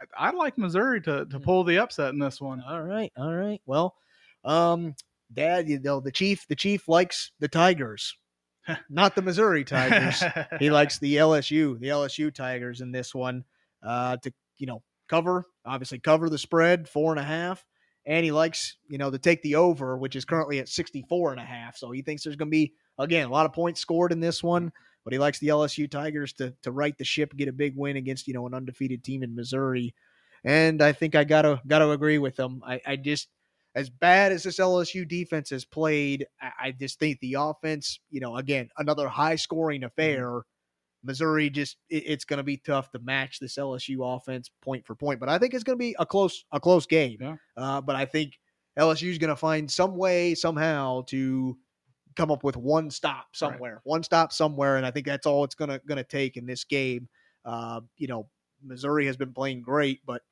I- 0.00 0.28
I'd 0.28 0.34
like 0.34 0.56
Missouri 0.58 1.00
to 1.02 1.26
to 1.26 1.38
Mm. 1.38 1.42
pull 1.44 1.64
the 1.64 1.78
upset 1.78 2.12
in 2.12 2.18
this 2.18 2.40
one. 2.40 2.60
All 2.66 2.82
right, 2.82 3.12
all 3.16 3.34
right. 3.34 3.60
Well, 3.66 3.94
um, 4.44 4.94
Dad, 5.32 5.68
you 5.68 5.78
know 5.80 6.00
the 6.00 6.12
chief. 6.12 6.46
The 6.48 6.56
chief 6.56 6.88
likes 6.88 7.32
the 7.40 7.48
Tigers, 7.48 8.16
not 8.90 9.14
the 9.14 9.22
Missouri 9.22 9.64
Tigers. 9.64 10.22
he 10.58 10.70
likes 10.70 10.98
the 10.98 11.16
LSU, 11.16 11.78
the 11.80 11.88
LSU 11.88 12.32
Tigers 12.32 12.80
in 12.80 12.92
this 12.92 13.14
one 13.14 13.44
uh, 13.82 14.16
to 14.18 14.32
you 14.58 14.66
know 14.66 14.82
cover, 15.08 15.44
obviously 15.64 15.98
cover 15.98 16.28
the 16.28 16.38
spread 16.38 16.88
four 16.88 17.12
and 17.12 17.20
a 17.20 17.24
half, 17.24 17.64
and 18.06 18.24
he 18.24 18.32
likes 18.32 18.76
you 18.88 18.98
know 18.98 19.10
to 19.10 19.18
take 19.18 19.42
the 19.42 19.56
over, 19.56 19.96
which 19.96 20.16
is 20.16 20.24
currently 20.24 20.58
at 20.58 20.68
64 20.68 21.32
and 21.32 21.40
a 21.40 21.44
half. 21.44 21.76
So 21.76 21.90
he 21.90 22.02
thinks 22.02 22.22
there's 22.22 22.36
going 22.36 22.50
to 22.50 22.56
be 22.56 22.72
again 22.98 23.26
a 23.26 23.32
lot 23.32 23.46
of 23.46 23.52
points 23.52 23.80
scored 23.80 24.12
in 24.12 24.20
this 24.20 24.42
one, 24.42 24.72
but 25.04 25.12
he 25.12 25.18
likes 25.18 25.38
the 25.38 25.48
LSU 25.48 25.90
Tigers 25.90 26.32
to 26.34 26.54
to 26.62 26.72
right 26.72 26.96
the 26.98 27.04
ship, 27.04 27.34
get 27.36 27.48
a 27.48 27.52
big 27.52 27.74
win 27.76 27.96
against 27.96 28.28
you 28.28 28.34
know 28.34 28.46
an 28.46 28.54
undefeated 28.54 29.02
team 29.02 29.22
in 29.22 29.34
Missouri, 29.34 29.94
and 30.44 30.80
I 30.82 30.92
think 30.92 31.14
I 31.14 31.24
gotta 31.24 31.60
gotta 31.66 31.90
agree 31.90 32.18
with 32.18 32.38
him. 32.38 32.62
I, 32.64 32.80
I 32.86 32.96
just 32.96 33.28
as 33.76 33.90
bad 33.90 34.32
as 34.32 34.42
this 34.42 34.58
LSU 34.58 35.06
defense 35.06 35.50
has 35.50 35.66
played, 35.66 36.26
I, 36.40 36.50
I 36.60 36.70
just 36.72 36.98
think 36.98 37.20
the 37.20 37.36
offense, 37.38 38.00
you 38.10 38.20
know, 38.20 38.36
again, 38.38 38.70
another 38.78 39.06
high 39.06 39.36
scoring 39.36 39.84
affair. 39.84 40.42
Missouri 41.04 41.50
just 41.50 41.76
it, 41.90 42.04
it's 42.06 42.24
going 42.24 42.38
to 42.38 42.42
be 42.42 42.56
tough 42.56 42.90
to 42.92 42.98
match 42.98 43.38
this 43.38 43.56
LSU 43.56 43.98
offense 44.16 44.50
point 44.62 44.84
for 44.86 44.96
point, 44.96 45.20
but 45.20 45.28
I 45.28 45.38
think 45.38 45.52
it's 45.54 45.62
going 45.62 45.78
to 45.78 45.82
be 45.82 45.94
a 45.98 46.06
close 46.06 46.44
a 46.50 46.58
close 46.58 46.86
game. 46.86 47.18
Yeah. 47.20 47.36
Uh, 47.56 47.80
but 47.82 47.94
I 47.94 48.06
think 48.06 48.32
LSU 48.78 49.10
is 49.10 49.18
going 49.18 49.30
to 49.30 49.36
find 49.36 49.70
some 49.70 49.96
way 49.96 50.34
somehow 50.34 51.02
to 51.08 51.56
come 52.16 52.30
up 52.30 52.42
with 52.42 52.56
one 52.56 52.90
stop 52.90 53.26
somewhere, 53.32 53.82
one 53.84 54.02
stop 54.02 54.32
somewhere, 54.32 54.78
and 54.78 54.86
I 54.86 54.90
think 54.90 55.06
that's 55.06 55.26
all 55.26 55.44
it's 55.44 55.54
going 55.54 55.70
to 55.70 55.80
going 55.86 55.98
to 55.98 56.04
take 56.04 56.38
in 56.38 56.46
this 56.46 56.64
game. 56.64 57.08
Uh, 57.44 57.82
you 57.98 58.08
know, 58.08 58.26
Missouri 58.64 59.06
has 59.06 59.18
been 59.18 59.34
playing 59.34 59.60
great, 59.60 60.00
but 60.06 60.22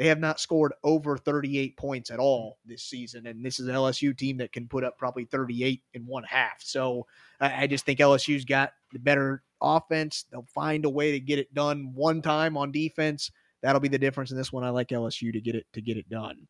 they 0.00 0.06
have 0.06 0.18
not 0.18 0.40
scored 0.40 0.72
over 0.82 1.18
38 1.18 1.76
points 1.76 2.10
at 2.10 2.18
all 2.18 2.56
this 2.64 2.84
season. 2.84 3.26
And 3.26 3.44
this 3.44 3.60
is 3.60 3.68
an 3.68 3.74
LSU 3.74 4.16
team 4.16 4.38
that 4.38 4.50
can 4.50 4.66
put 4.66 4.82
up 4.82 4.96
probably 4.96 5.26
38 5.26 5.82
in 5.92 6.06
one 6.06 6.22
half. 6.22 6.54
So 6.60 7.06
I, 7.38 7.64
I 7.64 7.66
just 7.66 7.84
think 7.84 7.98
LSU's 7.98 8.46
got 8.46 8.72
the 8.94 8.98
better 8.98 9.42
offense. 9.60 10.24
They'll 10.32 10.46
find 10.54 10.86
a 10.86 10.88
way 10.88 11.12
to 11.12 11.20
get 11.20 11.38
it 11.38 11.52
done 11.52 11.92
one 11.94 12.22
time 12.22 12.56
on 12.56 12.72
defense. 12.72 13.30
That'll 13.62 13.78
be 13.78 13.88
the 13.88 13.98
difference 13.98 14.30
in 14.30 14.38
this 14.38 14.50
one. 14.50 14.64
I 14.64 14.70
like 14.70 14.88
LSU 14.88 15.34
to 15.34 15.40
get 15.42 15.54
it 15.54 15.66
to 15.74 15.82
get 15.82 15.98
it 15.98 16.08
done. 16.08 16.48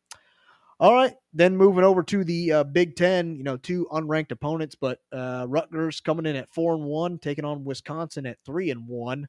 All 0.79 0.93
right, 0.93 1.13
then 1.33 1.57
moving 1.57 1.83
over 1.83 2.03
to 2.03 2.23
the 2.23 2.53
uh, 2.53 2.63
Big 2.63 2.95
Ten, 2.95 3.35
you 3.35 3.43
know, 3.43 3.57
two 3.57 3.85
unranked 3.91 4.31
opponents, 4.31 4.75
but 4.75 4.99
uh, 5.11 5.45
Rutgers 5.47 5.99
coming 5.99 6.25
in 6.25 6.37
at 6.37 6.49
four 6.53 6.73
and 6.73 6.85
one, 6.85 7.19
taking 7.19 7.43
on 7.43 7.65
Wisconsin 7.65 8.25
at 8.25 8.37
three 8.45 8.71
and 8.71 8.87
one. 8.87 9.27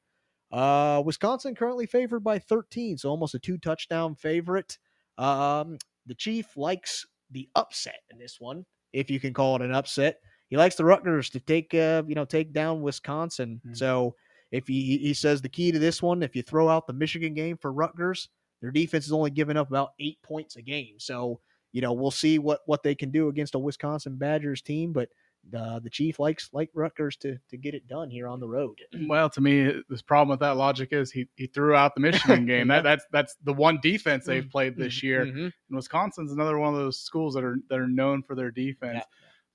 Uh, 0.53 1.03
Wisconsin 1.05 1.55
currently 1.55 1.86
favored 1.86 2.20
by 2.20 2.38
13, 2.38 2.98
so 2.98 3.09
almost 3.09 3.34
a 3.34 3.38
two 3.38 3.59
touchdown 3.59 4.14
favorite. 4.14 4.78
Um, 5.18 5.78
the 6.07 6.14
Chief 6.14 6.57
likes 6.57 7.07
the 7.30 7.48
upset 7.55 8.00
in 8.11 8.18
this 8.18 8.40
one, 8.40 8.66
if 8.92 9.11
you 9.11 9.18
can 9.18 9.32
call 9.32 9.57
it 9.57 9.62
an 9.62 9.72
upset. 9.74 10.20
He 10.50 10.57
likes 10.57 10.76
the 10.76 10.84
Rutgers 10.84 11.30
to 11.30 11.40
take, 11.40 11.72
uh, 11.74 12.03
you 12.07 12.14
know, 12.14 12.26
take 12.26 12.53
down 12.53 12.82
Wisconsin. 12.82 13.61
Mhm. 13.66 13.76
So 13.76 14.16
if 14.50 14.66
he 14.68 14.98
he 14.98 15.14
says 15.14 15.40
the 15.40 15.48
key 15.48 15.72
to 15.72 15.78
this 15.78 16.03
one, 16.03 16.22
if 16.22 16.36
you 16.36 16.42
throw 16.42 16.68
out 16.68 16.86
the 16.86 16.92
Michigan 16.92 17.32
game 17.32 17.57
for 17.57 17.72
Rutgers, 17.72 18.28
their 18.61 18.70
defense 18.70 19.07
is 19.07 19.12
only 19.12 19.30
giving 19.30 19.57
up 19.57 19.68
about 19.68 19.94
eight 19.98 20.20
points 20.22 20.57
a 20.57 20.62
game. 20.62 20.98
So 20.98 21.40
you 21.72 21.80
know 21.80 21.94
we'll 21.94 22.11
see 22.11 22.38
what 22.38 22.61
what 22.66 22.82
they 22.82 22.94
can 22.94 23.11
do 23.11 23.28
against 23.28 23.55
a 23.55 23.59
Wisconsin 23.59 24.16
Badgers 24.16 24.61
team, 24.62 24.92
but. 24.92 25.09
Uh, 25.57 25.80
the 25.80 25.90
chief 25.90 26.18
likes 26.20 26.49
like 26.53 26.70
Rutgers 26.72 27.16
to 27.16 27.36
to 27.49 27.57
get 27.57 27.74
it 27.74 27.88
done 27.88 28.09
here 28.11 28.28
on 28.28 28.38
the 28.40 28.49
road. 28.49 28.78
Well, 29.09 29.28
to 29.30 29.40
me, 29.40 29.82
this 29.90 30.01
problem 30.03 30.28
with 30.28 30.40
that 30.40 30.57
logic 30.57 30.90
is 30.93 31.11
he, 31.11 31.26
he 31.34 31.47
threw 31.49 31.74
out 31.74 31.95
the 31.95 32.01
Michigan 32.01 32.47
game. 32.53 32.68
That 32.68 32.84
that's 32.84 33.05
that's 33.11 33.34
the 33.43 33.53
one 33.53 33.78
defense 33.82 34.24
they've 34.24 34.49
played 34.49 34.76
this 34.76 35.03
year. 35.03 35.26
Mhm. 35.26 35.45
And 35.47 35.53
Wisconsin's 35.76 36.32
another 36.32 36.59
one 36.59 36.72
of 36.72 36.78
those 36.80 37.01
schools 37.01 37.34
that 37.34 37.43
are 37.45 37.57
that 37.70 37.78
are 37.78 37.88
known 37.88 38.22
for 38.22 38.34
their 38.36 38.51
defense. 38.53 38.99
Yeah. 38.99 39.05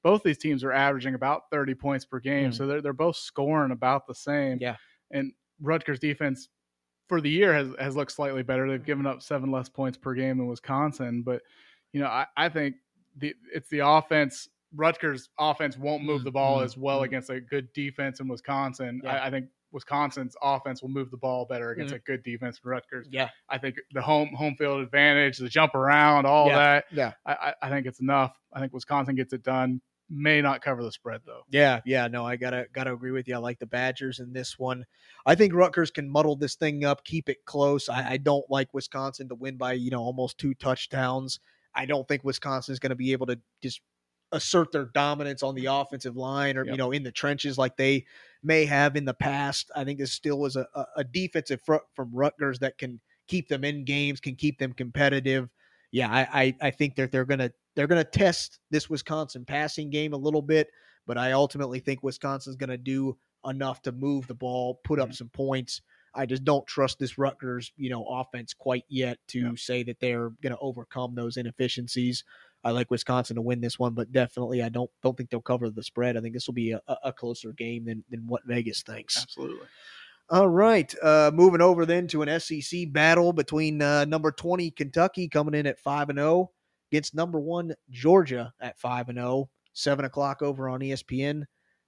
Both 0.04 0.24
these 0.24 0.38
teams 0.38 0.64
are 0.64 0.72
averaging 0.74 1.16
about 1.16 1.44
30 1.52 1.74
points 1.74 2.06
per 2.06 2.20
game, 2.20 2.52
Mhm. 2.52 2.54
so 2.54 2.68
they're 2.68 2.82
they're 2.82 2.94
both 2.94 3.16
scoring 3.16 3.72
about 3.72 4.08
the 4.08 4.16
same. 4.16 4.58
Yeah. 4.60 4.76
And 5.12 5.32
Rutgers 5.62 6.00
defense 6.00 6.50
for 7.08 7.22
the 7.22 7.30
year 7.30 7.54
has 7.54 7.70
has 7.80 7.96
looked 7.96 8.12
slightly 8.12 8.44
better. 8.44 8.70
They've 8.70 8.84
given 8.86 9.06
up 9.08 9.22
seven 9.22 9.52
less 9.52 9.70
points 9.70 9.98
per 9.98 10.14
game 10.14 10.38
than 10.38 10.48
Wisconsin, 10.48 11.22
but 11.24 11.42
you 11.94 12.02
know, 12.02 12.08
I, 12.08 12.26
I 12.36 12.50
think 12.50 12.76
the 13.16 13.34
it's 13.54 13.70
the 13.70 13.80
offense. 13.88 14.50
Rutgers 14.78 15.30
offense 15.40 15.78
won't 15.78 16.04
move 16.04 16.24
the 16.24 16.32
ball 16.32 16.62
as 16.62 16.78
well 16.78 17.02
Mhm. 17.02 17.06
against 17.06 17.30
a 17.30 17.42
good 17.42 17.72
defense 17.74 18.20
in 18.20 18.28
Wisconsin. 18.28 19.02
Yeah. 19.04 19.14
I, 19.24 19.28
I 19.28 19.30
think 19.32 19.50
Wisconsin's 19.72 20.36
offense 20.42 20.82
will 20.82 20.90
move 20.90 21.12
the 21.12 21.18
ball 21.18 21.46
better 21.46 21.72
against 21.72 21.94
Mhm. 21.94 21.98
a 21.98 22.00
good 22.00 22.24
defense 22.24 22.58
from 22.60 22.72
Rutgers. 22.72 23.08
Yeah, 23.12 23.30
I 23.50 23.58
think 23.58 23.76
the 23.92 24.02
home 24.02 24.30
home 24.30 24.56
field 24.56 24.82
advantage, 24.82 25.38
the 25.38 25.50
jump 25.50 25.76
around, 25.76 26.26
all 26.26 26.48
Yeah. 26.48 26.56
that. 26.56 26.86
yeah. 26.92 27.14
I, 27.26 27.34
I, 27.34 27.54
I 27.64 27.70
think 27.70 27.86
it's 27.86 28.00
enough. 28.00 28.38
I 28.54 28.60
think 28.60 28.74
Wisconsin 28.74 29.16
gets 29.16 29.34
it 29.34 29.44
done. 29.44 29.82
May 30.10 30.42
not 30.42 30.62
cover 30.62 30.84
the 30.84 30.92
spread 30.94 31.20
though. 31.26 31.42
Yeah, 31.50 31.82
yeah, 31.86 32.08
no, 32.08 32.26
I 32.26 32.38
gotta 32.38 32.68
gotta 32.72 32.94
agree 32.94 33.12
with 33.12 33.28
you. 33.28 33.36
I 33.36 33.40
like 33.40 33.60
the 33.60 33.66
Badgers 33.66 34.20
in 34.20 34.32
this 34.32 34.58
one. 34.58 34.86
I 35.26 35.36
think 35.36 35.54
Rutgers 35.54 35.92
can 35.92 36.10
muddle 36.10 36.38
this 36.38 36.56
thing 36.56 36.86
up, 36.86 37.04
keep 37.04 37.28
it 37.28 37.44
close. 37.44 37.90
I, 37.90 38.12
I 38.12 38.18
don't 38.18 38.50
like 38.50 38.74
Wisconsin 38.74 39.28
to 39.28 39.36
win 39.36 39.58
by 39.58 39.74
you 39.74 39.92
know 39.92 40.00
almost 40.02 40.38
two 40.38 40.54
touchdowns. 40.54 41.42
I 41.76 41.86
don't 41.86 42.08
think 42.08 42.24
Wisconsin 42.24 42.72
is 42.72 42.80
going 42.80 42.92
to 42.92 42.96
be 42.96 43.12
able 43.12 43.26
to 43.28 43.38
just 43.62 43.82
assert 44.32 44.72
their 44.72 44.86
dominance 44.86 45.44
on 45.44 45.56
the 45.56 45.66
offensive 45.66 46.18
line 46.18 46.58
or 46.58 46.66
you 46.66 46.76
know 46.76 46.92
in 46.92 47.04
the 47.04 47.12
trenches 47.12 47.58
like 47.58 47.78
they 47.78 48.06
may 48.44 48.66
have 48.66 48.96
in 48.96 49.06
the 49.06 49.14
past. 49.14 49.72
I 49.76 49.84
think 49.84 50.00
this 50.00 50.14
still 50.14 50.46
is 50.46 50.56
a, 50.56 50.68
a, 50.96 51.04
defensive 51.04 51.62
front 51.62 51.84
from 51.96 52.14
Rutgers 52.14 52.60
that 52.60 52.78
can 52.78 53.00
keep 53.28 53.48
them 53.48 53.64
in 53.64 53.86
games, 53.86 54.20
can 54.20 54.36
keep 54.36 54.60
them 54.60 54.74
competitive. 54.74 55.50
Yeah, 55.92 56.10
I 56.12 56.42
I, 56.42 56.56
I 56.68 56.72
think 56.72 56.96
that 56.96 57.12
they're 57.12 57.26
gonna 57.26 57.52
they're 57.76 57.88
gonna 57.88 58.04
test 58.04 58.60
this 58.70 58.90
Wisconsin 58.90 59.46
passing 59.46 59.90
game 59.90 60.14
a 60.14 60.18
little 60.18 60.42
bit 60.42 60.70
but 61.08 61.18
I 61.18 61.32
ultimately 61.32 61.80
think 61.80 62.04
Wisconsin's 62.04 62.58
going 62.58 62.70
to 62.70 62.78
do 62.78 63.18
enough 63.46 63.82
to 63.84 63.92
move 63.94 64.28
the 64.28 64.36
ball, 64.36 64.82
put 64.84 65.00
up 65.00 65.10
Mhm. 65.10 65.16
some 65.16 65.30
points. 65.30 65.82
I 66.14 66.26
just 66.26 66.44
don't 66.44 66.68
trust 66.68 67.00
this 67.00 67.18
Rutgers, 67.18 67.72
you 67.78 67.90
know, 67.90 68.04
offense 68.06 68.54
quite 68.54 68.84
yet 68.90 69.18
to 69.28 69.40
Yeah. 69.40 69.52
say 69.56 69.84
that 69.84 70.00
they're 70.00 70.30
going 70.30 70.54
to 70.54 70.60
overcome 70.60 71.16
those 71.16 71.38
inefficiencies. 71.38 72.24
I 72.64 72.72
like 72.72 72.92
Wisconsin 72.92 73.36
to 73.36 73.42
win 73.42 73.62
this 73.62 73.80
one, 73.80 73.94
but 73.94 74.12
definitely 74.12 74.62
I 74.64 74.70
don't 74.70 74.90
don't 75.04 75.16
think 75.16 75.30
they'll 75.30 75.42
cover 75.42 75.70
the 75.70 75.84
spread. 75.84 76.18
I 76.18 76.22
think 76.22 76.34
this 76.34 76.48
will 76.48 76.54
be 76.54 76.72
a, 76.72 76.82
a- 77.04 77.14
closer 77.14 77.54
game 77.54 77.86
than 77.86 78.04
than 78.10 78.26
what 78.28 78.42
Vegas 78.46 78.82
thinks. 78.84 79.22
Absolutely. 79.22 79.68
All 80.30 80.50
right, 80.50 80.94
uh, 81.02 81.32
moving 81.34 81.62
over 81.62 81.86
then 81.86 82.06
to 82.08 82.22
an 82.22 82.40
SEC 82.42 82.92
battle 82.92 83.32
between 83.32 83.82
uh, 83.82 84.04
number 84.06 84.32
twenty 84.32 84.72
Kentucky 84.72 85.30
coming 85.30 85.54
in 85.54 85.66
at 85.66 85.80
five 85.80 86.10
and 86.10 86.18
zero 86.20 86.52
against 86.92 87.16
number 87.16 87.40
one 87.40 87.74
Georgia 87.90 88.52
at 88.60 88.78
five 88.80 89.08
and 89.10 89.18
zero. 89.18 89.50
Seven 89.74 90.06
o'clock 90.06 90.42
over 90.42 90.68
on 90.68 90.80
ESPN. 90.82 91.44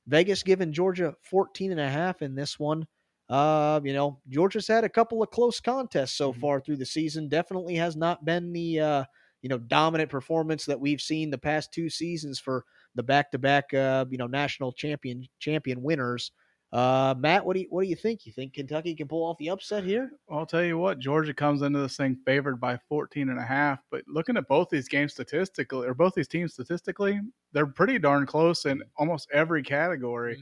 Vegas 0.08 0.44
giving 0.44 0.72
Georgia 0.72 1.14
14 1.24 1.72
and 1.72 1.80
a 1.80 1.90
half 1.90 2.22
in 2.22 2.34
this 2.36 2.58
one. 2.60 2.86
Uh, 3.28 3.80
you 3.84 3.94
know, 3.94 4.20
Georgia's 4.30 4.68
had 4.68 4.84
a 4.84 4.90
couple 4.90 5.22
of 5.22 5.30
close 5.32 5.60
contests 5.60 6.14
so 6.16 6.32
Mhm. 6.34 6.40
far 6.40 6.60
through 6.62 6.78
the 6.78 6.86
season. 6.86 7.28
Definitely 7.30 7.76
has 7.76 7.96
not 7.96 8.24
been 8.26 8.54
the 8.54 8.80
uh, 8.80 9.04
you 9.42 9.50
know 9.50 9.58
dominant 9.58 10.10
performance 10.10 10.66
that 10.66 10.80
we've 10.80 11.02
seen 11.02 11.30
the 11.30 11.38
past 11.38 11.72
two 11.74 11.90
seasons 11.90 12.40
for 12.40 12.66
the 12.96 13.04
back-to-back 13.04 13.74
uh, 13.74 14.06
you 14.10 14.18
know 14.18 14.28
national 14.28 14.72
champion 14.72 15.28
champion 15.40 15.82
winners. 15.82 16.32
Uh, 16.72 17.16
Matt, 17.18 17.44
what 17.44 17.56
do 17.56 17.62
you 17.62 17.68
what 17.72 17.82
do 17.84 17.90
you 17.90 17.96
think? 17.96 18.28
You 18.28 18.32
think 18.32 18.54
Kentucky 18.54 18.94
can 18.94 19.08
pull 19.08 19.24
off 19.24 19.38
the 19.40 19.50
upset 19.50 19.84
here? 19.84 20.12
I'll 20.30 20.46
tell 20.46 20.64
you 20.64 20.78
what, 20.78 21.00
Georgia 21.00 21.34
comes 21.34 21.64
into 21.64 21.80
this 21.80 21.98
thing 21.98 22.16
favored 22.26 22.60
by 22.62 22.78
14 22.88 23.30
and 23.30 23.40
a 23.40 23.44
half, 23.44 23.80
but 23.90 24.04
looking 24.08 24.38
at 24.38 24.48
both 24.48 24.70
these 24.70 24.88
games 24.88 25.14
statistically, 25.14 25.88
or 25.88 25.96
both 25.96 26.14
these 26.14 26.28
teams 26.28 26.54
statistically, 26.54 27.20
they're 27.54 27.66
pretty 27.66 27.98
darn 27.98 28.28
close 28.28 28.66
in 28.66 28.84
almost 28.98 29.28
every 29.34 29.64
category. 29.64 30.38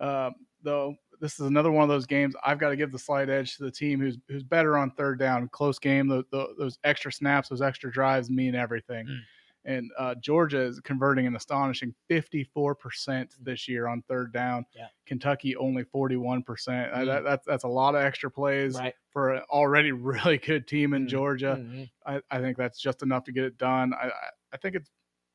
Uh, 0.00 0.30
though 0.62 0.94
this 1.24 1.40
is 1.40 1.46
another 1.46 1.72
one 1.72 1.82
of 1.82 1.88
those 1.88 2.04
games 2.04 2.34
I've 2.44 2.58
got 2.58 2.68
to 2.68 2.76
give 2.76 2.92
the 2.92 2.98
slight 2.98 3.30
edge 3.30 3.56
to 3.56 3.62
the 3.64 3.70
team 3.70 3.98
who's 3.98 4.18
who's 4.28 4.42
better 4.42 4.76
on 4.76 4.90
third 4.90 5.18
down, 5.18 5.48
close 5.48 5.78
game. 5.78 6.06
The, 6.06 6.22
the, 6.30 6.48
those 6.58 6.78
extra 6.84 7.10
snaps, 7.10 7.48
those 7.48 7.62
extra 7.62 7.90
drives 7.90 8.28
mean 8.28 8.54
everything. 8.54 9.06
Mm. 9.06 9.20
And 9.66 9.90
uh, 9.98 10.14
Georgia 10.16 10.60
is 10.60 10.78
converting 10.80 11.26
an 11.26 11.34
astonishing 11.34 11.94
54% 12.10 13.30
this 13.40 13.66
year 13.66 13.86
on 13.88 14.02
third 14.06 14.34
down. 14.34 14.64
Mm. 14.64 14.66
Yeah. 14.76 14.86
Kentucky 15.06 15.56
only 15.56 15.84
41%. 15.84 16.42
Uh, 16.92 16.98
Mm. 16.98 17.06
that, 17.06 17.24
that's 17.24 17.46
that's 17.46 17.64
a 17.64 17.68
lot 17.68 17.94
of 17.94 18.02
extra 18.02 18.30
plays 18.30 18.76
Right. 18.76 18.92
for 19.10 19.32
an 19.32 19.42
already 19.48 19.92
really 19.92 20.36
good 20.36 20.68
team 20.68 20.92
in 20.92 21.06
Mm. 21.06 21.08
Georgia. 21.08 21.56
Mhm. 21.58 21.90
I, 22.04 22.20
I 22.30 22.40
think 22.42 22.58
that's 22.58 22.78
just 22.78 23.02
enough 23.02 23.24
to 23.24 23.32
get 23.32 23.44
it 23.44 23.56
done. 23.56 23.94
I, 23.94 24.10
I, 24.52 24.56
think 24.58 24.76
it's 24.76 24.90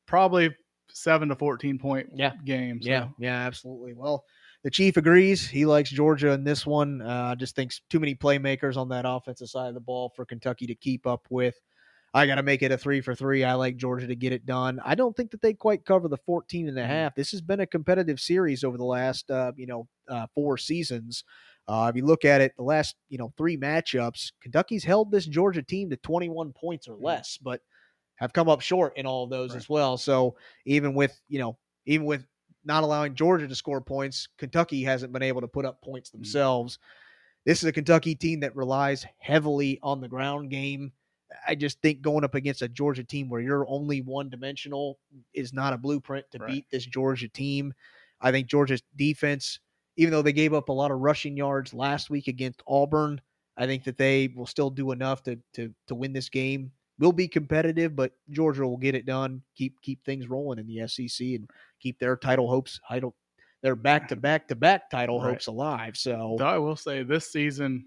probably 0.06 0.54
seven 0.88 1.28
to 1.30 1.34
14 1.34 1.78
point 1.80 2.10
Yeah. 2.14 2.34
game. 2.44 2.80
So. 2.80 2.88
Yeah, 2.88 3.08
yeah, 3.18 3.44
absolutely. 3.44 3.94
Well, 3.94 4.24
the 4.62 4.70
chief 4.70 4.96
agrees. 4.96 5.48
He 5.48 5.64
likes 5.66 5.90
Georgia 5.90 6.30
in 6.32 6.44
this 6.44 6.66
one. 6.66 7.00
Uh, 7.02 7.34
just 7.34 7.56
thinks 7.56 7.80
too 7.88 8.00
many 8.00 8.14
playmakers 8.14 8.76
on 8.76 8.88
that 8.90 9.04
offensive 9.06 9.48
side 9.48 9.68
of 9.68 9.74
the 9.74 9.80
ball 9.80 10.10
for 10.14 10.24
Kentucky 10.24 10.66
to 10.66 10.74
keep 10.74 11.06
up 11.06 11.26
with. 11.30 11.58
I 12.12 12.26
got 12.26 12.34
to 12.36 12.42
make 12.42 12.62
it 12.62 12.72
a 12.72 12.76
three 12.76 13.00
for 13.00 13.14
three. 13.14 13.44
I 13.44 13.54
like 13.54 13.76
Georgia 13.76 14.08
to 14.08 14.16
get 14.16 14.32
it 14.32 14.44
done. 14.44 14.80
I 14.84 14.96
don't 14.96 15.16
think 15.16 15.30
that 15.30 15.40
they 15.42 15.54
quite 15.54 15.84
cover 15.84 16.08
the 16.08 16.16
14 16.18 16.68
and 16.68 16.78
a 16.78 16.84
Mhm. 16.84 16.86
half. 16.86 17.14
This 17.14 17.30
has 17.30 17.40
been 17.40 17.60
a 17.60 17.66
competitive 17.66 18.18
series 18.18 18.64
over 18.64 18.76
the 18.76 18.84
last, 18.84 19.30
uh, 19.30 19.52
you 19.56 19.66
know, 19.66 19.88
uh, 20.08 20.26
four 20.34 20.58
seasons. 20.58 21.22
Uh, 21.68 21.86
if 21.88 21.96
you 21.96 22.04
look 22.04 22.24
at 22.24 22.40
it, 22.40 22.52
the 22.56 22.64
last, 22.64 22.96
you 23.08 23.16
know, 23.18 23.32
three 23.36 23.56
matchups, 23.56 24.32
Kentucky's 24.42 24.82
held 24.82 25.12
this 25.12 25.26
Georgia 25.26 25.62
team 25.62 25.88
to 25.90 25.96
21 25.96 26.52
points 26.52 26.88
or 26.88 26.96
Mhm. 26.98 27.04
less, 27.04 27.38
but 27.38 27.62
have 28.16 28.32
come 28.32 28.48
up 28.48 28.60
short 28.60 28.96
in 28.96 29.06
all 29.06 29.24
of 29.24 29.30
those 29.30 29.54
Right. 29.54 29.58
as 29.58 29.68
well. 29.68 29.96
So 29.96 30.36
even 30.66 30.94
with, 30.94 31.20
you 31.28 31.38
know, 31.38 31.58
even 31.86 32.06
with 32.06 32.26
not 32.64 32.82
allowing 32.82 33.14
Georgia 33.14 33.48
to 33.48 33.54
score 33.54 33.80
points, 33.80 34.28
Kentucky 34.38 34.82
hasn't 34.82 35.12
been 35.12 35.22
able 35.22 35.40
to 35.40 35.48
put 35.48 35.64
up 35.64 35.82
points 35.82 36.10
mm-hmm. 36.10 36.18
themselves. 36.18 36.78
This 37.46 37.62
is 37.62 37.68
a 37.68 37.72
Kentucky 37.72 38.14
team 38.14 38.40
that 38.40 38.54
relies 38.54 39.06
heavily 39.18 39.78
on 39.82 40.00
the 40.00 40.08
ground 40.08 40.50
game. 40.50 40.92
I 41.46 41.54
just 41.54 41.80
think 41.80 42.02
going 42.02 42.24
up 42.24 42.34
against 42.34 42.62
a 42.62 42.68
Georgia 42.68 43.04
team 43.04 43.28
where 43.28 43.40
you're 43.40 43.68
only 43.68 44.02
one 44.02 44.28
dimensional 44.28 44.98
is 45.32 45.52
not 45.52 45.72
a 45.72 45.78
blueprint 45.78 46.26
to 46.32 46.38
Right. 46.38 46.48
beat 46.48 46.66
this 46.70 46.84
Georgia 46.84 47.28
team. 47.28 47.72
I 48.20 48.30
think 48.32 48.48
Georgia's 48.48 48.82
defense, 48.96 49.60
even 49.96 50.12
though 50.12 50.22
they 50.22 50.32
gave 50.32 50.52
up 50.52 50.68
a 50.68 50.72
lot 50.72 50.90
of 50.90 50.98
rushing 50.98 51.36
yards 51.36 51.72
last 51.72 52.10
week 52.10 52.28
against 52.28 52.62
Auburn, 52.66 53.20
I 53.56 53.66
think 53.66 53.84
that 53.84 53.96
they 53.96 54.28
will 54.28 54.46
still 54.46 54.70
do 54.70 54.90
enough 54.90 55.22
to 55.24 55.38
to 55.54 55.72
to 55.86 55.94
win 55.94 56.12
this 56.12 56.28
game. 56.28 56.72
Will 57.00 57.12
be 57.12 57.26
competitive, 57.28 57.96
but 57.96 58.12
Georgia 58.30 58.66
will 58.68 58.76
get 58.76 58.94
it 58.94 59.06
done. 59.06 59.42
Keep 59.56 59.80
keep 59.80 60.04
things 60.04 60.28
rolling 60.28 60.58
in 60.58 60.66
the 60.66 60.86
SEC 60.86 61.26
and 61.28 61.50
keep 61.80 61.98
their 61.98 62.14
title 62.16 62.46
hopes, 62.48 62.78
title, 62.86 63.16
their 63.62 63.74
back 63.74 64.06
to 64.08 64.16
back 64.16 64.46
to 64.48 64.54
back 64.54 64.90
title 64.90 65.18
Right. 65.18 65.30
hopes 65.30 65.46
alive. 65.46 65.96
So 65.96 66.36
Though 66.38 66.46
I 66.46 66.58
will 66.58 66.76
say 66.76 67.02
this 67.02 67.32
season, 67.32 67.86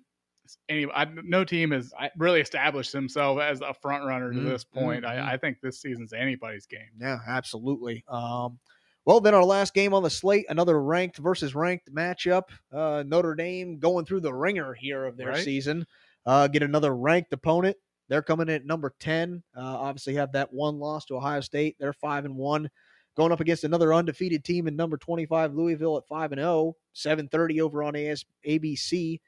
any 0.67 0.87
I, 0.91 1.05
no 1.05 1.45
team 1.45 1.71
has 1.71 1.93
really 2.17 2.41
established 2.41 2.91
themselves 2.91 3.39
as 3.41 3.61
a 3.61 3.73
front 3.73 4.03
runner 4.03 4.33
to 4.33 4.39
Mm, 4.39 4.45
this 4.49 4.63
point. 4.63 5.05
mm, 5.05 5.09
mm. 5.09 5.23
I, 5.23 5.33
I 5.33 5.37
think 5.37 5.61
this 5.61 5.79
season's 5.79 6.11
anybody's 6.11 6.65
game. 6.65 6.89
Yeah, 6.99 7.19
absolutely. 7.27 8.03
Um, 8.07 8.59
well, 9.05 9.19
then 9.21 9.35
our 9.35 9.43
last 9.45 9.73
game 9.75 9.93
on 9.93 10.01
the 10.01 10.09
slate, 10.09 10.45
another 10.49 10.81
ranked 10.81 11.17
versus 11.17 11.53
ranked 11.53 11.93
matchup. 11.93 12.43
Uh, 12.71 13.03
Notre 13.05 13.35
Dame 13.35 13.77
going 13.77 14.05
through 14.05 14.21
the 14.21 14.33
ringer 14.33 14.73
here 14.73 15.05
of 15.05 15.17
their 15.17 15.29
Right. 15.29 15.43
season. 15.43 15.85
Uh, 16.25 16.47
get 16.47 16.63
another 16.63 16.95
ranked 16.95 17.31
opponent. 17.33 17.77
They're 18.09 18.21
coming 18.21 18.49
in 18.49 18.55
at 18.55 18.65
number 18.65 18.93
10. 18.99 19.43
Uh, 19.55 19.61
obviously, 19.61 20.15
have 20.15 20.31
that 20.33 20.53
one 20.53 20.79
loss 20.79 21.05
to 21.05 21.15
Ohio 21.15 21.41
State. 21.41 21.75
They're 21.79 21.93
5 21.93 22.25
and 22.25 22.35
1. 22.35 22.69
Going 23.15 23.31
up 23.31 23.39
against 23.39 23.63
another 23.63 23.93
undefeated 23.93 24.43
team 24.43 24.67
in 24.67 24.75
number 24.75 24.97
25, 24.97 25.53
Louisville 25.53 25.97
at 25.97 26.07
5 26.07 26.31
and 26.31 26.41
0. 26.41 26.75
730 26.93 27.61
over 27.61 27.83
on 27.83 27.95
AS, 27.95 28.25
ABC. 28.47 29.19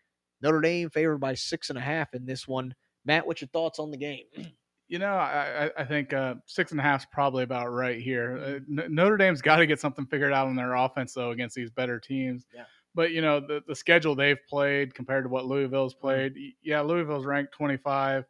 Notre 0.41 0.61
Dame 0.61 0.89
favored 0.89 1.19
by 1.19 1.33
six 1.33 1.69
and 1.69 1.77
a 1.77 1.81
half 1.81 2.13
in 2.13 2.25
this 2.25 2.47
one. 2.47 2.73
Matt, 3.05 3.25
what's 3.25 3.41
your 3.41 3.47
thoughts 3.49 3.79
on 3.79 3.91
the 3.91 3.97
game? 3.97 4.25
You 4.87 4.99
know, 4.99 5.15
I, 5.15 5.71
I 5.75 5.83
think 5.83 6.13
uh, 6.13 6.35
six 6.45 6.69
and 6.69 6.79
a 6.79 6.83
half 6.83 7.01
is 7.01 7.07
probably 7.11 7.41
about 7.41 7.69
right 7.69 7.99
here. 7.99 8.61
Uh, 8.69 8.85
Notre 8.87 9.17
Dame's 9.17 9.41
got 9.41 9.55
to 9.55 9.65
get 9.65 9.79
something 9.79 10.05
figured 10.05 10.31
out 10.31 10.45
on 10.45 10.55
their 10.55 10.75
offense, 10.75 11.11
though, 11.11 11.31
against 11.31 11.55
these 11.55 11.71
better 11.71 11.99
teams. 11.99 12.45
Yeah. 12.53 12.65
But, 12.93 13.09
you 13.09 13.21
know, 13.23 13.39
the, 13.39 13.63
the 13.67 13.73
schedule 13.73 14.13
they've 14.13 14.37
played 14.47 14.93
compared 14.93 15.25
to 15.25 15.29
what 15.29 15.45
Louisville's 15.47 15.95
played, 15.95 16.35
y- 16.35 16.53
yeah, 16.61 16.81
Louisville's 16.81 17.25
ranked 17.25 17.51
25, 17.53 18.25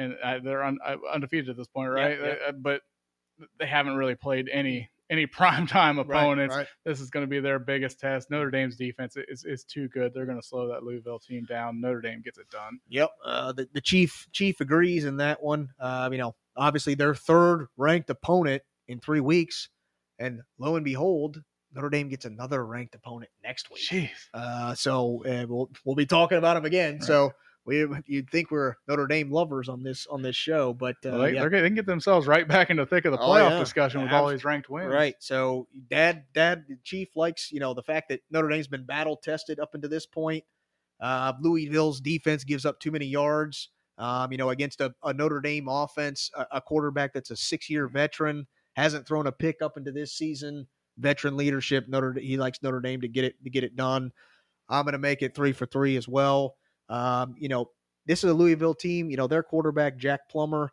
and 0.00 0.16
uh, 0.22 0.38
they're 0.42 0.64
un, 0.64 0.78
uh, 0.84 0.96
undefeated 1.12 1.50
at 1.50 1.56
this 1.56 1.68
point, 1.68 1.90
right? 1.90 2.18
yeah. 2.18 2.34
Uh, 2.48 2.52
but 2.52 2.80
they 3.58 3.66
haven't 3.66 3.96
really 3.96 4.14
played 4.14 4.48
any 4.50 4.90
any 5.10 5.26
prime 5.26 5.66
time 5.66 5.98
opponents. 5.98 6.54
Right, 6.54 6.62
right. 6.62 6.68
This 6.84 7.00
is 7.00 7.10
going 7.10 7.24
to 7.24 7.30
be 7.30 7.40
their 7.40 7.58
biggest 7.58 8.00
test. 8.00 8.30
Notre 8.30 8.50
Dame's 8.50 8.76
defense 8.76 9.16
is, 9.28 9.44
is 9.44 9.64
too 9.64 9.88
good. 9.88 10.14
They're 10.14 10.26
going 10.26 10.40
to 10.40 10.46
slow 10.46 10.68
that 10.68 10.82
Louisville 10.82 11.18
team 11.18 11.44
down. 11.44 11.80
Notre 11.80 12.00
Dame 12.00 12.22
gets 12.22 12.38
it 12.38 12.48
done. 12.50 12.80
Yep. 12.88 13.10
Uh, 13.24 13.52
the, 13.52 13.68
the 13.72 13.80
chief 13.80 14.26
chief 14.32 14.60
agrees 14.60 15.04
in 15.04 15.18
that 15.18 15.42
one. 15.42 15.68
Uh, 15.78 16.08
you 16.10 16.18
know, 16.18 16.34
obviously 16.56 16.94
their 16.94 17.14
third 17.14 17.66
ranked 17.76 18.10
opponent 18.10 18.62
in 18.88 19.00
three 19.00 19.20
weeks, 19.20 19.68
and 20.18 20.40
lo 20.58 20.76
and 20.76 20.84
behold, 20.84 21.42
Notre 21.74 21.90
Dame 21.90 22.08
gets 22.08 22.24
another 22.24 22.64
ranked 22.64 22.94
opponent 22.94 23.30
next 23.42 23.70
week. 23.70 23.82
Jeez. 23.82 24.08
Uh, 24.32 24.74
so 24.74 25.22
uh, 25.26 25.46
we'll 25.46 25.70
we'll 25.84 25.96
be 25.96 26.06
talking 26.06 26.38
about 26.38 26.54
them 26.54 26.64
again. 26.64 26.94
Right. 26.94 27.04
So 27.04 27.32
we 27.64 27.86
you'd 28.06 28.30
think 28.30 28.50
we're 28.50 28.74
Notre 28.88 29.06
Dame 29.06 29.30
lovers 29.30 29.68
on 29.68 29.82
this 29.82 30.06
on 30.06 30.22
this 30.22 30.36
show, 30.36 30.72
but 30.72 30.96
uh, 31.04 31.10
Well, 31.10 31.18
they, 31.22 31.34
yeah. 31.34 31.40
they're, 31.40 31.50
they 31.50 31.68
can 31.68 31.74
get 31.74 31.86
themselves 31.86 32.26
right 32.26 32.46
back 32.48 32.70
into 32.70 32.82
the 32.84 32.86
thick 32.88 33.04
of 33.04 33.12
the 33.12 33.18
Oh, 33.18 33.28
playoff 33.28 33.50
yeah. 33.50 33.58
discussion 33.58 34.00
with 34.02 34.10
Abs- 34.10 34.20
all 34.22 34.28
these 34.28 34.44
ranked 34.44 34.68
wins. 34.70 34.92
Right. 34.92 35.14
So 35.20 35.68
dad, 35.88 36.24
dad, 36.34 36.64
the 36.68 36.76
chief 36.84 37.16
likes, 37.16 37.50
you 37.52 37.60
know, 37.60 37.74
the 37.74 37.82
fact 37.82 38.08
that 38.10 38.20
Notre 38.30 38.48
Dame's 38.48 38.68
been 38.68 38.84
battle 38.86 39.16
tested 39.16 39.60
up 39.60 39.74
until 39.74 39.90
this 39.90 40.06
point. 40.06 40.44
Uh, 41.00 41.32
Louisville's 41.40 42.00
defense 42.00 42.44
gives 42.44 42.66
up 42.66 42.78
too 42.80 42.90
many 42.90 43.06
yards. 43.06 43.70
Um, 43.98 44.32
you 44.32 44.38
know, 44.38 44.48
against 44.50 44.80
a, 44.80 44.94
a 45.04 45.12
Notre 45.12 45.40
Dame 45.42 45.68
offense, 45.68 46.30
a, 46.34 46.46
a 46.52 46.60
quarterback 46.62 47.12
that's 47.12 47.30
a 47.30 47.36
six-year 47.36 47.86
veteran 47.88 48.46
hasn't 48.74 49.06
thrown 49.06 49.26
a 49.26 49.32
pick 49.32 49.60
up 49.60 49.76
into 49.76 49.92
this 49.92 50.12
season. 50.14 50.66
Veteran 50.96 51.36
leadership. 51.36 51.86
Notre 51.88 52.14
he 52.18 52.36
likes 52.38 52.62
Notre 52.62 52.80
Dame 52.80 53.00
to 53.02 53.08
get 53.08 53.24
it 53.24 53.34
to 53.44 53.50
get 53.50 53.62
it 53.64 53.76
done. 53.76 54.10
I'm 54.70 54.84
going 54.84 54.92
to 54.92 54.98
make 54.98 55.20
it 55.22 55.34
three 55.34 55.52
for 55.52 55.66
three 55.66 55.96
as 55.98 56.06
well. 56.08 56.56
Um, 56.90 57.34
you 57.38 57.48
know, 57.48 57.70
this 58.06 58.22
is 58.24 58.30
a 58.30 58.34
Louisville 58.34 58.74
team. 58.74 59.10
You 59.10 59.16
know, 59.16 59.26
their 59.26 59.42
quarterback 59.42 59.96
Jack 59.96 60.28
Plummer, 60.28 60.72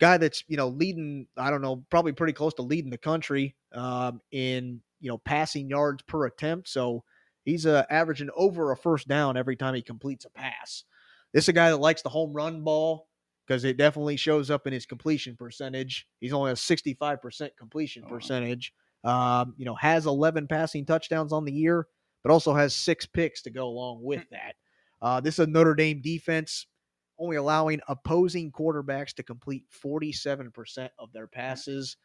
guy 0.00 0.16
that's 0.16 0.42
you 0.48 0.56
know 0.56 0.68
leading. 0.68 1.28
I 1.36 1.50
don't 1.50 1.62
know, 1.62 1.84
probably 1.90 2.12
pretty 2.12 2.32
close 2.32 2.54
to 2.54 2.62
leading 2.62 2.90
the 2.90 2.98
country 2.98 3.54
um, 3.72 4.20
in 4.32 4.80
you 5.00 5.10
know 5.10 5.18
passing 5.18 5.68
yards 5.68 6.02
per 6.02 6.26
attempt. 6.26 6.68
So 6.68 7.04
he's 7.44 7.66
uh, 7.66 7.84
averaging 7.90 8.30
over 8.34 8.72
a 8.72 8.76
first 8.76 9.06
down 9.08 9.36
every 9.36 9.56
time 9.56 9.74
he 9.74 9.82
completes 9.82 10.24
a 10.24 10.30
pass. 10.30 10.84
This 11.34 11.44
is 11.44 11.48
a 11.48 11.52
guy 11.52 11.70
that 11.70 11.76
likes 11.78 12.02
the 12.02 12.08
home 12.08 12.32
run 12.32 12.62
ball 12.62 13.08
because 13.46 13.64
it 13.64 13.76
definitely 13.76 14.16
shows 14.16 14.50
up 14.50 14.66
in 14.66 14.72
his 14.72 14.86
completion 14.86 15.36
percentage. 15.36 16.06
He's 16.20 16.32
only 16.32 16.52
a 16.52 16.54
65% 16.54 17.50
completion 17.58 18.04
Oh, 18.06 18.08
percentage. 18.10 18.72
Um, 19.04 19.54
you 19.56 19.64
know, 19.64 19.74
has 19.74 20.06
11 20.06 20.46
passing 20.46 20.86
touchdowns 20.86 21.32
on 21.32 21.44
the 21.44 21.52
year, 21.52 21.88
but 22.22 22.30
also 22.30 22.54
has 22.54 22.74
six 22.74 23.04
picks 23.04 23.42
to 23.42 23.50
go 23.50 23.66
along 23.66 23.98
Hmm. 23.98 24.04
with 24.06 24.30
that. 24.30 24.54
Uh, 25.02 25.20
this 25.20 25.34
is 25.34 25.40
a 25.40 25.46
Notre 25.46 25.74
Dame 25.74 26.00
defense 26.00 26.66
only 27.18 27.36
allowing 27.36 27.80
opposing 27.88 28.50
quarterbacks 28.50 29.12
to 29.14 29.22
complete 29.22 29.64
47% 29.84 30.88
of 30.98 31.12
their 31.12 31.26
passes. 31.26 31.96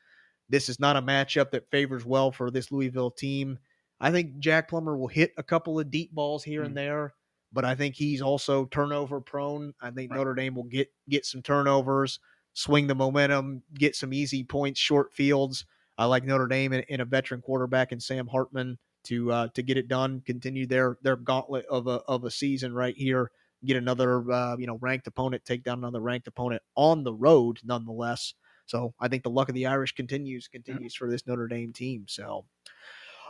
This 0.50 0.68
is 0.70 0.80
not 0.80 0.98
a 0.98 1.02
matchup 1.02 1.52
that 1.52 1.70
favors 1.72 2.06
well 2.06 2.32
for 2.32 2.52
this 2.52 2.72
Louisville 2.72 3.12
team. 3.12 3.58
I 4.00 4.12
think 4.12 4.40
Jack 4.40 4.70
Plummer 4.70 4.98
will 4.98 5.08
hit 5.08 5.32
a 5.38 5.44
couple 5.44 5.80
of 5.80 5.90
deep 5.90 6.12
balls 6.12 6.44
here 6.44 6.62
Mm. 6.62 6.66
and 6.68 6.78
there, 6.78 7.14
but 7.52 7.66
I 7.66 7.74
think 7.76 7.96
he's 7.96 8.22
also 8.22 8.66
turnover 8.66 9.22
prone. 9.22 9.74
I 9.82 9.92
think 9.92 10.12
Right. 10.12 10.18
Notre 10.18 10.36
Dame 10.36 10.56
will 10.56 10.64
get 10.66 10.92
get 11.10 11.26
some 11.26 11.42
turnovers, 11.42 12.20
swing 12.54 12.88
the 12.88 12.96
momentum, 12.96 13.64
get 13.74 13.96
some 13.96 14.14
easy 14.14 14.44
points, 14.44 14.80
short 14.80 15.14
fields. 15.14 15.66
I 15.98 16.06
like 16.06 16.26
Notre 16.26 16.48
Dame 16.48 16.74
and, 16.74 16.86
in 16.90 17.02
a 17.02 17.06
veteran 17.06 17.42
quarterback 17.42 17.92
in 17.92 18.00
Sam 18.00 18.28
Hartman 18.28 18.78
to 19.08 19.32
uh, 19.32 19.48
to 19.54 19.62
get 19.62 19.78
it 19.78 19.88
done. 19.88 20.22
Continue 20.26 20.66
their 20.68 20.98
their 21.02 21.16
gauntlet 21.16 21.66
of 21.68 21.88
a 21.88 22.02
of 22.08 22.24
a 22.24 22.32
season 22.32 22.74
right 22.74 22.96
here. 22.96 23.32
Get 23.66 23.78
another 23.78 24.30
uh, 24.32 24.56
you 24.58 24.68
know 24.68 24.78
ranked 24.82 25.08
opponent, 25.08 25.44
take 25.46 25.64
down 25.64 25.80
another 25.80 26.02
ranked 26.02 26.28
opponent 26.28 26.62
on 26.76 27.04
the 27.04 27.14
road, 27.14 27.60
nonetheless. 27.64 28.34
So 28.66 28.94
I 29.00 29.08
think 29.08 29.24
the 29.24 29.30
luck 29.30 29.50
of 29.50 29.56
the 29.56 29.66
Irish 29.66 29.94
continues 29.94 30.48
continues 30.48 30.94
for 30.94 31.10
this 31.10 31.26
Notre 31.26 31.48
Dame 31.48 31.74
team. 31.74 32.06
So. 32.08 32.46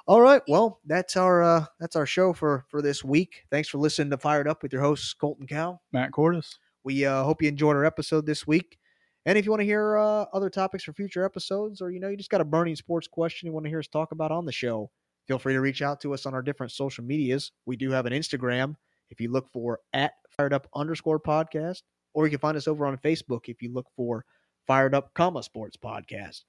All 0.10 0.22
right, 0.22 0.42
well, 0.48 0.80
that's 0.86 1.18
our 1.18 1.44
uh, 1.44 1.66
that's 1.82 1.98
our 1.98 2.06
show 2.06 2.32
for 2.32 2.66
for 2.70 2.82
this 2.82 3.04
week. 3.04 3.44
Thanks 3.52 3.68
for 3.68 3.78
listening 3.78 4.10
to 4.12 4.18
Fired 4.18 4.48
Up 4.48 4.64
with 4.64 4.72
your 4.72 4.82
hosts 4.82 5.14
Colton 5.14 5.46
Cow. 5.48 5.82
Matt 5.92 6.14
Cordis. 6.14 6.60
We 6.86 7.04
uh, 7.06 7.26
hope 7.26 7.42
you 7.42 7.50
enjoyed 7.50 7.76
our 7.76 7.84
episode 7.84 8.26
this 8.26 8.48
week. 8.48 8.80
And 9.26 9.38
if 9.38 9.44
you 9.44 9.52
want 9.52 9.60
to 9.60 9.66
hear 9.66 9.98
uh, 9.98 10.26
other 10.32 10.50
topics 10.50 10.86
for 10.86 10.94
future 10.94 11.26
episodes, 11.26 11.82
or 11.82 11.92
you 11.92 12.00
know, 12.00 12.08
you 12.08 12.16
just 12.16 12.30
got 12.30 12.40
a 12.40 12.46
burning 12.46 12.78
sports 12.78 13.10
question 13.10 13.46
you 13.46 13.52
want 13.52 13.66
to 13.66 13.70
hear 13.70 13.80
us 13.80 13.88
talk 13.88 14.14
about 14.14 14.32
on 14.32 14.46
the 14.46 14.54
show, 14.54 14.90
feel 15.28 15.40
free 15.40 15.54
to 15.54 15.62
reach 15.62 15.82
out 15.82 16.00
to 16.02 16.14
us 16.14 16.26
on 16.26 16.34
our 16.34 16.42
different 16.42 16.72
social 16.72 17.04
medias. 17.04 17.52
We 17.66 17.76
do 17.76 17.92
have 17.92 18.06
an 18.06 18.14
Instagram. 18.14 18.76
If 19.10 19.20
you 19.22 19.32
look 19.32 19.50
for 19.52 19.80
at 19.94 20.14
fired 20.36 20.54
up 20.54 20.68
underscore 20.76 21.20
podcast, 21.20 21.82
or 22.14 22.26
you 22.26 22.32
can 22.32 22.40
find 22.40 22.58
us 22.58 22.68
over 22.68 22.86
on 22.86 22.98
Facebook 22.98 23.48
if 23.48 23.62
you 23.62 23.74
look 23.74 23.88
for 23.96 24.26
fired 24.66 24.96
up 24.96 25.14
comma 25.14 25.44
sports 25.44 25.78
podcast. 25.78 26.42